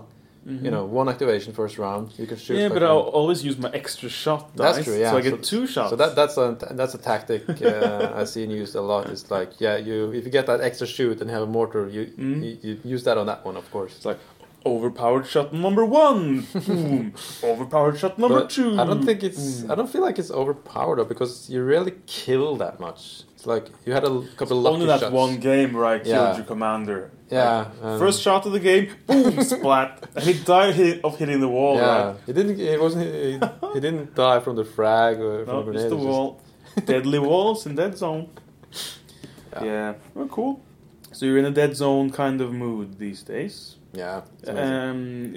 You 0.47 0.69
know, 0.69 0.85
one 0.85 1.09
activation 1.09 1.53
first 1.53 1.79
round. 1.79 2.13
You 2.19 2.27
can 2.27 2.37
shoot. 2.37 2.53
Mm-hmm. 2.53 2.61
Yeah, 2.61 2.69
but 2.69 2.83
i'll 2.83 3.09
always 3.19 3.43
use 3.43 3.57
my 3.57 3.71
extra 3.81 4.09
shot 4.09 4.55
That's 4.55 4.83
true, 4.85 4.95
yeah. 4.99 5.09
So 5.11 5.17
I 5.17 5.21
get 5.21 5.33
So- 5.43 5.49
two 5.51 5.65
shots. 5.65 5.89
So 5.89 5.95
that 5.95 6.15
that's 6.15 6.37
a 6.37 6.55
that's 6.79 6.93
a 6.93 6.99
tactic 6.99 7.41
uh, 7.61 8.11
I've 8.17 8.29
seen 8.29 8.51
used 8.51 8.75
a 8.75 8.81
lot. 8.81 9.09
It's 9.13 9.31
like 9.31 9.49
yeah, 9.59 9.75
you 9.87 10.11
if 10.13 10.23
you 10.25 10.31
get 10.31 10.45
that 10.45 10.61
extra 10.61 10.85
shoot 10.85 11.19
and 11.21 11.31
have 11.31 11.41
a 11.49 11.51
mortar, 11.57 11.83
you 11.89 12.03
Mm. 12.25 12.43
you, 12.43 12.57
you 12.61 12.73
use 12.95 13.03
that 13.07 13.17
on 13.17 13.25
that 13.31 13.43
one, 13.43 13.57
of 13.57 13.67
course. 13.71 13.91
it's 13.97 14.05
like 14.11 14.19
overpowered 14.65 15.27
shot 15.27 15.53
number 15.53 15.85
one, 15.85 16.41
boom. 16.65 17.13
Overpowered 17.43 17.97
shot 17.99 18.17
number 18.17 18.41
But 18.41 18.49
two. 18.49 18.79
I 18.79 18.85
don't 18.85 19.03
think 19.05 19.23
it's. 19.23 19.61
boom. 19.61 19.71
I 19.71 19.75
don't 19.75 19.89
feel 19.89 20.01
like 20.01 20.17
it's 20.19 20.31
overpowered 20.31 20.97
though, 20.97 21.05
because 21.05 21.49
you 21.49 21.63
rarely 21.63 21.93
kill 22.07 22.55
that 22.57 22.79
much. 22.79 23.23
It's 23.35 23.45
like 23.45 23.67
you 23.85 23.93
had 23.93 24.03
a 24.03 24.23
couple 24.37 24.57
of 24.57 24.63
lucky 24.63 24.73
Only 24.75 24.85
that 24.87 24.99
shots. 25.01 25.13
one 25.13 25.37
game 25.37 25.73
where 25.73 25.85
I 25.85 25.97
killed 25.99 26.07
Yeah. 26.07 26.35
your 26.37 26.45
commander. 26.45 27.11
Yeah, 27.29 27.57
Like, 27.57 27.83
um, 27.83 27.99
first 27.99 28.21
shot 28.21 28.45
of 28.45 28.51
the 28.51 28.59
game, 28.59 28.89
boom, 29.07 29.41
splat. 29.41 30.07
And 30.15 30.23
he 30.23 30.33
died 30.43 30.75
hit, 30.75 31.03
of 31.03 31.17
hitting 31.17 31.39
the 31.39 31.47
wall. 31.47 31.75
Yeah, 31.77 32.05
Right? 32.07 32.15
he 32.27 32.33
didn't. 32.33 32.57
He 32.59 32.77
wasn't. 32.77 33.05
He, 33.05 33.39
he 33.73 33.79
didn't 33.85 34.13
die 34.15 34.39
from 34.39 34.55
the 34.55 34.63
frag 34.65 35.19
or 35.19 35.43
from 35.45 35.55
No, 35.55 35.63
the 35.63 35.71
just 35.73 35.87
grenade. 35.89 35.91
the 35.91 36.07
wall. 36.07 36.41
Deadly 36.85 37.19
walls 37.19 37.65
in 37.65 37.75
dead 37.75 37.97
zone. 37.97 38.29
Yeah. 39.53 39.63
Yeah. 39.63 39.93
Well, 40.13 40.27
cool. 40.27 40.61
So 41.13 41.25
you're 41.25 41.37
in 41.37 41.45
a 41.45 41.51
dead 41.51 41.75
zone 41.77 42.09
kind 42.11 42.41
of 42.41 42.51
mood 42.51 42.99
these 42.99 43.23
days. 43.23 43.77
Yeah. 43.95 44.21
Um, 44.47 45.35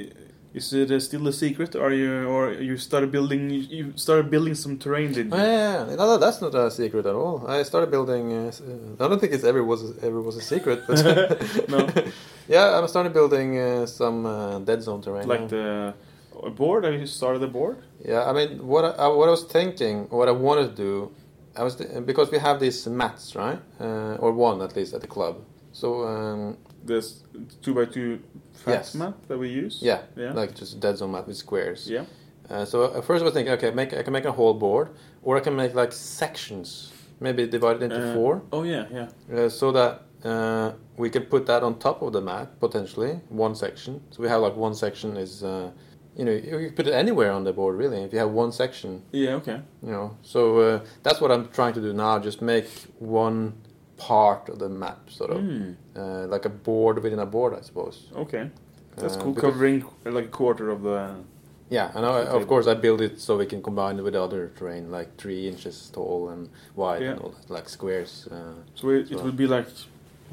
is 0.55 0.73
it 0.73 0.91
uh, 0.91 0.99
still 1.01 1.29
a 1.29 1.33
secret? 1.33 1.77
Are 1.77 1.93
you 1.93 2.27
or 2.29 2.53
you 2.53 2.77
started 2.77 3.13
building? 3.13 3.51
You, 3.51 3.61
you 3.61 3.93
started 3.97 4.31
building 4.31 4.55
some 4.55 4.79
terrain, 4.79 5.13
didn't 5.13 5.33
Oh, 5.33 5.37
yeah, 5.37 5.87
yeah. 5.89 5.95
No, 5.97 6.07
no, 6.07 6.17
that's 6.19 6.41
not 6.41 6.55
a 6.55 6.71
secret 6.71 7.07
at 7.07 7.15
all. 7.15 7.47
I 7.47 7.63
started 7.65 7.91
building. 7.91 8.33
Uh, 8.33 8.51
uh, 8.51 9.05
I 9.05 9.09
don't 9.09 9.21
think 9.21 9.33
it's 9.33 9.45
ever 9.45 9.63
was 9.63 9.83
ever 10.03 10.21
was 10.21 10.37
a 10.37 10.41
secret, 10.41 10.79
but 10.87 10.99
No. 11.69 11.87
yeah, 12.49 12.81
I 12.83 12.87
started 12.87 13.13
building 13.13 13.59
uh, 13.59 13.87
some 13.87 14.27
uh, 14.27 14.59
dead 14.61 14.83
zone 14.83 15.03
terrain. 15.03 15.29
Like 15.29 15.49
the 15.49 15.95
a 16.43 16.51
board? 16.51 16.85
Have 16.85 16.95
you 16.95 17.07
started 17.07 17.41
the 17.41 17.49
board? 17.59 17.77
Yeah, 18.05 18.25
I 18.31 18.33
mean, 18.33 18.67
what 18.67 18.85
I, 18.85 18.91
I- 19.05 19.09
what 19.19 19.29
I 19.29 19.31
was 19.33 19.45
thinking, 19.45 20.07
what 20.11 20.29
I 20.29 20.33
wanted 20.33 20.71
to 20.71 20.83
do, 20.83 21.11
I 21.57 21.63
was 21.63 21.75
th- 21.77 21.91
because 22.07 22.31
we 22.31 22.39
have 22.39 22.59
these 22.61 22.87
mats, 22.89 23.35
right? 23.37 23.59
Uh, 23.81 24.15
or 24.25 24.33
one 24.33 24.63
at 24.63 24.75
least 24.77 24.95
at 24.95 25.01
the 25.01 25.09
club. 25.09 25.35
So 25.73 26.07
um, 26.07 26.57
This 26.85 27.23
two 27.63 27.75
by 27.75 27.85
two 27.85 28.21
fax 28.53 28.67
Yes. 28.67 28.95
map 28.95 29.15
that 29.29 29.39
we 29.39 29.49
use. 29.49 29.79
yeah, 29.83 30.01
Yeah. 30.17 30.33
like 30.33 30.55
just 30.55 30.75
a 30.75 30.77
dead 30.79 30.97
zone 30.99 31.13
map 31.13 31.27
with 31.27 31.37
squares. 31.37 31.89
Yeah. 31.91 32.05
Uh, 32.51 32.65
so 32.65 32.85
at 32.97 33.05
first 33.05 33.21
I 33.23 33.25
was 33.25 33.35
thinking, 33.35 33.53
okay, 33.55 33.71
make 33.71 33.93
I 33.93 34.03
can 34.03 34.13
make 34.13 34.25
a 34.25 34.33
whole 34.33 34.55
board, 34.55 34.89
or 35.23 35.37
I 35.37 35.41
can 35.41 35.55
make 35.57 35.75
like 35.75 35.93
sections, 35.93 36.93
maybe 37.21 37.47
divided 37.47 37.83
into 37.83 38.11
Uh, 38.11 38.15
four, 38.15 38.43
Oh 38.53 38.63
yeah, 38.65 38.87
yeah. 38.91 39.09
uh, 39.45 39.49
so 39.51 39.71
that 39.73 40.03
uh, 40.25 40.73
we 40.97 41.11
can 41.11 41.25
put 41.25 41.47
that 41.47 41.63
on 41.63 41.79
top 41.79 42.03
of 42.03 42.13
the 42.13 42.21
map 42.21 42.59
potentially 42.61 43.21
one 43.29 43.55
section. 43.55 44.01
So 44.11 44.23
we 44.23 44.29
have 44.29 44.41
like 44.41 44.57
one 44.57 44.75
section 44.75 45.17
is. 45.17 45.43
Uh, 45.43 45.71
you 46.17 46.25
know, 46.25 46.33
you 46.33 46.67
can 46.67 46.75
put 46.75 46.87
it 46.89 46.95
anywhere 46.95 47.31
on 47.31 47.45
the 47.45 47.53
board, 47.53 47.77
really. 47.79 48.03
If 48.03 48.13
you 48.13 48.19
have 48.19 48.31
one 48.33 48.51
section, 48.51 49.03
Yeah. 49.13 49.37
Okay. 49.37 49.61
you 49.83 49.93
know 49.93 50.17
so 50.23 50.59
uh, 50.59 50.81
that's 51.05 51.21
what 51.21 51.31
i'm 51.31 51.47
trying 51.59 51.75
to 51.75 51.81
do 51.81 51.93
now 51.93 52.19
just 52.19 52.43
make 52.43 52.67
one 52.99 53.53
part 53.99 54.49
of 54.49 54.59
the 54.59 54.69
map, 54.69 55.11
sort 55.11 55.31
of 55.31 55.41
Hmm. 55.41 55.73
uh, 55.97 56.27
like 56.35 56.45
a 56.47 56.49
board 56.51 57.03
within 57.03 57.19
a 57.19 57.27
board, 57.27 57.53
I 57.55 57.61
suppose. 57.63 57.97
Okay. 58.17 58.51
That's 58.97 59.17
Uh, 59.17 59.21
cool. 59.23 59.33
because- 59.35 59.51
Covering 59.53 59.85
like 60.05 60.27
a 60.27 60.31
quarter 60.31 60.71
of 60.71 60.83
the. 60.83 61.15
Yeah, 61.71 61.91
and 61.95 62.07
I, 62.07 62.21
of 62.39 62.47
course 62.47 62.67
I 62.67 62.75
build 62.75 63.01
it 63.03 63.21
so 63.21 63.37
we 63.37 63.45
can 63.47 63.61
combine 63.63 63.99
it 63.99 64.03
with 64.03 64.15
other 64.15 64.51
terrain, 64.57 64.91
like 64.91 65.09
three 65.19 65.47
inches 65.49 65.91
tall 65.93 66.31
and 66.31 66.49
wide 66.77 67.03
Yeah. 67.03 67.11
and 67.13 67.21
all 67.21 67.31
that, 67.37 67.51
like 67.51 67.69
squares. 67.69 68.27
Uh, 68.31 68.55
So 68.75 68.89
it, 68.91 69.11
it 69.13 69.23
would 69.23 69.37
be 69.37 69.47
like 69.47 69.69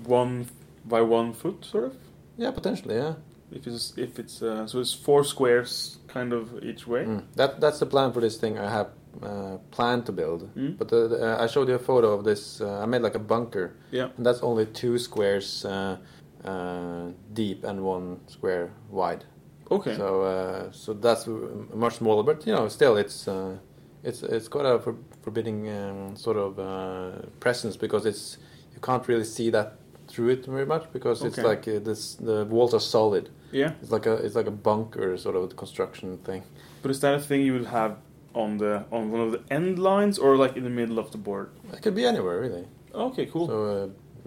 one 0.06 0.46
by 0.86 1.02
one 1.02 1.34
foot, 1.34 1.66
sort 1.66 1.84
of. 1.86 1.94
yeah, 2.38 2.52
potentially, 2.52 2.96
yeah. 2.96 3.16
If 3.52 3.68
it's 3.68 3.94
if 3.98 4.18
it's 4.20 4.42
uh, 4.42 4.66
so 4.68 4.80
it's 4.80 4.94
four 4.94 5.24
squares, 5.24 5.98
kind 6.08 6.34
of 6.34 6.64
each 6.64 6.88
way. 6.88 7.06
Mm. 7.06 7.24
That 7.36 7.60
that's 7.62 7.80
the 7.80 7.86
plan 7.86 8.12
for 8.14 8.22
this 8.22 8.38
thing 8.38 8.58
I 8.58 8.70
have 8.70 8.88
uh, 9.24 9.58
planned 9.72 10.06
to 10.06 10.12
build. 10.12 10.50
Mm. 10.56 10.78
But 10.78 10.90
the, 10.90 11.08
the, 11.08 11.18
uh, 11.40 11.44
I 11.44 11.48
showed 11.48 11.68
you 11.70 11.76
a 11.76 11.80
photo 11.80 12.12
of 12.14 12.24
this. 12.24 12.62
Uh, 12.62 12.80
I 12.82 12.86
made 12.86 13.02
like 13.02 13.16
a 13.16 13.20
bunker, 13.20 13.76
Yeah. 13.92 14.10
and 14.18 14.26
that's 14.26 14.42
only 14.42 14.66
two 14.66 14.98
squares 14.98 15.66
uh, 15.66 15.98
uh, 16.44 17.12
deep 17.34 17.64
and 17.64 17.82
one 17.84 18.20
square 18.28 18.72
wide. 18.90 19.26
Okay. 19.72 19.96
So 19.96 20.22
uh, 20.22 20.72
so 20.72 20.94
that's 20.94 21.28
much 21.74 21.96
smaller, 21.96 22.24
but 22.24 22.46
you 22.46 22.54
know, 22.54 22.68
still 22.70 22.98
it's 22.98 23.28
uh, 23.28 23.58
it's 24.04 24.22
it's 24.22 24.48
got 24.48 24.66
a 24.66 24.80
for, 24.80 24.96
forbidding 25.24 25.70
um, 25.70 26.16
sort 26.16 26.38
of 26.38 26.60
uh, 26.60 27.26
presence 27.40 27.76
because 27.78 28.06
it's 28.06 28.38
you 28.74 28.80
can't 28.82 29.08
really 29.08 29.24
see 29.26 29.50
that 29.50 29.80
through 30.08 30.30
it 30.30 30.46
very 30.46 30.68
much 30.68 30.86
because 30.94 31.24
it's 31.24 31.40
like 31.40 31.68
uh, 31.68 31.80
this 31.80 32.14
the 32.16 32.46
walls 32.46 32.74
are 32.76 32.80
solid. 32.80 33.30
yeah. 33.52 33.72
It's 33.82 33.92
like 33.92 34.06
a 34.06 34.14
it's 34.14 34.36
like 34.36 34.46
a 34.48 34.52
bunker 34.52 35.18
sort 35.18 35.36
of 35.36 35.56
construction 35.56 36.18
thing. 36.20 36.44
But 36.84 36.92
is 36.92 37.00
that 37.00 37.16
a 37.16 37.20
thing 37.20 37.42
you 37.42 37.54
would 37.54 37.66
have 37.66 37.98
on 38.36 38.58
the 38.58 38.84
on 38.92 39.12
one 39.12 39.22
of 39.22 39.32
the 39.32 39.42
end 39.54 39.80
lines 39.80 40.18
or 40.20 40.36
like 40.38 40.56
in 40.58 40.64
the 40.64 40.70
middle 40.70 41.00
of 41.00 41.12
the 41.12 41.18
board? 41.18 41.50
It 41.74 41.82
could 41.82 41.96
be 41.96 42.06
anywhere 42.06 42.40
really. 42.42 42.66
Okay, 42.94 43.26
cool. 43.26 43.48
So 43.48 43.58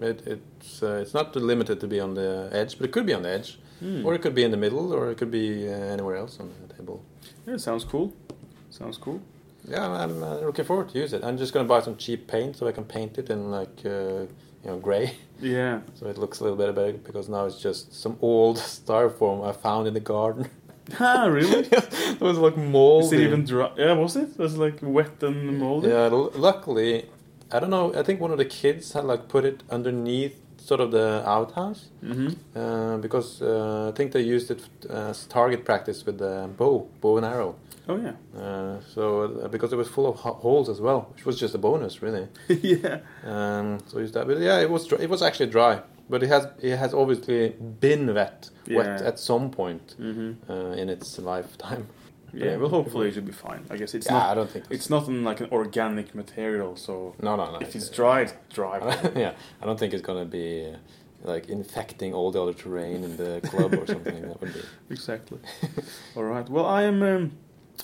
uh, 0.01 0.05
it, 0.05 0.21
it's 0.27 0.83
uh, 0.83 0.99
it's 1.01 1.13
not 1.13 1.35
limited 1.35 1.79
to 1.79 1.87
be 1.87 1.99
on 1.99 2.13
the 2.15 2.49
edge, 2.51 2.77
but 2.77 2.85
it 2.89 2.91
could 2.91 3.05
be 3.05 3.13
on 3.13 3.23
the 3.23 3.29
edge, 3.29 3.59
Hmm. 3.79 4.05
or 4.05 4.13
it 4.15 4.21
could 4.21 4.35
be 4.35 4.43
in 4.43 4.51
the 4.51 4.57
middle, 4.57 4.91
or 4.93 5.09
it 5.11 5.17
could 5.17 5.31
be 5.31 5.67
uh, 5.67 5.71
anywhere 5.95 6.17
else 6.17 6.39
on 6.39 6.49
the 6.67 6.73
table. 6.73 7.01
Yeah, 7.47 7.57
sounds 7.57 7.85
cool. 7.85 8.11
Sounds 8.69 8.97
cool. 8.97 9.21
Yeah, 9.67 9.85
I'm, 9.85 9.93
I'm 10.11 10.23
uh, 10.23 10.35
looking 10.47 10.65
forward 10.65 10.89
to 10.89 10.99
use 10.99 11.13
it. 11.13 11.23
I'm 11.23 11.37
just 11.37 11.53
gonna 11.53 11.67
buy 11.67 11.81
some 11.81 11.95
cheap 11.97 12.27
paint 12.27 12.57
so 12.57 12.67
I 12.67 12.71
can 12.73 12.83
paint 12.85 13.17
it 13.17 13.29
in 13.29 13.49
like 13.51 13.81
uh, 13.85 14.25
you 14.63 14.67
know 14.69 14.77
gray, 14.77 15.15
Yeah. 15.41 15.79
so 15.95 16.07
it 16.07 16.17
looks 16.17 16.39
a 16.39 16.43
little 16.43 16.57
bit 16.57 16.75
better 16.75 16.93
because 16.93 17.29
now 17.29 17.45
it's 17.45 17.61
just 17.61 17.93
some 17.93 18.17
old 18.21 18.57
styrofoam 18.77 19.47
I 19.47 19.53
found 19.53 19.87
in 19.87 19.93
the 19.93 19.99
garden. 20.15 20.49
Ah, 20.99 21.25
really? 21.25 21.67
it 21.71 22.21
was 22.21 22.37
like 22.37 22.57
moldy. 22.57 23.05
Is 23.05 23.13
it 23.13 23.19
even 23.21 23.45
dry? 23.45 23.71
Yeah, 23.77 23.93
was 23.93 24.15
it? 24.15 24.29
It 24.31 24.37
was 24.39 24.57
like 24.57 24.77
wet 24.81 25.21
and 25.23 25.57
moldy? 25.59 25.89
Yeah, 25.89 26.09
l- 26.11 26.31
luckily, 26.35 27.05
I 27.51 27.59
don't 27.59 27.69
know. 27.69 27.93
I 27.95 28.03
think 28.03 28.19
one 28.19 28.31
of 28.31 28.37
the 28.37 28.45
kids 28.45 28.93
had 28.93 29.05
like 29.05 29.27
put 29.27 29.45
it 29.45 29.63
underneath 29.69 30.35
sort 30.57 30.81
of 30.81 30.91
the 30.91 31.23
outhouse. 31.25 31.87
Mm-hmm. 32.03 32.57
Uh, 32.57 32.97
because 32.97 33.41
uh, 33.41 33.89
I 33.89 33.95
think 33.97 34.11
they 34.11 34.21
used 34.21 34.51
it 34.51 34.61
as 34.89 35.25
target 35.25 35.65
practice 35.65 36.05
with 36.05 36.17
the 36.19 36.49
bow, 36.57 36.87
bow 37.01 37.17
and 37.17 37.25
arrow. 37.25 37.55
Oh 37.87 37.97
yeah. 37.97 38.13
Uh, 38.39 38.79
so 38.93 39.23
uh, 39.43 39.47
because 39.47 39.73
it 39.73 39.77
was 39.77 39.87
full 39.87 40.05
of 40.05 40.15
ho- 40.17 40.35
holes 40.35 40.69
as 40.69 40.79
well, 40.79 41.09
which 41.13 41.25
was 41.25 41.39
just 41.39 41.55
a 41.55 41.57
bonus, 41.57 42.01
really. 42.03 42.27
yeah. 42.47 42.99
Um, 43.23 43.79
so 43.87 43.97
used 43.99 44.13
that, 44.13 44.27
but 44.27 44.37
yeah, 44.39 44.59
it 44.59 44.69
was 44.69 44.85
dry, 44.85 44.99
it 44.99 45.09
was 45.09 45.23
actually 45.23 45.47
dry, 45.49 45.81
but 46.09 46.23
it 46.23 46.27
has 46.29 46.47
it 46.61 46.77
has 46.77 46.93
obviously 46.93 47.49
been 47.79 48.13
wet, 48.13 48.49
wet 48.69 49.01
at 49.01 49.19
some 49.19 49.49
point 49.51 49.95
Mm-hmm. 49.99 50.51
uh, 50.51 50.71
in 50.81 50.89
its 50.89 51.19
lifetime. 51.19 51.87
Yeah. 52.31 52.57
Well, 52.57 52.69
hopefully 52.69 53.07
it 53.07 53.15
should 53.15 53.25
be 53.25 53.31
fine. 53.31 53.65
I 53.71 53.75
guess 53.75 53.95
it's 53.95 54.05
yeah, 54.05 54.29
I 54.31 54.35
don't 54.35 54.47
think 54.51 54.65
It's 54.69 54.87
not 54.87 55.07
in 55.07 55.23
like 55.23 55.39
an 55.41 55.47
organic 55.51 56.13
material, 56.13 56.75
so 56.75 57.15
No, 57.23 57.35
no, 57.35 57.45
no. 57.53 57.57
if 57.57 57.75
it's 57.75 57.89
dry, 57.89 58.21
it's 58.21 58.33
dry. 58.53 58.77
yeah, 59.15 59.33
I 59.59 59.65
don't 59.65 59.79
think 59.79 59.93
it's 59.95 60.03
gonna 60.03 60.25
be 60.25 60.71
like 61.23 61.49
infecting 61.49 62.13
all 62.13 62.29
the 62.31 62.39
other 62.43 62.53
terrain 62.53 63.03
in 63.03 63.17
the 63.17 63.41
club 63.49 63.73
or 63.73 63.87
something. 63.87 64.21
That 64.27 64.39
would 64.41 64.53
be. 64.53 64.61
Exactly. 64.91 65.39
All 66.15 66.23
right. 66.23 66.47
Well, 66.47 66.67
I 66.67 66.83
am. 66.83 67.01
Um, 67.01 67.31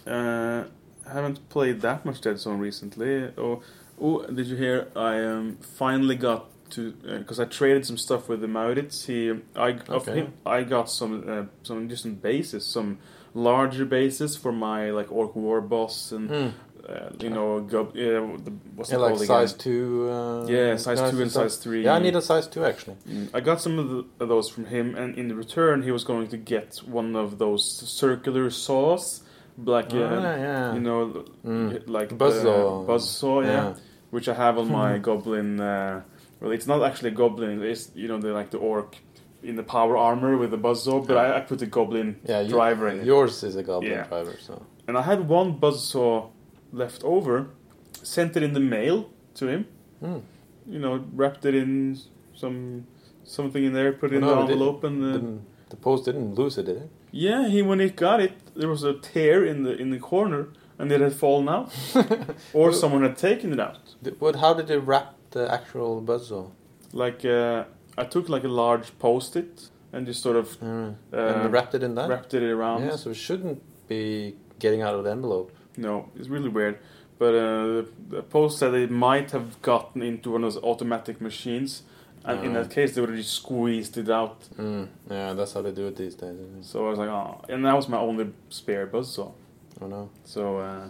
uh, 0.06 0.66
haven't 1.12 1.50
played 1.50 1.82
that 1.82 2.06
much 2.06 2.22
Dead 2.22 2.38
Zone 2.38 2.60
recently. 2.60 3.32
Oh, 3.40 3.64
oh, 4.00 4.28
did 4.28 4.46
you 4.46 4.58
hear? 4.58 4.90
I 4.96 5.24
um, 5.24 5.58
finally 5.80 6.16
got 6.18 6.52
to 6.76 6.92
because 7.20 7.40
I 7.40 7.46
traded 7.46 7.86
some 7.86 7.98
stuff 7.98 8.30
with 8.30 8.42
the 8.42 8.48
Maurits. 8.48 9.06
He, 9.06 9.32
I 9.56 9.70
of 9.90 10.06
him, 10.08 10.34
I 10.46 10.64
got 10.64 10.90
some 10.90 11.14
uh, 11.28 11.44
some 11.64 11.88
different 11.88 12.22
bases, 12.22 12.66
some 12.66 12.98
larger 13.34 13.86
bases 13.86 14.36
for 14.38 14.52
my 14.52 14.92
like 14.92 15.12
Orc 15.12 15.36
War 15.36 15.62
boss 15.62 16.12
and 16.12 16.30
Hmm. 16.30 16.48
uh, 16.88 17.10
you 17.20 17.32
know, 17.32 17.62
gob, 17.62 17.88
uh, 17.90 18.22
the, 18.46 18.54
what's 18.76 18.92
Yeah, 18.92 18.98
it 18.98 19.02
like 19.02 19.14
called 19.16 19.26
size 19.26 19.52
again? 19.54 19.64
two. 19.68 20.10
Uh, 20.10 20.46
Yeah, 20.48 20.78
size 20.78 21.02
no, 21.02 21.10
two 21.12 21.22
and 21.24 21.32
size 21.32 21.56
three. 21.58 21.84
Yeah, 21.86 21.96
I 21.96 22.00
need 22.00 22.16
a 22.16 22.22
size 22.22 22.48
two 22.48 22.64
actually. 22.64 22.98
Mm, 23.10 23.30
I 23.34 23.40
got 23.50 23.60
some 23.60 23.80
of, 23.80 23.90
the, 23.90 24.06
of 24.24 24.28
those 24.30 24.48
from 24.54 24.66
him, 24.66 24.96
and 24.96 25.18
in 25.18 25.36
return, 25.36 25.82
he 25.82 25.92
was 25.92 26.04
going 26.04 26.28
to 26.28 26.38
get 26.38 26.78
one 26.86 27.16
of 27.16 27.38
those 27.40 27.64
circular 28.02 28.50
saws, 28.52 29.24
like 29.58 29.94
uh, 29.94 29.98
Ah, 29.98 30.36
yeah. 30.48 30.74
you 30.76 30.80
know, 30.88 31.26
Mm. 31.44 31.88
like 31.98 32.10
the 32.10 32.16
Buzzsaw. 32.24 32.86
buzzsaw, 32.86 33.44
yeah, 33.44 33.52
Yeah. 33.52 33.74
which 34.12 34.28
I 34.30 34.36
have 34.36 34.56
on 34.60 34.68
my 34.72 34.98
goblin. 35.08 35.60
Well, 36.40 36.52
it's 36.52 36.68
not 36.68 36.84
actually 36.84 37.10
a 37.10 37.14
goblin; 37.14 37.62
it's 37.64 37.92
you 37.96 38.08
know, 38.08 38.18
the 38.20 38.34
like 38.34 38.50
the 38.52 38.58
orc 38.58 38.98
in 39.44 39.56
the 39.56 39.64
power 39.64 39.96
armor 39.98 40.38
with 40.38 40.52
the 40.52 40.58
buzzsaw, 40.58 41.06
but 41.08 41.18
I, 41.18 41.38
I 41.38 41.40
put 41.42 41.60
the 41.60 41.68
goblin 41.68 42.20
Yeah, 42.26 42.42
you, 42.42 42.50
driver 42.50 42.88
in 42.90 43.00
it. 43.02 43.06
Yours 43.06 43.44
is 43.44 43.56
a 43.56 43.64
goblin 43.64 43.92
Yeah. 43.92 44.04
driver, 44.08 44.36
so. 44.40 44.66
And 44.88 44.98
I 44.98 45.04
had 45.04 45.28
one 45.28 45.60
buzzsaw 45.60 46.30
left 46.72 47.04
over, 47.04 47.50
sent 48.02 48.36
it 48.36 48.44
in 48.44 48.54
the 48.54 48.60
mail 48.60 49.10
to 49.36 49.48
him. 49.48 49.68
Mm. 50.04 50.22
You 50.68 50.80
know, 50.80 51.06
wrapped 51.14 51.46
it 51.46 51.54
in 51.56 51.98
some 52.34 52.88
something 53.24 53.64
in 53.64 53.74
there, 53.74 53.92
put 53.94 54.12
it 54.12 54.16
in 54.16 54.22
No, 54.22 54.36
the 54.36 54.42
envelope, 54.54 54.84
and 54.84 55.02
The, 55.02 55.40
the 55.70 55.76
post 55.78 56.06
didn't 56.06 56.34
lose 56.36 56.58
it, 56.58 56.66
did 56.66 56.78
it? 56.78 56.90
yeah, 57.12 57.48
he 57.48 57.62
when 57.62 57.80
he 57.80 57.90
got 57.90 58.20
it, 58.20 58.34
there 58.56 58.70
was 58.70 58.84
a 58.84 58.94
tear 58.94 59.46
in 59.46 59.64
the 59.64 59.76
in 59.78 59.90
the 59.92 60.00
corner, 60.00 60.48
and 60.80 60.92
it 60.92 61.02
had 61.02 61.14
fallen 61.14 61.48
out, 61.50 61.72
or 62.54 62.72
someone 62.74 63.04
had 63.04 63.18
taken 63.18 63.54
it 63.54 63.60
out. 63.60 63.96
What? 64.20 64.36
How 64.38 64.54
did 64.56 64.68
they 64.68 64.78
wrap 64.78 65.15
the 65.36 65.44
actual 65.58 66.02
buzzsaw? 66.10 66.46
Like 67.04 67.22
uh, 67.26 67.64
I 68.02 68.06
took 68.14 68.26
like 68.36 68.44
a 68.52 68.54
large 68.64 68.88
post-it 69.00 69.54
and 69.94 70.06
just 70.08 70.22
sort 70.28 70.38
of 70.42 70.48
Mm. 70.60 70.96
Uh, 71.14 71.18
and 71.18 71.54
wrapped 71.54 71.74
it 71.78 71.84
in 71.84 71.96
that. 71.96 72.10
wrapped 72.10 72.34
it 72.34 72.44
around. 72.44 72.80
Yeah, 72.86 72.96
so 72.98 73.10
it 73.12 73.20
shouldn't 73.28 73.60
be 73.88 74.36
getting 74.64 74.82
out 74.86 74.96
of 74.98 75.04
the 75.06 75.12
envelope. 75.12 75.50
No, 75.78 75.94
it's 76.18 76.30
really 76.36 76.50
weird. 76.50 76.76
But 77.20 77.34
uh, 77.48 77.84
the 78.16 78.24
post 78.30 78.58
said 78.60 78.74
it 78.74 78.92
might 78.92 79.32
have 79.32 79.48
gotten 79.62 80.02
into 80.02 80.32
one 80.32 80.44
of 80.44 80.54
those 80.54 80.64
automatic 80.64 81.18
machines, 81.22 81.84
and 82.28 82.38
in 82.46 82.52
Ah. 82.52 82.60
that 82.64 82.70
case, 82.78 82.90
they 82.94 83.02
would 83.02 83.10
have 83.14 83.20
just 83.26 83.36
squeezed 83.42 83.98
it 83.98 84.10
out. 84.10 84.38
Mm. 84.58 84.88
Yeah, 85.10 85.34
that's 85.38 85.54
how 85.54 85.62
they 85.66 85.72
do 85.82 85.88
it 85.88 85.96
these 85.96 86.16
days. 86.16 86.36
isn't 86.40 86.58
it? 86.60 86.66
So 86.66 86.86
I 86.88 86.90
was 86.90 87.00
like, 87.00 87.10
oh, 87.20 87.42
and 87.52 87.64
that 87.66 87.76
was 87.76 87.88
my 87.88 87.98
only 88.10 88.26
spare 88.50 88.86
buzzsaw. 88.88 89.32
Oh 89.82 89.88
no. 89.88 90.10
So 90.24 90.42
uh, 90.68 90.88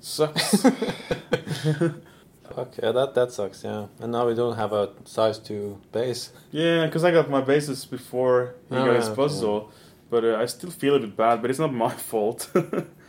sucks. 0.00 0.64
Fuck, 2.54 2.76
yeah, 2.82 2.92
that 2.92 3.14
that 3.14 3.32
sucks. 3.32 3.62
Yeah, 3.64 3.86
and 4.00 4.12
now 4.12 4.26
we 4.26 4.34
don't 4.34 4.56
have 4.56 4.72
a 4.72 4.90
size 5.04 5.38
two 5.38 5.78
base. 5.92 6.32
yeah, 6.50 6.86
because 6.86 7.04
I 7.04 7.10
got 7.10 7.28
my 7.30 7.40
bases 7.40 7.84
before 7.84 8.54
he 8.68 8.76
Oh, 8.76 8.84
got 8.86 8.96
his 8.96 9.06
yeah, 9.06 9.12
okay. 9.12 9.22
buzzsaw, 9.22 9.68
but 10.10 10.24
uh, 10.24 10.36
I 10.36 10.46
still 10.46 10.70
feel 10.70 10.94
a 10.96 11.00
bit 11.00 11.16
bad. 11.16 11.40
But 11.42 11.50
it's 11.50 11.58
not 11.58 11.72
my 11.72 11.90
fault. 12.10 12.50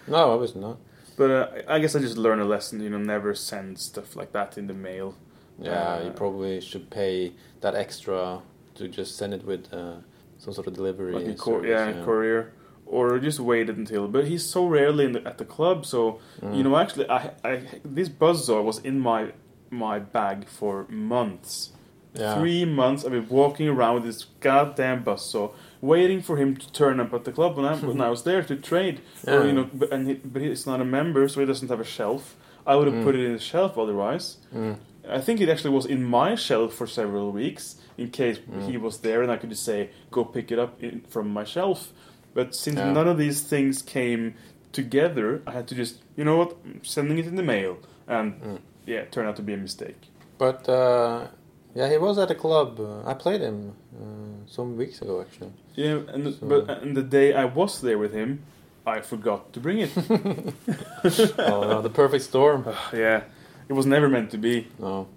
No, 0.08 0.32
obviously 0.32 0.62
not. 0.62 0.78
but 1.18 1.30
uh, 1.32 1.48
I 1.68 1.80
guess 1.80 1.96
I 1.96 2.00
just 2.00 2.18
learned 2.18 2.42
a 2.42 2.46
lesson. 2.46 2.82
You 2.82 2.90
know, 2.90 2.98
never 2.98 3.34
send 3.36 3.78
stuff 3.80 4.16
like 4.16 4.32
that 4.34 4.58
in 4.58 4.68
the 4.68 4.74
mail. 4.74 5.16
Yeah, 5.62 6.02
you 6.04 6.10
Uh, 6.10 6.14
probably 6.14 6.62
should 6.62 6.90
pay 6.90 7.34
that 7.62 7.76
extra 7.76 8.40
to 8.76 8.88
just 8.88 9.18
send 9.18 9.34
it 9.34 9.44
with 9.46 9.74
uh, 9.74 9.96
some 10.38 10.54
sort 10.54 10.68
of 10.68 10.74
delivery. 10.74 11.14
like 11.14 11.28
a 11.28 11.34
cour- 11.34 11.62
service, 11.64 11.70
yeah, 11.98 12.04
courier, 12.06 12.54
or 12.90 13.20
just 13.20 13.40
waited 13.40 13.78
until. 13.78 14.08
But 14.08 14.28
he's 14.28 14.44
so 14.46 14.66
rarely 14.66 15.06
in 15.06 15.12
the, 15.14 15.22
at 15.28 15.38
the 15.38 15.46
club, 15.46 15.86
so 15.86 16.20
Mm. 16.42 16.58
you 16.58 16.64
know. 16.64 16.76
Actually, 16.78 17.08
I, 17.10 17.32
I 17.44 17.62
this 17.86 18.10
buzzsaw 18.10 18.64
was 18.64 18.80
in 18.80 19.00
my 19.00 19.22
my 19.70 20.00
bag 20.00 20.48
for 20.48 20.86
months. 20.90 21.72
Yeah. 22.16 22.36
Three 22.40 22.66
months 22.66 23.06
I've 23.06 23.12
been 23.12 23.30
walking 23.30 23.68
around 23.70 23.94
with 23.96 24.06
this 24.06 24.26
goddamn 24.40 25.04
buzzsaw, 25.04 25.52
waiting 25.80 26.22
for 26.24 26.38
him 26.38 26.58
to 26.58 26.68
turn 26.74 27.00
up 27.00 27.14
at 27.14 27.24
the 27.24 27.32
club 27.32 27.56
when 27.56 27.66
I 27.66 27.76
when 27.92 28.02
I 28.02 28.10
was 28.10 28.24
there 28.24 28.42
to 28.44 28.56
trade. 28.56 29.02
Or, 29.28 29.46
you 29.46 29.54
know, 29.54 29.70
but, 29.74 29.92
and 29.94 30.08
he, 30.08 30.14
but 30.16 30.42
he's 30.42 30.66
not 30.66 30.82
a 30.82 30.86
member, 30.86 31.28
so 31.28 31.40
he 31.40 31.46
doesn't 31.46 31.70
have 31.70 31.80
a 31.80 31.92
shelf. 32.00 32.36
I 32.66 32.76
would 32.76 32.88
have 32.88 32.96
Mm. 32.98 33.04
put 33.06 33.16
it 33.16 33.24
in 33.26 33.34
the 33.34 33.40
shelf 33.54 33.78
otherwise. 33.78 34.38
Mm. 34.54 34.78
I 35.08 35.22
think 35.22 35.40
it 35.42 35.50
actually 35.50 35.74
was 35.80 35.86
in 35.86 36.04
my 36.04 36.36
shelf 36.36 36.74
for 36.74 36.88
several 36.88 37.32
weeks 37.32 37.76
in 37.98 38.10
case 38.12 38.38
Mm. 38.40 38.70
he 38.70 38.78
was 38.78 39.00
there 39.00 39.22
and 39.24 39.32
I 39.32 39.38
could 39.38 39.50
just 39.50 39.64
say, 39.64 39.90
go 40.12 40.24
pick 40.24 40.52
it 40.52 40.60
up 40.60 40.82
in, 40.84 41.02
from 41.10 41.30
my 41.34 41.44
shelf. 41.46 41.94
But 42.34 42.56
since 42.56 42.78
Yeah. 42.78 42.92
none 42.94 43.08
of 43.08 43.18
these 43.18 43.42
things 43.42 43.82
came 43.82 44.34
together, 44.72 45.42
I 45.48 45.52
had 45.52 45.68
to 45.70 45.76
just, 45.76 45.96
you 46.16 46.24
know 46.24 46.38
what, 46.38 46.56
I'm 46.66 46.84
sending 46.84 47.18
it 47.18 47.26
in 47.28 47.36
the 47.36 47.44
mail. 47.44 47.78
And 48.08 48.34
Mm. 48.42 48.60
yeah, 48.86 49.00
it 49.00 49.12
turned 49.12 49.28
out 49.28 49.36
to 49.38 49.42
be 49.44 49.54
a 49.54 49.58
mistake. 49.58 49.98
But 50.38 50.68
uh, 50.70 51.28
yeah, 51.76 51.90
he 51.90 51.98
was 51.98 52.18
at 52.18 52.32
a 52.32 52.36
club. 52.36 52.80
Uh, 52.80 53.02
I 53.10 53.14
played 53.14 53.42
him 53.42 53.74
uh, 54.00 54.46
some 54.48 54.78
weeks 54.78 55.02
ago, 55.02 55.22
actually. 55.22 55.52
Yeah, 55.76 56.00
and, 56.14 56.34
So- 56.34 56.48
but, 56.48 56.82
and 56.84 56.96
the 56.96 57.04
day 57.04 57.34
I 57.34 57.46
was 57.46 57.82
there 57.82 57.98
with 57.98 58.14
him, 58.14 58.44
I 58.86 59.02
forgot 59.02 59.54
to 59.54 59.60
bring 59.60 59.80
it. 59.80 59.92
oh 61.40 61.62
no, 61.72 61.82
the 61.82 61.90
perfect 61.90 62.24
storm. 62.24 62.66
yeah, 62.94 63.24
it 63.68 63.74
was 63.74 63.86
never 63.86 64.08
meant 64.10 64.32
to 64.32 64.38
be. 64.38 64.68
No. 64.80 65.08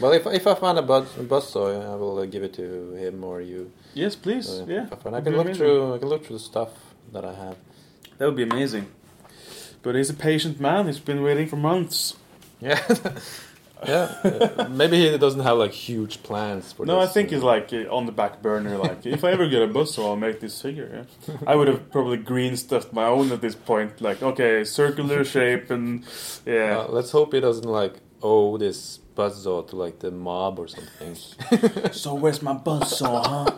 Well, 0.00 0.12
if 0.12 0.26
if 0.26 0.46
I 0.46 0.54
find 0.54 0.78
a 0.78 0.82
buzz 0.82 1.06
buzzsaw, 1.12 1.92
I 1.92 1.94
will 1.94 2.18
uh, 2.18 2.26
give 2.26 2.42
it 2.42 2.52
to 2.54 2.94
him 2.94 3.22
or 3.24 3.40
you. 3.40 3.70
Yes, 3.94 4.16
please. 4.16 4.62
Yeah, 4.66 4.86
I, 4.90 4.96
find- 4.96 5.14
I 5.16 5.20
can 5.20 5.32
look 5.36 5.46
amazing. 5.46 5.54
through. 5.60 5.94
I 5.94 5.98
can 5.98 6.08
look 6.08 6.24
through 6.26 6.36
the 6.38 6.42
stuff 6.44 6.70
that 7.12 7.24
I 7.24 7.32
have. 7.34 7.56
That 8.18 8.26
would 8.26 8.36
be 8.36 8.42
amazing. 8.42 8.86
But 9.82 9.94
he's 9.94 10.10
a 10.10 10.14
patient 10.14 10.58
man. 10.60 10.86
He's 10.86 10.98
been 10.98 11.22
waiting 11.22 11.46
for 11.48 11.56
months. 11.56 12.14
Yeah, 12.60 12.80
yeah. 13.86 14.14
uh, 14.58 14.68
maybe 14.70 14.96
he 15.10 15.18
doesn't 15.18 15.40
have 15.42 15.58
like 15.58 15.72
huge 15.72 16.22
plans 16.22 16.72
for 16.72 16.86
No, 16.86 16.98
I 17.00 17.04
this. 17.04 17.12
think 17.14 17.30
he's 17.30 17.42
like 17.42 17.70
uh, 17.72 17.94
on 17.94 18.06
the 18.06 18.12
back 18.12 18.40
burner. 18.40 18.78
Like, 18.78 19.04
if 19.04 19.22
I 19.24 19.32
ever 19.32 19.46
get 19.48 19.60
a 19.60 19.66
bus, 19.66 19.94
so 19.94 20.06
I'll 20.06 20.16
make 20.16 20.40
this 20.40 20.62
figure. 20.62 21.06
Yeah. 21.28 21.36
I 21.46 21.54
would 21.56 21.68
have 21.68 21.90
probably 21.90 22.16
green 22.16 22.56
stuffed 22.56 22.92
my 22.94 23.04
own 23.04 23.32
at 23.32 23.40
this 23.42 23.54
point. 23.54 24.00
Like, 24.00 24.22
okay, 24.22 24.64
circular 24.64 25.24
shape 25.24 25.70
and 25.70 26.04
yeah. 26.46 26.78
Uh, 26.78 26.86
let's 26.88 27.10
hope 27.10 27.34
he 27.34 27.40
doesn't 27.40 27.68
like 27.68 27.94
owe 28.22 28.56
this 28.56 29.00
buzzsaw 29.16 29.66
to 29.68 29.76
like 29.76 29.98
the 30.00 30.10
mob 30.10 30.58
or 30.58 30.68
something. 30.68 31.14
so 31.92 32.14
where's 32.14 32.42
my 32.42 32.52
buzz 32.54 32.98
saw, 32.98 33.22
huh? 33.22 33.50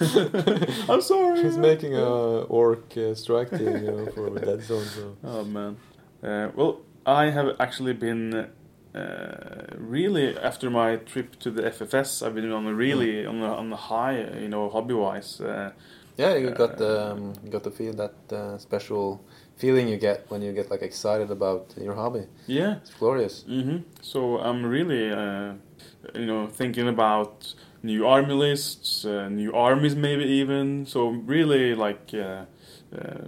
I'm 0.88 1.00
sorry. 1.02 1.42
He's 1.42 1.58
making 1.58 1.94
a 1.96 2.42
orc 2.42 2.96
uh, 2.96 3.14
strike 3.14 3.50
team, 3.50 3.76
you 3.84 3.90
know, 3.90 4.06
for 4.14 4.30
Dead 4.38 4.62
Zone. 4.62 4.84
So. 4.84 5.16
Oh 5.24 5.44
man. 5.44 5.76
Uh, 6.22 6.50
well, 6.54 6.80
I 7.06 7.30
have 7.30 7.56
actually 7.58 7.92
been 7.94 8.48
uh, 8.94 9.64
really 9.76 10.36
after 10.38 10.70
my 10.70 10.96
trip 10.96 11.38
to 11.40 11.50
the 11.50 11.62
FFS. 11.62 12.24
I've 12.26 12.34
been 12.34 12.52
on 12.52 12.66
a 12.66 12.74
really 12.74 13.24
on 13.26 13.42
a, 13.42 13.54
on 13.54 13.72
a 13.72 13.76
high, 13.76 14.18
you 14.40 14.48
know, 14.48 14.68
hobby 14.70 14.94
wise. 14.94 15.40
Uh, 15.40 15.72
Yeah, 16.16 16.34
you 16.36 16.50
got 16.50 16.76
the 16.76 17.12
um, 17.12 17.32
you 17.44 17.50
got 17.50 17.64
to 17.64 17.70
feel 17.70 17.94
that 17.94 18.14
uh, 18.32 18.58
special 18.58 19.24
feeling 19.60 19.88
you 19.92 19.98
get 20.08 20.18
when 20.30 20.40
you 20.42 20.52
get 20.52 20.70
like 20.70 20.82
excited 20.90 21.30
about 21.30 21.62
your 21.86 21.94
hobby. 21.94 22.24
yeah. 22.58 22.76
It's 22.82 22.94
glorious. 22.98 23.44
hmm 23.46 23.78
So 24.12 24.18
I'm 24.46 24.60
really, 24.76 25.04
uh, 25.22 25.52
you 26.20 26.26
know, 26.30 26.46
thinking 26.60 26.88
about 26.88 27.32
new 27.82 28.06
army 28.14 28.34
lists, 28.46 29.04
uh, 29.04 29.28
new 29.40 29.50
armies, 29.68 29.94
maybe 29.94 30.24
even. 30.40 30.86
So 30.86 30.98
really, 31.34 31.74
like, 31.86 32.04
uh, 32.14 32.44
uh, 32.98 33.24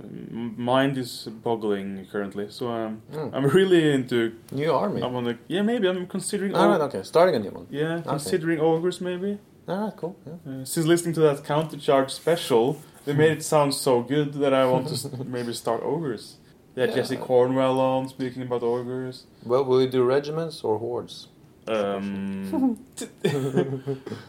mind 0.56 0.96
is 0.98 1.28
boggling 1.44 2.06
currently. 2.12 2.46
So 2.50 2.64
um, 2.68 2.92
Mm. 3.12 3.30
I'm 3.34 3.46
really 3.58 3.82
into. 3.96 4.16
New 4.52 4.72
army. 4.72 5.00
I 5.02 5.06
want 5.06 5.26
to. 5.28 5.34
Yeah, 5.54 5.62
maybe 5.64 5.86
I'm 5.88 6.06
considering. 6.06 6.54
All 6.54 6.70
og- 6.72 6.80
okay, 6.88 7.02
starting 7.04 7.34
a 7.36 7.38
new 7.44 7.50
one. 7.58 7.66
Yeah, 7.70 8.02
considering 8.06 8.60
ogres 8.60 9.00
maybe. 9.00 9.38
All 9.68 9.84
right, 9.84 9.96
cool. 10.00 10.14
Yeah. 10.26 10.32
Uh, 10.48 10.64
since 10.64 10.86
listening 10.92 11.14
to 11.14 11.20
that 11.28 11.44
counter 11.44 11.78
charge 11.78 12.10
special, 12.10 12.64
they 13.04 13.12
made 13.14 13.32
it 13.32 13.42
sound 13.44 13.74
so 13.74 14.02
good 14.02 14.34
that 14.34 14.52
I 14.54 14.64
want 14.66 14.88
to 14.88 15.24
maybe 15.36 15.52
start 15.52 15.82
ogres. 15.82 16.36
Yeah, 16.74 16.86
Yeah. 16.86 16.94
Jesse 16.94 17.16
Cornwell 17.16 17.78
on 17.80 18.08
speaking 18.08 18.42
about 18.42 18.62
ogres. 18.62 19.26
Well, 19.44 19.64
will 19.64 19.80
you 19.82 19.88
do 19.88 20.02
regiments 20.04 20.62
or 20.64 20.78
hordes? 20.78 21.28
Um, 21.68 22.78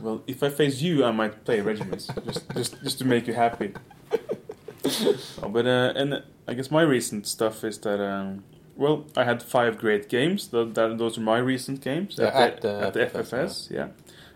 well, 0.02 0.22
if 0.28 0.44
I 0.44 0.50
face 0.50 0.82
you, 0.82 1.04
I 1.04 1.12
might 1.12 1.46
play 1.46 1.62
regiments 1.62 2.08
just 2.26 2.50
just 2.54 2.84
just 2.84 2.98
to 3.00 3.06
make 3.06 3.26
you 3.28 3.34
happy. 3.34 3.74
Oh, 5.42 5.50
but 5.56 5.66
uh, 5.66 5.94
and 5.96 6.22
I 6.48 6.54
guess 6.54 6.70
my 6.70 6.82
recent 6.84 7.26
stuff 7.28 7.64
is 7.64 7.80
that 7.80 8.00
um, 8.00 8.44
well, 8.76 9.06
I 9.16 9.24
had 9.24 9.42
five 9.42 9.78
great 9.80 10.10
games. 10.10 10.48
That, 10.50 10.76
that 10.76 10.98
those 10.98 11.18
are 11.18 11.22
my 11.22 11.38
recent 11.40 11.82
games 11.82 12.18
Yeah, 12.20 12.28
at, 12.28 12.36
at 12.36 12.62
the, 12.62 12.68
the 12.68 12.86
at 12.88 12.94
the 13.14 13.20
FFS, 13.20 13.30
FFS. 13.30 13.72
Yeah. 13.72 13.88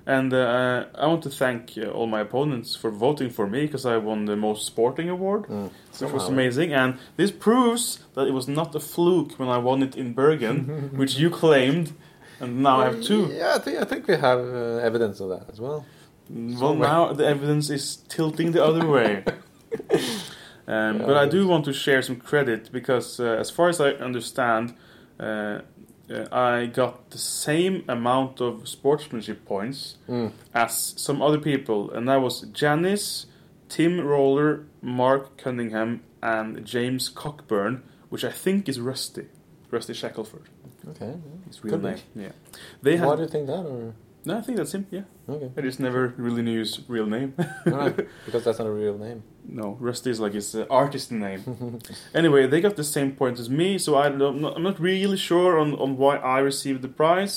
And 0.10 0.34
uh, 0.34 0.86
I 0.96 1.06
want 1.08 1.22
to 1.24 1.30
thank 1.30 1.74
uh, 1.78 1.90
all 1.92 2.08
my 2.08 2.22
opponents 2.22 2.78
for 2.78 2.90
voting 2.92 3.30
for 3.30 3.46
me 3.46 3.66
because 3.66 3.86
I 3.86 3.98
won 3.98 4.26
the 4.26 4.36
most 4.38 4.66
sporting 4.66 5.10
award 5.10 5.44
Mm. 5.48 5.70
which 6.00 6.14
was 6.14 6.28
amazing. 6.30 6.74
And 6.74 6.94
this 7.18 7.32
proves 7.32 8.00
that 8.14 8.26
it 8.28 8.32
was 8.34 8.48
not 8.48 8.76
a 8.76 8.80
fluke 8.80 9.34
when 9.40 9.50
I 9.50 9.58
won 9.58 9.84
it 9.84 9.96
in 9.98 10.14
Bergen, 10.14 10.92
which 11.00 11.18
you 11.20 11.30
claimed, 11.30 11.92
and 12.40 12.64
now 12.64 12.80
I 12.82 12.86
have 12.86 13.02
two. 13.04 13.28
Yeah, 13.34 13.56
I 13.58 13.60
think 13.60 13.78
I 13.82 13.86
think 13.86 14.08
we 14.08 14.16
have 14.16 14.40
uh, 14.40 14.88
evidence 14.90 15.20
of 15.24 15.30
that 15.30 15.50
as 15.52 15.60
well. 15.60 15.86
Well, 16.30 16.58
Somewhere. 16.60 16.90
now 16.90 17.14
the 17.14 17.26
evidence 17.26 17.70
is 17.74 17.98
tilting 18.08 18.52
the 18.54 18.64
other 18.64 18.86
way. 18.88 19.24
Um, 20.70 20.98
but 20.98 21.16
I 21.16 21.26
do 21.30 21.48
want 21.48 21.64
to 21.66 21.74
share 21.74 22.02
some 22.02 22.18
credit 22.18 22.72
because, 22.74 23.22
uh, 23.22 23.40
as 23.40 23.50
far 23.50 23.70
as 23.70 23.80
I 23.80 23.92
understand, 24.08 24.74
uh, 26.10 26.26
I 26.32 26.66
got 26.68 27.10
the 27.12 27.18
same 27.18 27.84
amount 27.88 28.42
of 28.42 28.68
sportsmanship 28.68 29.46
points 29.46 29.98
Mm. 30.08 30.32
as 30.54 30.94
some 30.98 31.22
other 31.22 31.40
people, 31.40 31.92
and 31.92 32.08
that 32.08 32.22
was 32.22 32.42
Janice, 32.54 33.26
Tim 33.70 34.00
Roller, 34.02 34.66
Mark 34.82 35.38
Cunningham, 35.38 36.02
and 36.22 36.66
James 36.66 37.10
Cockburn, 37.10 37.84
which 38.10 38.24
I 38.24 38.32
think 38.32 38.68
is 38.70 38.80
Rusty, 38.80 39.28
Rusty 39.72 39.94
Shackelford. 39.94 40.44
Okay. 40.90 41.14
His 41.48 41.64
real 41.64 41.74
Could 41.74 41.82
be. 41.84 41.90
name. 41.90 42.00
Yeah. 42.16 42.32
They 42.82 42.98
Why 42.98 43.08
had. 43.10 43.16
do 43.18 43.22
you 43.24 43.28
think 43.28 43.48
that? 43.48 43.66
Or 43.66 43.94
No, 44.28 44.38
I 44.38 44.42
think 44.42 44.58
that's 44.58 44.74
him. 44.74 44.86
Yeah. 44.92 45.06
okay, 45.30 45.50
I 45.58 45.62
just 45.62 45.80
never 45.80 46.14
really 46.18 46.42
knew 46.48 46.60
his 46.60 46.74
real 46.90 47.06
name. 47.06 47.34
right, 47.66 47.96
because 48.26 48.44
that's 48.46 48.60
not 48.60 48.68
a 48.68 48.72
real 48.84 48.98
name. 48.98 49.24
no, 49.60 49.78
Rusty 49.80 50.10
is 50.12 50.20
like 50.20 50.34
his 50.34 50.54
uh, 50.56 50.66
artist 50.70 51.12
name. 51.12 51.42
anyway, 52.14 52.46
they 52.48 52.60
got 52.62 52.76
the 52.76 52.84
same 52.84 53.12
points 53.22 53.40
as 53.40 53.50
me, 53.50 53.78
so 53.86 53.96
I 54.04 54.10
don't. 54.10 54.44
I'm 54.56 54.64
not 54.64 54.80
really 54.80 55.18
sure 55.18 55.58
on, 55.60 55.70
on 55.84 55.90
why 55.98 56.18
I 56.18 56.40
received 56.40 56.82
the 56.82 56.90
prize 57.02 57.36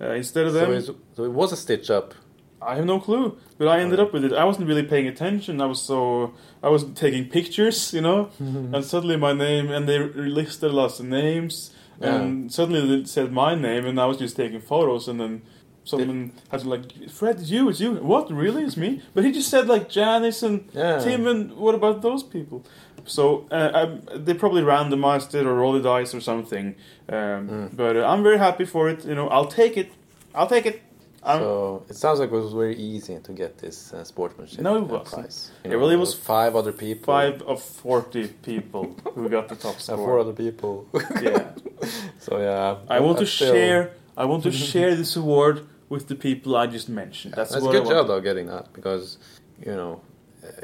uh, 0.00 0.10
instead 0.22 0.44
of 0.46 0.52
So, 0.52 0.58
them. 0.60 0.72
it's, 0.78 0.90
so 1.16 1.24
it 1.24 1.32
was 1.32 1.52
a 1.52 1.56
stitch 1.56 1.90
up. 1.90 2.14
I 2.60 2.74
have 2.76 2.86
no 2.86 2.98
clue, 3.00 3.38
but 3.58 3.68
I 3.68 3.80
ended 3.80 4.00
up 4.00 4.12
with 4.12 4.24
it. 4.24 4.32
I 4.32 4.44
wasn't 4.44 4.66
really 4.68 4.82
paying 4.94 5.06
attention. 5.06 5.60
I 5.60 5.66
was 5.66 5.80
so 5.80 6.32
I 6.62 6.68
was 6.68 6.82
taking 6.94 7.28
pictures, 7.28 7.92
you 7.94 8.00
know, 8.00 8.30
and 8.74 8.84
suddenly 8.84 9.16
my 9.16 9.32
name 9.32 9.70
and 9.70 9.86
they 9.88 9.98
listed 9.98 10.72
lots 10.72 10.98
of 11.00 11.06
names, 11.06 11.70
and 12.00 12.50
suddenly 12.52 12.80
they 12.88 13.04
said 13.04 13.30
my 13.32 13.54
name, 13.54 13.86
and 13.86 14.00
I 14.00 14.06
was 14.06 14.18
just 14.18 14.36
taking 14.36 14.60
photos, 14.60 15.06
and 15.08 15.20
then 15.20 15.42
someone 15.86 16.32
had 16.50 16.60
to 16.60 16.68
like, 16.68 16.86
Fred, 17.10 17.36
it's 17.40 17.50
you, 17.50 17.68
it's 17.70 17.80
you. 17.80 17.90
What 18.12 18.30
really? 18.30 18.62
It's 18.64 18.76
me? 18.76 18.90
But 19.14 19.24
he 19.24 19.30
just 19.32 19.48
said 19.48 19.64
like 19.74 19.84
Janice 19.88 20.42
and 20.42 20.56
Yeah. 20.74 20.98
Tim, 21.04 21.26
and 21.26 21.40
what 21.64 21.74
about 21.74 22.02
those 22.02 22.22
people? 22.22 22.58
So 23.06 23.46
uh, 23.50 23.70
I, 24.12 24.16
they 24.26 24.34
probably 24.34 24.62
randomized 24.62 25.32
it 25.38 25.46
or 25.46 25.54
rolled 25.54 25.76
the 25.76 25.84
dice 25.94 26.12
or 26.14 26.20
something. 26.20 26.66
Um, 27.08 27.16
Mm. 27.48 27.76
But 27.76 27.96
uh, 27.96 28.04
I'm 28.10 28.22
very 28.22 28.38
happy 28.38 28.64
for 28.74 28.88
it. 28.92 29.04
You 29.04 29.14
know, 29.14 29.28
I'll 29.28 29.50
take 29.62 29.76
it. 29.82 29.88
I'll 30.34 30.48
take 30.56 30.66
it. 30.66 30.82
I'm, 31.22 31.40
so 31.40 31.84
it 31.88 31.96
sounds 31.96 32.18
like 32.20 32.30
it 32.30 32.36
was 32.44 32.52
very 32.52 32.76
easy 32.76 33.18
to 33.18 33.32
get 33.32 33.58
this 33.58 33.92
uh, 33.92 34.04
sportsmanship. 34.04 34.60
No, 34.60 34.74
it 34.76 34.80
uh, 34.82 34.84
wasn't. 34.84 35.14
prize. 35.14 35.50
You 35.64 35.70
Yeah, 35.70 35.76
know, 35.76 35.84
it 35.86 35.88
there 35.90 35.98
was 36.06 36.14
five 36.14 36.54
other 36.60 36.72
people. 36.72 37.06
five 37.14 37.42
of 37.42 37.58
40 37.62 38.28
people 38.50 38.84
who 39.14 39.28
got 39.28 39.48
the 39.48 39.56
top 39.56 39.74
and 39.74 39.82
score. 39.88 39.96
four 39.96 40.18
other 40.20 40.32
people. 40.44 40.86
yeah. 41.22 41.50
so 42.26 42.38
yeah, 42.38 42.76
I 42.88 43.00
want 43.00 43.18
to 43.18 43.26
still- 43.26 43.52
share 43.54 43.90
I 44.16 44.24
want 44.24 44.42
to 44.44 44.52
share 44.72 44.94
this 44.94 45.16
award 45.16 45.66
with 45.88 46.08
the 46.08 46.14
people 46.14 46.56
I 46.56 46.66
just 46.66 46.88
mentioned. 46.88 47.34
That's, 47.34 47.52
That's 47.52 47.64
a 47.64 47.68
good 47.70 47.86
I 47.86 47.90
job 47.90 48.08
though 48.08 48.20
getting 48.20 48.46
that 48.46 48.72
because 48.72 49.18
you 49.64 49.72
know, 49.74 50.00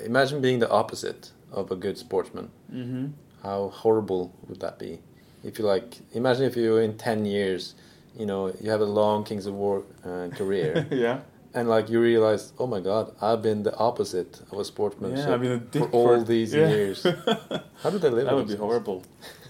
imagine 0.05 0.41
being 0.41 0.59
the 0.59 0.71
opposite 0.71 1.31
of 1.51 1.71
a 1.71 1.77
good 1.77 1.99
sportsman. 1.99 2.51
hmm 2.71 3.07
How 3.43 3.69
horrible 3.69 4.35
would 4.49 4.61
that 4.61 4.79
be? 4.79 4.99
If 5.45 5.59
you 5.59 5.65
like, 5.65 5.99
imagine 6.13 6.45
if 6.45 6.57
you 6.57 6.77
in 6.77 6.97
ten 6.97 7.25
years, 7.25 7.75
you 8.19 8.27
know, 8.27 8.53
you 8.61 8.71
have 8.71 8.81
a 8.81 8.91
long 9.01 9.25
Kings 9.25 9.47
of 9.47 9.55
War 9.55 9.85
uh, 10.05 10.29
career, 10.29 10.87
yeah. 10.91 11.21
and 11.55 11.69
like 11.69 11.89
you 11.89 12.01
realize, 12.01 12.53
oh 12.59 12.67
my 12.67 12.81
God, 12.81 13.15
I've 13.21 13.43
been 13.43 13.63
the 13.63 13.75
opposite 13.77 14.41
of 14.53 14.59
a 14.59 14.65
sportsman 14.65 15.17
Yeah, 15.17 15.33
I've 15.33 15.41
been 15.41 15.53
a 15.53 15.59
dick 15.59 15.83
for 15.83 15.91
all 15.91 16.23
these 16.23 16.55
yeah. 16.55 16.69
years. 16.69 17.03
How 17.83 17.91
do 17.91 17.99
they 17.99 18.11
live? 18.11 18.27
That 18.27 18.37
would 18.37 18.49
be 18.49 18.57
horrible. 18.57 19.03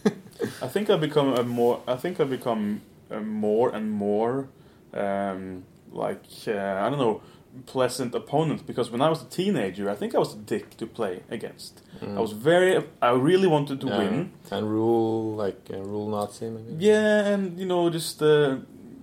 I 0.63 0.69
think 0.69 0.89
I've 0.91 1.01
become 1.01 1.35
a 1.35 1.43
more. 1.43 1.83
I 1.87 1.97
think 1.97 2.19
I've 2.21 2.31
become 2.31 2.81
more 3.11 3.75
and 3.75 3.91
more 3.91 4.49
um, 4.95 5.65
like 5.91 6.25
uh, 6.47 6.53
I 6.85 6.89
don't 6.91 6.99
know 6.99 7.21
pleasant 7.67 8.15
opponent 8.15 8.67
because 8.67 8.91
when 8.91 9.03
I 9.03 9.11
was 9.11 9.21
a 9.23 9.27
teenager, 9.27 9.91
I 9.91 9.95
think 9.95 10.15
I 10.15 10.19
was 10.19 10.33
a 10.35 10.39
dick 10.39 10.77
to 10.79 10.87
play 10.87 11.23
against. 11.31 11.83
Mm. 12.01 12.17
I 12.17 12.21
was 12.21 12.33
very. 12.33 12.83
I 13.03 13.11
really 13.11 13.47
wanted 13.47 13.81
to 13.83 13.87
Yeah. 13.89 13.99
win. 13.99 14.33
and 14.51 14.71
rule 14.71 15.37
like 15.37 15.61
uh, 15.71 15.79
rule 15.83 16.09
Nazi 16.09 16.49
maybe. 16.49 16.75
Yeah, 16.79 17.27
and 17.33 17.59
you 17.59 17.67
know, 17.67 17.91
just 17.91 18.23
uh, 18.23 18.57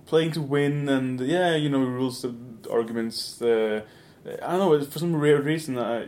playing 0.06 0.32
to 0.32 0.42
win, 0.42 0.88
and 0.88 1.20
yeah, 1.20 1.54
you 1.54 1.68
know, 1.68 1.78
rules, 1.84 2.24
uh, 2.24 2.32
arguments. 2.70 3.40
Uh, 3.40 3.82
I 4.42 4.56
don't 4.56 4.58
know. 4.80 4.84
For 4.84 4.98
some 4.98 5.14
rare 5.16 5.40
reason, 5.40 5.78
uh, 5.78 6.06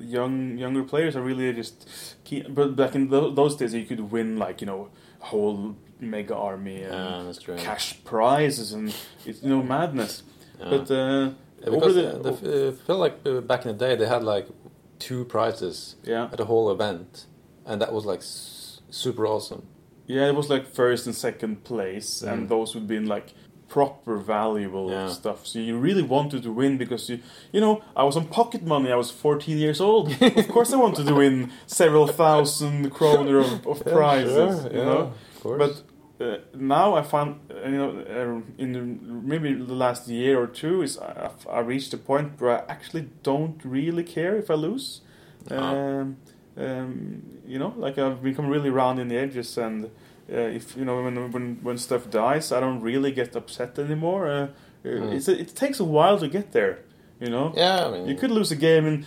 young 0.00 0.56
younger 0.58 0.82
players 0.84 1.14
are 1.16 1.22
really 1.22 1.52
just. 1.52 2.16
Keen, 2.24 2.46
but 2.54 2.74
back 2.74 2.94
in 2.94 3.08
tho- 3.08 3.30
those 3.30 3.54
days, 3.56 3.74
you 3.74 3.84
could 3.84 4.00
win 4.10 4.38
like 4.38 4.60
you 4.62 4.66
know 4.66 4.88
whole 5.20 5.76
mega 6.02 6.34
army 6.36 6.82
and 6.82 7.28
that's 7.28 7.38
true. 7.42 7.56
cash 7.56 8.02
prizes 8.04 8.72
and 8.72 8.94
it's 9.24 9.42
you 9.42 9.48
know 9.48 9.62
madness. 9.62 10.22
Yeah. 10.60 10.70
But 10.70 10.90
uh, 10.90 11.30
Yeah, 11.60 11.68
over 11.68 11.76
because 11.76 11.94
the, 11.94 12.02
the, 12.02 12.32
the, 12.32 12.68
uh, 12.68 12.72
felt 12.86 13.00
like 13.00 13.16
uh, 13.26 13.40
back 13.40 13.64
in 13.64 13.76
the 13.76 13.86
day 13.86 13.94
they 13.96 14.06
had 14.06 14.22
like 14.24 14.48
two 14.98 15.24
prizes 15.24 15.96
yeah 16.04 16.24
at 16.32 16.36
the 16.38 16.44
whole 16.44 16.70
event, 16.70 17.26
and 17.66 17.80
that 17.80 17.92
was 17.92 18.04
like 18.04 18.20
s- 18.20 18.80
super 18.90 19.26
awesome. 19.26 19.62
yeah, 20.06 20.26
it 20.28 20.34
was 20.34 20.48
like 20.50 20.66
first 20.74 21.06
and 21.06 21.14
second 21.14 21.64
place, 21.64 22.22
and 22.22 22.46
Mm. 22.46 22.48
those 22.48 22.74
would 22.74 22.86
be 22.86 22.96
in 22.96 23.06
like 23.06 23.28
proper 23.68 24.18
valuable 24.18 24.90
Yeah. 24.90 25.08
stuff. 25.08 25.46
So 25.46 25.58
you 25.58 25.78
really 25.78 26.02
wanted 26.02 26.42
to 26.42 26.52
win 26.52 26.76
because 26.76 27.08
you, 27.08 27.20
you 27.54 27.60
know, 27.60 27.80
I 27.96 28.02
was 28.04 28.16
on 28.16 28.26
pocket 28.26 28.62
money. 28.62 28.92
I 28.92 28.96
was 28.96 29.10
14 29.10 29.56
years 29.58 29.80
old. 29.80 30.12
of 30.22 30.48
course, 30.48 30.74
I 30.74 30.76
wanted 30.76 31.06
to 31.06 31.14
win 31.14 31.50
several 31.66 32.06
thousand 32.06 32.90
kroner 32.90 33.38
of, 33.38 33.66
of 33.66 33.82
prizes. 33.96 34.64
you 34.64 34.84
know, 34.84 35.12
of 35.34 35.40
course. 35.42 35.58
but 35.62 35.82
uh, 36.22 36.38
now 36.54 36.94
I 36.94 37.02
find 37.02 37.28
uh, 37.50 37.68
you 37.68 37.76
know 37.76 37.90
uh, 38.16 38.62
in 38.62 38.72
the, 38.72 38.80
maybe 39.32 39.52
the 39.54 39.74
last 39.74 40.08
year 40.08 40.40
or 40.42 40.46
two 40.46 40.82
is 40.82 40.98
I, 40.98 41.30
I 41.50 41.60
reached 41.60 41.92
a 41.94 41.98
point 41.98 42.40
where 42.40 42.52
I 42.58 42.64
actually 42.72 43.08
don't 43.22 43.60
really 43.64 44.04
care 44.04 44.36
if 44.36 44.50
I 44.50 44.54
lose. 44.54 45.00
Ah. 45.50 45.74
Um, 45.74 46.16
um, 46.56 47.22
you 47.46 47.58
know, 47.58 47.72
like 47.76 47.98
I've 47.98 48.22
become 48.22 48.46
really 48.48 48.70
round 48.70 48.98
in 49.00 49.08
the 49.08 49.16
edges, 49.16 49.58
and 49.58 49.84
uh, 50.32 50.36
if 50.58 50.76
you 50.76 50.84
know 50.84 51.02
when 51.02 51.32
when 51.32 51.58
when 51.62 51.78
stuff 51.78 52.10
dies, 52.10 52.52
I 52.52 52.60
don't 52.60 52.80
really 52.80 53.12
get 53.12 53.36
upset 53.36 53.78
anymore. 53.78 54.28
Uh, 54.28 54.46
Mm. 54.84 55.12
It's 55.14 55.28
a, 55.28 55.38
it 55.40 55.54
takes 55.54 55.78
a 55.80 55.84
while 55.84 56.18
to 56.18 56.26
get 56.28 56.50
there. 56.50 56.78
You 57.20 57.30
know, 57.30 57.52
Yeah, 57.56 57.86
I 57.86 57.90
mean, 57.92 58.08
you 58.08 58.16
could 58.16 58.32
lose 58.32 58.50
a 58.50 58.56
game 58.56 58.84
and 58.84 59.06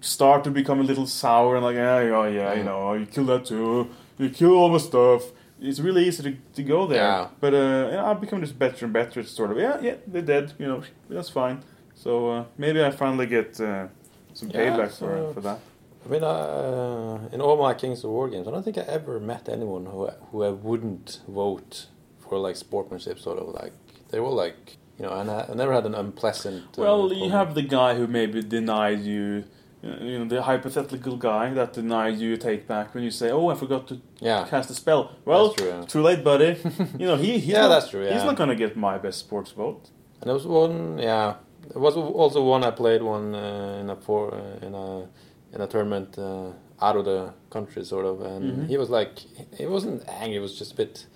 start 0.00 0.44
to 0.44 0.50
become 0.50 0.78
a 0.80 0.84
little 0.84 1.06
sour 1.06 1.56
and 1.56 1.64
like, 1.64 1.74
yeah, 1.74 2.00
yeah, 2.00 2.28
yeah, 2.28 2.54
you 2.54 2.62
Mm. 2.62 2.66
know, 2.66 2.92
you 2.94 3.06
kill 3.06 3.24
that 3.24 3.44
too, 3.44 3.88
you 4.18 4.30
kill 4.30 4.54
all 4.54 4.68
my 4.68 4.78
stuff. 4.78 5.22
It's 5.60 5.80
really 5.80 6.06
easy 6.08 6.22
to, 6.22 6.36
to 6.54 6.62
go 6.62 6.86
there. 6.86 7.02
Yeah. 7.02 7.28
But 7.40 7.54
uh, 7.54 7.88
yeah, 7.92 8.10
I've 8.10 8.20
become 8.20 8.40
just 8.40 8.58
better 8.58 8.84
and 8.86 8.92
better. 8.94 9.20
It's 9.20 9.30
sort 9.30 9.50
of, 9.50 9.58
yeah, 9.58 9.78
yeah, 9.80 9.96
they're 10.06 10.22
dead. 10.22 10.52
You 10.58 10.66
know, 10.68 10.82
that's 11.08 11.28
fine. 11.30 11.62
So 11.94 12.30
uh, 12.30 12.44
maybe 12.56 12.82
I 12.82 12.90
finally 12.90 13.26
get 13.26 13.60
uh, 13.60 13.88
some 14.32 14.48
Yeah, 14.50 14.60
payback 14.60 14.90
so- 14.92 15.06
for 15.06 15.34
for 15.34 15.40
that. 15.42 15.58
I 16.06 16.08
mean, 16.08 16.24
uh, 16.24 17.28
in 17.30 17.42
all 17.42 17.56
my 17.58 17.74
Kings 17.74 18.02
of 18.04 18.10
War 18.10 18.26
games, 18.30 18.48
I 18.48 18.50
don't 18.52 18.62
think 18.62 18.78
I 18.78 18.82
ever 18.98 19.20
met 19.20 19.48
anyone 19.50 19.84
who 19.84 20.08
who 20.30 20.42
I 20.44 20.48
wouldn't 20.48 21.20
vote 21.28 21.86
for 22.18 22.38
like 22.38 22.56
sportsmanship, 22.56 23.18
sort 23.18 23.38
of 23.38 23.48
like 23.62 23.72
they 24.10 24.18
were 24.18 24.30
like 24.44 24.78
you 24.98 25.04
know, 25.06 25.12
and 25.20 25.30
I, 25.30 25.46
I 25.50 25.54
never 25.54 25.72
had 25.74 25.84
an 25.86 25.94
unpleasant. 25.94 26.64
Uh, 26.78 26.82
Well, 26.82 27.12
you 27.12 27.30
have 27.30 27.54
the 27.54 27.62
guy 27.62 27.94
who 27.98 28.06
maybe 28.06 28.42
denied 28.42 29.00
you. 29.00 29.44
You 29.82 30.18
know, 30.18 30.24
the 30.26 30.42
hypothetical 30.42 31.16
guy 31.16 31.54
that 31.54 31.72
denied 31.72 32.18
you 32.18 32.34
a 32.34 32.36
take 32.36 32.66
back 32.66 32.94
when 32.94 33.02
you 33.02 33.10
say, 33.10 33.30
"Oh, 33.30 33.48
I 33.48 33.54
forgot 33.54 33.88
to 33.88 33.94
yeah, 34.20 34.46
cast 34.46 34.68
a 34.70 34.74
spell." 34.74 35.12
Well, 35.24 35.54
true, 35.54 35.68
yeah. 35.68 35.82
too 35.86 36.02
late, 36.02 36.22
buddy. 36.22 36.58
you 36.98 37.06
know, 37.06 37.16
he 37.16 37.38
he's 37.38 37.46
Yeah, 37.54 37.62
not, 37.62 37.68
that's 37.68 37.88
true, 37.88 38.02
He's 38.06 38.24
not 38.24 38.36
gonna 38.36 38.54
get 38.56 38.76
my 38.76 38.98
best 38.98 39.18
sports 39.20 39.52
vote. 39.52 39.88
and 40.20 40.28
there 40.28 40.34
was 40.34 40.46
one. 40.46 40.98
Yeah, 40.98 41.34
there 41.72 41.80
was 41.80 41.96
also 41.96 42.42
one 42.44 42.62
I 42.62 42.72
played 42.72 43.00
one 43.02 43.34
uh, 43.34 43.78
in 43.80 43.88
a 43.88 43.96
for 43.96 44.34
uh, 44.34 44.66
in 44.66 44.74
a 44.74 45.08
in 45.54 45.60
a 45.62 45.66
tournament 45.66 46.18
uh, 46.18 46.50
out 46.82 46.96
of 46.96 47.04
the 47.06 47.32
country, 47.50 47.82
sort 47.84 48.04
of, 48.04 48.20
and 48.20 48.44
Mhm. 48.44 48.68
he 48.68 48.76
was 48.76 48.90
like, 48.90 49.12
he 49.58 49.66
wasn't 49.66 50.02
angry, 50.08 50.34
he 50.34 50.38
was 50.40 50.58
just 50.58 50.72
a 50.72 50.76
bit. 50.76 51.06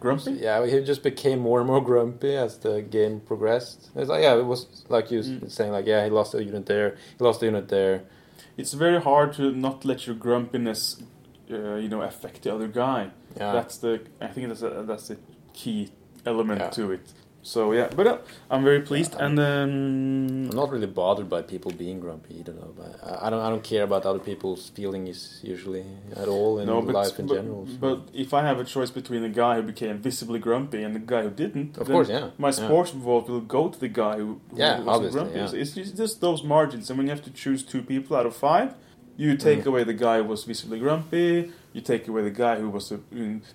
Grumpy. 0.00 0.32
Yeah, 0.32 0.64
he 0.66 0.80
just 0.82 1.02
became 1.02 1.38
more 1.40 1.58
and 1.60 1.66
more 1.66 1.82
grumpy 1.84 2.34
as 2.36 2.58
the 2.58 2.80
game 2.82 3.20
progressed. 3.20 3.90
It's 3.94 4.08
like, 4.08 4.22
yeah, 4.22 4.34
it 4.36 4.46
was 4.46 4.66
like 4.88 5.10
you 5.10 5.20
Mm. 5.20 5.50
saying, 5.50 5.72
like, 5.72 5.86
yeah, 5.86 6.04
he 6.04 6.10
lost 6.10 6.34
a 6.34 6.42
unit 6.42 6.66
there, 6.66 6.96
he 7.18 7.24
lost 7.24 7.42
a 7.42 7.46
unit 7.46 7.68
there. 7.68 8.02
It's 8.56 8.72
very 8.72 9.00
hard 9.00 9.32
to 9.34 9.52
not 9.52 9.84
let 9.84 10.06
your 10.06 10.16
grumpiness, 10.16 11.02
uh, 11.50 11.74
you 11.74 11.88
know, 11.88 12.02
affect 12.02 12.42
the 12.42 12.54
other 12.54 12.68
guy. 12.68 13.10
Yeah, 13.36 13.52
That's 13.52 13.76
the. 13.78 14.00
I 14.20 14.26
think 14.28 14.48
that's 14.48 14.62
a, 14.62 14.84
that's 14.86 15.08
the 15.08 15.16
key 15.52 15.90
element 16.26 16.60
Yeah. 16.60 16.70
to 16.70 16.92
it. 16.92 17.12
So 17.42 17.72
yeah, 17.72 17.88
but 17.96 18.06
uh, 18.06 18.18
I'm 18.50 18.62
very 18.64 18.82
pleased, 18.82 19.14
Yeah, 19.14 19.24
and 19.26 19.38
I'm 19.40 19.62
um, 19.62 20.50
not 20.50 20.70
really 20.70 20.86
bothered 20.86 21.28
by 21.30 21.40
people 21.40 21.70
being 21.72 21.98
grumpy 21.98 22.38
either, 22.40 22.52
though. 22.52 22.74
But 22.76 23.00
I, 23.02 23.26
I 23.26 23.30
don't, 23.30 23.40
I 23.40 23.48
don't 23.48 23.64
care 23.64 23.84
about 23.84 24.04
other 24.04 24.18
people's 24.18 24.68
feelings 24.68 25.40
usually 25.42 25.84
at 26.14 26.28
all 26.28 26.58
in 26.58 26.66
no, 26.66 26.82
but, 26.82 26.94
life 26.94 27.18
in 27.18 27.26
but, 27.26 27.34
general. 27.36 27.66
so- 27.66 27.76
but 27.80 28.08
if 28.12 28.34
I 28.34 28.42
have 28.42 28.58
a 28.60 28.64
choice 28.64 28.90
between 28.90 29.24
a 29.24 29.30
guy 29.30 29.56
who 29.56 29.62
became 29.62 29.96
visibly 29.98 30.38
grumpy 30.38 30.82
and 30.82 30.94
the 30.94 30.98
guy 31.00 31.22
who 31.22 31.30
didn't, 31.30 31.78
of 31.78 31.86
course, 31.86 32.10
yeah. 32.10 32.28
my 32.36 32.48
yeah. 32.48 32.52
sports 32.52 32.90
vote 32.90 33.26
will 33.28 33.40
go 33.40 33.68
to 33.68 33.80
the 33.80 33.88
guy 33.88 34.16
who, 34.18 34.40
who 34.50 34.58
Yeah, 34.58 34.82
obviously, 34.86 35.20
grumpy. 35.20 35.38
yeah. 35.38 35.60
It's, 35.62 35.76
it's 35.78 35.92
just- 35.92 36.20
those 36.20 36.42
margins, 36.44 36.90
and 36.90 36.98
when 36.98 37.06
you 37.06 37.12
have 37.16 37.24
to 37.24 37.30
choose 37.30 37.62
two 37.62 37.82
people 37.82 38.16
out 38.18 38.26
of 38.26 38.36
five, 38.36 38.74
you 39.16 39.36
take 39.36 39.60
Mm. 39.60 39.66
away 39.66 39.84
the 39.84 39.92
guy 40.06 40.16
who 40.18 40.24
was 40.24 40.44
visibly 40.44 40.78
grumpy. 40.78 41.50
You 41.74 41.80
take 41.82 42.08
away 42.08 42.22
the 42.22 42.30
guy 42.44 42.56
who 42.58 42.68
was 42.70 42.90
uh, 42.90 42.96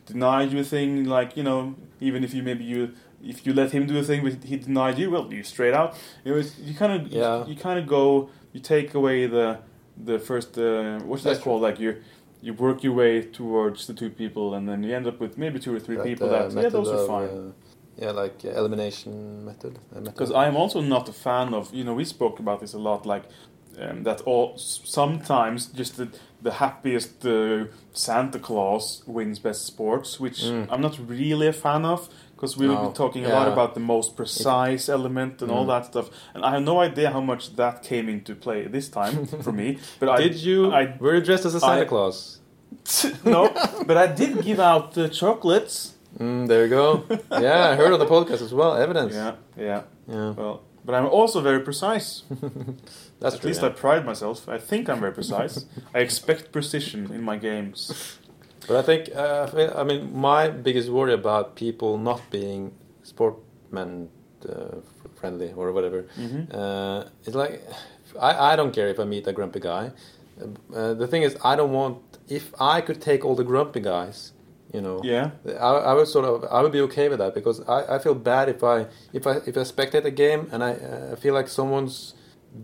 denied 0.05 0.51
you 0.51 0.59
a 0.59 0.63
thing, 0.63 1.05
like 1.05 1.35
you 1.37 1.43
know, 1.43 1.75
even 1.99 2.23
if 2.23 2.33
you 2.35 2.43
maybe 2.43 2.63
you 2.63 2.91
if 3.23 3.45
you 3.45 3.53
let 3.53 3.71
him 3.71 3.85
do 3.87 3.97
a 3.97 4.03
thing, 4.03 4.23
but 4.23 4.43
he 4.43 4.57
denied 4.57 4.97
you, 4.99 5.11
well, 5.11 5.31
you 5.33 5.43
straight 5.43 5.73
out. 5.73 5.95
You 6.23 6.31
know, 6.33 6.37
it's, 6.39 6.57
you 6.59 6.73
kind 6.73 6.93
of 6.93 7.11
Yeah. 7.11 7.45
you, 7.45 7.55
kind 7.55 7.79
of 7.79 7.87
go. 7.87 8.29
You 8.53 8.59
take 8.61 8.93
away 8.93 9.27
the 9.27 9.59
the 9.97 10.19
first 10.19 10.57
uh, 10.57 10.99
what's 10.99 11.23
that 11.23 11.41
called? 11.41 11.61
Like 11.61 11.79
you 11.79 11.95
you 12.41 12.53
work 12.53 12.83
your 12.83 12.93
way 12.93 13.21
towards 13.21 13.87
the 13.87 13.93
two 13.93 14.09
people, 14.09 14.53
and 14.53 14.67
then 14.69 14.83
you 14.83 14.95
end 14.95 15.07
up 15.07 15.19
with 15.19 15.37
maybe 15.37 15.59
two 15.59 15.73
or 15.75 15.79
three 15.79 15.95
That, 15.97 16.03
people. 16.05 16.27
uh, 16.33 16.47
that 16.49 16.63
yeah, 16.63 16.69
those 16.69 16.89
are 16.89 17.07
fine. 17.07 17.29
uh, 17.29 17.51
yeah, 17.97 18.11
like 18.11 18.35
uh, 18.45 18.49
elimination 18.49 19.45
method. 19.45 19.79
Because 20.03 20.31
I 20.31 20.47
am 20.47 20.55
also 20.55 20.81
not 20.81 21.09
a 21.09 21.13
fan 21.13 21.53
of, 21.53 21.73
you 21.73 21.83
know, 21.83 21.93
we 21.93 22.05
spoke 22.05 22.39
about 22.39 22.59
this 22.59 22.73
a 22.73 22.77
lot, 22.77 23.05
like 23.05 23.23
um, 23.79 24.03
that 24.03 24.21
all 24.21 24.57
sometimes 24.57 25.67
just 25.67 25.97
the, 25.97 26.07
the 26.47 26.51
happiest 26.65 27.26
uh, 27.26 27.65
Santa 27.93 28.39
Claus 28.47 29.03
wins 29.15 29.39
best 29.47 29.61
sports, 29.72 30.09
which 30.23 30.39
Mm. 30.43 30.67
I'm 30.72 30.81
not 30.88 30.95
really 31.15 31.47
a 31.47 31.53
fan 31.65 31.84
of. 31.85 31.99
Because 32.35 32.57
we 32.61 32.67
will 32.67 32.89
be 32.89 32.93
talking 33.03 33.23
a 33.26 33.30
lot 33.39 33.47
about 33.55 33.69
the 33.76 33.80
most 33.95 34.09
precise 34.22 34.89
element 34.97 35.41
and 35.41 35.49
all 35.55 35.63
Mm. 35.65 35.72
that 35.73 35.84
stuff, 35.91 36.07
and 36.34 36.43
I 36.47 36.49
have 36.55 36.63
no 36.63 36.76
idea 36.89 37.07
how 37.15 37.22
much 37.22 37.43
that 37.55 37.76
came 37.89 38.05
into 38.15 38.35
play 38.35 38.67
this 38.67 38.88
time 38.89 39.15
for 39.45 39.53
me. 39.61 39.67
But 40.01 40.07
I 40.09 40.17
Did 40.23 40.35
you? 40.47 40.57
I 40.80 40.81
were 41.03 41.15
you 41.17 41.22
dressed 41.27 41.45
as 41.49 41.55
a 41.55 41.59
Santa 41.59 41.81
I- 41.85 41.89
Claus? 41.93 42.17
no, 43.35 43.41
but 43.89 43.95
I 44.05 44.07
did 44.22 44.31
give 44.43 44.59
out 44.59 44.97
uh, 44.97 45.07
chocolates. 45.19 45.76
Mm, 46.19 46.47
there 46.49 46.63
you 46.65 46.69
go. 46.69 46.85
yeah, 47.47 47.69
I 47.72 47.76
heard 47.80 47.91
on 47.95 47.99
the 48.05 48.11
podcast 48.15 48.41
as 48.47 48.53
well. 48.59 48.72
Evidence. 48.85 49.13
Yeah, 49.15 49.31
yeah. 49.69 49.81
Yeah, 50.15 50.31
Well, 50.39 50.55
but 50.85 50.93
I'm 50.95 51.07
also 51.07 51.41
very 51.41 51.59
precise. 51.61 52.23
that's 53.19 53.35
At 53.35 53.41
true. 53.41 53.47
least 53.49 53.61
yeah. 53.61 53.69
I 53.69 53.71
pride 53.71 54.05
myself. 54.05 54.47
I 54.47 54.57
think 54.57 54.89
I'm 54.89 54.99
very 54.99 55.13
precise. 55.13 55.65
I 55.93 55.99
expect 55.99 56.51
precision 56.51 57.11
in 57.13 57.21
my 57.23 57.37
games. 57.37 57.79
But 58.67 58.77
I 58.77 58.81
think, 58.81 59.15
uh, 59.15 59.47
I 59.81 59.83
mean, 59.83 60.01
my 60.17 60.49
biggest 60.49 60.89
worry 60.89 61.13
about 61.13 61.55
people 61.55 61.97
not 61.97 62.21
being 62.31 62.71
sportman 63.03 64.07
uh, 64.49 64.77
friendly 65.19 65.51
or 65.55 65.71
whatever 65.71 66.01
hmm 66.15 66.43
uh, 66.51 67.03
is 67.25 67.35
like, 67.35 67.61
I, 68.19 68.53
I 68.53 68.55
don't 68.55 68.73
care 68.73 68.87
if 68.87 68.99
I 68.99 69.03
meet 69.05 69.27
a 69.27 69.33
grumpy 69.33 69.59
guy. 69.59 69.91
Uh, 70.73 70.93
the 70.93 71.07
thing 71.07 71.23
is, 71.23 71.37
I 71.43 71.55
don't 71.55 71.71
want, 71.71 71.97
if 72.27 72.53
I 72.59 72.81
could 72.81 73.01
take 73.01 73.23
all 73.25 73.35
the 73.35 73.43
grumpy 73.43 73.79
guys, 73.79 74.33
you 74.76 74.81
know, 74.85 74.97
Yeah. 75.14 75.27
I, 75.69 75.72
I 75.89 75.93
would 75.97 76.07
sort 76.15 76.26
of 76.31 76.35
I 76.57 76.60
would 76.64 76.72
be 76.80 76.84
okay 76.88 77.07
with 77.11 77.19
that 77.23 77.34
because 77.39 77.57
I, 77.77 77.80
I 77.95 77.97
feel 78.06 78.15
bad 78.31 78.45
if 78.56 78.61
I 78.76 78.77
if 79.18 79.23
I 79.31 79.34
if 79.49 79.56
I 79.61 79.64
spectate 79.73 80.06
a 80.14 80.15
game 80.26 80.41
and 80.52 80.60
I 80.69 80.72
uh, 80.73 81.15
feel 81.23 81.34
like 81.39 81.47
someone's 81.60 81.97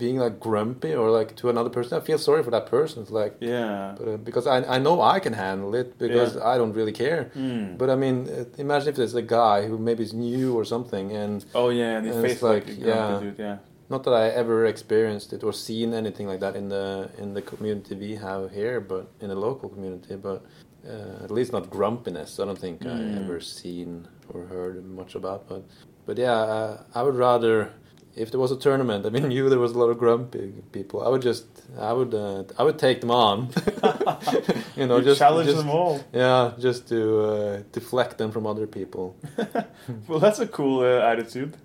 being 0.03 0.17
like 0.25 0.35
grumpy 0.47 0.91
or 1.01 1.05
like 1.19 1.29
to 1.41 1.45
another 1.53 1.69
person 1.77 1.91
I 1.99 2.01
feel 2.09 2.17
sorry 2.29 2.41
for 2.47 2.51
that 2.57 2.65
person 2.77 2.97
it's 3.03 3.11
like 3.21 3.33
Yeah. 3.41 3.95
but, 3.97 4.07
uh, 4.07 4.17
because 4.29 4.45
I 4.55 4.57
I 4.75 4.77
know 4.85 4.95
I 5.15 5.17
can 5.25 5.33
handle 5.45 5.71
it 5.81 5.87
because 6.05 6.31
I 6.51 6.53
don't 6.59 6.73
really 6.79 6.95
care 7.05 7.23
Mm. 7.45 7.77
but 7.81 7.87
I 7.89 7.95
mean 8.03 8.15
uh, 8.29 8.45
imagine 8.65 8.87
if 8.91 8.95
there's 8.99 9.17
a 9.25 9.27
guy 9.41 9.57
who 9.69 9.75
maybe 9.89 10.01
is 10.09 10.13
new 10.29 10.47
or 10.59 10.65
something 10.73 11.05
and 11.21 11.35
oh 11.61 11.69
yeah, 11.81 11.97
and 11.97 12.05
and 12.07 12.25
it's 12.31 12.41
like, 12.51 12.65
like, 12.67 12.79
yeah. 12.91 13.19
dude. 13.23 13.39
Yeah. 13.47 13.57
not 13.93 14.01
that 14.05 14.15
I 14.23 14.25
ever 14.41 14.57
experienced 14.75 15.29
it 15.35 15.41
or 15.47 15.51
seen 15.67 15.89
anything 16.01 16.25
like 16.31 16.39
that 16.45 16.53
in 16.61 16.65
the 16.75 16.85
in 17.21 17.27
the 17.37 17.43
community 17.51 17.93
we 18.05 18.11
have 18.27 18.41
here, 18.59 18.77
but 18.93 19.03
in 19.23 19.27
the 19.33 19.39
local 19.47 19.67
community. 19.75 20.15
But 20.29 20.39
uh, 20.87 21.23
at 21.23 21.31
least 21.31 21.51
not 21.53 21.69
grumpiness. 21.69 22.39
I 22.39 22.45
don't 22.45 22.57
think 22.59 22.85
I 22.85 22.89
Mm. 22.89 23.23
ever 23.23 23.39
seen 23.39 24.07
or 24.33 24.45
heard 24.45 24.83
much 24.85 25.15
about. 25.15 25.47
But 25.47 25.63
but 26.05 26.17
yeah, 26.17 26.33
uh, 26.57 26.83
I 26.95 27.03
would 27.03 27.15
rather 27.15 27.69
if 28.15 28.29
there 28.31 28.39
was 28.41 28.51
a 28.51 28.57
tournament. 28.57 29.05
I 29.07 29.09
mean, 29.09 29.23
you 29.23 29.29
knew 29.29 29.49
there 29.49 29.59
was 29.59 29.71
a 29.71 29.77
lot 29.79 29.89
of 29.89 29.97
grumpy 29.97 30.53
people. 30.71 31.01
I 31.05 31.09
would 31.09 31.21
just 31.21 31.45
I 31.79 31.93
would 31.93 32.13
uh, 32.13 32.43
I 32.59 32.63
would 32.63 32.77
take 32.79 32.99
them 33.01 33.11
on. 33.11 33.49
you 34.75 34.85
know, 34.87 34.97
You 34.97 35.03
just 35.05 35.19
challenge 35.19 35.47
just, 35.47 35.57
them 35.59 35.69
all. 35.69 35.99
Yeah, 36.13 36.51
just 36.59 36.87
to 36.89 36.99
uh, 37.21 37.61
deflect 37.71 38.17
them 38.17 38.31
from 38.31 38.45
other 38.45 38.67
people. 38.67 39.15
Well, 40.07 40.19
that's 40.19 40.39
a 40.39 40.47
cool 40.47 40.79
uh, 40.81 41.11
attitude. 41.11 41.55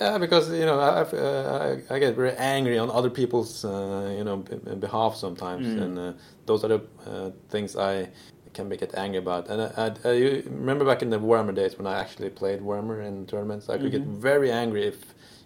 Yeah, 0.00 0.18
because 0.18 0.50
you 0.50 0.64
know 0.66 0.78
I, 0.80 1.02
uh, 1.02 1.78
I 1.90 1.94
I 1.94 1.98
get 1.98 2.16
very 2.16 2.34
angry 2.36 2.78
on 2.78 2.90
other 2.90 3.10
people's 3.10 3.64
uh, 3.64 4.14
you 4.18 4.24
know 4.24 4.38
b- 4.38 4.74
behalf 4.76 5.16
sometimes, 5.16 5.66
Mm. 5.66 5.82
and 5.82 5.98
uh, 5.98 6.12
those 6.46 6.64
are 6.64 6.68
the 6.68 6.80
uh, 7.06 7.30
things 7.50 7.76
I 7.76 8.08
can 8.54 8.68
get 8.68 8.94
angry 8.94 9.18
about. 9.18 9.48
And 9.50 9.60
I, 9.62 9.68
I, 10.04 10.08
I 10.08 10.12
you 10.12 10.42
remember 10.46 10.84
back 10.84 11.02
in 11.02 11.10
the 11.10 11.18
Warhammer 11.18 11.54
days 11.54 11.76
when 11.78 11.86
I 11.86 12.00
actually 12.00 12.30
played 12.30 12.60
Warhammer 12.60 13.04
in 13.06 13.26
tournaments, 13.26 13.68
I 13.68 13.76
could 13.78 13.92
Mhm. 13.92 13.98
get 13.98 14.06
very 14.06 14.50
angry 14.50 14.82
if 14.86 14.98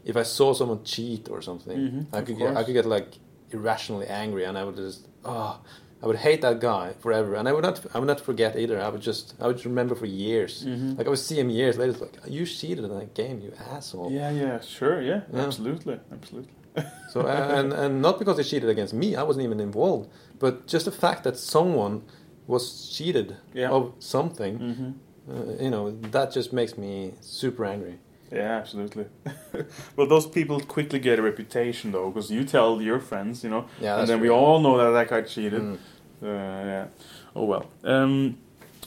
if 0.05 0.17
I 0.17 0.23
saw 0.25 0.53
someone 0.55 0.85
cheat 0.85 1.29
or 1.29 1.43
something. 1.43 1.79
Mhm, 1.79 2.07
I 2.13 2.21
could 2.23 2.39
get 2.39 2.57
I 2.57 2.63
could 2.65 2.75
get 2.75 2.87
like 2.87 3.09
irrationally 3.51 4.07
angry, 4.07 4.45
and 4.49 4.57
I 4.59 4.65
would 4.65 4.77
just 4.77 5.09
oh. 5.25 5.59
I 6.03 6.07
would 6.07 6.17
hate 6.17 6.41
that 6.43 6.61
guy 6.61 6.93
forever, 7.01 7.35
and 7.35 7.49
I 7.49 7.53
would 7.55 7.63
not. 7.65 7.81
I 7.95 7.99
would 7.99 8.07
not 8.07 8.21
forget 8.21 8.55
either. 8.57 8.81
I 8.81 8.89
would 8.91 9.01
just. 9.01 9.35
I 9.41 9.47
would 9.47 9.65
remember 9.65 9.95
for 9.95 10.07
years. 10.07 10.65
Mhm. 10.67 10.97
Like 10.99 11.07
I 11.07 11.11
would 11.11 11.19
see 11.29 11.37
him 11.41 11.49
years 11.51 11.77
later. 11.79 11.93
It's 11.93 12.01
like 12.01 12.19
you 12.29 12.45
cheated 12.47 12.85
in 12.85 12.91
that 12.99 13.15
game, 13.15 13.41
you 13.41 13.53
asshole. 13.75 14.11
Yeah, 14.13 14.31
yeah, 14.31 14.61
sure, 14.61 15.01
yeah, 15.01 15.21
Yeah. 15.33 15.47
absolutely, 15.47 15.99
absolutely. 16.13 16.53
So 17.13 17.27
and 17.27 17.73
and 17.73 18.03
not 18.03 18.19
because 18.19 18.37
they 18.37 18.43
cheated 18.53 18.69
against 18.69 18.93
me, 18.95 19.17
I 19.17 19.23
wasn't 19.23 19.45
even 19.45 19.61
involved, 19.61 20.11
but 20.39 20.67
just 20.67 20.85
the 20.85 20.93
fact 20.93 21.23
that 21.25 21.37
someone 21.39 22.03
was 22.47 22.65
cheated 22.97 23.37
Yeah. 23.55 23.71
of 23.77 23.93
something, 23.99 24.59
hmm 24.59 24.91
uh, 25.33 25.65
you 25.65 25.71
know, 25.71 25.91
that 26.13 26.29
just 26.37 26.53
makes 26.53 26.77
me 26.79 27.13
super 27.21 27.65
angry. 27.65 27.99
Yeah, 28.33 28.59
absolutely. 28.59 29.07
well, 29.97 30.07
those 30.07 30.27
people 30.27 30.61
quickly 30.61 30.99
get 30.99 31.19
a 31.19 31.23
reputation 31.23 31.93
though, 31.93 32.11
because 32.11 32.31
you 32.31 32.45
tell 32.45 32.83
your 32.83 33.01
friends, 33.01 33.45
you 33.45 33.51
know, 33.51 33.67
Yeah, 33.81 34.01
and 34.01 34.09
then 34.09 34.21
we 34.21 34.31
all 34.31 34.61
know 34.61 34.77
that 34.79 34.91
that 34.91 35.09
guy 35.09 35.23
cheated. 35.23 35.63
Mm. 35.63 35.79
Uh, 36.23 36.27
yeah. 36.27 36.87
Oh 37.35 37.45
well. 37.45 37.67
Um, 37.85 38.39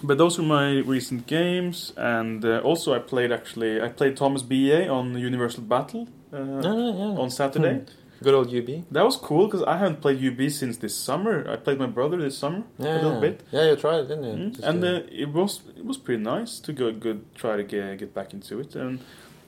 but 0.02 0.18
those 0.18 0.38
were 0.38 0.46
my 0.46 0.80
recent 0.80 1.28
games, 1.28 1.94
and 1.98 2.44
uh, 2.44 2.60
also 2.60 2.94
I 2.94 3.00
played 3.00 3.32
actually 3.32 3.82
I 3.82 3.90
played 3.90 4.18
Thomas 4.18 4.42
BA 4.42 4.88
on 4.88 5.18
Universal 5.18 5.64
Battle 5.64 6.08
uh, 6.34 6.38
Yeah, 6.38 6.74
yeah, 6.74 7.22
on 7.22 7.30
Saturday. 7.30 7.86
Good 8.22 8.34
old 8.34 8.54
UB. 8.54 8.84
That 8.92 9.06
was 9.06 9.16
cool 9.16 9.46
because 9.46 9.64
I 9.64 9.78
haven't 9.78 10.02
played 10.02 10.22
UB 10.22 10.52
since 10.52 10.76
this 10.78 10.94
summer. 10.94 11.50
I 11.50 11.56
played 11.56 11.80
my 11.80 11.86
brother 11.86 12.18
this 12.18 12.38
summer 12.38 12.64
Yeah, 12.78 12.96
a 12.96 13.02
little 13.02 13.22
bit, 13.22 13.44
Yeah, 13.50 13.70
you 13.70 13.76
tried 13.78 14.00
it, 14.00 14.08
didn't 14.10 14.24
you? 14.26 14.34
Mm, 14.34 14.64
and 14.64 14.84
uh, 14.84 14.88
uh, 14.88 15.02
it 15.10 15.30
was 15.30 15.62
it 15.78 15.86
was 15.86 15.98
pretty 15.98 16.22
nice 16.22 16.60
to 16.60 16.74
go 16.74 16.92
good 16.92 17.24
try 17.36 17.56
to 17.56 17.64
get 17.64 17.98
get 17.98 18.14
back 18.14 18.34
into 18.34 18.60
it. 18.60 18.76
And 18.76 19.00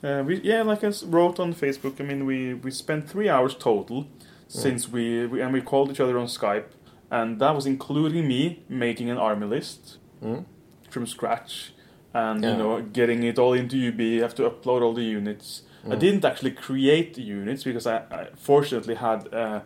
uh, 0.02 0.22
we 0.26 0.40
yeah, 0.42 0.62
like 0.62 0.82
I 0.84 0.92
wrote 1.06 1.38
on 1.40 1.54
Facebook. 1.54 2.00
I 2.00 2.04
mean, 2.04 2.26
we 2.26 2.54
we 2.54 2.70
spent 2.70 3.08
three 3.08 3.28
hours 3.28 3.54
total 3.54 4.06
since 4.48 4.88
we, 4.88 5.26
we 5.26 5.40
and 5.40 5.52
we 5.52 5.62
called 5.62 5.90
each 5.90 6.00
other 6.00 6.18
on 6.18 6.26
Skype, 6.26 6.66
and 7.10 7.40
that 7.40 7.54
was 7.54 7.66
including 7.66 8.28
me 8.28 8.62
making 8.68 9.08
an 9.10 9.16
army 9.16 9.46
list 9.46 9.98
mm? 10.22 10.44
from 10.90 11.06
scratch, 11.06 11.72
and 12.12 12.42
you 12.44 12.56
know 12.56 12.82
getting 12.82 13.22
it 13.22 13.38
all 13.38 13.54
into 13.54 13.76
UB. 13.88 14.00
You 14.00 14.22
have 14.22 14.34
to 14.34 14.42
upload 14.50 14.82
all 14.82 14.92
the 14.94 15.04
units. 15.04 15.62
I 15.84 15.96
Mm. 15.96 15.98
didn't 15.98 16.24
actually 16.24 16.52
create 16.52 17.14
the 17.14 17.22
units 17.22 17.64
because 17.64 17.88
I, 17.88 17.96
I 18.10 18.28
fortunately 18.36 18.94
had 18.94 19.34
uh, 19.34 19.60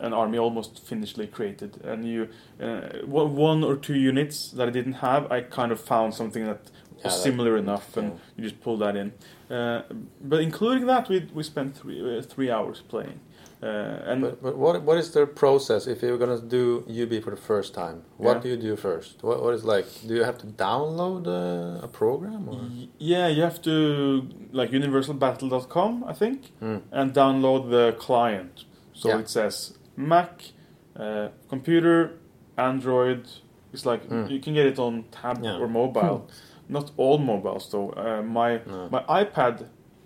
an 0.00 0.12
army 0.12 0.36
almost 0.36 0.84
finishedly 0.86 1.26
created, 1.26 1.80
and 1.84 2.04
you 2.04 2.28
uh, 2.60 3.06
one 3.06 3.64
or 3.64 3.76
two 3.76 3.94
units 3.94 4.50
that 4.50 4.68
I 4.68 4.70
didn't 4.70 4.94
have, 5.00 5.30
I 5.32 5.40
kind 5.42 5.72
of 5.72 5.80
found 5.80 6.12
something 6.14 6.44
that 6.44 6.70
Yeah, 7.04 7.10
that- 7.10 7.22
similar 7.22 7.56
enough, 7.56 7.96
and 7.96 8.08
yeah. 8.12 8.18
you 8.36 8.42
just 8.44 8.60
pull 8.60 8.76
that 8.78 8.94
in. 8.96 9.12
Uh, 9.50 9.82
but 10.20 10.40
including 10.40 10.86
that, 10.86 11.08
we 11.08 11.28
we 11.34 11.42
spent 11.42 11.76
three 11.76 12.00
uh, 12.18 12.22
three 12.22 12.50
hours 12.50 12.80
playing, 12.88 13.18
uh, 13.62 14.10
and 14.10 14.20
But, 14.22 14.42
but 14.42 14.54
what 14.56 14.82
what 14.82 14.98
is 14.98 15.10
the 15.10 15.26
process 15.26 15.86
if 15.86 16.02
you're 16.02 16.18
gonna 16.18 16.40
do 16.40 16.84
UB 17.02 17.12
for 17.24 17.30
the 17.30 17.42
first 17.52 17.74
time? 17.74 17.96
What 18.18 18.36
Yeah. 18.36 18.42
do 18.42 18.48
you 18.48 18.56
do 18.70 18.76
first? 18.76 19.22
What 19.22 19.42
what 19.44 19.54
is 19.54 19.64
like? 19.64 19.86
Do 20.08 20.14
you 20.14 20.24
have 20.24 20.38
to 20.38 20.46
download 20.46 21.26
uh, 21.26 21.84
a 21.84 21.88
program 21.88 22.48
or? 22.48 22.60
Yeah, 22.98 23.26
you 23.36 23.42
have 23.42 23.60
to 23.62 23.74
like 24.52 24.70
universalbattle.com, 24.70 26.04
I 26.06 26.12
think, 26.12 26.38
Mm. 26.60 26.80
and 26.92 27.12
download 27.14 27.70
the 27.70 27.92
client. 27.98 28.64
So 28.94 29.08
it 29.18 29.28
says 29.28 29.78
Mac, 29.96 30.32
uh, 30.96 31.28
computer, 31.48 32.12
Android. 32.56 33.26
It's 33.72 33.86
like 33.86 34.02
Mm. 34.08 34.30
you 34.30 34.40
can 34.40 34.54
get 34.54 34.66
it 34.66 34.78
on 34.78 35.04
tab 35.10 35.42
Yeah. 35.42 35.58
or 35.60 35.68
mobile. 35.68 36.28
Not 36.72 36.90
all 36.96 37.18
mobiles 37.18 37.70
though. 37.70 37.90
Uh, 37.90 38.22
my 38.22 38.60
No. 38.66 38.88
my 38.90 39.02
iPad 39.24 39.54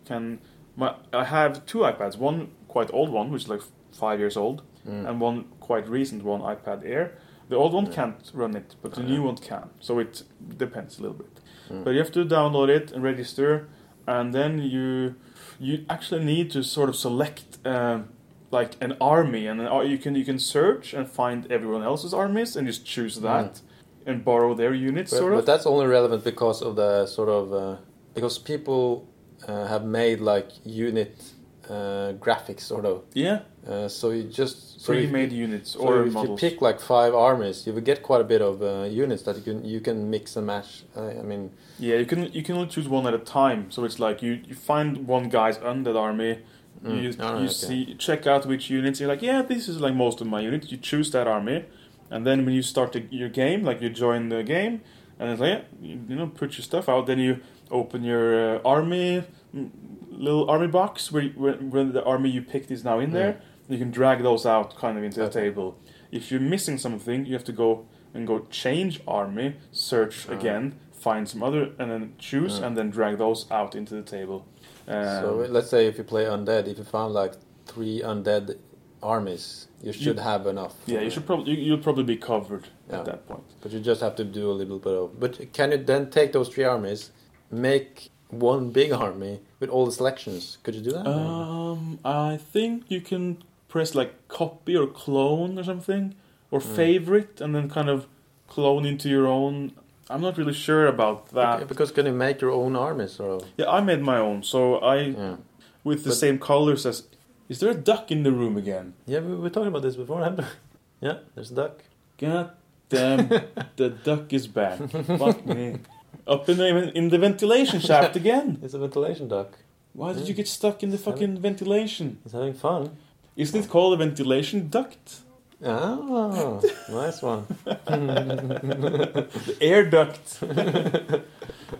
can. 0.04 0.38
My 0.76 0.88
I 1.12 1.24
have 1.24 1.64
two 1.66 1.78
iPads. 1.90 2.18
One 2.18 2.48
quite 2.68 2.90
old 2.92 3.10
one, 3.10 3.30
which 3.30 3.44
is 3.44 3.48
like 3.48 3.62
five 3.92 4.18
years 4.18 4.36
old, 4.36 4.62
Mm. 4.86 5.08
and 5.08 5.20
one 5.20 5.44
quite 5.60 5.88
recent 5.88 6.22
one, 6.24 6.40
iPad 6.42 6.82
Air. 6.84 7.06
The 7.48 7.56
old 7.56 7.72
one 7.72 7.86
Yeah. 7.86 7.92
can't 7.98 8.30
run 8.34 8.56
it, 8.56 8.74
but 8.82 8.92
the 8.94 9.02
Yeah. 9.02 9.08
new 9.12 9.22
one 9.22 9.36
can. 9.36 9.70
So 9.80 9.98
it 10.00 10.24
depends 10.58 10.98
a 10.98 11.02
little 11.02 11.16
bit. 11.16 11.40
Mm. 11.70 11.84
But 11.84 11.90
you 11.94 11.98
have 12.04 12.12
to 12.12 12.24
download 12.24 12.68
it 12.68 12.92
and 12.92 13.02
register, 13.02 13.68
and 14.06 14.32
then 14.34 14.58
you 14.58 15.14
you 15.58 15.74
actually 15.88 16.24
need 16.24 16.50
to 16.52 16.62
sort 16.62 16.88
of 16.88 16.96
select 16.96 17.44
um, 17.64 18.08
like 18.50 18.72
an 18.80 18.92
army, 19.00 19.46
and 19.50 19.60
uh, 19.60 19.80
you 19.92 19.98
can 19.98 20.14
you 20.14 20.24
can 20.24 20.38
search 20.38 20.94
and 20.94 21.08
find 21.08 21.46
everyone 21.50 21.82
else's 21.90 22.12
armies 22.14 22.56
and 22.56 22.66
just 22.66 22.84
choose 22.84 23.20
that 23.20 23.62
and 24.06 24.24
borrow 24.24 24.54
their 24.54 24.72
units, 24.74 25.10
But, 25.10 25.18
sort 25.18 25.32
of. 25.32 25.38
but 25.38 25.46
that's 25.46 25.66
only 25.66 25.86
relevant 25.86 26.24
because 26.24 26.62
of 26.62 26.76
the 26.76 27.06
sort 27.06 27.28
of 27.28 27.52
uh, 27.52 27.76
because 28.14 28.38
people 28.38 29.06
uh, 29.48 29.66
have 29.66 29.84
made 29.84 30.20
like 30.20 30.48
unit 30.64 31.22
uh, 31.68 32.12
graphics 32.24 32.60
sort 32.60 32.84
of. 32.86 33.02
yeah, 33.14 33.40
Uh, 33.68 33.88
so 33.88 34.10
you 34.10 34.22
just 34.22 34.80
so 34.80 34.92
pre-made 34.92 35.32
units 35.32 35.70
So 35.72 35.80
or 35.80 36.06
if 36.06 36.12
models. 36.12 36.40
you 36.40 36.48
pick 36.50 36.62
like 36.62 36.78
five 36.80 37.12
armies, 37.14 37.66
you 37.66 37.72
will 37.74 37.82
get 37.82 38.02
quite 38.02 38.20
a 38.20 38.28
bit 38.34 38.40
of 38.40 38.62
uh, 38.62 38.84
units 39.04 39.22
that 39.24 39.36
you 39.36 39.42
can 39.42 39.64
you 39.64 39.80
can 39.80 40.08
mix 40.08 40.36
and 40.36 40.46
match. 40.46 40.84
I 40.96 41.22
mean, 41.30 41.50
Yeah, 41.78 41.96
you 42.02 42.06
can 42.06 42.20
you 42.32 42.42
can 42.46 42.54
only 42.56 42.68
choose 42.68 42.88
one 42.88 43.04
at 43.08 43.14
a 43.14 43.18
time. 43.40 43.60
So 43.70 43.84
it's 43.84 43.98
like 43.98 44.22
you, 44.26 44.32
you 44.48 44.54
find 44.54 45.08
one 45.08 45.28
guy's 45.28 45.58
undead 45.58 45.96
army, 45.96 46.38
Mm. 46.84 47.02
you 47.02 47.10
you 47.10 47.24
okay. 47.24 47.48
see 47.48 47.94
check 48.06 48.26
out 48.26 48.46
which 48.46 48.70
units. 48.70 49.00
You're 49.00 49.08
like, 49.14 49.22
yeah, 49.30 49.42
this 49.42 49.66
is 49.68 49.76
like 49.80 49.94
most 49.94 50.20
of 50.20 50.26
my 50.26 50.40
units. 50.48 50.70
You 50.72 50.78
choose 50.90 51.10
that 51.16 51.26
army, 51.26 51.64
and 52.10 52.26
then 52.26 52.44
when 52.44 52.54
you 52.54 52.62
start 52.62 52.92
the, 52.92 53.00
your 53.10 53.28
game, 53.28 53.62
like 53.62 53.80
you 53.80 53.90
join 53.90 54.28
the 54.28 54.42
game, 54.42 54.80
and 55.18 55.30
it's 55.30 55.40
like 55.40 55.64
yeah, 55.80 55.88
you, 55.88 56.00
you 56.08 56.16
know 56.16 56.26
put 56.28 56.56
your 56.56 56.64
stuff 56.64 56.88
out. 56.88 57.06
Then 57.06 57.18
you 57.18 57.40
open 57.70 58.04
your 58.04 58.56
uh, 58.56 58.60
army 58.64 59.24
mm, 59.54 59.70
little 60.10 60.48
army 60.48 60.66
box 60.66 61.12
where, 61.12 61.24
where 61.30 61.54
where 61.54 61.84
the 61.84 62.04
army 62.04 62.30
you 62.30 62.42
picked 62.42 62.70
is 62.70 62.84
now 62.84 62.98
in 62.98 63.12
there. 63.12 63.40
You 63.68 63.78
can 63.78 63.90
drag 63.90 64.22
those 64.22 64.46
out 64.46 64.76
kind 64.76 64.96
of 64.96 65.04
into 65.04 65.20
the 65.20 65.28
table. 65.28 65.78
If 66.12 66.30
you're 66.30 66.40
missing 66.40 66.78
something, 66.78 67.26
you 67.26 67.32
have 67.34 67.44
to 67.44 67.52
go 67.52 67.86
and 68.14 68.26
go 68.26 68.46
change 68.50 69.00
army, 69.06 69.56
search 69.72 70.28
again, 70.28 70.78
find 70.92 71.28
some 71.28 71.42
other, 71.42 71.70
and 71.78 71.90
then 71.90 72.14
choose, 72.18 72.58
and 72.58 72.76
then 72.76 72.90
drag 72.90 73.18
those 73.18 73.50
out 73.50 73.74
into 73.74 73.94
the 73.94 74.02
table. 74.02 74.46
Um, 74.88 75.04
so 75.20 75.46
let's 75.50 75.68
say 75.68 75.86
if 75.86 75.98
you 75.98 76.04
play 76.04 76.24
undead, 76.24 76.68
if 76.68 76.78
you 76.78 76.84
found 76.84 77.12
like 77.12 77.34
three 77.66 78.00
undead 78.02 78.56
armies, 79.02 79.66
you 79.86 79.92
should 79.92 80.18
have 80.18 80.46
enough. 80.46 80.74
yeah, 80.86 81.00
you 81.00 81.10
should 81.10 81.26
probably 81.26 81.52
you, 81.52 81.58
you'll 81.66 81.84
probably 81.88 82.04
be 82.04 82.16
covered 82.16 82.64
Yeah. 82.90 82.98
at 82.98 83.04
that 83.06 83.20
point. 83.28 83.44
But 83.62 83.72
you 83.72 83.80
just 83.80 84.00
have 84.00 84.16
to 84.16 84.24
do 84.24 84.50
a 84.50 84.56
little 84.60 84.78
bit 84.78 84.94
of. 85.02 85.20
But 85.22 85.52
can 85.52 85.70
you 85.72 85.78
then 85.78 86.10
take 86.10 86.32
those 86.32 86.48
three 86.48 86.64
armies, 86.64 87.10
make 87.50 88.10
one 88.28 88.70
big 88.70 88.92
army 88.92 89.40
with 89.60 89.70
all 89.70 89.86
the 89.86 89.92
selections? 89.92 90.58
Could 90.62 90.74
you 90.74 90.82
do 90.82 90.92
that? 90.92 91.06
Um, 91.06 91.98
I 92.04 92.36
think 92.36 92.84
you 92.88 93.00
can 93.00 93.42
press 93.68 93.94
like 93.94 94.12
copy 94.28 94.76
or 94.76 94.86
clone 95.04 95.58
or 95.58 95.64
something, 95.64 96.14
or 96.50 96.60
Mm. 96.60 96.76
favorite, 96.82 97.40
and 97.40 97.54
then 97.54 97.68
kind 97.68 97.88
of 97.88 98.06
clone 98.48 98.84
into 98.86 99.08
your 99.08 99.26
own. 99.26 99.72
I'm 100.08 100.20
not 100.20 100.38
really 100.38 100.52
sure 100.66 100.86
about 100.86 101.28
that. 101.30 101.56
Okay, 101.56 101.64
because 101.64 101.90
can 101.92 102.06
you 102.06 102.12
make 102.12 102.40
your 102.40 102.52
own 102.52 102.76
armies? 102.76 103.18
or? 103.20 103.40
Yeah, 103.56 103.68
I 103.78 103.80
made 103.80 104.02
my 104.02 104.18
own, 104.18 104.42
so 104.42 104.76
I 104.94 104.96
Yeah. 104.96 105.36
with 105.84 106.02
the 106.04 106.10
But- 106.10 106.16
same 106.24 106.38
colors 106.38 106.86
as. 106.86 107.02
Is 107.48 107.60
there 107.60 107.70
a 107.70 107.74
duck 107.74 108.10
in 108.10 108.22
the 108.22 108.32
room 108.32 108.56
again? 108.56 108.94
Yeah, 109.06 109.20
we 109.20 109.36
were 109.36 109.50
talking 109.50 109.68
about 109.68 109.82
this 109.82 109.96
before. 109.96 110.22
haven't 110.22 110.38
we? 111.00 111.08
yeah, 111.08 111.18
there's 111.34 111.50
a 111.52 111.54
duck. 111.54 111.82
God 112.18 112.50
damn, 112.88 113.28
the 113.76 113.90
duck 113.90 114.32
is 114.32 114.46
back. 114.46 114.78
Fuck 114.90 115.46
me. 115.46 115.78
Up 116.26 116.48
in 116.48 116.56
the, 116.56 116.90
in 116.96 117.08
the 117.10 117.18
ventilation 117.18 117.78
shaft 117.78 118.16
again. 118.16 118.58
It's 118.60 118.74
a 118.74 118.78
ventilation 118.80 119.28
duck. 119.28 119.58
Why 119.92 120.12
did 120.12 120.26
you 120.26 120.34
get 120.34 120.48
stuck 120.48 120.82
in 120.82 120.90
the 120.90 120.98
fucking 120.98 121.38
ventilation? 121.38 122.18
It's 122.24 122.34
having 122.34 122.54
fun. 122.54 122.96
Isn't 123.36 123.64
it 123.64 123.70
called 123.70 123.94
a 123.94 123.96
ventilation 123.96 124.68
duct? 124.68 125.20
Ah, 125.64 126.60
nice 126.90 127.22
one. 127.22 127.46
The 127.86 129.56
air 129.60 129.88
duct. 129.88 130.38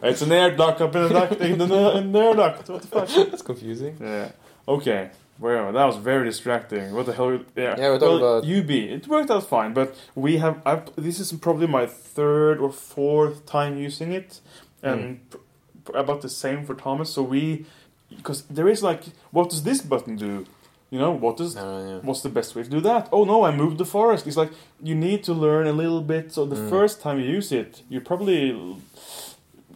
it's 0.02 0.22
an 0.22 0.32
air 0.32 0.56
duct 0.56 0.80
up 0.80 0.94
in 0.94 1.02
the 1.02 1.08
duct 1.08 1.32
in 1.40 1.58
the, 1.58 2.18
air 2.20 2.34
duct. 2.34 2.68
What 2.68 2.82
the 2.82 2.88
fuck? 2.88 3.08
That's 3.08 3.42
confusing. 3.42 3.96
Yeah. 4.00 4.30
Okay. 4.68 5.10
Well, 5.38 5.72
that 5.72 5.84
was 5.84 5.96
very 5.96 6.24
distracting. 6.24 6.94
What 6.94 7.06
the 7.06 7.12
hell? 7.12 7.32
Yeah. 7.32 7.74
Yeah, 7.78 7.90
we're 7.90 7.98
talking 7.98 8.20
well, 8.20 8.38
about- 8.38 8.48
UB. 8.50 8.70
It 8.70 9.06
worked 9.08 9.30
out 9.30 9.44
fine, 9.46 9.74
but 9.74 9.94
we 10.14 10.38
have. 10.38 10.60
I've, 10.64 10.84
this 10.96 11.20
is 11.20 11.32
probably 11.32 11.66
my 11.66 11.86
third 11.86 12.58
or 12.58 12.70
fourth 12.72 13.44
time 13.46 13.76
using 13.78 14.12
it, 14.12 14.40
and 14.82 15.00
Hmm. 15.30 15.38
pr- 15.84 15.96
about 15.98 16.20
the 16.22 16.28
same 16.30 16.64
for 16.64 16.74
Thomas. 16.74 17.10
So 17.10 17.22
we, 17.22 17.66
because 18.10 18.42
there 18.48 18.68
is 18.68 18.82
like, 18.82 19.02
what 19.30 19.50
does 19.50 19.62
this 19.62 19.80
button 19.82 20.16
do? 20.16 20.46
You 20.90 20.98
know, 21.00 21.10
what 21.10 21.36
does 21.36 21.56
Uh, 21.56 21.84
yeah. 21.88 21.98
What's 22.06 22.22
the 22.22 22.28
best 22.28 22.54
way 22.54 22.62
to 22.62 22.70
do 22.70 22.80
that? 22.80 23.08
Oh 23.12 23.24
no, 23.24 23.44
I 23.44 23.50
moved 23.54 23.76
the 23.78 23.84
forest. 23.84 24.26
It's 24.26 24.36
like 24.36 24.52
you 24.82 24.94
need 24.94 25.22
to 25.24 25.32
learn 25.34 25.66
a 25.66 25.72
little 25.72 26.00
bit. 26.00 26.32
So 26.32 26.46
the 26.46 26.56
Mm. 26.56 26.70
first 26.70 27.02
time 27.02 27.18
you 27.20 27.26
use 27.38 27.50
it, 27.52 27.82
you 27.90 28.00
probably 28.00 28.40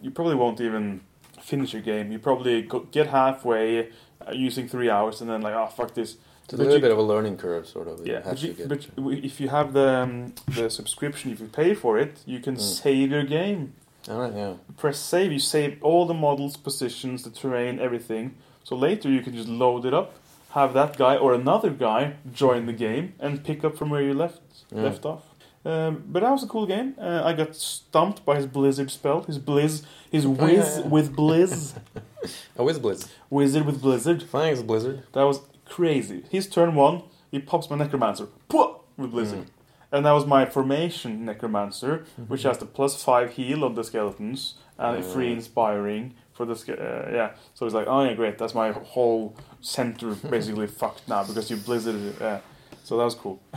you 0.01 0.09
probably 0.11 0.35
won't 0.35 0.59
even 0.59 1.01
finish 1.39 1.73
your 1.73 1.81
game. 1.81 2.11
You 2.11 2.19
probably 2.19 2.61
go, 2.63 2.79
get 2.91 3.07
halfway 3.07 3.89
using 4.31 4.67
three 4.67 4.89
hours, 4.89 5.21
and 5.21 5.29
then 5.29 5.41
like, 5.41 5.53
oh 5.53 5.67
fuck 5.67 5.93
this. 5.93 6.17
It's 6.45 6.53
a 6.53 6.57
But 6.57 6.63
little 6.63 6.75
you- 6.75 6.81
bit 6.81 6.91
of 6.91 6.97
a 6.97 7.01
learning 7.03 7.37
curve, 7.37 7.67
sort 7.67 7.87
of. 7.87 8.05
Yeah, 8.05 8.21
but, 8.25 8.41
you, 8.43 8.55
but 8.67 8.87
if 9.23 9.39
you 9.39 9.49
have 9.49 9.73
the 9.73 9.87
um, 10.03 10.33
the 10.55 10.69
subscription, 10.69 11.31
if 11.31 11.39
you 11.39 11.47
pay 11.47 11.73
for 11.73 11.97
it, 11.99 12.19
you 12.25 12.39
can 12.39 12.55
Mm. 12.55 12.59
save 12.61 13.11
your 13.11 13.23
game. 13.23 13.73
Alright, 14.09 14.33
yeah. 14.35 14.53
Press 14.77 14.97
save. 14.97 15.31
You 15.31 15.39
save 15.39 15.77
all 15.83 16.05
the 16.07 16.15
models, 16.15 16.57
positions, 16.57 17.21
the 17.23 17.29
terrain, 17.29 17.79
everything. 17.79 18.33
So 18.63 18.75
later 18.75 19.07
you 19.09 19.21
can 19.21 19.33
just 19.33 19.47
load 19.47 19.85
it 19.85 19.93
up, 19.93 20.13
have 20.51 20.73
that 20.73 20.97
guy 20.97 21.15
or 21.15 21.33
another 21.35 21.69
guy 21.69 22.13
join 22.33 22.65
the 22.65 22.73
game 22.73 23.13
and 23.19 23.43
pick 23.43 23.63
up 23.63 23.77
from 23.77 23.89
where 23.91 24.01
you 24.01 24.13
left 24.15 24.41
Yeah. 24.71 24.81
left 24.83 25.05
off. 25.05 25.23
Um, 25.63 26.03
but 26.07 26.21
that 26.23 26.31
was 26.31 26.43
a 26.43 26.47
cool 26.47 26.65
game. 26.65 26.95
Uh, 26.99 27.21
I 27.23 27.33
got 27.33 27.55
stumped 27.55 28.25
by 28.25 28.35
his 28.37 28.47
Blizzard 28.47 28.89
spell, 28.89 29.21
his 29.23 29.37
Blizz, 29.37 29.83
his 30.11 30.25
Oh, 30.25 30.31
yeah, 30.47 30.79
with 30.87 31.15
Blizz, 31.15 31.75
A 32.57 32.63
Blizz. 32.63 33.09
Wizard 33.29 33.65
with 33.65 33.81
Blizzard. 33.81 34.23
Thanks, 34.23 34.61
Blizzard. 34.61 35.03
That 35.13 35.23
was 35.23 35.41
crazy. 35.65 36.23
His 36.31 36.47
turn 36.49 36.73
one, 36.75 37.03
he 37.29 37.39
pops 37.39 37.69
my 37.69 37.77
Necromancer, 37.77 38.27
Pwah! 38.49 38.79
with 38.97 39.11
Blizzard. 39.11 39.39
Mm. 39.45 39.47
And 39.93 40.05
that 40.05 40.11
was 40.13 40.25
my 40.25 40.45
formation 40.45 41.25
Necromancer, 41.25 41.99
Mm-hmm. 41.99 42.23
which 42.23 42.43
has 42.43 42.57
the 42.57 42.65
plus 42.65 43.03
five 43.03 43.33
heal 43.33 43.63
on 43.63 43.75
the 43.75 43.83
skeletons 43.83 44.55
and 44.79 45.03
Mm. 45.03 45.13
free 45.13 45.31
inspiring 45.31 46.15
for 46.33 46.45
the 46.45 46.55
ske- 46.55 46.69
uh, 46.79 47.09
yeah. 47.11 47.31
So 47.53 47.65
it's 47.65 47.75
like, 47.75 47.87
oh 47.87 48.03
yeah, 48.03 48.13
great. 48.13 48.37
That's 48.37 48.55
my 48.55 48.71
whole 48.71 49.35
center 49.59 50.15
basically 50.15 50.67
fucked 50.81 51.07
now 51.07 51.23
because 51.23 51.51
you 51.51 51.57
blizzard. 51.57 52.19
Uh, 52.21 52.39
So 52.83 52.97
that 52.97 53.05
was 53.05 53.15
cool. 53.15 53.39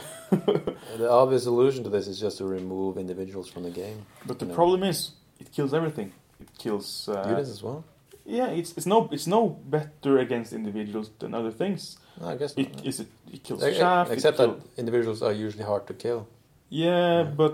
The 0.98 1.10
obvious 1.10 1.42
solution 1.44 1.82
to 1.84 1.90
this 1.90 2.06
is 2.06 2.20
just 2.20 2.38
to 2.38 2.44
remove 2.44 2.98
individuals 2.98 3.48
from 3.48 3.62
the 3.64 3.70
game. 3.70 4.06
But 4.26 4.38
the 4.38 4.46
No. 4.46 4.55
problem 4.55 4.82
is, 4.84 5.10
it 5.40 5.51
kills 5.52 5.72
everything. 5.74 6.12
It 6.40 6.48
kills. 6.59 7.09
Uh, 7.09 7.26
Units 7.28 7.51
as 7.51 7.62
well. 7.62 7.84
yeah, 8.26 8.46
it's 8.59 8.72
it's 8.76 8.86
no 8.86 9.09
it's 9.12 9.26
no 9.26 9.40
better 9.48 10.18
against 10.18 10.52
individuals 10.52 11.10
than 11.18 11.34
other 11.34 11.51
things. 11.52 11.98
No, 12.20 12.28
I 12.28 12.36
guess 12.36 12.55
It 12.56 12.72
not. 12.74 12.86
is 12.86 13.01
it, 13.01 13.09
it 13.32 13.42
kills 13.42 13.62
it 13.62 13.74
Except 14.10 14.36
kill- 14.36 14.55
that 14.55 14.78
individuals 14.78 15.20
are 15.22 15.32
usually 15.32 15.64
hard 15.64 15.86
to 15.86 15.94
kill. 15.94 16.26
Yeah, 16.70 17.22
Yeah. 17.22 17.30
but 17.36 17.52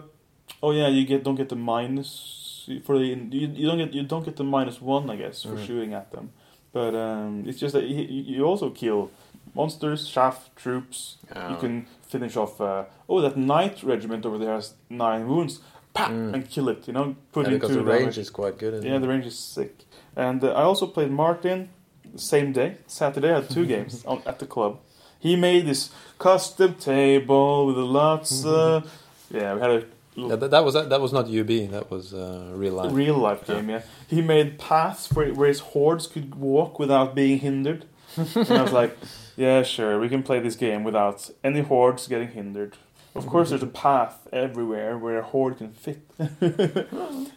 oh 0.62 0.72
yeah, 0.72 0.88
you 0.88 1.04
get 1.06 1.24
don't 1.24 1.36
get 1.36 1.48
the 1.48 1.56
minus 1.56 2.68
for 2.84 2.98
the 2.98 3.06
you, 3.06 3.46
you 3.60 3.66
don't 3.68 3.78
get 3.78 3.92
you 3.94 4.02
don't 4.02 4.24
get 4.24 4.36
the 4.36 4.44
minus 4.44 4.80
one 4.82 5.08
I 5.10 5.16
guess 5.16 5.42
for 5.42 5.56
Mhm. 5.56 5.66
shooting 5.66 5.94
at 5.94 6.10
them. 6.12 6.30
But 6.72 6.94
um, 6.94 7.44
it's 7.48 7.58
just 7.58 7.72
that 7.74 7.84
you, 7.84 8.02
you 8.36 8.44
also 8.50 8.70
kill 8.70 9.10
monsters, 9.54 10.08
chaff, 10.08 10.50
troops. 10.56 11.16
You 11.50 11.56
can 11.56 11.86
finish 12.02 12.36
off. 12.36 12.60
Uh, 12.60 12.84
oh, 13.08 13.20
that 13.20 13.36
knight 13.36 13.82
regiment 13.82 14.26
over 14.26 14.38
there 14.38 14.54
has 14.54 14.74
nine 14.88 15.28
wounds. 15.28 15.60
Pa 15.92 16.06
Mm. 16.06 16.34
and 16.34 16.48
kill 16.48 16.68
it. 16.68 16.86
You 16.86 16.92
know, 16.92 17.16
put 17.32 17.46
yeah, 17.46 17.54
in 17.54 17.58
because 17.58 17.74
the 17.74 17.82
range 17.82 18.16
is 18.16 18.30
quite 18.30 18.58
good. 18.58 18.84
Yeah, 18.84 18.96
it? 18.96 19.00
the 19.00 19.08
range 19.08 19.26
is 19.26 19.36
sick. 19.36 19.74
And 20.14 20.42
uh, 20.44 20.52
I 20.52 20.62
also 20.62 20.86
played 20.86 21.10
Martin 21.10 21.68
same 22.16 22.52
day, 22.52 22.76
Saturday. 22.86 23.30
I 23.30 23.40
had 23.40 23.50
two 23.50 23.66
games 23.74 24.04
on, 24.04 24.22
at 24.26 24.38
the 24.38 24.46
club. 24.46 24.78
He 25.18 25.36
made 25.36 25.66
this 25.66 25.90
custom 26.18 26.74
table 26.74 27.66
with 27.66 27.76
lots. 27.76 28.44
Uh, 28.44 28.82
yeah, 29.30 29.54
we 29.54 29.60
had 29.60 29.70
a 29.70 29.84
Yeah, 30.16 30.36
that, 30.36 30.50
that 30.50 30.64
was 30.64 30.74
that 30.74 31.00
was 31.00 31.12
not 31.12 31.26
UB. 31.26 31.70
That 31.70 31.90
was 31.90 32.12
uh, 32.12 32.50
real 32.54 32.74
life. 32.74 32.92
real 32.92 33.16
life 33.16 33.46
game. 33.46 33.70
Yeah, 33.70 33.82
he 34.08 34.20
made 34.22 34.58
paths 34.58 35.12
where, 35.12 35.32
where 35.32 35.48
his 35.48 35.60
hordes 35.60 36.06
could 36.06 36.34
walk 36.34 36.78
without 36.78 37.14
being 37.14 37.38
hindered. 37.38 37.84
And 38.16 38.50
I 38.50 38.62
was 38.62 38.72
like, 38.72 38.96
yeah, 39.36 39.62
sure, 39.62 39.98
we 40.00 40.08
can 40.08 40.22
play 40.22 40.40
this 40.40 40.56
game 40.56 40.84
without 40.84 41.30
any 41.42 41.60
hordes 41.60 42.06
getting 42.08 42.28
hindered. 42.28 42.76
Of 43.14 43.26
course, 43.26 43.48
there's 43.48 43.62
a 43.62 43.66
mm-hmm. 43.66 43.74
path 43.74 44.28
everywhere 44.32 44.96
where 44.96 45.18
a 45.18 45.22
horde 45.22 45.58
can 45.58 45.72
fit. 45.72 46.00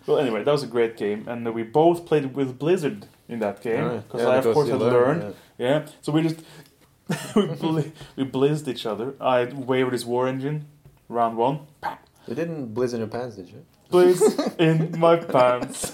well, 0.05 0.19
anyway, 0.19 0.43
that 0.43 0.51
was 0.51 0.61
a 0.61 0.67
great 0.67 0.97
game, 0.97 1.27
and 1.27 1.51
we 1.53 1.63
both 1.63 2.05
played 2.05 2.35
with 2.35 2.59
Blizzard 2.59 3.07
in 3.27 3.39
that 3.39 3.61
game 3.61 3.83
Alright. 3.83 4.07
because 4.07 4.21
Yeah, 4.21 4.27
I, 4.27 4.35
of 4.37 4.53
course, 4.53 4.69
had 4.69 4.79
learned, 4.79 5.21
learned. 5.21 5.35
Yeah, 5.57 5.85
so 6.01 6.11
we 6.11 6.21
just 6.21 6.41
we, 7.35 7.47
bli- 7.47 7.91
we 8.15 8.23
blizzed 8.23 8.67
each 8.67 8.85
other. 8.85 9.15
I 9.19 9.45
wavered 9.45 9.93
his 9.93 10.05
war 10.05 10.27
engine, 10.27 10.67
round 11.09 11.37
one. 11.37 11.61
yeah. 11.81 11.97
You 12.27 12.35
didn't 12.35 12.73
blizz 12.73 12.93
in 12.93 12.99
your 12.99 13.07
pants, 13.07 13.35
did 13.35 13.49
you? 13.49 13.65
Blizz 13.91 14.57
in 14.59 14.97
my 14.97 15.17
pants. 15.17 15.91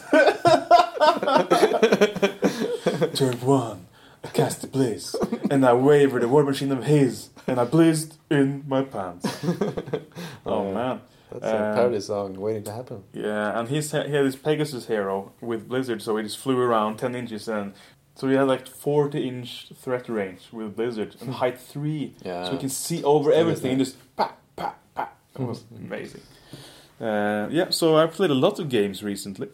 Turn 3.18 3.34
one, 3.40 3.88
I 3.89 3.89
cast 4.34 4.62
the 4.62 4.68
blaze, 4.68 5.16
and 5.52 5.66
I 5.66 5.74
wavered 5.74 6.24
a 6.24 6.28
war 6.28 6.44
machine 6.44 6.72
of 6.72 6.84
his, 6.86 7.30
and 7.48 7.60
I 7.60 7.66
blazed 7.66 8.18
in 8.30 8.64
my 8.68 8.84
pants. 8.84 9.26
Oh 10.46 10.68
yeah. 10.68 10.74
man, 10.74 11.02
That's 11.32 11.44
a 11.46 11.70
Um, 11.70 11.76
parody 11.76 12.00
song 12.02 12.34
waiting 12.40 12.64
to 12.64 12.72
happen. 12.72 13.04
yeah, 13.14 13.60
and 13.60 13.70
he's 13.70 13.92
he 13.92 13.98
had 13.98 14.26
this 14.26 14.36
Pegasus 14.36 14.88
hero 14.88 15.32
with 15.42 15.68
Blizzard, 15.68 16.02
so 16.02 16.18
he 16.18 16.24
just 16.24 16.38
flew 16.40 16.60
around 16.60 16.98
ten 16.98 17.14
inches, 17.16 17.48
and 17.48 17.74
so 18.16 18.28
he 18.28 18.36
had 18.36 18.48
like 18.48 18.68
forty 18.68 19.28
inch 19.28 19.72
threat 19.76 20.10
range 20.10 20.44
with 20.52 20.76
Blizzard 20.76 21.16
and 21.22 21.34
height 21.42 21.60
three, 21.60 22.14
Yeah. 22.26 22.46
so 22.46 22.52
he 22.54 22.58
can 22.58 22.70
see 22.70 23.04
over 23.04 23.30
Still 23.32 23.42
everything 23.42 23.72
and 23.72 23.80
just 23.80 23.96
pa 24.16 24.34
pa 24.56 24.74
pa. 24.96 25.10
It 25.36 25.42
was 25.42 25.64
amazing. 25.76 26.22
Uh, 27.00 27.48
yeah, 27.52 27.70
so 27.70 27.96
I 27.96 28.08
played 28.08 28.32
a 28.32 28.40
lot 28.48 28.60
of 28.60 28.68
games 28.68 29.04
recently, 29.04 29.48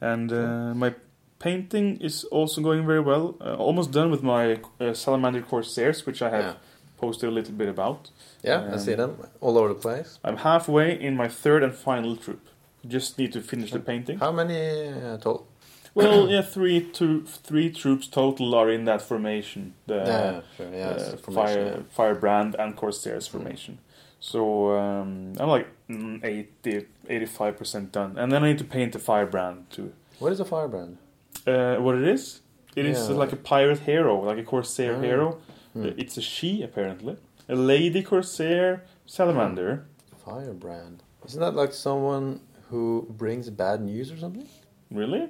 and 0.00 0.32
uh, 0.32 0.72
my 0.74 0.94
painting 1.40 1.96
is 2.00 2.24
also 2.30 2.60
going 2.60 2.86
very 2.86 3.00
well. 3.00 3.34
Uh, 3.40 3.54
almost 3.66 3.90
done 3.90 4.10
with 4.10 4.22
my 4.22 4.60
uh, 4.80 4.94
Salamander 4.94 5.42
Corsairs, 5.42 6.06
which 6.06 6.22
I 6.22 6.30
have 6.30 6.44
Yeah. 6.44 6.54
posted 7.00 7.28
a 7.28 7.32
little 7.32 7.54
bit 7.54 7.68
about. 7.68 8.10
Yeah, 8.44 8.60
I 8.70 8.72
Um, 8.74 8.78
see 8.78 8.94
them 8.96 9.10
all 9.40 9.56
over 9.58 9.68
the 9.74 9.80
place. 9.88 10.18
I'm 10.22 10.36
halfway 10.36 10.88
in 11.06 11.16
my 11.16 11.28
third 11.42 11.62
and 11.62 11.74
final 11.74 12.14
troop. 12.16 12.40
Just 12.86 13.18
need 13.18 13.32
to 13.32 13.40
finish 13.40 13.70
the 13.72 13.80
painting. 13.80 14.18
How 14.20 14.32
many 14.32 14.88
uh, 14.88 15.16
total? 15.16 15.46
Well, 15.94 16.28
yeah, 16.30 16.42
three 16.42 16.80
to 16.98 17.06
three 17.48 17.68
troops 17.70 18.06
total 18.06 18.54
are 18.54 18.70
in 18.76 18.84
that 18.84 19.02
formation. 19.02 19.74
The 19.86 19.94
yeah, 20.06 20.40
sure. 20.56 20.70
Yeah, 20.72 20.90
it's 20.92 21.20
formation, 21.20 21.34
fire 21.34 21.84
firebrand 21.98 22.54
and 22.58 22.76
corsairs 22.76 23.26
Mm. 23.28 23.32
formation. 23.32 23.78
So 24.20 24.40
um, 24.78 25.32
I'm 25.40 25.48
like 25.56 25.66
mm, 25.88 26.22
80, 26.24 26.86
85 27.08 27.56
percent 27.58 27.92
done, 27.92 28.12
and 28.18 28.30
then 28.32 28.44
I 28.44 28.48
need 28.48 28.58
to 28.58 28.64
paint 28.78 28.92
the 28.92 28.98
firebrand 28.98 29.58
too. 29.70 29.92
What 30.20 30.32
is 30.32 30.40
a 30.40 30.44
firebrand? 30.44 30.96
Uh, 31.46 31.76
what 31.76 31.94
it 31.96 32.06
is? 32.06 32.40
It 32.76 32.86
is 32.86 33.08
Yeah. 33.08 33.16
like 33.16 33.32
a 33.32 33.36
pirate 33.36 33.80
hero, 33.80 34.20
like 34.30 34.38
a 34.38 34.44
corsair 34.44 34.96
Ah. 34.96 35.00
hero. 35.02 35.38
Uh, 35.76 35.92
It's 36.02 36.16
a 36.16 36.20
she 36.20 36.62
apparently, 36.62 37.16
a 37.48 37.54
lady 37.54 38.02
corsair 38.02 38.82
salamander. 39.06 39.84
Firebrand. 40.24 41.02
Isn't 41.26 41.40
that 41.40 41.54
like 41.54 41.72
someone 41.72 42.40
who 42.70 43.06
brings 43.18 43.50
bad 43.50 43.80
news 43.80 44.10
or 44.12 44.16
something? 44.18 44.46
Really? 44.90 45.28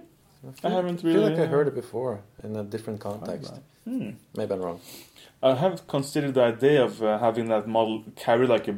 feel- 0.54 0.70
haven't 0.70 1.00
feel 1.02 1.20
like 1.20 1.32
really, 1.36 1.42
I 1.42 1.46
heard 1.46 1.66
uh, 1.66 1.70
it 1.70 1.74
before 1.74 2.20
in 2.42 2.56
a 2.56 2.62
different 2.64 3.00
context. 3.00 3.52
Hmm. 3.84 4.10
Maybe 4.36 4.54
I'm 4.54 4.62
wrong. 4.62 4.80
I 5.42 5.54
have 5.54 5.86
considered 5.86 6.34
the 6.34 6.42
idea 6.42 6.84
of 6.84 7.02
uh, 7.02 7.18
having 7.18 7.48
that 7.48 7.66
model 7.66 8.04
carry 8.16 8.46
like 8.46 8.66
a 8.68 8.74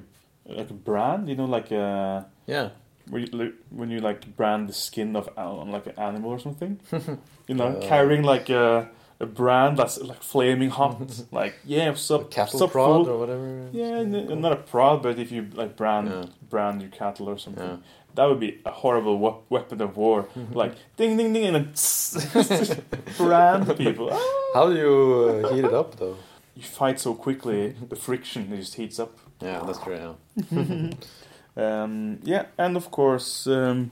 like 0.46 0.70
a 0.70 0.74
brand, 0.88 1.28
you 1.28 1.36
know, 1.36 1.44
like 1.56 1.70
a 1.70 2.26
Yeah. 2.46 2.70
You, 3.10 3.52
when 3.70 3.90
you 3.90 3.98
like 4.00 4.36
brand 4.36 4.68
the 4.68 4.72
skin 4.72 5.16
of 5.16 5.28
an- 5.36 5.44
on 5.62 5.70
like 5.70 5.86
an 5.86 5.98
animal 5.98 6.30
or 6.30 6.38
something. 6.38 6.80
You 7.48 7.56
know, 7.56 7.66
Uh, 7.76 7.88
carrying 7.88 8.22
like 8.22 8.48
a 8.50 8.88
a 9.20 9.26
brand 9.26 9.76
that's 9.76 9.98
like 10.00 10.22
flaming 10.22 10.70
hot, 10.70 10.96
like 11.40 11.54
yeah, 11.64 11.88
what's 11.90 12.10
A 12.10 12.14
up, 12.14 12.30
cattle 12.30 12.60
what's 12.60 12.72
prod 12.72 13.08
or 13.08 13.18
whatever. 13.18 13.68
Yeah, 13.72 14.00
n- 14.00 14.40
not 14.40 14.52
a 14.52 14.56
prod, 14.56 15.02
but 15.02 15.18
if 15.18 15.30
you 15.32 15.42
like 15.54 15.76
brand 15.76 16.08
Yeah. 16.08 16.24
brand 16.50 16.80
your 16.82 16.90
cattle 16.90 17.28
or 17.28 17.38
something, 17.38 17.68
Yeah. 17.68 17.76
that 18.14 18.26
would 18.28 18.40
be 18.40 18.60
a 18.64 18.70
horrible 18.70 19.16
we- 19.24 19.40
weapon 19.56 19.80
of 19.82 19.96
war. 19.96 20.24
like 20.54 20.72
ding 20.96 21.16
ding 21.18 21.32
ding, 21.32 21.46
and 21.46 21.56
then 21.56 21.72
brand 23.16 23.76
people. 23.76 24.08
How 24.54 24.68
do 24.70 24.74
you 24.76 25.44
uh, 25.44 25.54
heat 25.54 25.64
it 25.64 25.74
up 25.74 25.96
though? 25.96 26.16
You 26.56 26.62
fight 26.62 27.00
so 27.00 27.14
quickly, 27.14 27.74
the 27.88 27.96
friction 27.96 28.54
just 28.56 28.74
heats 28.74 28.98
up. 28.98 29.10
Yeah, 29.40 29.62
that's 29.66 29.78
true. 29.78 29.96
Yeah. 30.50 30.90
Um, 31.56 32.18
yeah, 32.22 32.46
and 32.58 32.76
of 32.76 32.90
course, 32.90 33.46
um, 33.46 33.90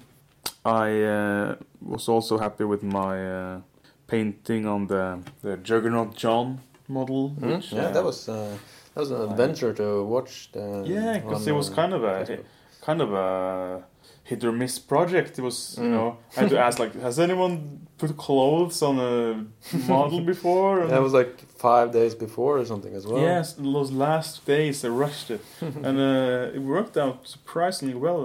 I 0.65 1.03
uh, 1.03 1.57
was 1.83 2.09
also 2.09 2.39
happy 2.39 2.65
with 2.65 2.83
my 2.83 3.15
uh, 3.27 3.61
painting 4.07 4.67
on 4.67 4.87
the 4.87 5.21
the 5.43 5.57
Juggernaut 5.59 6.17
John 6.17 6.61
model. 6.89 7.31
Mm, 7.39 7.57
which, 7.57 7.73
yeah, 7.73 7.87
uh, 7.87 7.93
that 7.93 8.05
was 8.05 8.29
uh, 8.29 8.57
that 8.95 9.01
was 9.01 9.11
an 9.11 9.31
adventure 9.31 9.73
to 9.75 10.05
watch. 10.05 10.51
The, 10.53 10.85
yeah, 10.87 11.19
because 11.19 11.47
it 11.47 11.53
was 11.53 11.71
uh, 11.71 11.75
kind 11.75 11.93
of 11.95 12.05
a 12.05 12.39
kind 12.81 13.01
of 13.01 13.13
a 13.13 13.85
hit 14.31 14.45
or 14.45 14.53
miss 14.53 14.79
project. 14.95 15.39
It 15.39 15.43
was, 15.51 15.59
you 15.79 15.85
Mm. 15.85 15.91
know, 15.97 16.09
I 16.37 16.41
had 16.41 16.51
to 16.51 16.59
ask 16.67 16.79
like, 16.85 16.95
has 17.09 17.19
anyone 17.19 17.53
put 17.99 18.11
clothes 18.27 18.79
on 18.89 18.95
a 19.13 19.15
model 19.95 20.21
before? 20.33 20.75
And- 20.83 20.91
That 20.95 21.03
was 21.09 21.13
like 21.21 21.33
five 21.69 21.89
days 21.93 22.15
before 22.27 22.53
or 22.61 22.65
something 22.73 22.95
as 23.01 23.05
well. 23.07 23.21
Yes, 23.33 23.47
those 23.77 23.91
last 24.07 24.33
days 24.47 24.85
I 24.85 24.89
rushed 25.05 25.29
it, 25.37 25.43
and 25.87 25.97
uh, 25.99 26.57
it 26.57 26.63
worked 26.77 26.97
out 26.97 27.17
surprisingly 27.37 27.95
well. 28.07 28.23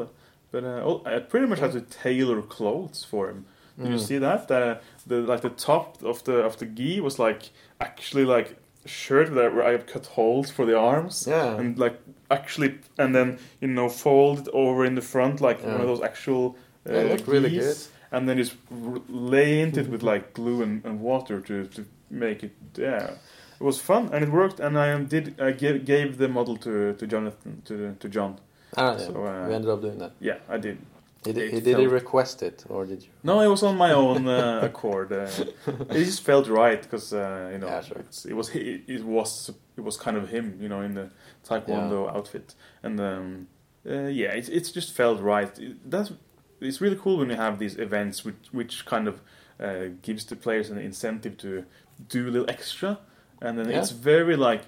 But 0.52 0.64
uh, 0.64 0.88
oh, 0.90 0.98
I 1.06 1.20
pretty 1.32 1.48
much 1.48 1.60
had 1.60 1.72
to 1.74 1.82
tailor 2.04 2.42
clothes 2.58 3.04
for 3.12 3.24
him. 3.32 3.40
Did 3.78 3.88
you 3.94 4.00
Mm. 4.00 4.08
see 4.10 4.20
that? 4.28 4.48
The, 4.48 4.62
the 5.10 5.18
like 5.32 5.42
the 5.42 5.56
top 5.72 5.86
of 6.12 6.18
the 6.24 6.36
of 6.50 6.54
the 6.62 6.66
gi 6.78 7.02
was 7.02 7.16
like 7.28 7.42
actually 7.80 8.26
like 8.36 8.48
a 8.52 8.56
shirt 8.86 9.34
that 9.34 9.54
where 9.56 9.64
I 9.66 9.72
have 9.72 9.86
cut 9.86 10.06
holes 10.08 10.52
for 10.52 10.66
the 10.66 10.78
arms 10.78 11.26
Yeah. 11.28 11.58
and 11.60 11.78
like 11.80 11.98
actually 12.30 12.80
and 12.98 13.14
then 13.16 13.38
you 13.62 13.68
know 13.68 13.90
fold 13.90 14.40
it 14.40 14.48
over 14.54 14.86
in 14.86 14.96
the 14.96 15.02
front 15.02 15.42
like 15.42 15.64
one 15.64 15.82
of 15.82 15.88
those 15.88 16.02
actual 16.02 16.56
uh, 16.90 16.94
Yeah, 16.94 17.18
really 17.28 17.50
good. 17.50 17.78
and 18.12 18.28
then 18.30 18.38
just 18.38 18.56
into 18.72 19.80
it 19.82 19.88
with 19.90 20.04
like 20.04 20.34
glue 20.34 20.62
and, 20.64 20.86
and 20.86 21.00
water 21.02 21.42
to, 21.42 21.66
to 21.68 21.86
make 22.10 22.44
it 22.44 22.52
yeah 22.78 23.12
it 23.60 23.64
was 23.64 23.80
fun 23.82 24.10
and 24.14 24.24
it 24.24 24.30
worked 24.32 24.60
and 24.60 24.78
I 24.78 24.98
did 25.04 25.40
I 25.42 25.52
gave, 25.52 25.86
gave 25.86 26.18
the 26.18 26.28
model 26.28 26.58
to 26.58 26.94
to 26.94 27.08
Jonathan 27.08 27.62
to 27.66 27.96
to 28.00 28.10
John 28.10 28.38
Ah, 28.78 28.92
yeah. 28.92 28.98
So, 29.08 29.26
uh, 29.26 29.48
we 29.48 29.54
ended 29.56 29.70
up 29.70 29.82
doing 29.82 30.00
that. 30.00 30.12
yeah 30.20 30.38
I 30.50 30.58
did 30.58 30.78
did, 31.34 31.54
it 31.54 31.64
did 31.64 31.78
he 31.80 31.88
request 31.88 32.42
it 32.44 32.64
or 32.70 32.86
did 32.86 33.02
you? 33.04 33.10
no 33.24 33.40
it 33.42 33.48
was 33.48 33.64
on 33.64 33.76
my 33.78 33.92
own 33.92 34.28
uh, 34.28 34.62
accord 34.70 35.12
uh, 35.12 35.28
it 35.90 36.04
just 36.06 36.22
felt 36.24 36.48
right 36.48 36.82
because 36.82 37.14
uh, 37.14 37.50
you 37.52 37.58
know 37.60 37.68
Yeah, 37.68 37.82
sure. 37.82 37.98
it's, 38.00 38.26
it 38.26 38.34
was 38.34 38.50
it, 38.56 38.82
it 38.88 39.04
was 39.04 39.52
it 39.78 39.82
was 39.82 39.98
kind 39.98 40.18
of 40.18 40.30
him 40.30 40.58
you 40.62 40.70
know 40.70 40.82
in 40.82 40.94
the 40.94 41.10
taekwondo 41.48 42.08
outfit 42.16 42.56
and 42.84 43.00
um, 43.00 43.48
uh, 43.90 44.08
yeah 44.08 44.32
it, 44.34 44.50
it's 44.50 44.72
just 44.72 44.94
felt 44.94 45.20
right 45.22 45.58
It- 45.60 45.90
that's 45.90 46.12
it's 46.62 46.80
really 46.82 46.96
cool 46.96 47.18
when 47.18 47.30
you 47.30 47.36
have 47.36 47.60
these 47.60 47.78
events 47.78 48.24
which 48.26 48.48
which 48.52 48.86
kind 48.86 49.08
of 49.08 49.16
uh, 49.60 49.86
gives 50.02 50.26
the 50.26 50.36
players 50.36 50.70
an 50.70 50.78
incentive 50.78 51.38
to 51.38 51.66
do 52.10 52.28
a 52.28 52.32
little 52.32 52.50
extra 52.50 52.98
and 53.42 53.58
then 53.58 53.70
Yeah. 53.70 53.80
it's 53.80 53.92
very 53.92 54.36
like 54.36 54.62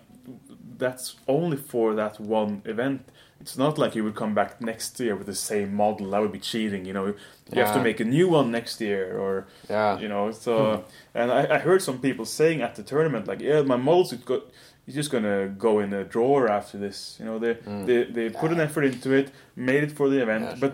that's 0.78 1.16
only 1.28 1.58
for 1.58 1.96
that 1.96 2.20
one 2.20 2.62
event 2.66 3.02
it's 3.42 3.58
not 3.58 3.78
like 3.78 3.96
you 3.96 4.04
would 4.04 4.16
come 4.16 4.34
back 4.34 4.60
next 4.62 5.00
year 5.00 5.16
with 5.16 5.28
the 5.28 5.36
same 5.36 5.74
model 5.76 6.10
that 6.12 6.20
would 6.22 6.32
be 6.32 6.40
cheating 6.40 6.86
you 6.86 6.94
know 6.94 7.06
you 7.54 7.62
have 7.64 7.74
to 7.76 7.82
make 7.84 8.00
a 8.00 8.04
new 8.04 8.28
one 8.30 8.52
next 8.52 8.82
year 8.82 9.18
or 9.18 9.46
Yeah. 9.70 10.00
you 10.00 10.08
know 10.08 10.32
so 10.32 10.84
and 11.14 11.32
I, 11.32 11.56
I 11.56 11.58
heard 11.60 11.82
some 11.82 12.00
people 12.00 12.26
saying 12.26 12.62
at 12.62 12.76
the 12.76 12.84
tournament 12.84 13.28
like 13.28 13.42
yeah 13.42 13.62
my 13.62 13.78
models 13.78 14.12
it 14.14 14.26
got 14.26 14.42
he's 14.86 14.96
just 14.96 15.12
gonna 15.12 15.48
go 15.50 15.80
in 15.80 15.94
a 15.94 16.04
drawer 16.06 16.48
after 16.48 16.78
this. 16.78 17.18
You 17.20 17.26
know, 17.26 17.38
they 17.40 17.56
Mm. 17.56 17.86
they 17.88 18.04
they 18.18 18.30
put 18.30 18.52
an 18.52 18.60
effort 18.62 18.86
into 18.86 19.10
it, 19.20 19.32
made 19.56 19.84
it 19.84 19.92
for 19.92 20.08
the 20.10 20.20
event, 20.22 20.44
Yeah, 20.46 20.56
but 20.62 20.74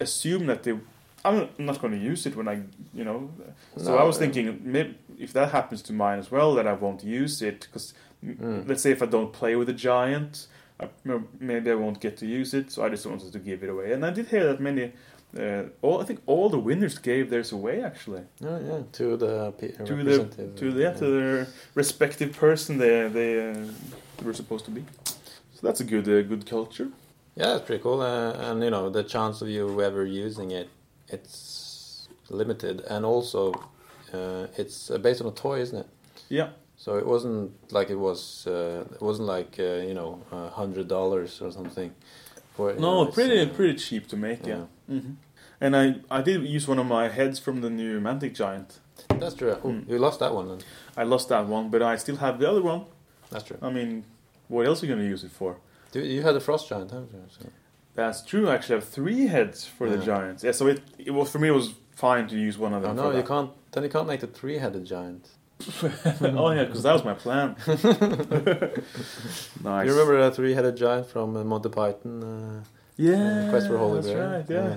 assume 0.00 0.46
that 0.46 0.62
they. 0.62 0.74
I'm 1.24 1.36
not- 1.38 1.58
not 1.58 1.80
going 1.80 1.92
to 1.92 1.98
use 2.12 2.24
it 2.28 2.36
when 2.36 2.46
I, 2.46 2.56
you 2.94 3.04
know. 3.04 3.30
So 3.76 3.90
No, 3.92 3.98
I 3.98 4.04
was 4.04 4.16
thinking, 4.16 4.60
maybe 4.62 4.94
if 5.18 5.32
that 5.32 5.50
happens 5.50 5.82
to 5.82 5.92
mine 5.92 6.18
as 6.20 6.30
well, 6.30 6.54
that 6.54 6.66
I 6.68 6.74
won't 6.74 7.02
use 7.02 7.42
it 7.42 7.60
because 7.66 7.94
Mm. 8.24 8.68
let's 8.68 8.82
say 8.82 8.92
if 8.92 9.02
I 9.02 9.06
don't 9.06 9.32
play 9.32 9.56
with 9.56 9.68
a 9.68 9.72
giant, 9.90 10.46
I, 10.80 10.88
maybe 11.40 11.70
I 11.70 11.74
won't 11.74 12.00
get 12.00 12.16
to 12.18 12.26
use 12.26 12.54
it. 12.54 12.70
So 12.70 12.84
I 12.84 12.88
just 12.88 13.06
wanted 13.06 13.32
to 13.32 13.38
give 13.38 13.62
it 13.62 13.70
away, 13.70 13.92
and 13.92 14.04
I 14.04 14.10
did 14.10 14.28
hear 14.28 14.44
that 14.46 14.60
many. 14.60 14.92
Uh, 15.36 15.64
all 15.82 16.00
I 16.00 16.04
think 16.04 16.20
all 16.26 16.48
the 16.48 16.58
winners 16.58 16.98
gave 16.98 17.30
theirs 17.30 17.52
away 17.52 17.82
actually 17.82 18.22
Yeah, 18.40 18.58
yeah, 18.60 18.82
to 18.92 19.16
the 19.16 19.52
to 19.84 20.04
the 20.04 20.24
to 20.56 20.72
the 20.72 20.82
yeah, 20.82 20.92
to 20.92 21.06
their 21.10 21.48
respective 21.74 22.32
person 22.32 22.78
they 22.78 23.08
they 23.08 23.50
uh, 23.50 23.66
were 24.22 24.32
supposed 24.32 24.64
to 24.66 24.70
be. 24.70 24.84
So 25.04 25.60
that's 25.62 25.80
a 25.80 25.84
good 25.84 26.08
uh, 26.08 26.22
good 26.22 26.46
culture. 26.46 26.88
Yeah, 27.34 27.56
it's 27.56 27.66
pretty 27.66 27.82
cool, 27.82 28.00
uh, 28.00 28.32
and 28.50 28.62
you 28.62 28.70
know 28.70 28.88
the 28.88 29.02
chance 29.02 29.42
of 29.42 29.48
you 29.48 29.82
ever 29.82 30.04
using 30.04 30.52
it, 30.52 30.68
it's 31.08 32.08
limited, 32.30 32.80
and 32.88 33.04
also 33.04 33.52
uh, 34.14 34.46
it's 34.56 34.90
uh, 34.90 34.98
based 34.98 35.20
on 35.20 35.26
a 35.26 35.32
toy, 35.32 35.60
isn't 35.60 35.78
it? 35.78 35.86
Yeah, 36.28 36.48
So 36.86 36.96
it 36.96 37.04
wasn't 37.04 37.50
like 37.72 37.90
it 37.90 37.98
was. 37.98 38.46
Uh, 38.46 38.84
it 38.94 39.02
wasn't 39.02 39.26
like 39.26 39.56
uh, 39.58 39.82
you 39.88 39.92
know 39.92 40.22
a 40.30 40.50
hundred 40.50 40.86
dollars 40.86 41.42
or 41.42 41.50
something. 41.50 41.92
For 42.54 42.74
know, 42.74 43.02
no, 43.02 43.10
pretty 43.10 43.40
uh, 43.40 43.48
pretty 43.56 43.76
cheap 43.76 44.06
to 44.10 44.16
make. 44.16 44.46
Yeah, 44.46 44.66
hmm 44.86 45.14
and 45.60 45.74
I 45.74 45.96
I 46.08 46.22
did 46.22 46.46
use 46.46 46.68
one 46.68 46.78
of 46.78 46.86
my 46.86 47.08
heads 47.08 47.40
from 47.40 47.60
the 47.60 47.70
new 47.70 48.00
Mantic 48.00 48.34
Giant. 48.36 48.78
That's 49.18 49.34
true. 49.34 49.56
Mm. 49.64 49.88
You 49.88 49.98
lost 49.98 50.20
that 50.20 50.32
one 50.32 50.46
then. 50.46 50.60
I 50.96 51.02
lost 51.02 51.28
that 51.30 51.48
one, 51.48 51.70
but 51.70 51.82
I 51.82 51.96
still 51.96 52.18
have 52.26 52.38
the 52.38 52.48
other 52.48 52.62
one. 52.62 52.82
That's 53.30 53.42
true. 53.48 53.58
I 53.60 53.70
mean, 53.70 54.04
what 54.46 54.64
else 54.68 54.80
are 54.80 54.86
you 54.86 54.94
gonna 54.94 55.08
use 55.08 55.24
it 55.24 55.32
for? 55.32 55.56
You, 55.92 56.02
you 56.02 56.22
had 56.22 56.36
a 56.36 56.40
frost 56.40 56.68
giant, 56.68 56.92
haven't 56.92 57.12
you? 57.12 57.24
So. 57.36 57.50
That's 57.96 58.22
true. 58.22 58.48
I 58.48 58.54
actually 58.54 58.76
have 58.76 58.88
three 58.88 59.26
heads 59.26 59.66
for 59.66 59.90
the 59.90 59.98
giants. 59.98 60.44
Yeah, 60.44 60.52
so 60.52 60.68
it 60.68 60.82
it 60.98 61.14
was 61.18 61.30
for 61.32 61.40
me. 61.40 61.48
It 61.48 61.58
was 61.62 61.74
fine 61.96 62.28
to 62.28 62.36
use 62.48 62.56
one 62.58 62.72
of 62.76 62.82
them. 62.82 62.92
Oh, 62.92 63.02
no, 63.02 63.02
for 63.08 63.16
you 63.16 63.22
that. 63.22 63.34
can't. 63.34 63.50
Then 63.72 63.82
you 63.82 63.90
can't 63.90 64.06
make 64.06 64.20
the 64.20 64.32
three-headed 64.38 64.84
giant. 64.86 65.24
oh 66.22 66.50
yeah, 66.50 66.64
because 66.64 66.82
that 66.82 66.92
was 66.92 67.04
my 67.04 67.14
plan. 67.14 67.56
nice. 69.64 69.86
You 69.86 69.92
remember 69.92 70.18
a 70.18 70.30
three-headed 70.30 70.76
giant 70.76 71.06
from 71.08 71.36
uh, 71.36 71.44
Monty 71.44 71.68
Python? 71.68 72.22
Uh, 72.22 72.64
Yeah, 72.96 73.48
Quest 73.50 73.66
for 73.68 73.78
Holy 73.78 74.00
that's 74.00 74.12
Grail. 74.14 74.30
right. 74.30 74.46
Yeah, 74.48 74.76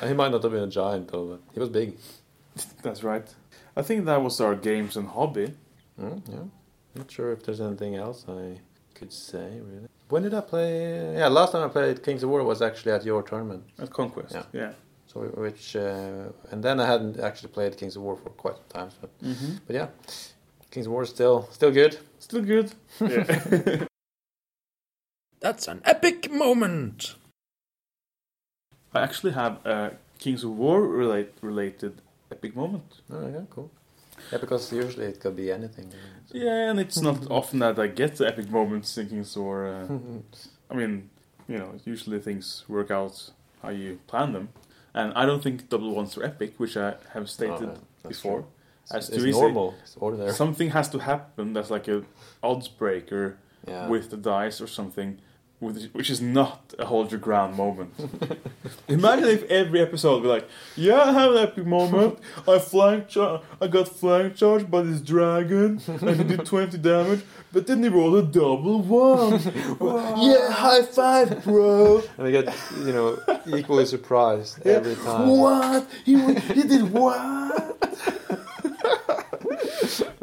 Uh, 0.00 0.06
he 0.08 0.14
might 0.14 0.30
not 0.30 0.42
have 0.42 0.52
been 0.52 0.64
a 0.64 0.68
giant 0.68 1.08
though, 1.10 1.26
but 1.26 1.40
he 1.54 1.60
was 1.60 1.68
big. 1.68 1.96
that's 2.82 3.02
right. 3.02 3.26
I 3.76 3.82
think 3.82 4.04
that 4.06 4.20
was 4.22 4.40
our 4.40 4.54
games 4.54 4.96
and 4.96 5.08
hobby. 5.08 5.54
Mm, 6.00 6.22
yeah. 6.28 6.44
Not 6.94 7.10
sure 7.10 7.32
if 7.32 7.42
there's 7.44 7.60
anything 7.60 7.94
else 7.96 8.24
I 8.28 8.58
could 8.94 9.12
say 9.12 9.60
really. 9.60 9.88
When 10.08 10.22
did 10.24 10.34
I 10.34 10.40
play? 10.42 11.16
Yeah, 11.16 11.28
last 11.28 11.52
time 11.52 11.64
I 11.64 11.68
played 11.68 12.02
Kings 12.02 12.22
of 12.22 12.28
War 12.28 12.42
was 12.44 12.60
actually 12.60 12.92
at 12.92 13.04
your 13.04 13.22
tournament. 13.22 13.64
At 13.78 13.90
Conquest. 13.90 14.34
Yeah. 14.34 14.42
Yeah. 14.52 14.72
So 15.12 15.20
which 15.20 15.76
uh, 15.76 16.30
and 16.50 16.62
then 16.64 16.80
I 16.80 16.86
hadn't 16.86 17.20
actually 17.20 17.50
played 17.52 17.76
Kings 17.76 17.96
of 17.96 18.02
War 18.02 18.16
for 18.16 18.30
quite 18.30 18.56
some 18.56 18.68
time. 18.68 18.90
But, 19.00 19.10
Mm-hmm. 19.22 19.52
but 19.66 19.76
yeah, 19.76 19.88
Kings 20.70 20.86
of 20.86 20.92
War 20.92 21.02
is 21.02 21.10
still 21.10 21.48
still 21.50 21.70
good. 21.70 21.98
Still 22.18 22.42
good. 22.42 22.72
Yeah. 23.00 23.84
That's 25.40 25.66
an 25.68 25.80
epic 25.84 26.30
moment! 26.30 27.14
I 28.94 29.00
actually 29.00 29.32
have 29.32 29.64
a 29.66 29.92
Kings 30.18 30.44
of 30.44 30.50
War 30.56 30.86
relate, 30.86 31.32
related 31.40 32.00
epic 32.30 32.54
moment. 32.54 33.00
Oh 33.10 33.26
yeah, 33.28 33.40
cool. 33.50 33.70
Yeah, 34.30 34.38
because 34.38 34.72
usually 34.72 35.06
it 35.06 35.20
could 35.20 35.34
be 35.36 35.50
anything. 35.50 35.90
So- 36.26 36.38
Yeah, 36.38 36.70
and 36.70 36.78
it's 36.78 37.00
not 37.00 37.26
often 37.30 37.58
that 37.58 37.78
I 37.78 37.88
get 37.88 38.16
the 38.16 38.26
epic 38.28 38.48
moments 38.50 38.96
in 38.98 39.08
Kings 39.08 39.36
of 39.36 39.42
War. 39.42 39.66
Uh, 39.66 39.86
I 40.70 40.74
mean, 40.74 41.10
you 41.48 41.58
know, 41.58 41.72
usually 41.84 42.20
things 42.20 42.64
work 42.68 42.90
out 42.90 43.30
how 43.62 43.70
you 43.70 43.98
plan 44.06 44.32
them. 44.32 44.48
And 44.94 45.12
I 45.14 45.24
don't 45.26 45.42
think 45.42 45.68
double 45.68 45.94
ones 45.94 46.16
are 46.18 46.24
epic, 46.24 46.54
which 46.58 46.76
I 46.76 46.94
have 47.14 47.28
stated 47.30 47.70
Oh, 48.04 48.08
before. 48.08 48.40
true. 48.40 48.46
As 48.90 49.08
it's 49.08 49.18
easy. 49.24 49.30
normal. 49.30 49.74
It's 49.82 49.96
ordinary. 49.96 50.32
Something 50.32 50.70
has 50.70 50.88
to 50.90 50.98
happen 50.98 51.52
that's 51.54 51.70
like 51.70 51.88
a 51.88 52.02
odds 52.42 52.68
breaker 52.68 53.38
yeah. 53.66 53.88
with 53.88 54.10
the 54.10 54.16
dice 54.16 54.60
or 54.60 54.66
something, 54.66 55.18
with, 55.60 55.90
which 55.92 56.10
is 56.10 56.20
not 56.20 56.74
a 56.78 56.84
hold 56.84 57.10
your 57.12 57.20
ground 57.20 57.56
moment. 57.56 57.94
Imagine 58.88 59.28
if 59.28 59.44
every 59.44 59.80
episode 59.80 60.14
would 60.14 60.22
be 60.24 60.28
like, 60.28 60.48
"Yeah, 60.76 61.00
I 61.00 61.12
have 61.12 61.30
an 61.32 61.38
epic 61.38 61.64
moment. 61.64 62.18
I 62.46 62.58
flank, 62.58 63.08
char- 63.08 63.40
I 63.60 63.68
got 63.68 63.88
flank 63.88 64.34
charged 64.34 64.70
by 64.70 64.82
this 64.82 65.00
dragon, 65.00 65.80
and 65.86 66.16
he 66.16 66.24
did 66.24 66.44
twenty 66.44 66.76
damage, 66.78 67.22
but 67.52 67.66
then 67.66 67.82
he 67.82 67.88
rolled 67.88 68.16
a 68.16 68.22
double 68.22 68.80
one. 68.82 69.32
yeah, 70.20 70.50
high 70.50 70.82
five, 70.82 71.44
bro. 71.44 72.02
and 72.18 72.26
they 72.26 72.32
get 72.32 72.54
you 72.78 72.92
know 72.92 73.18
equally 73.46 73.86
surprised 73.86 74.66
every 74.66 74.94
time. 74.96 75.28
What? 75.28 75.86
He 76.04 76.16
he 76.34 76.62
did 76.62 76.90
what? 76.92 77.78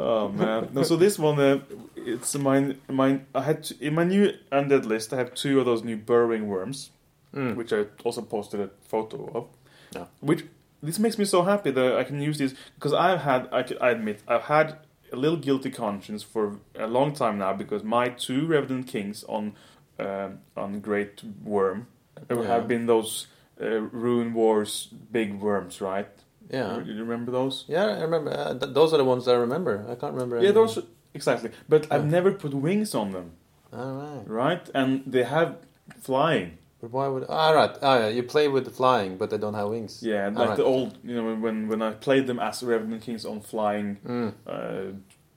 oh 0.00 0.28
man! 0.28 0.68
No, 0.72 0.82
so 0.82 0.96
this 0.96 1.18
one, 1.18 1.38
uh, 1.38 1.60
it's 1.96 2.34
mine. 2.36 2.80
Mine. 2.88 3.26
I 3.34 3.42
had 3.42 3.64
to, 3.64 3.74
in 3.80 3.94
my 3.94 4.04
new 4.04 4.32
undead 4.52 4.84
list. 4.84 5.12
I 5.12 5.16
have 5.16 5.34
two 5.34 5.58
of 5.60 5.66
those 5.66 5.82
new 5.84 5.96
burrowing 5.96 6.48
worms, 6.48 6.90
Mm. 7.34 7.54
which 7.54 7.72
I 7.72 7.84
also 8.04 8.22
posted 8.22 8.60
a 8.60 8.70
photo 8.88 9.30
of. 9.34 9.46
Yeah. 9.94 10.06
Which 10.20 10.44
this 10.82 10.98
makes 10.98 11.16
me 11.18 11.24
so 11.24 11.42
happy 11.42 11.70
that 11.70 11.96
I 11.96 12.04
can 12.04 12.20
use 12.20 12.38
these 12.38 12.54
because 12.74 12.92
I've 12.92 13.20
had. 13.20 13.48
I, 13.52 13.62
can, 13.62 13.78
I 13.80 13.90
admit 13.90 14.20
I've 14.26 14.42
had 14.42 14.78
a 15.12 15.16
little 15.16 15.36
guilty 15.38 15.70
conscience 15.70 16.22
for 16.22 16.58
a 16.74 16.86
long 16.86 17.12
time 17.12 17.38
now 17.38 17.52
because 17.52 17.82
my 17.84 18.08
two 18.08 18.46
Revenant 18.46 18.86
Kings 18.86 19.24
on 19.28 19.54
um, 19.98 20.38
on 20.56 20.80
Great 20.80 21.22
Worm 21.44 21.86
Yeah. 22.30 22.42
have 22.46 22.66
been 22.68 22.86
those 22.86 23.26
uh, 23.60 23.80
Rune 23.92 24.32
Wars 24.34 24.88
big 25.12 25.40
worms, 25.40 25.80
right? 25.80 26.08
Yeah. 26.50 26.78
You 26.82 26.94
remember 27.04 27.30
those? 27.32 27.64
Yeah, 27.68 27.84
I 27.98 28.02
remember. 28.02 28.30
Uh, 28.32 28.54
th- 28.58 28.72
those 28.74 28.92
are 28.94 28.96
the 28.98 29.04
ones 29.04 29.24
that 29.26 29.34
I 29.34 29.38
remember. 29.38 29.84
I 29.88 29.94
can't 29.94 30.14
remember. 30.14 30.40
Yeah, 30.42 30.52
those 30.52 30.78
exactly. 31.14 31.50
But 31.68 31.86
I've 31.92 32.06
never 32.06 32.32
put 32.32 32.54
wings 32.54 32.94
on 32.94 33.10
them, 33.12 33.32
All 33.72 33.92
right. 33.94 34.24
right? 34.26 34.70
And 34.74 35.02
they 35.06 35.24
have 35.24 35.56
flying. 36.00 36.58
But 36.80 36.90
why 36.92 37.08
would? 37.08 37.24
All 37.24 37.54
right. 37.54 37.76
Oh 37.82 37.98
yeah, 37.98 38.08
you 38.08 38.22
play 38.22 38.48
with 38.48 38.64
the 38.64 38.70
flying, 38.70 39.18
but 39.18 39.30
they 39.30 39.38
don't 39.38 39.54
have 39.54 39.68
wings. 39.68 40.02
Yeah, 40.02 40.28
like 40.28 40.48
right. 40.48 40.56
the 40.56 40.64
old, 40.64 40.96
you 41.04 41.14
know, 41.14 41.34
when 41.34 41.68
when 41.68 41.82
I 41.82 41.92
played 41.92 42.26
them 42.26 42.38
as 42.38 42.62
Revenant 42.62 43.02
Kings 43.02 43.24
on 43.24 43.40
flying. 43.40 43.98
Mm. 44.06 44.32
Uh, 44.46 44.96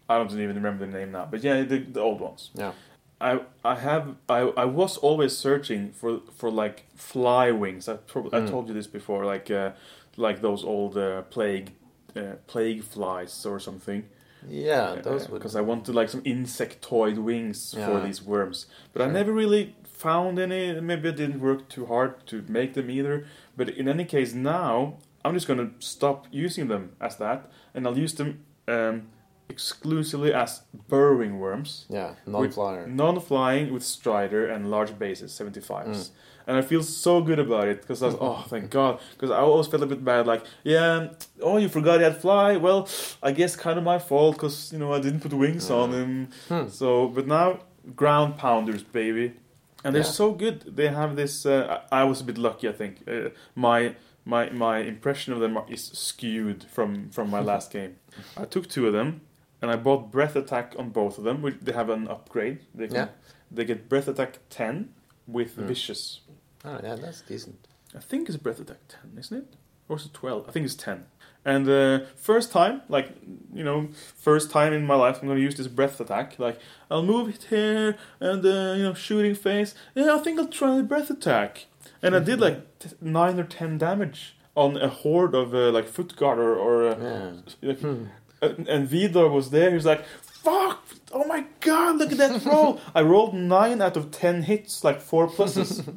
I 0.09 0.17
don't 0.17 0.31
even 0.31 0.55
remember 0.55 0.85
the 0.85 0.91
name 0.91 1.11
now, 1.11 1.27
but 1.29 1.43
yeah, 1.43 1.61
the, 1.63 1.79
the 1.79 1.99
old 2.01 2.21
ones. 2.21 2.51
Yeah. 2.53 2.71
I 3.19 3.41
I 3.63 3.75
have 3.75 4.15
I, 4.29 4.39
I 4.57 4.65
was 4.65 4.97
always 4.97 5.37
searching 5.37 5.91
for 5.91 6.21
for 6.35 6.49
like 6.49 6.85
fly 6.95 7.51
wings. 7.51 7.87
I 7.89 7.95
prob- 7.95 8.33
I 8.33 8.39
Mm. 8.41 8.49
told 8.49 8.67
you 8.67 8.73
this 8.73 8.87
before, 8.87 9.25
like 9.25 9.49
uh, 9.51 9.71
like 10.17 10.41
those 10.41 10.63
old 10.63 10.97
uh, 10.97 11.23
plague 11.23 11.71
uh, 12.15 12.35
plague 12.47 12.83
flies 12.83 13.45
or 13.45 13.59
something. 13.59 14.03
Yeah, 14.47 14.95
those 15.01 15.29
would. 15.29 15.39
because 15.39 15.55
I 15.55 15.61
wanted 15.61 15.95
like 15.95 16.09
some 16.09 16.21
insectoid 16.23 17.17
wings 17.17 17.73
for 17.73 18.01
these 18.01 18.21
worms, 18.21 18.65
but 18.91 19.01
I 19.01 19.07
never 19.07 19.31
really 19.31 19.73
found 20.03 20.37
any. 20.37 20.79
Maybe 20.81 21.09
I 21.09 21.13
didn't 21.13 21.39
work 21.39 21.69
too 21.69 21.85
hard 21.85 22.27
to 22.27 22.43
make 22.47 22.73
them 22.73 22.89
either. 22.89 23.25
But 23.57 23.69
in 23.69 23.87
any 23.87 24.05
case, 24.05 24.33
now 24.33 24.97
I'm 25.23 25.33
just 25.33 25.47
gonna 25.47 25.71
stop 25.79 26.27
using 26.31 26.67
them 26.67 26.83
as 26.99 27.15
that, 27.17 27.49
and 27.73 27.87
I'll 27.87 27.97
use 27.97 28.13
them 28.13 28.43
um, 28.67 29.07
exclusively 29.49 30.33
as 30.33 30.61
burrowing 30.89 31.39
worms. 31.39 31.85
Yeah, 31.89 32.15
non-flyer. 32.25 32.87
Non-flying 32.87 33.73
with 33.73 33.83
strider 33.83 34.47
and 34.47 34.69
large 34.69 34.97
bases, 34.99 35.31
75s. 35.31 35.87
Mm. 35.87 36.09
And 36.45 36.57
I 36.57 36.61
feel 36.61 36.83
so 36.83 37.21
good 37.21 37.39
about 37.39 37.69
it 37.69 37.81
because 37.81 38.03
I 38.03 38.07
was, 38.07 38.17
oh, 38.19 38.43
thank 38.49 38.69
God. 38.69 38.99
Because 39.13 39.31
I 39.31 39.37
always 39.37 39.67
felt 39.67 39.81
a 39.81 39.85
bit 39.85 40.03
bad, 40.03 40.27
like, 40.27 40.43
yeah, 40.63 41.09
oh, 41.41 41.55
you 41.55 41.69
forgot 41.69 41.99
he 41.99 42.03
had 42.03 42.17
fly. 42.17 42.57
Well, 42.57 42.89
I 43.21 43.31
guess 43.31 43.55
kind 43.55 43.77
of 43.77 43.85
my 43.85 43.97
fault 43.97 44.35
because, 44.35 44.73
you 44.73 44.79
know, 44.79 44.91
I 44.91 44.99
didn't 44.99 45.21
put 45.21 45.31
wings 45.31 45.69
on 45.69 45.93
him. 45.93 46.29
Hmm. 46.49 46.67
So, 46.67 47.07
but 47.07 47.27
now, 47.27 47.59
ground 47.95 48.37
pounders, 48.37 48.83
baby. 48.83 49.35
And 49.83 49.93
they're 49.95 50.03
Yeah. 50.03 50.09
so 50.09 50.31
good. 50.33 50.75
They 50.75 50.87
have 50.87 51.15
this, 51.15 51.45
uh, 51.45 51.81
I 51.91 52.03
was 52.03 52.21
a 52.21 52.23
bit 52.23 52.37
lucky, 52.37 52.69
I 52.69 52.71
think. 52.71 53.03
Uh, 53.07 53.29
my, 53.55 53.95
my, 54.25 54.49
my 54.51 54.77
impression 54.79 55.33
of 55.33 55.39
them 55.39 55.57
is 55.69 55.83
skewed 55.93 56.63
from, 56.65 57.09
from 57.09 57.29
my 57.29 57.39
last 57.41 57.71
game. 57.77 57.97
I 58.37 58.45
took 58.45 58.67
two 58.69 58.87
of 58.87 58.93
them 58.93 59.21
and 59.61 59.69
I 59.71 59.75
bought 59.75 60.11
breath 60.11 60.35
attack 60.35 60.75
on 60.79 60.89
both 60.89 61.17
of 61.17 61.23
them. 61.25 61.41
Which 61.41 61.55
they 61.61 61.73
have 61.73 61.89
an 61.89 62.07
upgrade. 62.07 62.59
They 62.73 62.87
can, 62.87 62.95
Yeah. 62.95 63.07
They 63.51 63.65
get 63.65 63.87
breath 63.89 64.07
attack 64.07 64.39
ten 64.49 64.93
with 65.27 65.57
Mm. 65.57 65.67
vicious. 65.67 66.21
Oh 66.65 66.79
yeah, 66.83 66.95
that's 66.95 67.21
decent. 67.21 67.67
I 67.95 67.99
think 67.99 68.27
it's 68.29 68.37
breath 68.37 68.59
attack 68.59 68.79
ten, 68.87 69.17
isn't 69.19 69.37
it? 69.37 69.53
Or 69.89 69.97
is 69.97 70.05
it 70.05 70.13
twelve? 70.13 70.47
I 70.47 70.51
think 70.51 70.65
it's 70.65 70.75
ten. 70.75 71.05
And 71.45 71.67
uh, 71.67 72.05
first 72.15 72.51
time, 72.51 72.81
like 72.87 73.09
you 73.53 73.63
know, 73.63 73.89
first 74.15 74.49
time 74.51 74.71
in 74.73 74.85
my 74.85 74.95
life, 74.95 75.19
I'm 75.21 75.27
gonna 75.27 75.39
use 75.41 75.55
this 75.55 75.67
breath 75.67 75.99
attack. 75.99 76.39
Like 76.39 76.57
I'll 76.89 77.03
move 77.03 77.29
it 77.29 77.43
here 77.49 77.97
and 78.19 78.45
uh, 78.45 78.73
you 78.77 78.83
know, 78.83 78.93
shooting 78.93 79.35
face. 79.35 79.75
Yeah, 79.95 80.15
I 80.15 80.19
think 80.19 80.39
I'll 80.39 80.47
try 80.47 80.77
the 80.77 80.83
breath 80.83 81.09
attack. 81.09 81.65
And 82.01 82.15
I 82.15 82.19
did 82.19 82.39
like 82.39 82.79
t- 82.79 82.89
nine 83.01 83.39
or 83.39 83.43
ten 83.43 83.77
damage 83.77 84.35
on 84.55 84.77
a 84.77 84.87
horde 84.87 85.35
of 85.35 85.53
uh, 85.53 85.71
like 85.71 85.87
foot 85.87 86.15
guard 86.15 86.39
or, 86.39 86.55
or 86.55 86.87
uh, 86.89 86.97
Yeah. 87.01 87.31
like, 87.69 87.79
Hmm. 87.81 88.05
and, 88.41 88.67
and 88.67 88.87
Vidar 88.87 89.27
was 89.29 89.49
there. 89.49 89.69
He 89.69 89.75
was 89.75 89.85
like, 89.85 90.05
"Fuck! 90.21 90.85
Oh 91.13 91.25
my 91.25 91.45
god, 91.59 91.97
look 91.97 92.11
at 92.11 92.17
that 92.17 92.43
roll! 92.45 92.79
I 92.95 93.01
rolled 93.01 93.33
nine 93.33 93.81
out 93.81 93.95
of 93.95 94.11
ten 94.11 94.43
hits, 94.43 94.83
like 94.83 94.99
four 94.99 95.27
pluses, 95.27 95.87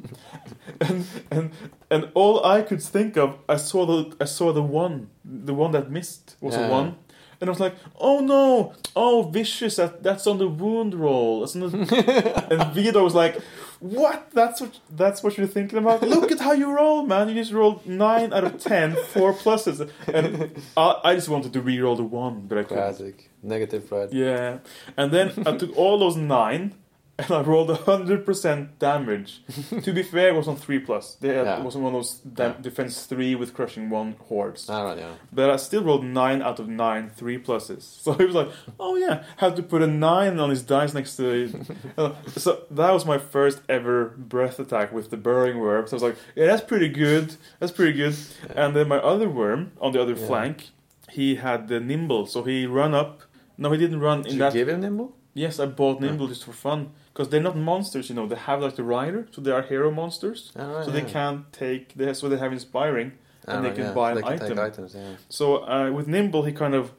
and 0.81 1.05
and 1.31 1.51
and 1.89 2.09
all 2.13 2.45
I 2.45 2.61
could 2.61 2.81
think 2.81 3.17
of, 3.17 3.37
I 3.49 3.57
saw 3.57 3.85
the 3.85 4.15
I 4.21 4.25
saw 4.25 4.53
the 4.53 4.63
one, 4.63 5.09
the 5.25 5.53
one 5.53 5.71
that 5.71 5.91
missed 5.91 6.35
was 6.41 6.55
a 6.55 6.67
one. 6.69 6.97
And 7.39 7.49
I 7.49 7.51
was 7.51 7.59
like, 7.59 7.75
"Oh 7.99 8.19
no! 8.19 8.73
Oh, 8.95 9.23
vicious! 9.23 9.75
That, 9.75 10.01
that's 10.01 10.25
on 10.25 10.37
the 10.39 10.47
wound 10.47 10.95
roll." 10.95 11.45
The... 11.45 12.47
and 12.51 12.73
Vidar 12.73 13.03
was 13.03 13.13
like, 13.13 13.39
"What? 13.79 14.31
That's 14.31 14.59
what? 14.61 14.79
That's 14.89 15.21
what 15.21 15.37
you're 15.37 15.47
thinking 15.47 15.77
about? 15.77 16.01
Look 16.01 16.31
at 16.31 16.39
how 16.39 16.53
you 16.53 16.71
roll, 16.71 17.03
man! 17.03 17.29
You 17.29 17.35
just 17.35 17.51
rolled 17.51 17.85
nine 17.85 18.33
out 18.33 18.43
of 18.43 18.59
ten, 18.59 18.95
four 18.95 19.33
pluses." 19.33 19.87
And 20.11 20.61
I, 20.75 20.99
I 21.03 21.15
just 21.15 21.29
wanted 21.29 21.53
to 21.53 21.61
re-roll 21.61 21.95
the 21.95 22.03
one, 22.03 22.47
but 22.47 22.57
I 22.57 22.63
couldn't. 22.63 22.83
Classic. 22.83 23.29
Negative 23.43 23.87
Fred. 23.87 24.13
Yeah, 24.13 24.57
and 24.97 25.11
then 25.11 25.31
I 25.45 25.55
took 25.57 25.77
all 25.77 25.99
those 25.99 26.15
nine, 26.17 26.73
and 27.19 27.31
I 27.31 27.41
rolled 27.41 27.71
hundred 27.81 28.25
percent 28.25 28.77
damage. 28.79 29.41
to 29.83 29.91
be 29.91 30.03
fair, 30.03 30.29
it 30.29 30.35
was 30.35 30.47
on 30.47 30.55
three 30.55 30.79
plus. 30.79 31.15
They 31.15 31.29
had, 31.29 31.45
Yeah. 31.45 31.59
It 31.59 31.63
was 31.65 31.75
on 31.75 31.81
one 31.83 31.95
of 31.95 31.99
those 32.01 32.13
dam- 32.19 32.55
Yeah. 32.57 32.61
defense 32.61 33.05
three 33.05 33.33
with 33.35 33.53
crushing 33.53 33.89
one 33.89 34.15
hordes. 34.27 34.69
All 34.69 34.85
right, 34.85 34.97
yeah. 34.97 35.13
But 35.33 35.49
I 35.49 35.55
still 35.55 35.83
rolled 35.83 36.03
nine 36.05 36.41
out 36.41 36.59
of 36.59 36.67
nine 36.67 37.09
three 37.09 37.37
pluses. 37.39 37.83
So 38.03 38.13
he 38.13 38.25
was 38.25 38.35
like, 38.35 38.49
"Oh 38.79 38.95
yeah, 38.97 39.23
had 39.37 39.55
to 39.55 39.63
put 39.63 39.81
a 39.81 39.87
nine 39.87 40.39
on 40.39 40.49
his 40.49 40.61
dice 40.63 40.93
next 40.93 41.15
to 41.17 41.25
it." 41.29 41.55
Uh, 41.97 42.13
so 42.35 42.61
that 42.69 42.91
was 42.93 43.05
my 43.05 43.17
first 43.17 43.61
ever 43.67 44.13
breath 44.17 44.59
attack 44.59 44.93
with 44.93 45.09
the 45.09 45.17
burrowing 45.17 45.57
worm. 45.59 45.87
So 45.87 45.93
I 45.93 45.95
was 45.95 46.03
like, 46.03 46.17
"Yeah, 46.35 46.45
that's 46.47 46.63
pretty 46.63 46.89
good. 46.89 47.35
That's 47.59 47.71
pretty 47.71 47.93
good." 47.93 48.15
And 48.55 48.75
then 48.75 48.87
my 48.87 48.97
other 48.97 49.27
worm 49.29 49.71
on 49.81 49.91
the 49.93 50.01
other 50.01 50.13
Yeah. 50.13 50.27
flank, 50.27 50.69
he 51.09 51.35
had 51.35 51.67
the 51.67 51.79
nimble, 51.79 52.27
so 52.27 52.43
he 52.43 52.65
run 52.67 52.93
up. 52.93 53.21
No, 53.57 53.71
he 53.71 53.77
didn't 53.79 54.01
run 54.01 54.21
Did 54.21 54.27
in 54.27 54.33
you 54.33 54.39
that. 54.43 54.53
give 54.53 54.69
him 54.69 54.81
Nimble? 54.81 55.15
Yes, 55.33 55.59
I 55.59 55.65
bought 55.65 55.99
nimble 56.01 56.27
just 56.27 56.43
for 56.45 56.51
fun 56.51 56.91
because 57.17 57.29
they're 57.29 57.41
not 57.41 57.57
monsters. 57.57 58.09
You 58.09 58.15
know, 58.15 58.27
they 58.27 58.35
have 58.35 58.61
like 58.61 58.75
the 58.75 58.83
rider, 58.83 59.27
so 59.31 59.41
they 59.41 59.49
are 59.51 59.63
hero 59.63 59.89
monsters. 59.89 60.51
Right, 60.55 60.85
So 60.85 60.91
yeah. 60.91 60.99
they 60.99 61.11
can't 61.11 61.51
take. 61.51 61.95
They, 61.95 62.13
so 62.13 62.29
they 62.29 62.37
have 62.37 62.53
inspiring. 62.53 63.13
and 63.47 63.65
they 63.65 63.69
All 63.69 63.75
right, 63.75 63.75
can 63.75 63.85
yeah. 63.85 63.93
buy 63.93 64.11
an 64.11 64.21
can 64.21 64.33
item. 64.33 64.59
Items, 64.59 64.93
yeah. 64.95 65.15
So 65.27 65.67
uh, 65.67 65.89
with 65.91 66.07
Nimble, 66.07 66.43
he 66.43 66.51
kind 66.51 66.75
of 66.75 66.91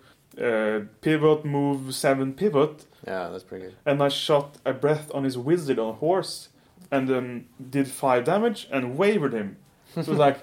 uh, 0.43 0.81
pivot, 1.03 1.45
move, 1.45 1.95
seven 1.95 2.35
pivot, 2.35 2.85
Yeah, 3.07 3.29
that's 3.31 3.45
pretty 3.45 3.67
good. 3.67 3.75
and 3.87 4.03
I 4.03 4.09
shot 4.09 4.57
a 4.65 4.73
breath 4.73 5.07
on 5.15 5.23
his 5.23 5.39
wizard 5.39 5.79
on 5.79 5.91
a 5.91 5.99
horse, 6.07 6.49
and 6.91 7.07
then 7.09 7.47
did 7.71 7.87
five 7.87 8.25
damage 8.25 8.67
and 8.73 8.99
wavered 8.99 9.35
him. 9.35 9.57
So 9.95 10.01
it 10.01 10.09
was 10.09 10.19
like, 10.27 10.39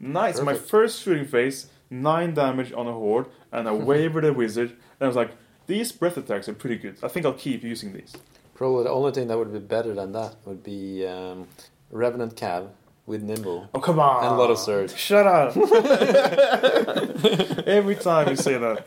nice. 0.00 0.40
My 0.40 0.54
first 0.54 1.02
shooting 1.02 1.26
phase, 1.26 1.68
nine 1.90 2.34
damage 2.34 2.72
on 2.72 2.88
a 2.88 2.92
horde, 2.92 3.26
and 3.52 3.68
I 3.68 3.72
wavered 3.92 4.24
a 4.24 4.32
wizard, 4.32 4.70
and 4.70 5.02
I 5.02 5.06
was 5.06 5.16
like, 5.16 5.30
these 5.68 5.92
breath 5.92 6.16
attacks 6.16 6.48
are 6.48 6.54
pretty 6.54 6.76
good. 6.76 6.96
I 7.04 7.08
think 7.08 7.24
I'll 7.24 7.40
keep 7.46 7.62
using 7.62 7.92
these. 7.92 8.12
Probably 8.54 8.84
the 8.84 8.90
only 8.90 9.12
thing 9.12 9.28
that 9.28 9.38
would 9.38 9.52
be 9.52 9.58
better 9.58 9.94
than 9.94 10.12
that 10.12 10.36
would 10.44 10.62
be 10.62 11.06
um, 11.06 11.48
Revenant 11.90 12.36
Cav 12.36 12.68
with 13.06 13.22
Nimble. 13.22 13.68
Oh 13.74 13.80
come 13.80 13.98
on! 13.98 14.24
And 14.24 14.34
a 14.34 14.38
lot 14.38 14.50
of 14.50 14.58
surge. 14.58 14.94
Shut 14.96 15.26
up! 15.26 15.56
Every 17.66 17.96
time 17.96 18.28
you 18.28 18.36
say 18.36 18.58
that, 18.58 18.84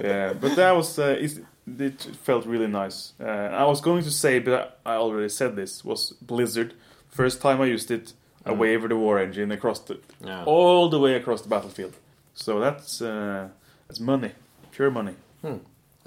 yeah. 0.00 0.32
But 0.34 0.56
that 0.56 0.72
was 0.76 0.98
uh, 0.98 1.16
it, 1.18 1.38
it 1.78 2.00
felt 2.22 2.44
really 2.46 2.66
nice. 2.66 3.12
Uh, 3.20 3.24
I 3.62 3.64
was 3.64 3.80
going 3.80 4.02
to 4.04 4.10
say, 4.10 4.38
but 4.40 4.78
I 4.84 4.94
already 4.94 5.28
said 5.28 5.56
this 5.56 5.84
was 5.84 6.12
Blizzard. 6.20 6.74
First 7.08 7.40
time 7.40 7.60
I 7.60 7.66
used 7.66 7.90
it, 7.90 8.12
I 8.44 8.50
Mm. 8.52 8.58
wavered 8.58 8.90
the 8.90 8.96
war 8.96 9.18
engine 9.18 9.52
across 9.52 9.80
the 9.80 9.98
Yeah. 10.24 10.44
all 10.44 10.88
the 10.88 10.98
way 10.98 11.14
across 11.14 11.42
the 11.42 11.48
battlefield. 11.48 11.94
So 12.34 12.60
that's 12.60 13.00
uh, 13.02 13.48
that's 13.86 14.00
money, 14.00 14.32
pure 14.72 14.90
money. 14.90 15.14
Hmm. 15.42 15.58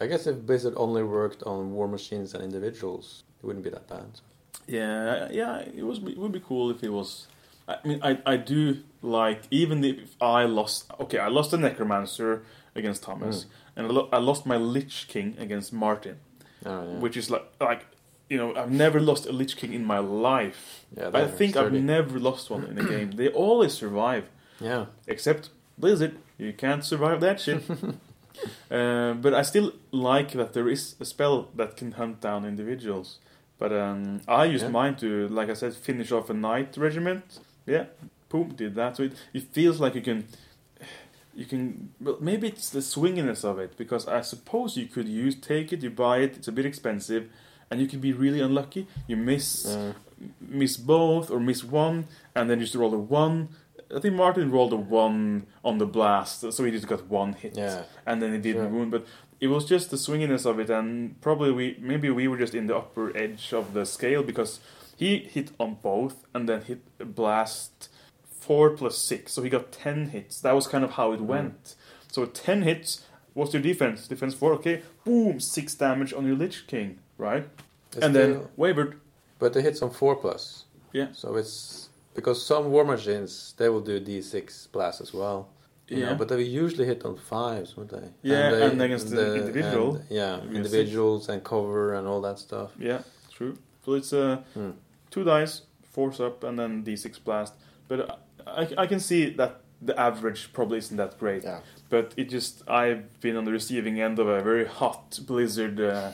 I 0.04 0.08
guess 0.08 0.26
if 0.32 0.38
Blizzard 0.48 0.74
only 0.86 1.04
worked 1.04 1.42
on 1.44 1.74
war 1.76 1.88
machines 1.88 2.34
and 2.34 2.44
individuals, 2.44 3.24
it 3.40 3.46
wouldn't 3.46 3.64
be 3.64 3.72
that 3.78 3.88
bad. 3.88 4.10
Yeah, 4.68 5.28
yeah, 5.32 5.60
it 5.80 5.86
was. 5.90 5.98
It 6.00 6.18
would 6.18 6.32
be 6.40 6.44
cool 6.52 6.72
if 6.72 6.84
it 6.84 6.90
was. 7.00 7.28
I 7.68 7.76
mean, 7.88 8.00
I 8.10 8.12
I 8.34 8.36
do 8.38 8.62
like 9.02 9.42
even 9.52 9.84
if 9.84 10.16
I 10.22 10.46
lost. 10.60 10.92
Okay, 11.04 11.20
I 11.20 11.30
lost 11.30 11.54
a 11.54 11.58
necromancer 11.58 12.44
against 12.76 13.04
Thomas, 13.04 13.44
hmm. 13.44 13.50
and 13.76 13.88
I, 13.88 13.90
lo- 13.98 14.10
I 14.12 14.18
lost 14.30 14.46
my 14.46 14.58
Lich 14.58 15.08
King 15.08 15.36
against 15.46 15.74
Martin, 15.74 16.18
Oh, 16.66 16.70
yeah. 16.70 17.00
which 17.04 17.16
is 17.18 17.30
like 17.30 17.46
like 17.60 17.82
you 18.30 18.38
know 18.38 18.50
I've 18.56 18.72
never 18.72 19.00
lost 19.00 19.26
a 19.28 19.32
Lich 19.32 19.56
King 19.58 19.74
in 19.74 19.84
my 19.86 20.00
life. 20.00 20.86
yeah, 20.98 21.12
I 21.14 21.28
think 21.28 21.56
I've 21.56 21.74
never 21.74 22.20
lost 22.20 22.50
one 22.50 22.64
in 22.72 22.78
a 22.78 22.84
game. 22.94 23.12
They 23.20 23.30
always 23.30 23.74
survive, 23.74 24.24
Yeah. 24.60 24.86
except 25.08 25.50
Blizzard. 25.78 26.14
You 26.38 26.54
can't 26.54 26.84
survive 26.84 27.20
that 27.22 27.40
shit. 27.40 27.62
uh, 28.72 29.14
but 29.14 29.34
I 29.34 29.42
still 29.44 29.72
like 29.92 30.32
that 30.34 30.54
there 30.54 30.70
is 30.70 30.96
a 31.00 31.06
spell 31.06 31.50
that 31.56 31.78
can 31.78 31.94
hunt 31.94 32.22
down 32.22 32.46
individuals. 32.46 33.20
But 33.58 33.72
um, 33.74 34.22
I 34.28 34.46
used 34.46 34.64
Yeah. 34.64 34.72
mine 34.72 34.96
to, 34.98 35.28
like 35.28 35.50
I 35.50 35.54
said, 35.54 35.74
finish 35.76 36.12
off 36.12 36.30
a 36.30 36.34
knight 36.34 36.78
regiment. 36.78 37.40
Yeah, 37.68 37.86
boom, 38.30 38.54
did 38.56 38.74
that. 38.76 38.98
So 38.98 39.04
it, 39.04 39.14
it 39.34 39.44
feels 39.54 39.80
like 39.80 39.94
you 39.96 40.02
can, 40.02 40.26
you 41.36 41.46
can. 41.46 41.90
Well, 42.02 42.18
maybe 42.20 42.48
it's 42.48 42.70
the 42.72 42.80
swinginess 42.82 43.44
of 43.46 43.60
it 43.60 43.78
because 43.78 44.08
I 44.08 44.22
suppose 44.22 44.78
you 44.78 44.88
could 44.88 45.08
use 45.08 45.36
take 45.36 45.72
it, 45.72 45.84
you 45.84 45.92
buy 45.92 46.20
it. 46.20 46.38
It's 46.38 46.48
a 46.48 46.52
bit 46.52 46.66
expensive, 46.66 47.30
and 47.70 47.80
you 47.80 47.88
can 47.88 48.00
be 48.00 48.14
really 48.14 48.42
unlucky. 48.42 48.88
You 49.08 49.18
miss 49.18 49.66
Uh, 49.68 49.94
miss 50.40 50.78
both 50.78 51.30
or 51.32 51.40
miss 51.40 51.64
one, 51.64 52.06
and 52.36 52.50
then 52.50 52.60
you 52.60 52.66
just 52.66 52.76
roll 52.76 52.94
a 52.94 52.98
one. 52.98 53.50
I 53.96 54.00
think 54.00 54.16
Martin 54.16 54.52
rolled 54.52 54.74
a 54.74 54.78
one 54.78 55.48
on 55.64 55.78
the 55.78 55.86
blast, 55.86 56.52
so 56.54 56.64
he 56.64 56.72
just 56.72 56.88
got 56.88 57.08
one 57.10 57.34
hit, 57.34 57.58
yeah. 57.58 57.84
and 58.06 58.22
then 58.22 58.32
he 58.34 58.38
didn't 58.40 58.64
Sure. 58.70 58.70
wound. 58.80 58.92
But 58.92 59.06
it 59.40 59.48
was 59.48 59.66
just 59.66 59.90
the 59.92 59.98
swinginess 59.98 60.46
of 60.46 60.60
it, 60.60 60.70
and 60.70 61.20
probably 61.22 61.52
we 61.52 61.78
maybe 61.80 62.10
we 62.10 62.28
were 62.28 62.38
just 62.38 62.54
in 62.56 62.68
the 62.68 62.76
upper 62.78 63.16
edge 63.18 63.54
of 63.54 63.74
the 63.74 63.86
scale 63.86 64.24
because 64.24 64.60
he 64.98 65.18
hit 65.18 65.52
on 65.60 65.78
both, 65.82 66.26
and 66.34 66.48
then 66.48 66.62
hit 66.62 66.82
a 67.00 67.06
blast 67.06 67.90
four 68.40 68.72
plus 68.72 68.98
six, 68.98 69.34
so 69.34 69.42
he 69.44 69.50
got 69.50 69.72
ten 69.72 70.10
hits. 70.10 70.42
That 70.42 70.54
was 70.56 70.68
kind 70.68 70.84
of 70.84 70.92
how 70.92 71.12
it 71.12 71.20
Mm. 71.22 71.26
went. 71.28 71.76
So 72.12 72.26
ten 72.26 72.62
hits. 72.64 73.06
What's 73.34 73.54
your 73.54 73.62
defense? 73.64 74.08
Defense 74.08 74.34
four. 74.34 74.54
Okay, 74.56 74.82
boom, 75.06 75.40
six 75.40 75.74
damage 75.76 76.12
on 76.14 76.26
your 76.26 76.36
Lich 76.36 76.68
King, 76.68 77.00
right? 77.18 77.48
It's 77.94 78.06
and 78.06 78.14
then 78.16 78.48
wavered. 78.58 79.00
but 79.40 79.54
they 79.54 79.62
hit 79.62 79.76
some 79.78 79.90
four 79.92 80.16
plus. 80.16 80.66
Yeah. 80.94 81.08
So 81.14 81.36
it's 81.36 81.90
because 82.14 82.46
some 82.46 82.72
war 82.72 82.84
machines 82.86 83.54
they 83.58 83.70
will 83.70 83.82
do 83.82 84.00
D6 84.00 84.72
blast 84.72 85.02
as 85.02 85.14
well. 85.14 85.50
you 85.88 85.98
know, 86.00 86.12
Yeah. 86.12 86.14
but 86.14 86.30
they 86.30 86.42
usually 86.42 86.86
hit 86.86 87.04
on 87.04 87.18
fives, 87.18 87.76
would 87.76 87.90
they? 87.90 88.08
Yeah, 88.22 88.52
they- 88.52 88.66
and 88.68 88.82
against 88.82 89.10
the 89.10 89.36
individual, 89.36 89.96
and- 89.98 90.06
yeah, 90.10 90.38
against 90.38 90.56
individuals 90.56 91.28
and 91.28 91.44
cover 91.44 91.94
and 91.96 92.08
all 92.08 92.22
that 92.22 92.40
stuff. 92.40 92.70
Yeah, 92.80 93.02
true. 93.30 93.58
So 93.84 93.94
it's 93.96 94.14
uh, 94.14 94.38
Hmm. 94.54 94.72
two 95.10 95.26
dice, 95.26 95.64
force 95.84 96.22
up, 96.22 96.46
and 96.46 96.58
then 96.58 96.84
d6 96.86 97.20
blast. 97.26 97.54
But 97.90 98.00
I, 98.48 98.70
I 98.78 98.88
can 98.88 99.02
see 99.02 99.32
that 99.32 99.60
the 99.82 100.00
average 100.00 100.54
probably 100.54 100.78
isn't 100.78 100.96
that 100.96 101.20
great. 101.20 101.44
Yeah. 101.44 101.60
But 101.90 102.14
it 102.16 102.30
just 102.30 102.64
I've 102.70 103.20
been 103.20 103.36
on 103.36 103.44
the 103.44 103.52
receiving 103.52 104.00
end 104.00 104.18
of 104.20 104.28
a 104.30 104.40
very 104.42 104.66
hot 104.66 105.20
blizzard 105.28 105.78
uh, 105.82 106.12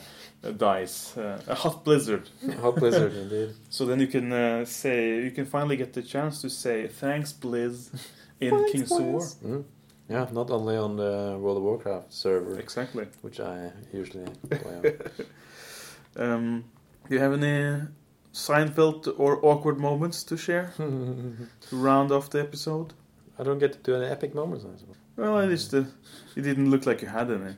dice, 0.56 1.16
uh, 1.16 1.40
a 1.48 1.54
hot 1.54 1.84
blizzard. 1.84 2.28
Hot 2.60 2.76
blizzard 2.76 3.12
indeed. 3.22 3.54
So 3.70 3.84
then 3.86 4.00
you 4.00 4.06
can 4.06 4.32
uh, 4.32 4.64
say 4.64 5.22
you 5.22 5.30
can 5.30 5.44
finally 5.46 5.76
get 5.76 5.92
the 5.92 6.02
chance 6.02 6.40
to 6.42 6.48
say 6.50 6.86
thanks 6.88 7.32
Blizz 7.32 7.90
in 8.40 8.50
King's 8.72 8.90
War. 8.90 9.20
Mm. 9.20 9.64
Yeah, 10.08 10.26
not 10.32 10.50
only 10.50 10.76
on 10.76 10.96
the 10.96 11.36
World 11.38 11.58
of 11.58 11.62
Warcraft 11.64 12.12
server, 12.12 12.58
Exactly. 12.58 13.06
which 13.20 13.40
I 13.40 13.72
usually 13.92 14.24
play 14.50 14.96
Um, 16.16 16.64
do 17.08 17.14
you 17.14 17.20
have 17.20 17.34
any 17.34 17.82
Seinfeld 18.32 19.12
or 19.18 19.44
awkward 19.44 19.78
moments 19.78 20.24
to 20.24 20.36
share 20.36 20.72
to 20.76 21.36
round 21.72 22.10
off 22.12 22.30
the 22.30 22.40
episode? 22.40 22.94
I 23.38 23.42
don't 23.42 23.58
get 23.58 23.72
to 23.74 23.78
do 23.80 23.94
any 23.96 24.06
epic 24.06 24.34
moments. 24.34 24.64
I 24.64 24.78
suppose. 24.78 24.96
Well, 25.16 25.38
at 25.40 25.48
least 25.48 25.74
uh, 25.74 25.84
it 26.36 26.42
didn't 26.42 26.70
look 26.70 26.86
like 26.86 27.02
you 27.02 27.08
had 27.08 27.30
any. 27.30 27.54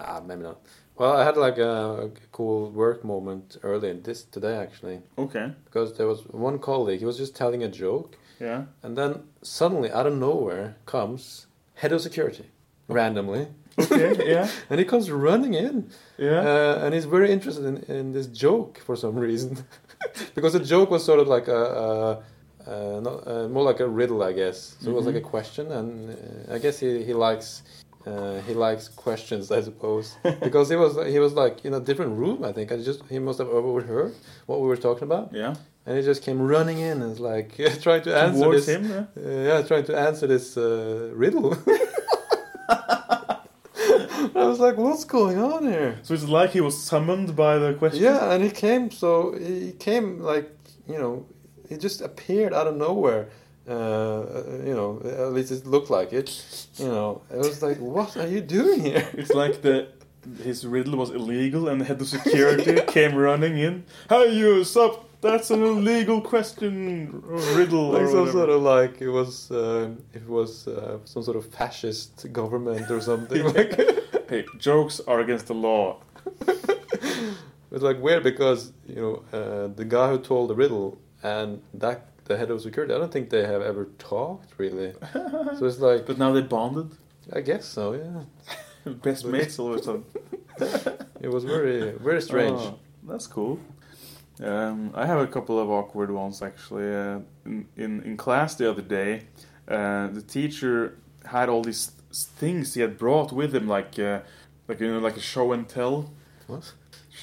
Ah, 0.00 0.20
maybe 0.24 0.42
not. 0.42 0.60
Well, 0.96 1.12
I 1.16 1.24
had 1.24 1.36
like 1.36 1.58
a, 1.58 2.10
cool 2.32 2.70
work 2.70 3.04
moment 3.04 3.56
early 3.62 3.90
in 3.90 4.02
this 4.02 4.24
today 4.24 4.56
actually, 4.56 5.00
Okay. 5.16 5.52
because 5.64 5.96
there 5.96 6.06
was 6.08 6.22
one 6.26 6.58
colleague. 6.58 6.98
He 6.98 7.04
was 7.06 7.16
just 7.16 7.36
telling 7.36 7.62
a 7.62 7.68
joke, 7.68 8.16
Yeah. 8.40 8.64
and 8.82 8.96
then 8.98 9.22
suddenly, 9.42 9.90
out 9.92 10.06
of 10.06 10.14
nowhere, 10.14 10.76
comes 10.86 11.46
head 11.74 11.92
of 11.92 12.00
security 12.00 12.46
randomly, 12.88 13.46
Okay. 13.78 14.28
Yeah. 14.32 14.48
and 14.70 14.80
he 14.80 14.84
comes 14.84 15.08
running 15.10 15.54
in, 15.54 15.90
Yeah. 16.16 16.40
uh, 16.40 16.80
and 16.84 16.94
he's 16.94 17.04
very 17.04 17.30
interested 17.30 17.64
in, 17.64 17.76
in 17.96 18.12
this 18.12 18.26
joke 18.26 18.78
for 18.84 18.96
some 18.96 19.14
reason, 19.16 19.56
because 20.34 20.52
the 20.52 20.64
joke 20.64 20.90
was 20.90 21.04
sort 21.04 21.20
of 21.20 21.28
like 21.28 21.48
a. 21.48 21.62
a 21.84 22.22
uh, 22.66 23.00
not, 23.00 23.26
uh, 23.26 23.48
more 23.48 23.62
like 23.62 23.80
a 23.80 23.88
riddle, 23.88 24.22
I 24.22 24.32
guess. 24.34 24.76
So 24.80 24.90
it 24.90 24.94
was 24.94 25.06
like 25.06 25.14
a 25.14 25.22
question, 25.22 25.72
and 25.72 26.10
uh, 26.10 26.54
I 26.54 26.58
guess 26.58 26.78
he, 26.78 27.02
he 27.02 27.14
likes 27.14 27.62
uh, 28.06 28.40
he 28.42 28.54
likes 28.54 28.88
questions, 28.88 29.50
I 29.50 29.60
suppose, 29.60 30.16
because 30.40 30.68
he 30.68 30.76
was 30.76 30.96
he 31.06 31.18
was 31.18 31.32
like 31.34 31.64
in 31.64 31.74
a 31.74 31.80
different 31.80 32.16
room, 32.18 32.44
I 32.44 32.52
think. 32.52 32.72
I 32.72 32.76
just 32.76 33.02
he 33.08 33.18
must 33.18 33.38
have 33.38 33.48
overheard 33.48 34.14
what 34.46 34.60
we 34.60 34.66
were 34.68 34.76
talking 34.76 35.04
about, 35.04 35.32
yeah. 35.32 35.54
and 35.86 35.96
he 35.96 36.02
just 36.02 36.22
came 36.22 36.40
running 36.40 36.78
in 36.78 37.02
and 37.02 37.10
was 37.10 37.20
like 37.20 37.56
trying 37.82 38.02
to 38.02 38.16
answer 38.16 38.44
Towards 38.44 38.66
this. 38.66 38.76
him. 38.76 38.88
Yeah. 38.88 39.04
Uh, 39.16 39.30
yeah, 39.48 39.62
trying 39.62 39.84
to 39.84 39.98
answer 39.98 40.26
this 40.26 40.56
uh, 40.56 41.10
riddle. 41.14 41.56
I 44.34 44.44
was 44.44 44.60
like, 44.60 44.76
what's 44.76 45.04
going 45.04 45.38
on 45.38 45.64
here? 45.64 45.98
So 46.02 46.14
it's 46.14 46.24
like 46.24 46.50
he 46.50 46.60
was 46.60 46.80
summoned 46.80 47.34
by 47.34 47.58
the 47.58 47.74
question. 47.74 48.02
Yeah, 48.02 48.32
and 48.32 48.42
he 48.42 48.50
came. 48.50 48.90
So 48.90 49.32
he 49.32 49.72
came 49.72 50.20
like 50.20 50.50
you 50.86 50.98
know, 50.98 51.26
he 51.68 51.76
just 51.76 52.00
appeared 52.00 52.52
out 52.54 52.66
of 52.66 52.76
nowhere. 52.76 53.28
Uh, 53.68 54.24
you 54.64 54.74
know, 54.74 55.00
at 55.04 55.32
least 55.32 55.50
it 55.52 55.66
looked 55.66 55.90
like 55.90 56.12
it. 56.12 56.28
You 56.78 56.88
know, 56.88 57.20
it 57.30 57.36
was 57.38 57.62
like, 57.62 57.78
what 57.78 58.16
are 58.16 58.26
you 58.26 58.40
doing 58.40 58.80
here? 58.80 59.06
It's 59.20 59.34
like 59.34 59.60
the 59.62 59.88
his 60.42 60.66
riddle 60.66 60.96
was 60.96 61.10
illegal, 61.10 61.68
and 61.68 61.80
the 61.80 61.84
head 61.84 62.00
of 62.00 62.08
security 62.08 62.80
came 62.96 63.14
running 63.14 63.58
in. 63.58 63.84
Hey, 64.08 64.32
you, 64.40 64.64
sup? 64.64 65.04
That's 65.20 65.50
an 65.50 65.62
illegal 65.62 66.20
question, 66.20 67.22
or 67.28 67.40
riddle, 67.58 67.86
or 67.96 67.98
Like 68.00 68.08
some 68.08 68.18
whatever. 68.20 68.32
sort 68.38 68.50
of 68.50 68.62
like 68.62 68.94
it 69.02 69.10
was 69.10 69.50
uh, 69.50 69.88
it 70.14 70.26
was 70.28 70.68
uh, 70.68 70.98
some 71.04 71.22
sort 71.22 71.36
of 71.36 71.44
fascist 71.46 72.32
government 72.32 72.90
or 72.90 73.00
something. 73.00 73.42
like 73.54 73.72
Hey, 74.30 74.44
jokes 74.58 75.00
are 75.08 75.20
against 75.20 75.46
the 75.46 75.54
law. 75.54 75.96
it's 77.72 77.82
like 77.82 78.00
weird 78.00 78.22
because 78.22 78.72
you 78.86 78.96
know 79.02 79.14
uh, 79.38 79.68
the 79.76 79.84
guy 79.84 80.10
who 80.10 80.18
told 80.18 80.50
the 80.50 80.54
riddle 80.54 80.98
and 81.22 81.60
that 81.74 81.98
the 82.28 82.36
head 82.36 82.50
of 82.50 82.60
security. 82.60 82.94
I 82.94 82.98
don't 82.98 83.12
think 83.12 83.30
they 83.30 83.44
have 83.46 83.62
ever 83.62 83.86
talked 83.98 84.52
really. 84.58 84.92
so 85.12 85.64
it's 85.64 85.78
like 85.78 86.06
But 86.06 86.18
now 86.18 86.32
they 86.32 86.42
bonded, 86.42 86.90
I 87.32 87.40
guess 87.40 87.64
so. 87.66 87.92
Yeah, 87.94 88.92
best 89.02 89.24
mates 89.24 89.58
all 89.58 89.74
of 89.74 89.80
a 89.80 89.82
sudden. 89.82 90.04
it 91.20 91.28
was 91.28 91.44
very 91.44 91.92
very 91.92 92.22
strange. 92.22 92.60
Oh, 92.60 92.78
that's 93.04 93.26
cool. 93.26 93.58
Um, 94.40 94.92
I 94.94 95.04
have 95.06 95.18
a 95.18 95.26
couple 95.26 95.58
of 95.58 95.68
awkward 95.70 96.10
ones 96.10 96.42
actually. 96.42 96.94
Uh, 96.94 97.20
in, 97.44 97.66
in 97.76 98.02
in 98.02 98.16
class 98.16 98.54
the 98.54 98.70
other 98.70 98.82
day, 98.82 99.22
uh, 99.68 100.08
the 100.08 100.22
teacher 100.22 100.98
had 101.24 101.48
all 101.48 101.62
these 101.62 101.92
things 102.12 102.74
he 102.74 102.80
had 102.80 102.96
brought 102.98 103.32
with 103.32 103.54
him, 103.54 103.66
like 103.66 103.98
uh, 103.98 104.20
like 104.68 104.80
you 104.80 104.92
know, 104.92 104.98
like 105.00 105.16
a 105.16 105.20
show 105.20 105.52
and 105.52 105.68
tell. 105.68 106.12
What? 106.46 106.72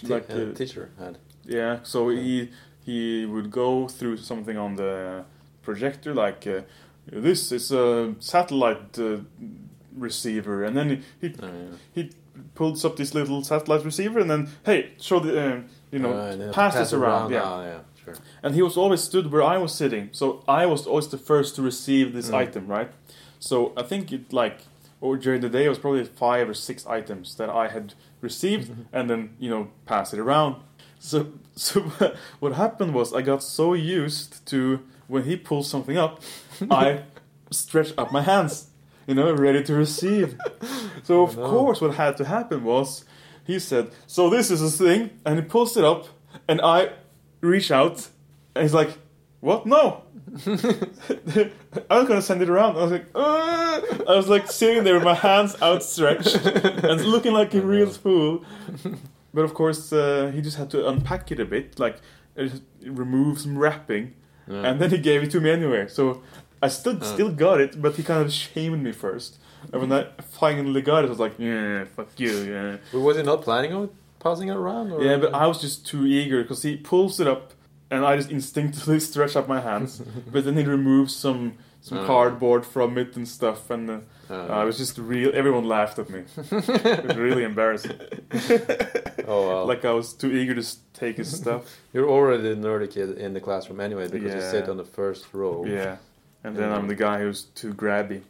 Like 0.04 0.30
uh, 0.30 0.34
uh, 0.34 0.54
teacher 0.54 0.92
had. 1.00 1.18
yeah, 1.46 1.80
so 1.84 2.10
he 2.10 2.52
he 2.86 3.26
would 3.26 3.50
go 3.52 3.88
through 3.88 4.18
something 4.18 4.58
on 4.58 4.76
the 4.76 5.24
projector, 5.64 6.14
like 6.14 6.46
uh, 6.48 6.62
this 7.12 7.52
is 7.52 7.72
a 7.72 8.14
satellite 8.20 8.98
uh, 9.00 9.18
receiver, 9.98 10.64
and 10.64 10.76
then 10.78 10.90
he 10.90 11.28
he, 11.28 11.34
Oh, 11.42 11.46
yeah. 11.48 11.78
he 11.94 12.10
pulls 12.54 12.84
up 12.86 12.96
this 12.96 13.14
little 13.14 13.44
satellite 13.44 13.86
receiver, 13.86 14.20
and 14.20 14.30
then 14.30 14.48
hey, 14.66 14.92
show 15.00 15.20
the 15.20 15.32
uh, 15.32 15.62
you 15.92 16.00
know 16.00 16.12
Uh, 16.14 16.52
pass 16.54 16.74
this 16.76 16.94
it 16.94 16.98
around, 16.98 17.32
yeah. 17.32 17.42
Ah, 17.44 17.64
yeah, 17.64 17.80
sure. 18.04 18.16
And 18.44 18.56
he 18.56 18.62
was 18.62 18.78
always 18.78 19.02
stood 19.02 19.32
where 19.32 19.44
I 19.56 19.58
was 19.58 19.74
sitting, 19.74 20.10
so 20.12 20.44
I 20.48 20.66
was 20.66 20.86
always 20.88 21.08
the 21.08 21.18
first 21.18 21.56
to 21.56 21.62
receive 21.62 22.14
this 22.14 22.30
Mm. 22.30 22.42
item, 22.48 22.68
right? 22.68 22.92
So 23.40 23.72
I 23.78 23.84
think 23.84 24.12
it 24.12 24.34
like 24.34 24.58
or 25.02 25.18
during 25.18 25.42
the 25.42 25.50
day 25.50 25.66
it 25.66 25.70
was 25.70 25.80
probably 25.80 26.04
five 26.06 26.50
or 26.50 26.54
six 26.54 26.86
items 26.88 27.36
that 27.36 27.50
I 27.50 27.68
had 27.74 27.94
received, 28.22 28.70
and 28.94 29.10
then 29.10 29.30
you 29.40 29.50
know 29.50 29.68
pass 29.86 30.14
it 30.14 30.20
around. 30.20 30.56
So 31.00 31.18
so 31.58 31.82
what 32.40 32.54
happened 32.54 32.94
was 32.94 33.14
I 33.14 33.22
got 33.22 33.42
so 33.42 33.74
used 33.74 34.46
to 34.48 34.82
when 35.08 35.24
he 35.24 35.38
pulls 35.38 35.70
something 35.70 35.98
up, 35.98 36.22
I 36.72 37.04
stretch 37.52 37.94
up 37.98 38.12
my 38.12 38.22
hands, 38.22 38.68
you 39.08 39.16
know, 39.16 39.32
ready 39.34 39.64
to 39.64 39.74
receive. 39.74 40.38
So 41.04 41.24
of 41.24 41.36
course 41.36 41.80
what 41.80 41.96
had 41.96 42.18
to 42.18 42.26
happen 42.26 42.64
was 42.64 43.06
he 43.46 43.60
said, 43.60 43.92
"So 44.08 44.30
this 44.30 44.50
is 44.52 44.62
a 44.62 44.72
thing," 44.72 45.12
and 45.26 45.40
he 45.40 45.46
pulls 45.46 45.78
it 45.78 45.86
up, 45.86 46.08
and 46.48 46.60
I 46.62 46.90
reach 47.42 47.72
out, 47.72 48.08
and 48.56 48.64
he's 48.64 48.74
like, 48.74 48.98
"What? 49.40 49.66
No." 49.66 50.04
I 50.48 52.00
was 52.00 52.08
gonna 52.08 52.22
send 52.22 52.42
it 52.42 52.50
around. 52.50 52.78
I 52.78 52.82
was 52.82 52.92
like, 52.92 53.06
"Uh." 53.14 53.56
I 54.08 54.16
was 54.16 54.28
like 54.28 54.52
sitting 54.52 54.84
there 54.84 54.96
with 54.96 55.04
my 55.04 55.14
hands 55.14 55.56
outstretched 55.62 56.36
and 56.36 57.02
looking 57.06 57.34
like 57.34 57.54
a 57.54 57.62
real 57.62 57.90
fool. 57.90 58.44
But 59.36 59.44
of 59.44 59.54
course, 59.54 59.82
uh, 59.94 60.32
he 60.34 60.40
just 60.42 60.58
had 60.62 60.70
to 60.76 60.88
unpack 60.92 61.24
it 61.34 61.40
a 61.40 61.46
bit, 61.56 61.68
like 61.86 61.98
uh, 62.40 62.48
remove 63.02 63.34
some 63.44 63.56
wrapping, 63.64 64.06
Yeah. 64.48 64.68
and 64.68 64.80
then 64.80 64.90
he 64.96 64.98
gave 65.10 65.20
it 65.26 65.32
to 65.32 65.40
me 65.46 65.50
anyway. 65.60 65.84
So 65.98 66.04
I 66.66 66.70
still 66.70 66.98
still 67.02 67.32
got 67.46 67.58
it, 67.66 67.72
but 67.84 67.92
he 67.98 68.04
kind 68.04 68.22
of 68.26 68.32
shamed 68.32 68.82
me 68.88 68.92
first. 69.06 69.32
And 69.72 69.78
when 69.82 69.92
I 70.00 70.02
finally 70.42 70.82
got 70.82 71.00
it, 71.04 71.08
I 71.08 71.10
was 71.16 71.20
like, 71.26 71.36
"Yeah, 71.38 71.86
fuck 71.96 72.10
you." 72.24 72.34
Yeah. 72.54 72.78
But 72.92 73.00
was 73.08 73.18
he 73.18 73.24
not 73.24 73.42
planning 73.48 73.74
on 73.74 73.90
passing 74.20 74.48
it 74.54 74.56
around? 74.64 74.92
Or? 74.94 75.04
Yeah, 75.08 75.18
but 75.24 75.34
I 75.44 75.46
was 75.52 75.60
just 75.66 75.78
too 75.92 76.04
eager 76.20 76.40
because 76.44 76.62
he 76.64 76.74
pulls 76.92 77.20
it 77.20 77.28
up, 77.28 77.44
and 77.92 78.00
I 78.10 78.12
just 78.18 78.32
instinctively 78.32 79.00
stretch 79.10 79.36
up 79.36 79.48
my 79.56 79.62
hands. 79.70 80.02
but 80.34 80.42
then 80.46 80.56
he 80.58 80.64
removes 80.78 81.14
some 81.26 81.42
some 81.88 82.00
Oh. 82.00 82.06
cardboard 82.08 82.64
from 82.66 82.98
it 82.98 83.16
and 83.18 83.28
stuff, 83.28 83.70
and 83.76 83.90
uh, 83.90 84.00
Uh, 84.28 84.48
I 84.62 84.64
was 84.70 84.78
just 84.84 84.98
real. 84.98 85.30
Everyone 85.42 85.66
laughed 85.78 86.00
at 86.00 86.10
me. 86.10 86.22
it 86.38 87.06
was 87.08 87.18
really 87.28 87.44
embarrassing. 87.52 88.00
oh 89.28 89.42
well. 89.48 89.66
Like 89.72 89.86
I 89.86 89.92
was 90.00 90.08
too 90.22 90.32
eager 90.40 90.56
to 90.62 90.66
take 90.94 91.16
his 91.18 91.30
stuff. 91.42 91.62
You're 91.94 92.10
already 92.10 92.42
the 92.50 92.56
nerdy 92.68 92.90
kid 92.96 93.10
in 93.26 93.34
the 93.34 93.40
classroom 93.48 93.80
anyway 93.80 94.08
because 94.08 94.34
you 94.34 94.42
Yeah. 94.42 94.52
sit 94.56 94.70
on 94.70 94.78
the 94.78 94.90
first 95.00 95.24
row. 95.34 95.66
Yeah, 95.66 95.98
and 96.44 96.56
then 96.58 96.70
I'm 96.76 96.88
the 96.88 96.96
guy 97.08 97.18
who's 97.24 97.42
too 97.62 97.74
grabby. 97.82 98.22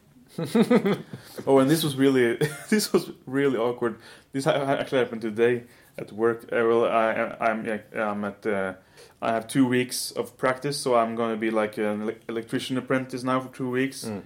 oh, 1.48 1.60
and 1.60 1.70
this 1.70 1.82
was 1.84 1.96
really 1.96 2.38
this 2.70 2.92
was 2.94 3.12
really 3.26 3.58
awkward. 3.58 3.96
This 4.34 4.46
actually 4.48 5.00
happened 5.04 5.22
today 5.22 5.64
at 5.98 6.12
work. 6.12 6.44
Uh, 6.52 6.64
well, 6.68 6.86
I, 6.86 7.36
I'm 7.40 7.82
I'm 7.96 8.24
at. 8.26 8.46
Uh, 8.46 8.74
I 9.22 9.32
have 9.32 9.48
two 9.48 9.66
weeks 9.68 10.12
of 10.12 10.38
practice, 10.38 10.78
so 10.78 10.96
I'm 10.96 11.16
going 11.16 11.32
to 11.32 11.38
be 11.40 11.50
like 11.52 11.78
an 11.78 12.14
electrician 12.30 12.78
apprentice 12.78 13.24
now 13.24 13.40
for 13.42 13.50
two 13.56 13.70
weeks 13.70 14.06
Mm. 14.06 14.22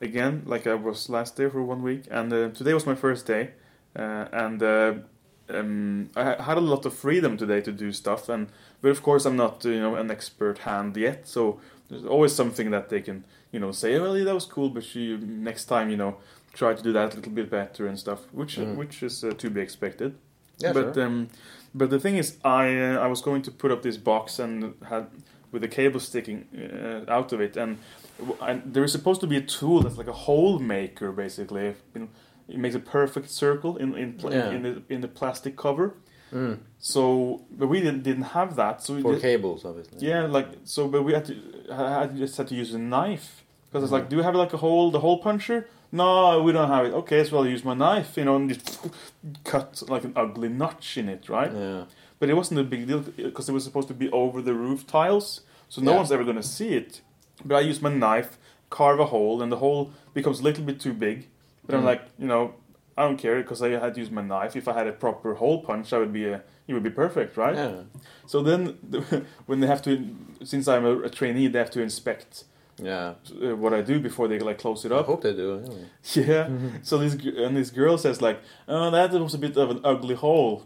again, 0.00 0.42
like 0.46 0.66
I 0.66 0.74
was 0.74 1.08
last 1.08 1.36
day 1.36 1.48
for 1.48 1.62
one 1.62 1.82
week. 1.82 2.02
And 2.10 2.32
uh, 2.32 2.48
today 2.50 2.74
was 2.74 2.86
my 2.86 2.94
first 2.94 3.26
day, 3.26 3.50
uh, 3.98 4.26
and 4.32 4.62
uh, 4.62 4.94
um, 5.48 6.10
I 6.16 6.42
had 6.42 6.58
a 6.58 6.60
lot 6.60 6.86
of 6.86 6.94
freedom 6.94 7.36
today 7.36 7.60
to 7.62 7.72
do 7.72 7.92
stuff. 7.92 8.28
And 8.28 8.48
but 8.82 8.90
of 8.90 9.02
course, 9.02 9.24
I'm 9.26 9.36
not 9.36 9.64
you 9.64 9.80
know 9.80 9.94
an 9.96 10.10
expert 10.10 10.58
hand 10.58 10.96
yet, 10.96 11.26
so 11.26 11.60
there's 11.88 12.04
always 12.04 12.34
something 12.34 12.70
that 12.72 12.88
they 12.88 13.00
can 13.00 13.24
you 13.52 13.60
know 13.60 13.72
say, 13.72 13.98
well, 13.98 14.16
yeah, 14.16 14.24
that 14.24 14.34
was 14.34 14.46
cool, 14.46 14.70
but 14.70 14.94
you 14.94 15.18
next 15.18 15.64
time 15.66 15.90
you 15.90 15.96
know 15.96 16.16
try 16.52 16.74
to 16.74 16.82
do 16.82 16.92
that 16.92 17.12
a 17.12 17.16
little 17.16 17.32
bit 17.32 17.50
better 17.50 17.86
and 17.86 17.98
stuff, 17.98 18.20
which 18.32 18.56
Mm. 18.58 18.76
which 18.76 19.02
is 19.02 19.24
uh, 19.24 19.32
to 19.38 19.50
be 19.50 19.60
expected. 19.60 20.14
Yeah, 20.58 20.72
but 20.72 20.94
sure. 20.94 21.04
um, 21.06 21.28
but 21.74 21.90
the 21.90 21.98
thing 22.00 22.16
is, 22.16 22.36
I 22.44 22.76
uh, 22.78 22.98
I 22.98 23.06
was 23.06 23.20
going 23.20 23.42
to 23.42 23.50
put 23.50 23.70
up 23.70 23.82
this 23.82 23.96
box 23.98 24.38
and 24.38 24.74
had 24.88 25.06
with 25.52 25.62
the 25.62 25.68
cable 25.68 26.00
sticking 26.00 26.46
uh, 26.56 27.10
out 27.12 27.32
of 27.32 27.40
it, 27.40 27.56
and, 27.56 27.78
and 28.40 28.62
there 28.74 28.84
is 28.84 28.92
supposed 28.92 29.20
to 29.20 29.26
be 29.26 29.36
a 29.36 29.40
tool 29.42 29.80
that's 29.82 29.96
like 29.98 30.08
a 30.08 30.18
hole 30.26 30.58
maker, 30.58 31.12
basically. 31.12 31.74
You 31.94 32.00
know, 32.00 32.08
it 32.48 32.58
makes 32.58 32.74
a 32.74 32.80
perfect 32.80 33.30
circle 33.30 33.76
in 33.76 33.94
in 33.96 34.14
pl- 34.14 34.32
Yeah. 34.32 34.50
in 34.50 34.62
the 34.62 34.82
in 34.88 35.00
the 35.02 35.08
plastic 35.08 35.56
cover. 35.56 35.94
Mm. 36.32 36.58
So, 36.78 37.44
but 37.50 37.68
we 37.68 37.80
didn't 37.80 38.02
didn't 38.02 38.28
have 38.34 38.56
that. 38.56 38.82
So 38.82 38.94
we 38.94 39.02
For 39.02 39.12
did- 39.12 39.22
cables, 39.22 39.64
obviously. 39.64 40.08
yeah, 40.08 40.26
like 40.26 40.48
so, 40.64 40.88
but 40.88 41.02
we 41.02 41.12
had 41.12 41.24
to. 41.26 41.34
I 41.70 42.06
just 42.06 42.36
had 42.36 42.48
to 42.48 42.54
use 42.54 42.74
a 42.74 42.78
knife 42.78 43.44
because 43.68 43.82
it's 43.84 43.90
Mhm. 43.92 43.98
like, 43.98 44.08
do 44.08 44.16
you 44.16 44.22
have 44.22 44.34
like 44.34 44.52
a 44.54 44.56
hole, 44.56 44.90
the 44.90 45.00
hole 45.00 45.18
puncher? 45.18 45.68
No, 45.96 46.42
we 46.42 46.52
don't 46.52 46.68
have 46.68 46.84
it. 46.86 46.92
Okay, 46.92 47.24
so 47.24 47.38
I'll 47.38 47.46
use 47.46 47.64
my 47.64 47.74
knife, 47.74 48.16
you 48.16 48.24
know, 48.26 48.36
and 48.36 48.48
just 48.52 48.86
cut 49.44 49.82
like 49.88 50.04
an 50.04 50.12
ugly 50.14 50.48
notch 50.48 50.98
in 50.98 51.08
it, 51.08 51.28
right? 51.28 51.52
Yeah. 51.52 51.84
But 52.18 52.28
it 52.30 52.34
wasn't 52.34 52.60
a 52.60 52.64
big 52.64 52.86
deal 52.86 53.00
because 53.00 53.48
it 53.48 53.52
was 53.52 53.64
supposed 53.64 53.88
to 53.88 53.94
be 53.94 54.10
over 54.10 54.42
the 54.42 54.54
roof 54.54 54.86
tiles, 54.86 55.40
so 55.68 55.80
no 55.80 55.90
Yeah. 55.92 55.96
one's 55.98 56.12
ever 56.12 56.24
gonna 56.24 56.42
see 56.42 56.70
it. 56.74 57.00
But 57.44 57.56
I 57.56 57.60
use 57.60 57.80
my 57.80 57.92
knife, 57.92 58.38
carve 58.70 59.00
a 59.00 59.06
hole, 59.06 59.42
and 59.42 59.50
the 59.50 59.56
hole 59.64 59.90
becomes 60.14 60.40
a 60.40 60.42
little 60.42 60.64
bit 60.64 60.78
too 60.80 60.92
big. 60.92 61.28
But 61.64 61.74
I'm 61.76 61.82
Mm. 61.82 61.90
like, 61.92 62.02
you 62.18 62.26
know, 62.26 62.54
I 62.98 63.02
don't 63.02 63.18
care 63.18 63.36
because 63.42 63.60
I 63.62 63.70
had 63.70 63.94
to 63.94 64.00
use 64.00 64.10
my 64.10 64.22
knife. 64.22 64.56
If 64.56 64.68
I 64.68 64.72
had 64.72 64.86
a 64.86 64.92
proper 64.92 65.34
hole 65.34 65.58
punch, 65.62 65.92
I 65.92 65.98
would 65.98 66.12
be 66.12 66.24
a, 66.26 66.42
it 66.66 66.72
would 66.74 66.82
be 66.82 66.90
perfect, 67.04 67.36
right? 67.36 67.54
Yeah. 67.54 67.82
So 68.26 68.42
then, 68.42 68.60
when 69.46 69.60
they 69.60 69.66
have 69.66 69.82
to, 69.82 69.92
since 70.44 70.66
I'm 70.68 70.84
a, 70.86 70.94
a 71.08 71.10
trainee, 71.10 71.48
they 71.48 71.58
have 71.58 71.70
to 71.72 71.82
inspect 71.82 72.44
Yeah. 72.82 73.14
uh, 73.42 73.56
what 73.56 73.72
I 73.72 73.80
do 73.80 73.98
before 74.00 74.28
they 74.28 74.38
like 74.38 74.58
close 74.58 74.84
it 74.84 74.92
up. 74.92 75.04
I 75.04 75.06
hope 75.06 75.22
they 75.22 75.32
do. 75.34 75.58
Anyway. 75.64 75.86
Yeah. 76.14 76.48
So 76.82 76.98
this 76.98 77.14
and 77.14 77.56
this 77.56 77.70
girl 77.70 77.96
says 77.98 78.20
like, 78.20 78.38
"Oh, 78.68 78.90
that 78.90 79.12
was 79.12 79.34
a 79.34 79.38
bit 79.38 79.56
of 79.56 79.70
an 79.70 79.80
ugly 79.84 80.14
hole," 80.14 80.62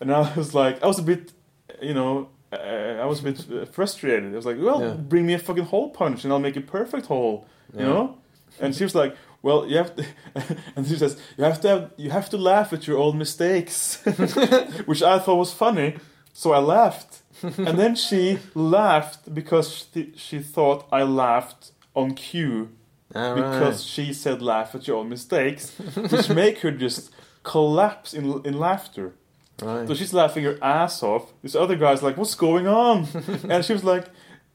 and 0.00 0.12
I 0.12 0.32
was 0.36 0.54
like, 0.54 0.82
I 0.82 0.86
was 0.86 0.98
a 0.98 1.02
bit, 1.02 1.32
you 1.80 1.94
know, 1.94 2.28
uh, 2.52 2.56
I 3.02 3.06
was 3.06 3.20
a 3.20 3.22
bit 3.22 3.38
uh, 3.52 3.64
frustrated. 3.66 4.32
I 4.32 4.36
was 4.36 4.46
like, 4.46 4.58
"Well, 4.60 4.80
Yeah. 4.80 4.94
bring 4.94 5.24
me 5.26 5.34
a 5.34 5.38
fucking 5.38 5.66
hole 5.66 5.90
punch, 5.90 6.24
and 6.24 6.32
I'll 6.32 6.40
make 6.48 6.56
a 6.56 6.60
perfect 6.78 7.06
hole," 7.06 7.46
you 7.72 7.80
Yeah. 7.80 7.86
know. 7.92 8.18
And 8.60 8.74
she 8.74 8.84
was 8.84 8.94
like, 8.94 9.14
"Well, 9.42 9.66
you 9.68 9.76
have 9.76 9.94
to," 9.96 10.04
and 10.76 10.86
she 10.86 10.96
says, 10.96 11.16
"You 11.38 11.44
have 11.44 11.60
to 11.60 11.68
have, 11.68 11.90
you 11.96 12.10
have 12.10 12.28
to 12.30 12.38
laugh 12.38 12.72
at 12.72 12.86
your 12.88 12.98
own 12.98 13.18
mistakes," 13.18 13.98
which 14.86 15.02
I 15.02 15.18
thought 15.20 15.38
was 15.38 15.52
funny. 15.52 15.94
So 16.32 16.52
I 16.52 16.58
laughed, 16.58 17.22
and 17.58 17.78
then 17.78 17.94
she 17.94 18.38
laughed 18.54 19.34
because 19.34 19.88
she, 19.92 20.12
she 20.16 20.40
thought 20.40 20.86
I 20.92 21.02
laughed 21.02 21.72
on 21.94 22.14
cue 22.14 22.70
All 23.14 23.34
because 23.34 23.84
she 23.84 24.12
said 24.12 24.42
laugh 24.42 24.74
at 24.74 24.86
your 24.86 24.98
own 24.98 25.08
mistakes, 25.08 25.70
which 26.10 26.28
make 26.28 26.60
her 26.60 26.70
just 26.70 27.10
collapse 27.42 28.14
in 28.14 28.40
in 28.44 28.58
laughter. 28.58 29.14
right. 29.62 29.86
So 29.88 29.94
she's 29.94 30.12
laughing 30.12 30.44
her 30.44 30.58
ass 30.62 31.02
off. 31.02 31.32
This 31.42 31.54
other 31.54 31.76
guy's 31.76 32.02
like, 32.02 32.16
"What's 32.16 32.34
going 32.34 32.66
on?" 32.66 33.06
and 33.48 33.64
she 33.64 33.72
was 33.72 33.84
like, 33.84 34.06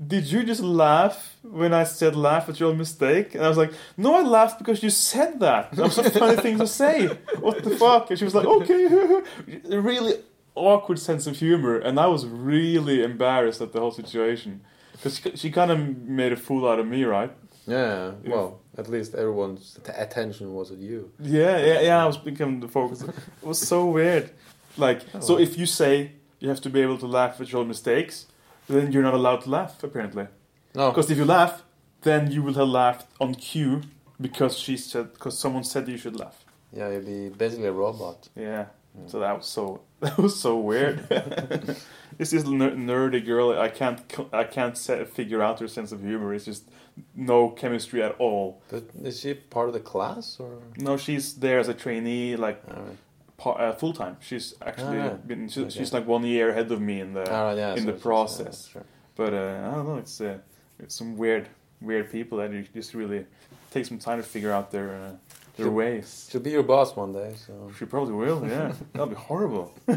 did 0.05 0.31
you 0.31 0.43
just 0.43 0.61
laugh 0.61 1.35
when 1.43 1.73
I 1.73 1.83
said 1.83 2.15
laugh 2.15 2.49
at 2.49 2.59
your 2.59 2.69
own 2.69 2.77
mistake? 2.77 3.35
And 3.35 3.45
I 3.45 3.49
was 3.49 3.57
like, 3.57 3.71
no, 3.97 4.15
I 4.15 4.23
laughed 4.23 4.57
because 4.57 4.81
you 4.81 4.89
said 4.89 5.39
that. 5.41 5.71
That 5.73 5.83
was 5.83 5.97
a 5.97 6.09
funny 6.09 6.41
thing 6.41 6.57
to 6.57 6.67
say. 6.67 7.07
What 7.39 7.63
the 7.63 7.77
fuck? 7.77 8.09
And 8.09 8.17
she 8.17 8.25
was 8.25 8.35
like, 8.35 8.45
okay. 8.45 9.21
really 9.69 10.13
awkward 10.55 10.99
sense 10.99 11.27
of 11.27 11.37
humor. 11.37 11.77
And 11.77 11.99
I 11.99 12.07
was 12.07 12.25
really 12.25 13.03
embarrassed 13.03 13.61
at 13.61 13.73
the 13.73 13.79
whole 13.79 13.91
situation. 13.91 14.61
Because 14.91 15.19
she, 15.19 15.35
she 15.35 15.51
kind 15.51 15.71
of 15.71 15.79
made 15.79 16.31
a 16.31 16.35
fool 16.35 16.67
out 16.67 16.79
of 16.79 16.87
me, 16.87 17.03
right? 17.03 17.31
Yeah. 17.65 18.11
Well, 18.25 18.59
at 18.77 18.89
least 18.89 19.15
everyone's 19.15 19.79
t- 19.83 19.91
attention 19.95 20.53
was 20.53 20.71
at 20.71 20.77
you. 20.79 21.11
Yeah, 21.19 21.57
yeah, 21.57 21.81
yeah. 21.81 22.03
I 22.03 22.05
was 22.05 22.17
becoming 22.17 22.59
the 22.59 22.67
focus. 22.67 23.01
It 23.03 23.13
was 23.41 23.59
so 23.59 23.85
weird. 23.85 24.31
Like, 24.77 25.01
oh, 25.13 25.19
so 25.19 25.39
if 25.39 25.57
you 25.57 25.65
say 25.65 26.13
you 26.39 26.49
have 26.49 26.61
to 26.61 26.69
be 26.69 26.81
able 26.81 26.97
to 26.99 27.07
laugh 27.07 27.39
at 27.39 27.51
your 27.51 27.65
mistakes, 27.65 28.27
then 28.67 28.91
you're 28.91 29.03
not 29.03 29.13
allowed 29.13 29.41
to 29.41 29.49
laugh, 29.49 29.83
apparently. 29.83 30.27
Oh. 30.75 30.79
No. 30.79 30.89
Because 30.89 31.11
if 31.11 31.17
you 31.17 31.25
laugh, 31.25 31.63
then 32.01 32.31
you 32.31 32.41
will 32.41 32.53
have 32.53 32.67
laughed 32.67 33.07
on 33.19 33.35
cue 33.35 33.81
because 34.19 34.57
she 34.57 34.77
said 34.77 35.13
because 35.13 35.37
someone 35.37 35.63
said 35.63 35.87
you 35.87 35.97
should 35.97 36.17
laugh. 36.19 36.45
Yeah, 36.71 36.89
you'd 36.89 37.05
be 37.05 37.29
basically 37.29 37.67
a 37.67 37.71
robot. 37.71 38.29
Yeah. 38.35 38.65
So 39.07 39.19
that 39.19 39.37
was 39.37 39.45
so 39.47 39.81
that 40.01 40.17
was 40.17 40.39
so 40.39 40.57
weird. 40.59 41.05
it's 42.19 42.31
this 42.31 42.43
ner- 42.45 42.75
nerdy 42.75 43.25
girl. 43.25 43.57
I 43.57 43.69
can't 43.69 43.99
I 44.33 44.43
can't 44.43 44.77
se- 44.77 45.05
figure 45.05 45.41
out 45.41 45.59
her 45.59 45.67
sense 45.67 45.91
of 45.91 46.01
humor. 46.01 46.33
It's 46.33 46.45
just 46.45 46.69
no 47.15 47.49
chemistry 47.49 48.03
at 48.03 48.15
all. 48.19 48.61
But 48.69 48.83
is 49.03 49.21
she 49.21 49.33
part 49.33 49.67
of 49.69 49.73
the 49.73 49.79
class 49.79 50.37
or? 50.39 50.57
No, 50.77 50.97
she's 50.97 51.35
there 51.35 51.59
as 51.59 51.67
a 51.69 51.73
trainee, 51.73 52.35
like 52.35 52.61
Alright. 52.69 52.97
pa- 53.37 53.53
uh, 53.53 53.71
full 53.73 53.93
time. 53.93 54.17
She's 54.19 54.53
actually 54.61 54.99
Ah, 54.99 55.13
been. 55.25 55.47
She, 55.47 55.61
okay. 55.61 55.69
She's 55.69 55.93
like 55.93 56.05
one 56.05 56.23
year 56.25 56.49
ahead 56.49 56.69
of 56.71 56.81
me 56.81 56.99
in 56.99 57.13
the 57.13 57.31
Alright, 57.31 57.57
yeah, 57.57 57.73
in 57.73 57.85
so 57.85 57.91
the 57.91 57.93
process. 57.93 58.67
yeah, 58.67 58.73
sure. 58.73 58.85
But 59.15 59.33
uh, 59.33 59.69
I 59.71 59.75
don't 59.75 59.87
know. 59.87 59.97
It's 59.97 60.19
uh, 60.21 60.37
it's 60.79 60.95
some 60.95 61.15
weird 61.17 61.47
weird 61.79 62.11
people 62.11 62.37
that 62.39 62.51
you 62.51 62.65
just 62.73 62.93
really 62.93 63.25
take 63.71 63.85
some 63.85 63.97
time 63.99 64.17
to 64.21 64.23
figure 64.27 64.51
out 64.51 64.69
their 64.71 64.93
uh, 64.95 65.11
their 65.57 65.65
Should- 65.67 65.73
ways. 65.73 66.27
She'll 66.31 66.41
be 66.41 66.51
your 66.51 66.63
boss 66.63 66.95
one 66.95 67.13
day. 67.13 67.33
So. 67.45 67.71
She 67.77 67.85
probably 67.85 68.13
will. 68.13 68.45
Yeah, 68.47 68.73
that'll 68.93 69.07
be 69.07 69.15
horrible. 69.15 69.73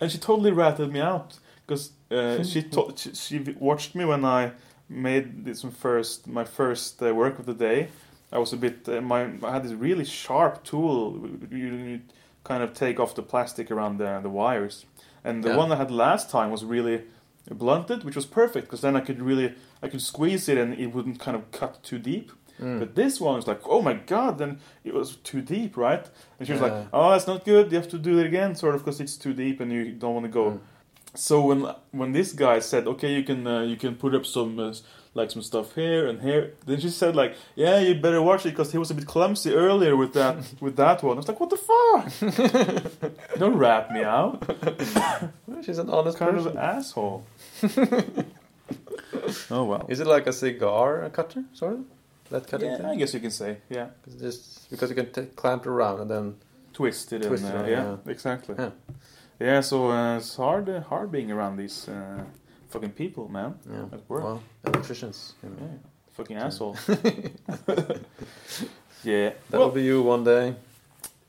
and 0.00 0.10
she 0.10 0.18
totally 0.18 0.50
ratted 0.52 0.92
me 0.92 1.00
out 1.00 1.38
because 1.66 1.92
uh, 2.10 2.42
she, 2.44 2.62
to- 2.74 2.92
she 2.96 3.14
she 3.14 3.38
watched 3.58 3.94
me 3.94 4.04
when 4.04 4.24
I 4.24 4.52
made 4.88 5.44
this 5.44 5.62
first 5.62 6.26
my 6.26 6.44
first 6.44 7.02
uh, 7.02 7.14
work 7.14 7.38
of 7.38 7.46
the 7.46 7.54
day. 7.54 7.88
I 8.32 8.38
was 8.38 8.52
a 8.52 8.56
bit 8.56 8.88
uh, 8.88 9.00
my 9.00 9.30
I 9.42 9.52
had 9.52 9.62
this 9.64 9.72
really 9.72 10.04
sharp 10.04 10.64
tool. 10.64 11.28
You, 11.50 11.56
you 11.74 12.00
kind 12.44 12.62
of 12.62 12.74
take 12.74 13.00
off 13.00 13.14
the 13.14 13.22
plastic 13.22 13.70
around 13.70 13.98
the 13.98 14.20
the 14.22 14.28
wires, 14.30 14.86
and 15.24 15.42
the 15.44 15.50
Yeah. 15.50 15.56
one 15.56 15.72
I 15.72 15.76
had 15.76 15.90
last 15.90 16.30
time 16.30 16.50
was 16.50 16.64
really 16.64 17.02
blunted, 17.50 18.04
which 18.04 18.16
was 18.16 18.26
perfect 18.26 18.66
because 18.66 18.80
then 18.80 18.96
I 18.96 19.00
could 19.00 19.20
really 19.22 19.54
I 19.82 19.88
could 19.88 20.02
squeeze 20.02 20.48
it 20.48 20.58
and 20.58 20.74
it 20.74 20.88
wouldn't 20.94 21.18
kind 21.20 21.36
of 21.36 21.50
cut 21.52 21.82
too 21.82 21.98
deep. 21.98 22.30
Mm. 22.60 22.78
But 22.78 22.94
this 22.94 23.20
one 23.20 23.36
was 23.36 23.46
like, 23.46 23.60
oh 23.66 23.82
my 23.82 23.94
god, 23.94 24.38
then 24.38 24.58
it 24.84 24.94
was 24.94 25.16
too 25.16 25.40
deep, 25.42 25.76
right? 25.76 26.06
And 26.38 26.46
she 26.46 26.52
was 26.52 26.60
Yeah. 26.62 26.68
like, 26.68 26.86
oh, 26.92 27.10
that's 27.10 27.26
not 27.26 27.44
good. 27.44 27.72
You 27.72 27.78
have 27.78 27.88
to 27.88 27.98
do 27.98 28.18
it 28.18 28.26
again, 28.26 28.54
sort 28.54 28.74
of, 28.74 28.84
because 28.84 29.00
it's 29.00 29.16
too 29.16 29.32
deep 29.34 29.60
and 29.60 29.72
you 29.72 29.92
don't 29.92 30.14
want 30.14 30.26
to 30.26 30.30
go. 30.32 30.50
Mm. 30.50 30.60
So 31.16 31.40
when 31.46 31.66
when 31.92 32.12
this 32.12 32.32
guy 32.32 32.58
said, 32.60 32.86
okay, 32.88 33.12
you 33.14 33.22
can 33.22 33.46
uh, 33.46 33.62
you 33.62 33.76
can 33.76 33.94
put 33.94 34.14
up 34.14 34.26
some 34.26 34.58
uh, 34.58 34.74
like 35.14 35.30
some 35.30 35.42
stuff 35.42 35.74
here 35.76 36.08
and 36.08 36.20
here, 36.20 36.54
then 36.66 36.80
she 36.80 36.90
said 36.90 37.14
like, 37.14 37.36
yeah, 37.54 37.78
you 37.78 37.94
better 37.94 38.20
watch 38.20 38.44
it 38.46 38.50
because 38.50 38.72
he 38.72 38.78
was 38.78 38.90
a 38.90 38.94
bit 38.94 39.06
clumsy 39.06 39.52
earlier 39.54 39.94
with 39.96 40.12
that 40.14 40.36
with 40.60 40.74
that 40.76 41.02
one. 41.04 41.16
I 41.16 41.20
was 41.20 41.28
like, 41.28 41.38
what 41.40 41.50
the 41.50 41.56
fuck? 41.56 42.02
don't 43.38 43.56
rap 43.56 43.92
me 43.92 44.02
out. 44.02 44.42
She's 45.64 45.78
an 45.78 45.88
honest 45.88 46.18
Kind 46.18 46.36
of 46.36 46.46
an 46.46 46.58
asshole. 46.58 47.24
oh 49.50 49.64
well. 49.64 49.86
Is 49.88 50.00
it 50.00 50.06
like 50.06 50.26
a 50.26 50.32
cigar 50.32 51.08
cutter, 51.10 51.44
sort 51.52 51.74
of? 51.74 51.84
That 52.34 52.48
cutting 52.48 52.70
Yeah, 52.70 52.90
I 52.90 52.96
guess 52.96 53.14
you 53.14 53.20
can 53.20 53.30
say 53.30 53.58
yeah. 53.70 53.86
Just 54.18 54.68
because 54.70 54.90
you 54.90 54.96
can 54.96 55.12
t- 55.12 55.30
clamp 55.36 55.66
it 55.66 55.68
around 55.68 56.00
and 56.00 56.10
then 56.10 56.34
twisted, 56.72 57.22
Twisted, 57.22 57.54
and 57.54 57.64
uh, 57.64 57.68
yeah. 57.68 57.82
yeah, 58.04 58.12
exactly. 58.12 58.56
Yeah. 58.58 58.70
Yeah, 59.38 59.60
so 59.60 59.90
uh, 59.90 60.16
it's 60.18 60.34
hard, 60.36 60.68
uh, 60.68 60.80
hard 60.80 61.12
being 61.12 61.30
around 61.30 61.56
these 61.56 61.88
uh, 61.88 62.24
fucking 62.70 62.92
people, 62.92 63.28
man. 63.28 63.54
yeah, 63.70 63.84
At 63.92 64.08
work. 64.08 64.24
well, 64.24 64.42
electricians. 64.64 65.34
You 65.42 65.50
know. 65.50 65.56
Yeah, 65.60 65.78
fucking 66.16 66.36
asshole. 66.36 66.76
yeah. 69.04 69.30
That 69.50 69.58
well, 69.58 69.60
will 69.68 69.70
be 69.70 69.82
you 69.82 70.02
one 70.02 70.24
day, 70.24 70.56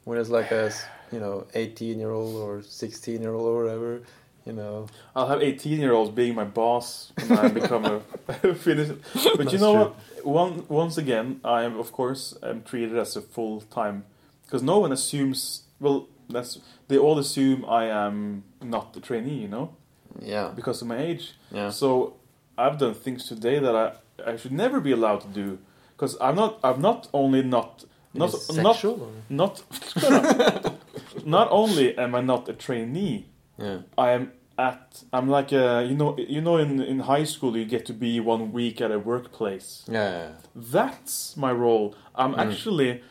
when 0.06 0.18
it's 0.18 0.30
like 0.30 0.52
a 0.52 0.72
you 1.12 1.20
know 1.20 1.46
18 1.54 2.00
year 2.00 2.12
old 2.12 2.36
or 2.36 2.64
16 2.64 3.22
year 3.22 3.34
old 3.34 3.48
or 3.48 3.64
whatever. 3.64 4.02
You 4.46 4.54
know, 4.54 4.86
I'll 5.16 5.28
have 5.28 5.42
eighteen-year-olds 5.42 6.12
being 6.12 6.36
my 6.36 6.44
boss 6.44 7.12
when 7.28 7.40
I 7.40 7.48
become 7.48 7.84
a 7.86 8.00
Finnish. 8.54 8.90
But 9.38 9.52
you 9.52 9.58
know 9.58 9.74
true. 9.74 9.84
what? 9.86 9.96
One 10.26 10.66
once 10.68 10.98
again, 10.98 11.40
I 11.44 11.64
am 11.64 11.80
of 11.80 11.92
course 11.92 12.36
am 12.42 12.64
treated 12.64 12.98
as 12.98 13.16
a 13.16 13.22
full-time 13.22 14.06
because 14.46 14.64
no 14.64 14.80
one 14.80 14.92
assumes. 14.92 15.64
Well, 15.80 16.08
that's 16.30 16.60
they 16.88 16.98
all 16.98 17.20
assume 17.20 17.64
I 17.66 17.86
am 17.86 18.44
not 18.62 18.96
a 18.98 19.02
trainee. 19.02 19.40
You 19.42 19.48
know, 19.48 19.76
yeah, 20.20 20.52
because 20.56 20.82
of 20.82 20.88
my 20.88 20.98
age. 20.98 21.34
yeah. 21.52 21.70
So 21.70 22.16
I've 22.58 22.78
done 22.78 22.94
things 22.96 23.28
today 23.28 23.60
that 23.60 23.76
I, 23.76 24.32
I 24.32 24.36
should 24.38 24.52
never 24.52 24.80
be 24.80 24.92
allowed 24.92 25.22
to 25.22 25.28
do 25.28 25.60
because 25.96 26.18
I'm 26.20 26.36
not 26.36 26.60
I'm 26.64 26.82
not 26.82 27.08
only 27.14 27.44
not 27.44 27.86
not 28.14 28.34
not 28.56 28.84
not 29.30 29.64
not 31.26 31.48
only 31.52 31.98
am 31.98 32.16
I 32.16 32.22
not 32.22 32.50
a 32.50 32.54
trainee, 32.54 33.26
yeah, 33.60 33.80
I 33.98 34.12
am 34.12 34.32
at 34.58 35.04
I'm 35.12 35.28
like 35.30 35.52
a 35.52 35.84
you 35.90 35.96
know 35.96 36.18
you 36.18 36.42
know 36.42 36.58
in 36.58 36.82
in 36.82 37.00
high 37.02 37.26
school 37.26 37.58
you 37.58 37.66
get 37.66 37.86
to 37.88 37.94
be 37.94 38.20
one 38.20 38.52
week 38.54 38.82
at 38.82 38.92
a 38.92 39.00
workplace. 39.00 39.84
yeah, 39.92 40.12
yeah. 40.12 40.32
That's 40.56 41.36
my 41.38 41.52
role. 41.52 41.96
I'm 42.16 42.34
Mm. 42.34 42.40
actually 42.52 43.02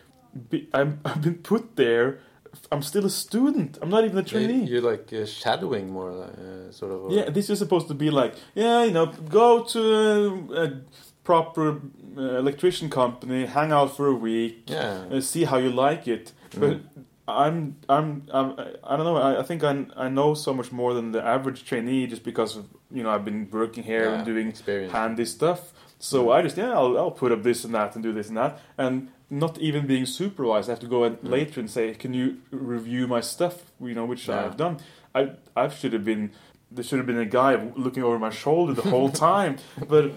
be, 0.50 0.68
I'm 0.72 1.00
I've 1.04 1.20
been 1.22 1.38
put 1.42 1.76
there. 1.76 2.18
I'm 2.70 2.82
still 2.82 3.04
a 3.04 3.10
student. 3.10 3.78
I'm 3.82 3.90
not 3.90 4.04
even 4.04 4.18
a 4.18 4.22
trainee. 4.22 4.64
You're 4.70 4.80
like 4.92 5.12
uh, 5.12 5.26
shadowing 5.26 5.90
more, 5.90 6.12
uh, 6.12 6.70
sort 6.72 6.92
of. 6.92 7.10
Yeah, 7.10 7.28
this 7.30 7.50
is 7.50 7.58
supposed 7.58 7.88
to 7.88 7.94
be 7.94 8.10
like, 8.10 8.34
yeah, 8.54 8.84
you 8.84 8.92
know, 8.92 9.06
go 9.28 9.64
to 9.74 9.80
a, 9.80 10.62
a 10.64 10.66
proper 11.24 11.80
uh, 12.16 12.20
electrician 12.38 12.88
company, 12.90 13.46
hang 13.46 13.72
out 13.72 13.96
for 13.96 14.06
a 14.06 14.14
week, 14.14 14.70
yeah, 14.70 15.04
uh, 15.10 15.20
see 15.20 15.44
how 15.44 15.58
you 15.58 15.70
like 15.70 16.06
it. 16.06 16.32
But 16.60 16.70
Mm. 16.78 17.04
I'm, 17.26 17.76
I'm, 17.88 18.26
I'm, 18.32 18.50
I 18.84 18.96
don't 18.96 19.04
know. 19.06 19.16
I, 19.16 19.40
I 19.40 19.42
think 19.42 19.64
I, 19.64 19.86
I 19.96 20.08
know 20.08 20.34
so 20.34 20.52
much 20.52 20.70
more 20.72 20.92
than 20.92 21.12
the 21.12 21.22
average 21.24 21.64
trainee 21.64 22.06
just 22.06 22.22
because 22.22 22.56
of 22.56 22.66
you 22.90 23.02
know 23.02 23.10
I've 23.10 23.24
been 23.24 23.48
working 23.50 23.82
here 23.84 24.04
Yeah, 24.04 24.14
and 24.16 24.26
doing 24.26 24.48
experience. 24.48 24.92
handy 24.92 25.24
stuff. 25.24 25.72
So 25.98 26.30
I 26.32 26.42
just 26.42 26.56
yeah, 26.58 26.72
I'll, 26.72 26.98
I'll 26.98 27.10
put 27.10 27.32
up 27.32 27.42
this 27.42 27.64
and 27.64 27.74
that 27.74 27.94
and 27.94 28.02
do 28.02 28.12
this 28.12 28.28
and 28.28 28.36
that, 28.36 28.60
and 28.76 29.08
not 29.30 29.56
even 29.58 29.86
being 29.86 30.04
supervised. 30.04 30.68
I 30.68 30.72
have 30.72 30.80
to 30.80 30.86
go 30.86 31.04
in 31.04 31.16
Mm. 31.16 31.30
later 31.30 31.60
and 31.60 31.70
say, 31.70 31.94
can 31.94 32.12
you 32.12 32.38
review 32.50 33.06
my 33.06 33.20
stuff? 33.22 33.72
You 33.80 33.94
know, 33.94 34.04
which 34.04 34.28
Yeah. 34.28 34.44
I've 34.44 34.56
done. 34.58 34.78
I 35.14 35.30
I 35.56 35.68
should 35.68 35.94
have 35.94 36.04
been 36.04 36.32
there 36.70 36.84
should 36.84 36.98
have 36.98 37.06
been 37.06 37.18
a 37.18 37.24
guy 37.24 37.54
looking 37.76 38.02
over 38.02 38.18
my 38.18 38.30
shoulder 38.30 38.74
the 38.74 38.88
whole 38.90 39.08
time, 39.30 39.56
but. 39.88 40.12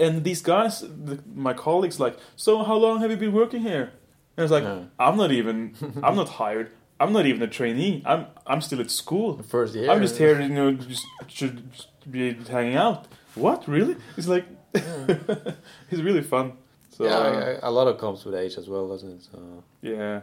And 0.00 0.22
these 0.22 0.42
guys, 0.42 0.82
the, 0.82 1.18
my 1.34 1.52
colleagues, 1.52 1.98
like, 1.98 2.16
so 2.36 2.62
how 2.62 2.76
long 2.76 3.00
have 3.00 3.10
you 3.10 3.16
been 3.16 3.32
working 3.32 3.62
here? 3.62 3.90
And 4.38 4.44
it's 4.44 4.52
like, 4.52 4.62
Yeah. 4.62 4.84
I'm 5.00 5.16
not 5.16 5.32
even, 5.32 5.74
I'm 6.06 6.14
not 6.14 6.28
hired. 6.28 6.70
I'm 7.00 7.12
not 7.12 7.26
even 7.26 7.42
a 7.42 7.48
trainee. 7.48 8.02
I'm, 8.06 8.26
I'm 8.46 8.60
still 8.60 8.80
at 8.80 8.90
school. 8.90 9.42
First 9.42 9.74
year. 9.74 9.90
I'm 9.90 10.00
just 10.00 10.16
here, 10.16 10.40
you 10.40 10.48
know, 10.48 10.72
just 10.72 11.04
should 11.26 11.62
be 12.10 12.34
hanging 12.48 12.76
out. 12.76 13.06
What 13.34 13.66
really? 13.68 13.96
It's 14.16 14.28
like, 14.28 14.46
it's 15.90 16.00
really 16.08 16.22
fun. 16.22 16.52
So 16.90 17.04
yeah, 17.04 17.10
uh, 17.16 17.22
I- 17.22 17.50
I- 17.52 17.58
a 17.62 17.70
lot 17.70 17.86
of 17.88 17.98
comes 17.98 18.24
with 18.24 18.34
age 18.34 18.56
as 18.58 18.68
well, 18.68 18.88
doesn't 18.88 19.10
it? 19.10 19.22
So, 19.30 19.38
yeah, 19.82 20.20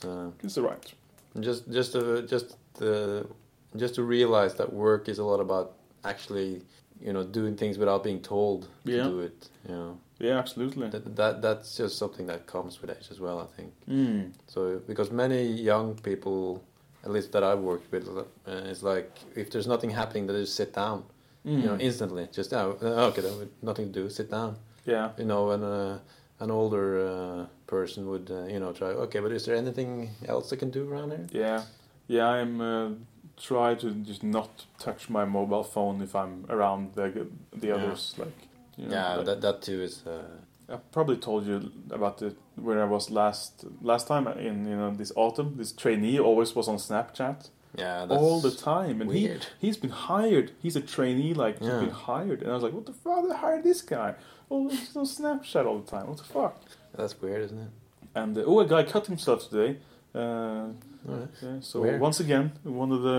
so 0.00 0.32
it's 0.42 0.56
alright. 0.58 0.92
just 1.40 1.70
just 1.70 1.92
to 1.92 2.22
just 2.22 2.56
uh, 2.80 3.22
just 3.76 3.94
to 3.96 4.02
realize 4.02 4.54
that 4.54 4.72
work 4.72 5.08
is 5.08 5.18
a 5.18 5.24
lot 5.24 5.40
about 5.40 5.72
actually 6.04 6.62
you 7.00 7.12
know 7.12 7.22
doing 7.24 7.56
things 7.56 7.76
without 7.78 8.02
being 8.04 8.20
told 8.22 8.68
Yeah. 8.84 9.02
to 9.04 9.10
do 9.10 9.20
it. 9.20 9.48
You 9.68 9.74
know 9.74 9.98
Yeah, 10.26 10.38
absolutely. 10.38 10.88
that, 10.90 11.04
that 11.16 11.34
that's 11.46 11.76
just 11.80 11.94
something 11.98 12.26
that 12.32 12.40
comes 12.46 12.80
with 12.80 12.90
age 12.96 13.08
as 13.10 13.18
well. 13.20 13.38
I 13.46 13.48
think. 13.56 13.70
Mm. 13.88 14.32
So 14.46 14.60
because 14.90 15.10
many 15.24 15.42
young 15.70 15.94
people, 16.08 16.62
at 17.04 17.10
least 17.10 17.32
that 17.32 17.42
I've 17.42 17.62
worked 17.70 17.88
with, 17.92 18.06
uh, 18.08 18.22
it's 18.70 18.82
like 18.82 19.10
if 19.42 19.46
there's 19.50 19.66
nothing 19.74 19.90
happening, 20.00 20.26
they 20.26 20.34
just 20.40 20.56
sit 20.56 20.72
down. 20.74 20.98
Mm. 21.46 21.60
You 21.60 21.66
know, 21.68 21.78
instantly. 21.88 22.24
Just 22.38 22.52
oh, 22.54 22.78
uh, 22.82 23.08
okay, 23.10 23.22
nothing 23.62 23.92
to 23.92 24.00
do, 24.02 24.08
sit 24.10 24.30
down. 24.30 24.56
yeah, 24.86 25.10
You 25.18 25.26
know, 25.26 25.50
and 25.54 25.62
uh, 25.64 25.98
an 26.40 26.50
older 26.50 26.86
uh, 27.06 27.46
person 27.66 28.06
would 28.10 28.30
uh, 28.30 28.46
you 28.54 28.58
know 28.60 28.72
try. 28.72 28.88
Okay, 29.04 29.20
but 29.20 29.32
is 29.32 29.44
there 29.44 29.56
anything 29.56 30.10
else 30.26 30.52
I 30.54 30.56
can 30.56 30.70
do 30.70 30.82
around 30.90 31.10
here? 31.10 31.26
yeah, 31.42 31.62
yeah. 32.08 32.26
I'm 32.40 32.60
uh, 32.60 32.88
try 33.36 33.74
to 33.74 33.90
just 34.08 34.22
not 34.22 34.66
touch 34.78 35.10
my 35.10 35.24
mobile 35.26 35.64
phone 35.64 36.02
if 36.02 36.14
I'm 36.14 36.44
around 36.48 36.94
the 36.94 37.26
the 37.60 37.66
Yeah. 37.68 37.74
others. 37.76 38.14
Like, 38.18 38.38
you 38.76 38.86
know, 38.88 38.94
yeah, 38.94 39.14
like- 39.16 39.26
that 39.26 39.40
that 39.40 39.62
too 39.62 39.82
is. 39.82 40.04
Uh, 40.06 40.22
I 40.66 40.76
probably 40.92 41.18
told 41.18 41.46
you 41.46 41.70
about 41.90 42.18
the 42.18 42.34
where 42.56 42.80
I 42.82 42.86
was 42.86 43.10
last 43.10 43.64
last 43.82 44.06
time 44.08 44.26
in 44.28 44.66
you 44.66 44.76
know 44.76 44.90
this 44.94 45.12
autumn. 45.14 45.54
This 45.58 45.72
trainee 45.72 46.18
always 46.18 46.54
was 46.56 46.68
on 46.68 46.76
Snapchat 46.78 47.50
Yeah, 47.76 48.06
that's 48.06 48.18
all 48.22 48.40
the 48.40 48.50
time, 48.50 49.02
and 49.02 49.12
he 49.12 49.26
weird. 49.28 49.46
he's 49.58 49.76
been 49.76 49.90
hired. 49.90 50.52
He's 50.62 50.76
a 50.76 50.80
trainee, 50.80 51.34
like 51.34 51.58
he's 51.58 51.68
Yeah. 51.68 51.80
been 51.80 51.90
hired, 51.90 52.40
and 52.42 52.50
I 52.50 52.54
was 52.54 52.62
like, 52.62 52.72
what 52.72 52.86
the 52.86 52.94
fuck? 52.94 53.28
They 53.28 53.36
hired 53.36 53.62
this 53.62 53.82
guy. 53.82 54.14
Oh, 54.50 54.68
he's 54.70 54.96
on 54.96 55.04
Snapchat 55.04 55.66
all 55.66 55.78
the 55.80 55.90
time. 55.90 56.06
What 56.08 56.16
the 56.18 56.24
fuck? 56.24 56.54
That's 56.96 57.20
weird, 57.20 57.42
isn't 57.42 57.58
it? 57.66 57.70
And 58.14 58.38
uh, 58.38 58.42
oh, 58.46 58.60
a 58.60 58.66
guy 58.66 58.84
cut 58.84 59.06
himself 59.06 59.48
today. 59.50 59.78
Uh, 60.14 60.68
Alright. 61.06 61.28
yeah, 61.42 61.56
so 61.60 61.80
Where? 61.82 61.98
once 61.98 62.20
again, 62.20 62.52
one 62.62 62.90
of 62.92 63.02
the 63.02 63.18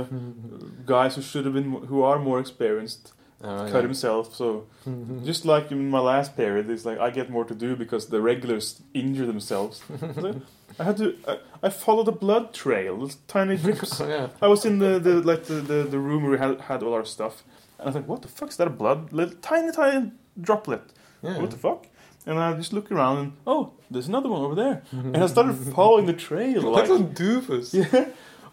guys 0.86 1.16
who 1.16 1.22
should 1.22 1.46
have 1.46 1.54
been, 1.54 1.72
who 1.92 2.02
are 2.02 2.18
more 2.18 2.40
experienced, 2.40 3.14
Oh, 3.42 3.58
cut 3.58 3.74
yeah. 3.76 3.82
himself. 3.82 4.34
So 4.36 4.66
just 5.24 5.46
like 5.46 5.72
in 5.72 5.90
my 5.90 6.00
last 6.00 6.36
period, 6.36 6.70
it's 6.70 6.86
like 6.86 7.00
I 7.00 7.10
get 7.10 7.30
more 7.30 7.46
to 7.46 7.54
do 7.56 7.76
because 7.76 8.08
the 8.08 8.22
regulars 8.22 8.82
injure 8.94 9.26
themselves. 9.26 9.84
So 10.78 10.82
I 10.82 10.84
had 10.84 10.98
to. 10.98 11.16
I, 11.28 11.38
I 11.64 11.70
followed 11.70 12.08
a 12.10 12.12
blood 12.12 12.54
trail, 12.54 13.10
tiny 13.28 13.56
drips. 13.64 14.02
Oh, 14.02 14.08
yeah. 14.10 14.28
I 14.42 14.48
was 14.48 14.66
in 14.66 14.80
the, 14.80 15.00
the 15.00 15.22
like 15.22 15.44
the, 15.46 15.56
the, 15.56 15.84
the 15.84 16.00
room 16.00 16.24
where 16.24 16.32
we 16.32 16.38
had, 16.38 16.60
had 16.62 16.84
all 16.84 16.94
our 16.94 17.06
stuff, 17.06 17.44
and 17.78 17.84
I 17.86 17.90
was 17.90 17.96
like, 17.96 18.08
"What 18.10 18.22
the 18.24 18.28
fuck 18.28 18.50
is 18.50 18.58
that? 18.58 18.68
A 18.68 18.72
blood? 18.72 19.14
Little, 19.14 19.36
tiny 19.42 19.72
tiny 19.72 20.12
droplet? 20.42 20.82
Yeah. 21.24 21.40
What 21.40 21.52
the 21.52 21.58
fuck?" 21.58 21.86
And 22.26 22.40
I 22.40 22.54
just 22.58 22.74
look 22.74 22.92
around 22.92 23.18
and 23.20 23.32
oh, 23.48 23.72
there's 23.92 24.08
another 24.10 24.28
one 24.30 24.42
over 24.42 24.56
there, 24.56 24.84
and 24.92 25.16
I 25.18 25.28
started 25.28 25.54
following 25.74 26.08
the 26.08 26.14
trail. 26.28 26.62
Like 26.64 26.90
Like, 26.90 27.00
a 27.00 27.04
doofus. 27.04 27.74
yeah. 27.74 28.06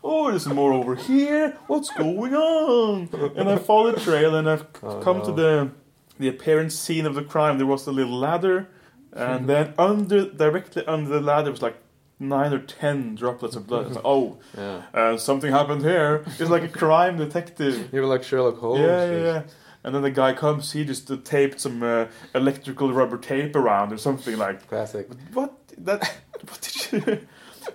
Oh, 0.05 0.31
there's 0.31 0.47
more 0.47 0.73
over 0.73 0.95
here. 0.97 1.57
What's 1.69 1.91
going 1.91 2.35
on? 2.35 3.09
And 3.37 3.49
I 3.49 3.57
follow 3.57 3.93
the 3.93 4.01
trail, 4.01 4.35
and 4.35 4.49
I've 4.51 4.67
Oh, 4.83 5.01
come 5.01 5.19
no. 5.19 5.25
to 5.27 5.33
the 5.33 5.71
the 6.19 6.29
apparent 6.29 6.73
scene 6.73 7.07
of 7.07 7.15
the 7.15 7.23
crime. 7.23 7.59
There 7.59 7.67
was 7.67 7.87
a 7.87 7.93
little 7.93 8.19
ladder, 8.19 8.69
and 9.13 9.49
then 9.51 9.75
under 9.79 10.29
directly 10.31 10.85
under 10.87 11.09
the 11.11 11.21
ladder 11.21 11.51
was 11.51 11.63
like 11.63 11.77
nine 12.19 12.53
or 12.53 12.59
ten 12.61 13.15
droplets 13.15 13.57
of 13.57 13.67
blood. 13.67 13.93
Like, 13.93 14.05
oh, 14.05 14.39
Yeah. 14.57 14.83
uh, 14.95 15.17
something 15.17 15.51
happened 15.53 15.83
here. 15.83 16.25
It's 16.39 16.51
like 16.51 16.63
a 16.65 16.69
crime 16.69 17.17
detective. 17.19 17.89
You 17.93 18.01
were 18.03 18.07
like 18.07 18.23
Sherlock 18.25 18.59
Holmes. 18.59 18.81
Yeah, 18.81 19.11
yeah, 19.11 19.23
yeah. 19.23 19.43
And 19.85 19.95
then 19.95 20.03
the 20.03 20.11
guy 20.13 20.33
comes. 20.33 20.73
He 20.73 20.85
just 20.85 21.11
uh, 21.11 21.17
taped 21.25 21.61
some 21.61 21.83
uh, 21.83 22.07
electrical 22.35 22.93
rubber 22.93 23.19
tape 23.19 23.57
around 23.57 23.93
or 23.93 23.99
something 23.99 24.37
like. 24.39 24.69
Classic. 24.69 25.09
What 25.33 25.53
that? 25.79 26.01
What 26.49 26.61
did 26.61 27.07
you? 27.07 27.19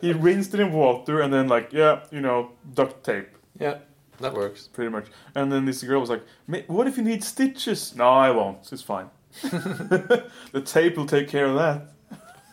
He 0.01 0.13
rinsed 0.13 0.53
it 0.53 0.59
in 0.59 0.71
water 0.71 1.21
and 1.21 1.33
then 1.33 1.47
like 1.47 1.73
yeah, 1.73 2.01
you 2.11 2.21
know, 2.21 2.51
duct 2.73 3.03
tape 3.03 3.29
Yeah, 3.59 3.77
that 4.19 4.33
works. 4.33 4.67
pretty 4.67 4.91
much. 4.91 5.07
And 5.35 5.51
then 5.51 5.65
this 5.65 5.83
girl 5.83 5.99
was 6.01 6.09
like, 6.09 6.23
"What 6.67 6.87
if 6.87 6.97
you 6.97 7.03
need 7.03 7.23
stitches?" 7.23 7.95
No, 7.95 8.09
I 8.09 8.31
won't. 8.31 8.71
It's 8.71 8.81
fine. 8.83 9.09
the 9.41 10.61
tape 10.65 10.97
will 10.97 11.05
take 11.05 11.27
care 11.29 11.45
of 11.45 11.55
that. 11.55 11.93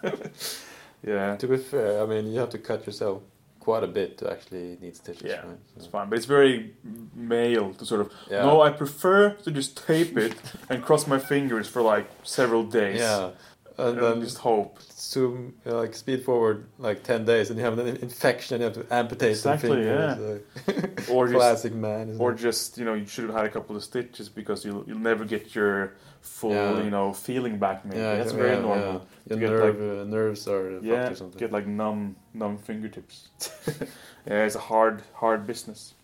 yeah, 1.03 1.37
To 1.37 1.47
be 1.47 1.57
fair, 1.57 2.03
I 2.03 2.07
mean, 2.07 2.33
you 2.33 2.39
have 2.41 2.51
to 2.51 2.59
cut 2.59 2.87
yourself 2.87 3.23
quite 3.61 3.83
a 3.83 3.87
bit 3.87 4.19
to 4.19 4.31
actually 4.31 4.77
need 4.81 4.95
stitches. 4.95 5.25
Yeah, 5.25 5.47
right? 5.47 5.57
it's 5.77 5.87
fine. 5.87 6.09
But 6.11 6.19
it's 6.19 6.27
very 6.27 6.75
male 7.15 7.73
to 7.75 7.87
sort 7.87 8.03
of. 8.03 8.13
Yeah. 8.31 8.43
No, 8.45 8.61
I 8.61 8.71
prefer 8.71 9.31
to 9.31 9.51
just 9.51 9.87
tape 9.87 10.19
it 10.19 10.35
and 10.69 10.83
cross 10.83 11.07
my 11.07 11.19
fingers 11.19 11.67
for 11.69 11.81
like 11.81 12.07
several 12.23 12.63
days. 12.65 13.01
Yeah. 13.01 13.31
And 13.77 13.99
then 13.99 14.21
just 14.21 14.39
hope. 14.39 14.81
zoom, 14.93 15.55
uh, 15.67 15.75
like 15.75 15.95
speed 15.95 16.23
forward 16.25 16.67
like 16.79 17.03
10 17.03 17.25
days 17.25 17.51
and 17.51 17.59
you 17.59 17.65
have 17.65 17.79
an 17.79 17.97
infection 17.97 18.55
and 18.55 18.61
you 18.63 18.67
have 18.71 18.89
to 18.89 18.95
amputate 18.95 19.31
Exactly, 19.31 19.83
the 19.85 20.43
finger. 20.67 20.93
Or 21.13 21.27
just 21.27 21.37
Classic 21.39 21.75
man. 21.75 22.17
or 22.19 22.33
it? 22.33 22.37
just 22.37 22.79
you 22.79 22.85
know 22.85 22.95
you 22.95 23.07
should 23.07 23.25
have 23.25 23.35
had 23.35 23.47
a 23.47 23.51
couple 23.51 23.75
of 23.77 23.83
stitches 23.83 24.29
because 24.29 24.65
you'll 24.65 24.85
you'll 24.87 24.99
never 25.11 25.25
get 25.25 25.55
your 25.55 25.95
full 26.21 26.53
Yeah. 26.53 26.83
you 26.85 26.91
know 26.91 27.13
feeling 27.13 27.59
back. 27.59 27.85
Maybe 27.85 27.99
yeah, 28.01 28.15
that's 28.17 28.33
yeah, 28.33 28.39
very 28.39 28.61
normal. 28.63 29.03
yeah. 29.29 29.37
Your 29.37 29.39
get, 29.41 29.51
nerve, 29.51 29.81
uh, 30.01 30.05
nerves 30.05 30.47
are 30.49 30.79
Yeah, 30.81 31.11
or 31.11 31.15
something. 31.17 31.39
get 31.39 31.51
like 31.53 31.67
numb 31.67 32.17
numb 32.33 32.57
fingertips. 32.59 33.29
yeah, 34.27 34.45
it's 34.47 34.55
a 34.57 34.61
hard 34.71 35.03
hard 35.15 35.47
business. 35.47 35.95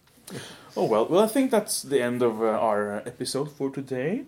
Oh 0.76 0.84
well, 0.84 1.06
well 1.10 1.22
I 1.24 1.28
think 1.28 1.50
that's 1.50 1.82
the 1.82 2.02
end 2.02 2.20
of 2.22 2.42
uh, 2.42 2.46
our 2.68 2.80
uh, 2.96 3.02
episode 3.06 3.50
for 3.50 3.70
today. 3.70 4.24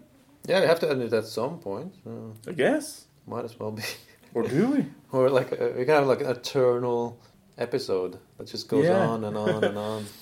Yeah, 0.49 0.61
we 0.61 0.67
have 0.67 0.81
to 0.81 0.91
end 0.91 1.03
it 1.03 1.13
at 1.13 1.27
some 1.27 1.59
point. 1.59 1.93
I 2.49 2.53
guess, 2.53 3.07
might 3.27 3.45
as 3.45 3.59
well 3.59 3.71
be. 3.73 3.83
or 4.35 4.43
do 4.43 4.69
we? 4.69 4.87
or 5.13 5.31
like 5.31 5.53
uh, 5.53 5.71
we 5.77 5.85
can 5.85 5.95
have 5.95 6.07
like 6.07 6.21
an 6.23 6.31
eternal 6.31 7.19
episode 7.59 8.19
that 8.39 8.47
just 8.47 8.69
goes 8.69 8.85
Yeah. 8.85 9.07
on 9.07 9.25
and 9.25 9.37
on 9.37 9.65
and 9.65 9.79
on. 9.79 10.05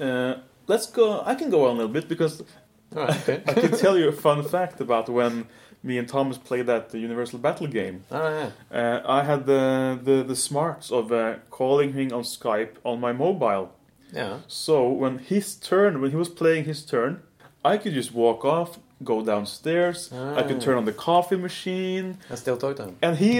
Uh, 0.00 0.34
let's 0.66 0.86
go. 0.88 1.22
I 1.24 1.36
can 1.36 1.48
go 1.50 1.66
on 1.66 1.70
a 1.74 1.78
little 1.78 1.92
bit 1.92 2.08
because 2.08 2.42
right, 2.90 3.10
okay. 3.20 3.42
I 3.46 3.52
can 3.54 3.70
tell 3.78 3.96
you 3.96 4.08
a 4.08 4.12
fun 4.12 4.42
fact 4.42 4.80
about 4.80 5.08
when 5.08 5.46
me 5.84 5.98
and 5.98 6.08
Thomas 6.08 6.36
played 6.36 6.66
that 6.66 6.92
Universal 6.92 7.38
Battle 7.38 7.68
game. 7.68 8.02
Right, 8.10 8.50
yeah. 8.72 8.76
Uh, 8.76 9.02
I 9.06 9.22
had 9.22 9.46
the, 9.46 9.98
the, 10.02 10.24
the 10.24 10.34
smarts 10.34 10.90
of 10.90 11.12
uh, 11.12 11.36
calling 11.50 11.92
him 11.92 12.12
on 12.12 12.22
Skype 12.24 12.74
on 12.84 12.98
my 12.98 13.12
mobile. 13.12 13.72
Yeah. 14.12 14.38
So 14.48 14.88
when 14.88 15.18
his 15.18 15.54
turn, 15.54 16.00
when 16.00 16.10
he 16.10 16.16
was 16.16 16.28
playing 16.28 16.64
his 16.64 16.84
turn, 16.84 17.22
I 17.64 17.76
could 17.76 17.94
just 17.94 18.12
walk 18.12 18.44
off, 18.44 18.80
go 19.04 19.22
downstairs. 19.24 20.10
I 20.12 20.42
could 20.42 20.56
Ah. 20.56 20.66
turn 20.66 20.76
on 20.78 20.84
the 20.84 20.92
coffee 21.08 21.36
machine, 21.48 22.06
And 22.30 22.38
still 22.38 22.56
talk 22.56 22.76
to 22.76 22.82
him. 22.84 22.96
and 23.02 23.16
he, 23.16 23.32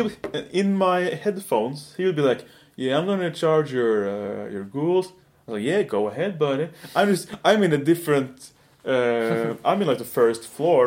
in 0.53 0.69
my 0.77 1.01
headphones, 1.25 1.95
he 1.97 2.05
would 2.07 2.17
be 2.17 2.23
like, 2.33 2.43
"Yeah, 2.77 2.99
I'm 2.99 3.07
gonna 3.07 3.31
charge 3.31 3.69
your 3.73 3.95
uh, 4.17 4.49
your 4.55 4.65
ghouls." 4.77 5.07
I 5.47 5.51
was 5.51 5.55
like, 5.59 5.67
"Yeah, 5.73 5.83
go 5.97 6.01
ahead, 6.09 6.39
buddy." 6.39 6.67
I'm 6.97 7.09
just, 7.13 7.25
I'm 7.45 7.63
in 7.67 7.73
a 7.73 7.83
different, 7.91 8.51
uh, 8.87 9.55
I'm 9.71 9.79
in 9.83 9.87
like 9.93 9.99
the 10.07 10.13
first 10.21 10.43
floor, 10.57 10.85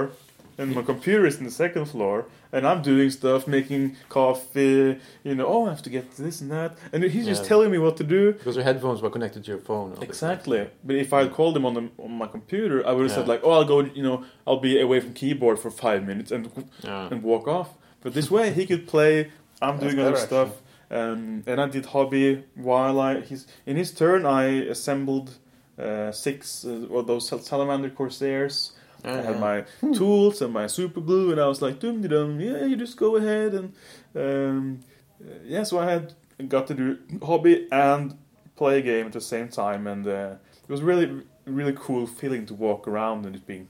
and 0.57 0.73
my 0.73 0.82
computer 0.82 1.26
is 1.26 1.38
in 1.38 1.44
the 1.45 1.52
second 1.52 1.86
floor, 1.86 2.26
and 2.52 2.65
I'm 2.65 2.82
doing 2.82 3.10
stuff, 3.10 3.48
making 3.48 3.95
coffee. 4.10 4.99
You 5.23 5.36
know, 5.36 5.45
oh, 5.48 5.65
I 5.65 5.69
have 5.69 5.82
to 5.84 5.90
get 5.90 6.11
this 6.18 6.41
and 6.41 6.52
that, 6.52 6.77
and 6.94 7.03
he's 7.03 7.26
just 7.26 7.45
telling 7.45 7.72
me 7.72 7.77
what 7.77 7.98
to 7.98 8.03
do. 8.03 8.34
Because 8.34 8.56
your 8.56 8.64
headphones 8.64 9.02
were 9.02 9.10
connected 9.10 9.44
to 9.45 9.52
your 9.52 9.60
phone. 9.60 9.98
Exactly. 10.02 10.68
But 10.84 10.95
if 10.95 11.14
I 11.14 11.19
had 11.23 11.34
called 11.34 11.56
him 11.57 11.65
on 11.65 11.73
the 11.73 11.90
on 11.98 12.11
my 12.18 12.27
computer, 12.27 12.86
I 12.88 12.91
would 12.94 13.03
have 13.03 13.11
said 13.11 13.27
like, 13.27 13.41
"Oh, 13.44 13.52
I'll 13.52 13.65
go. 13.65 13.82
You 13.82 14.03
know, 14.03 14.23
I'll 14.48 14.60
be 14.60 14.80
away 14.80 14.99
from 14.99 15.14
keyboard 15.14 15.60
for 15.60 15.72
five 15.72 16.06
minutes 16.06 16.32
and 16.32 16.49
Yeah. 16.84 17.10
and 17.11 17.23
walk 17.23 17.48
off." 17.48 17.69
But 18.02 18.14
this 18.14 18.30
way, 18.30 18.52
he 18.53 18.65
could 18.65 18.88
play. 18.88 19.32
I'm 19.61 19.77
doing 19.80 19.98
other 19.99 20.11
better, 20.11 20.26
stuff, 20.26 20.49
um, 20.91 21.44
and 21.48 21.60
I 21.60 21.68
did 21.68 21.86
hobby 21.88 22.44
while 22.56 22.99
I. 22.99 23.22
He's 23.22 23.48
in 23.65 23.76
his 23.77 23.91
turn. 23.91 24.26
I 24.26 24.44
assembled 24.76 25.32
uh, 25.80 26.11
six 26.11 26.65
uh, 26.65 26.88
of 26.98 27.07
those 27.07 27.27
salamander 27.45 27.90
corsairs. 27.90 28.73
I 29.03 29.22
had 29.22 29.39
my 29.39 29.65
tools 29.93 30.41
and 30.41 30.53
my 30.53 30.67
super 30.67 31.01
glue, 31.01 31.31
and 31.31 31.39
I 31.39 31.47
was 31.47 31.61
like, 31.61 31.80
"Dum 31.80 32.01
dum, 32.01 32.39
yeah, 32.39 32.65
you 32.65 32.76
just 32.76 32.97
go 32.97 33.15
ahead." 33.17 33.53
And 33.53 33.73
um, 34.15 34.80
uh, 35.23 35.34
yeah, 35.45 35.63
so 35.63 35.80
I 35.80 35.89
had 35.91 36.13
got 36.47 36.67
to 36.67 36.73
do 36.73 36.97
hobby 37.23 37.67
and 37.72 38.17
play 38.55 38.80
a 38.80 38.81
game 38.81 39.05
at 39.07 39.13
the 39.13 39.22
same 39.22 39.49
time, 39.49 39.88
and 39.88 40.07
uh, 40.07 40.35
it 40.63 40.69
was 40.69 40.81
really, 40.81 41.23
really 41.45 41.73
cool 41.76 42.07
feeling 42.07 42.45
to 42.47 42.53
walk 42.53 42.88
around 42.88 43.26
and 43.26 43.34
just 43.35 43.45
being 43.47 43.67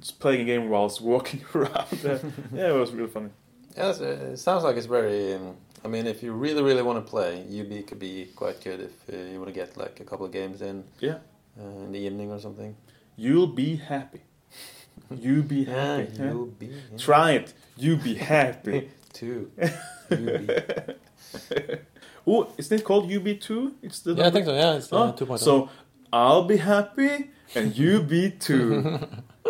just 0.00 0.20
playing 0.20 0.42
a 0.42 0.44
game 0.44 0.68
whilst 0.68 1.00
walking 1.12 1.42
around. 1.54 2.04
Uh, 2.04 2.18
yeah, 2.52 2.68
it 2.70 2.74
was 2.78 2.92
really 2.92 3.10
funny. 3.10 3.30
Yeah, 3.76 3.86
uh, 3.88 4.32
it 4.32 4.36
sounds 4.38 4.64
like 4.64 4.76
it's 4.76 4.86
very. 4.86 5.34
Um, 5.34 5.56
I 5.84 5.88
mean, 5.88 6.06
if 6.06 6.22
you 6.22 6.32
really, 6.32 6.62
really 6.62 6.82
want 6.82 7.04
to 7.04 7.10
play, 7.10 7.42
UB 7.48 7.86
could 7.86 7.98
be 7.98 8.28
quite 8.36 8.62
good 8.62 8.80
if 8.80 9.14
uh, 9.14 9.16
you 9.30 9.38
want 9.38 9.48
to 9.48 9.54
get 9.54 9.76
like 9.78 10.00
a 10.00 10.04
couple 10.04 10.26
of 10.26 10.32
games 10.32 10.60
in 10.60 10.84
Yeah, 11.00 11.18
uh, 11.58 11.84
in 11.84 11.92
the 11.92 11.98
evening 11.98 12.30
or 12.30 12.38
something. 12.40 12.76
you'll 13.16 13.46
be 13.46 13.76
happy. 13.76 14.20
You 15.10 15.42
be 15.42 15.64
happy. 15.64 16.08
Yeah, 16.14 16.24
yeah? 16.24 16.30
you'll 16.30 16.46
be 16.46 16.66
yeah. 16.66 16.96
Try 16.98 17.32
it. 17.32 17.52
You 17.76 17.96
be 17.96 18.14
happy. 18.14 18.90
too. 19.12 19.50
UB. 20.10 20.50
oh, 22.26 22.48
isn't 22.58 22.78
it 22.80 22.84
called 22.84 23.10
UB2? 23.10 23.72
It's 23.82 24.00
the 24.00 24.14
yeah, 24.14 24.26
I 24.28 24.30
think 24.30 24.46
so. 24.46 24.54
Yeah, 24.54 24.74
it's 24.76 24.92
uh, 24.92 24.96
Oh, 25.08 25.12
2.0. 25.12 25.38
so 25.38 25.68
I'll 26.12 26.44
be 26.44 26.56
happy 26.58 27.30
and 27.54 27.76
you 27.76 28.02
be 28.02 28.30
too. 28.30 28.98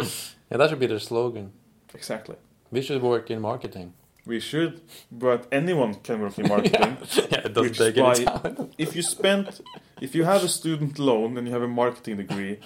yeah, 0.51 0.57
that 0.59 0.70
should 0.70 0.78
be 0.81 0.87
the 0.87 1.01
slogan. 1.01 1.53
exactly. 1.95 2.37
We 2.70 2.82
should 2.82 3.03
work 3.03 3.31
in 3.31 3.41
marketing. 3.41 3.95
We 4.27 4.39
should, 4.39 4.81
but 5.11 5.47
anyone 5.51 5.95
can 5.95 6.20
work 6.20 6.39
in 6.39 6.47
marketing. 6.55 6.97
yeah, 7.32 7.47
it 7.47 7.57
Which 7.57 7.81
is 7.81 7.97
why- 7.97 8.55
if 8.78 8.95
you 8.95 9.03
spent, 9.03 9.61
if 10.01 10.15
you 10.15 10.24
have 10.24 10.45
a 10.45 10.49
student 10.49 10.99
loan 10.99 11.37
and 11.37 11.47
you 11.47 11.53
have 11.53 11.62
a 11.62 11.69
marketing 11.69 12.19
degree, 12.19 12.59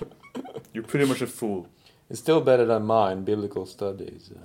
you're 0.73 0.83
pretty 0.85 1.07
much 1.07 1.23
a 1.23 1.27
fool. 1.27 1.69
It's 2.11 2.21
still 2.21 2.41
better 2.41 2.67
than 2.67 2.85
mine, 2.85 3.25
biblical 3.25 3.67
studies, 3.67 4.31
uh, 4.35 4.39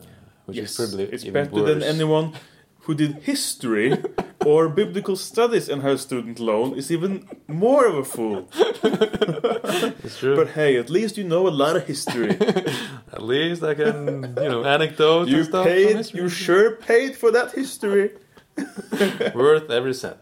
which 0.45 0.57
yes, 0.57 0.71
is 0.71 0.77
probably 0.77 1.05
it's 1.05 1.23
even 1.23 1.33
better 1.33 1.55
worse. 1.55 1.69
than 1.69 1.83
anyone 1.83 2.33
who 2.81 2.95
did 2.95 3.15
history 3.23 4.01
or 4.45 4.69
biblical 4.69 5.15
studies 5.15 5.67
and 5.69 5.81
has 5.81 5.99
a 5.99 6.03
student 6.03 6.39
loan 6.39 6.77
is 6.77 6.89
even 6.91 7.27
more 7.47 7.85
of 7.85 7.95
a 7.95 8.05
fool. 8.05 8.49
It's 10.03 10.17
true. 10.17 10.35
But 10.35 10.49
hey, 10.49 10.77
at 10.77 10.89
least 10.89 11.17
you 11.17 11.23
know 11.23 11.47
a 11.47 11.55
lot 11.63 11.75
of 11.75 11.85
history. 11.85 12.31
At 13.13 13.21
least 13.21 13.61
I 13.63 13.75
can, 13.75 14.35
you 14.37 14.49
know, 14.49 14.63
anecdotes 14.63 15.29
you 15.29 15.37
and 15.37 15.45
stuff. 15.45 15.65
from 15.65 15.73
paid, 15.73 16.13
you 16.13 16.29
sure 16.29 16.75
paid 16.75 17.15
for 17.15 17.31
that 17.31 17.51
history. 17.51 18.11
Worth 19.35 19.69
every 19.69 19.93
cent. 19.93 20.17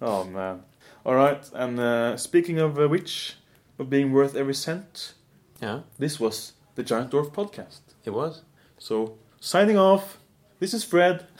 Oh 0.00 0.24
man. 0.24 0.62
All 1.06 1.14
right. 1.14 1.42
And 1.54 1.80
uh, 1.80 2.16
speaking 2.16 2.58
of 2.58 2.78
uh, 2.78 2.88
which, 2.88 3.36
of 3.78 3.88
being 3.88 4.12
worth 4.12 4.34
every 4.36 4.54
cent, 4.54 5.14
Yeah, 5.60 5.80
this 5.98 6.20
was 6.20 6.52
the 6.74 6.82
Giant 6.82 7.10
Dwarf 7.10 7.30
podcast. 7.32 7.80
it 8.04 8.10
was. 8.10 8.42
So 8.78 9.18
signing 9.40 9.78
off. 9.78 10.18
This 10.60 10.74
is 10.74 10.84
Fred. 10.84 11.26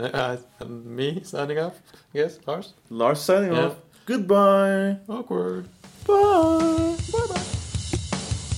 Uh, 0.00 0.36
me 0.68 1.20
signing 1.22 1.58
off. 1.58 1.80
Yes, 2.12 2.38
Lars. 2.46 2.74
Lars 2.90 3.20
signing 3.20 3.52
Yeah. 3.52 3.66
off. 3.66 3.76
Goodbye. 4.04 4.96
Awkward. 5.08 5.68
Bye. 6.06 6.96
Bye 7.12 7.26
bye. 7.28 8.52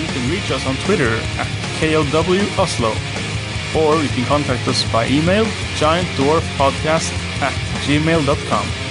You 0.00 0.06
can 0.08 0.30
reach 0.30 0.50
us 0.50 0.64
on 0.66 0.74
Twitter 0.86 1.12
at 1.38 1.46
KLW 1.78 2.44
Oslo, 2.58 2.92
or 3.78 4.02
you 4.02 4.08
can 4.08 4.24
contact 4.24 4.66
us 4.66 4.80
by 4.90 5.06
email 5.08 5.44
giantdwarfpodcast 5.80 7.12
at 7.12 7.21
gmail.com. 7.86 8.81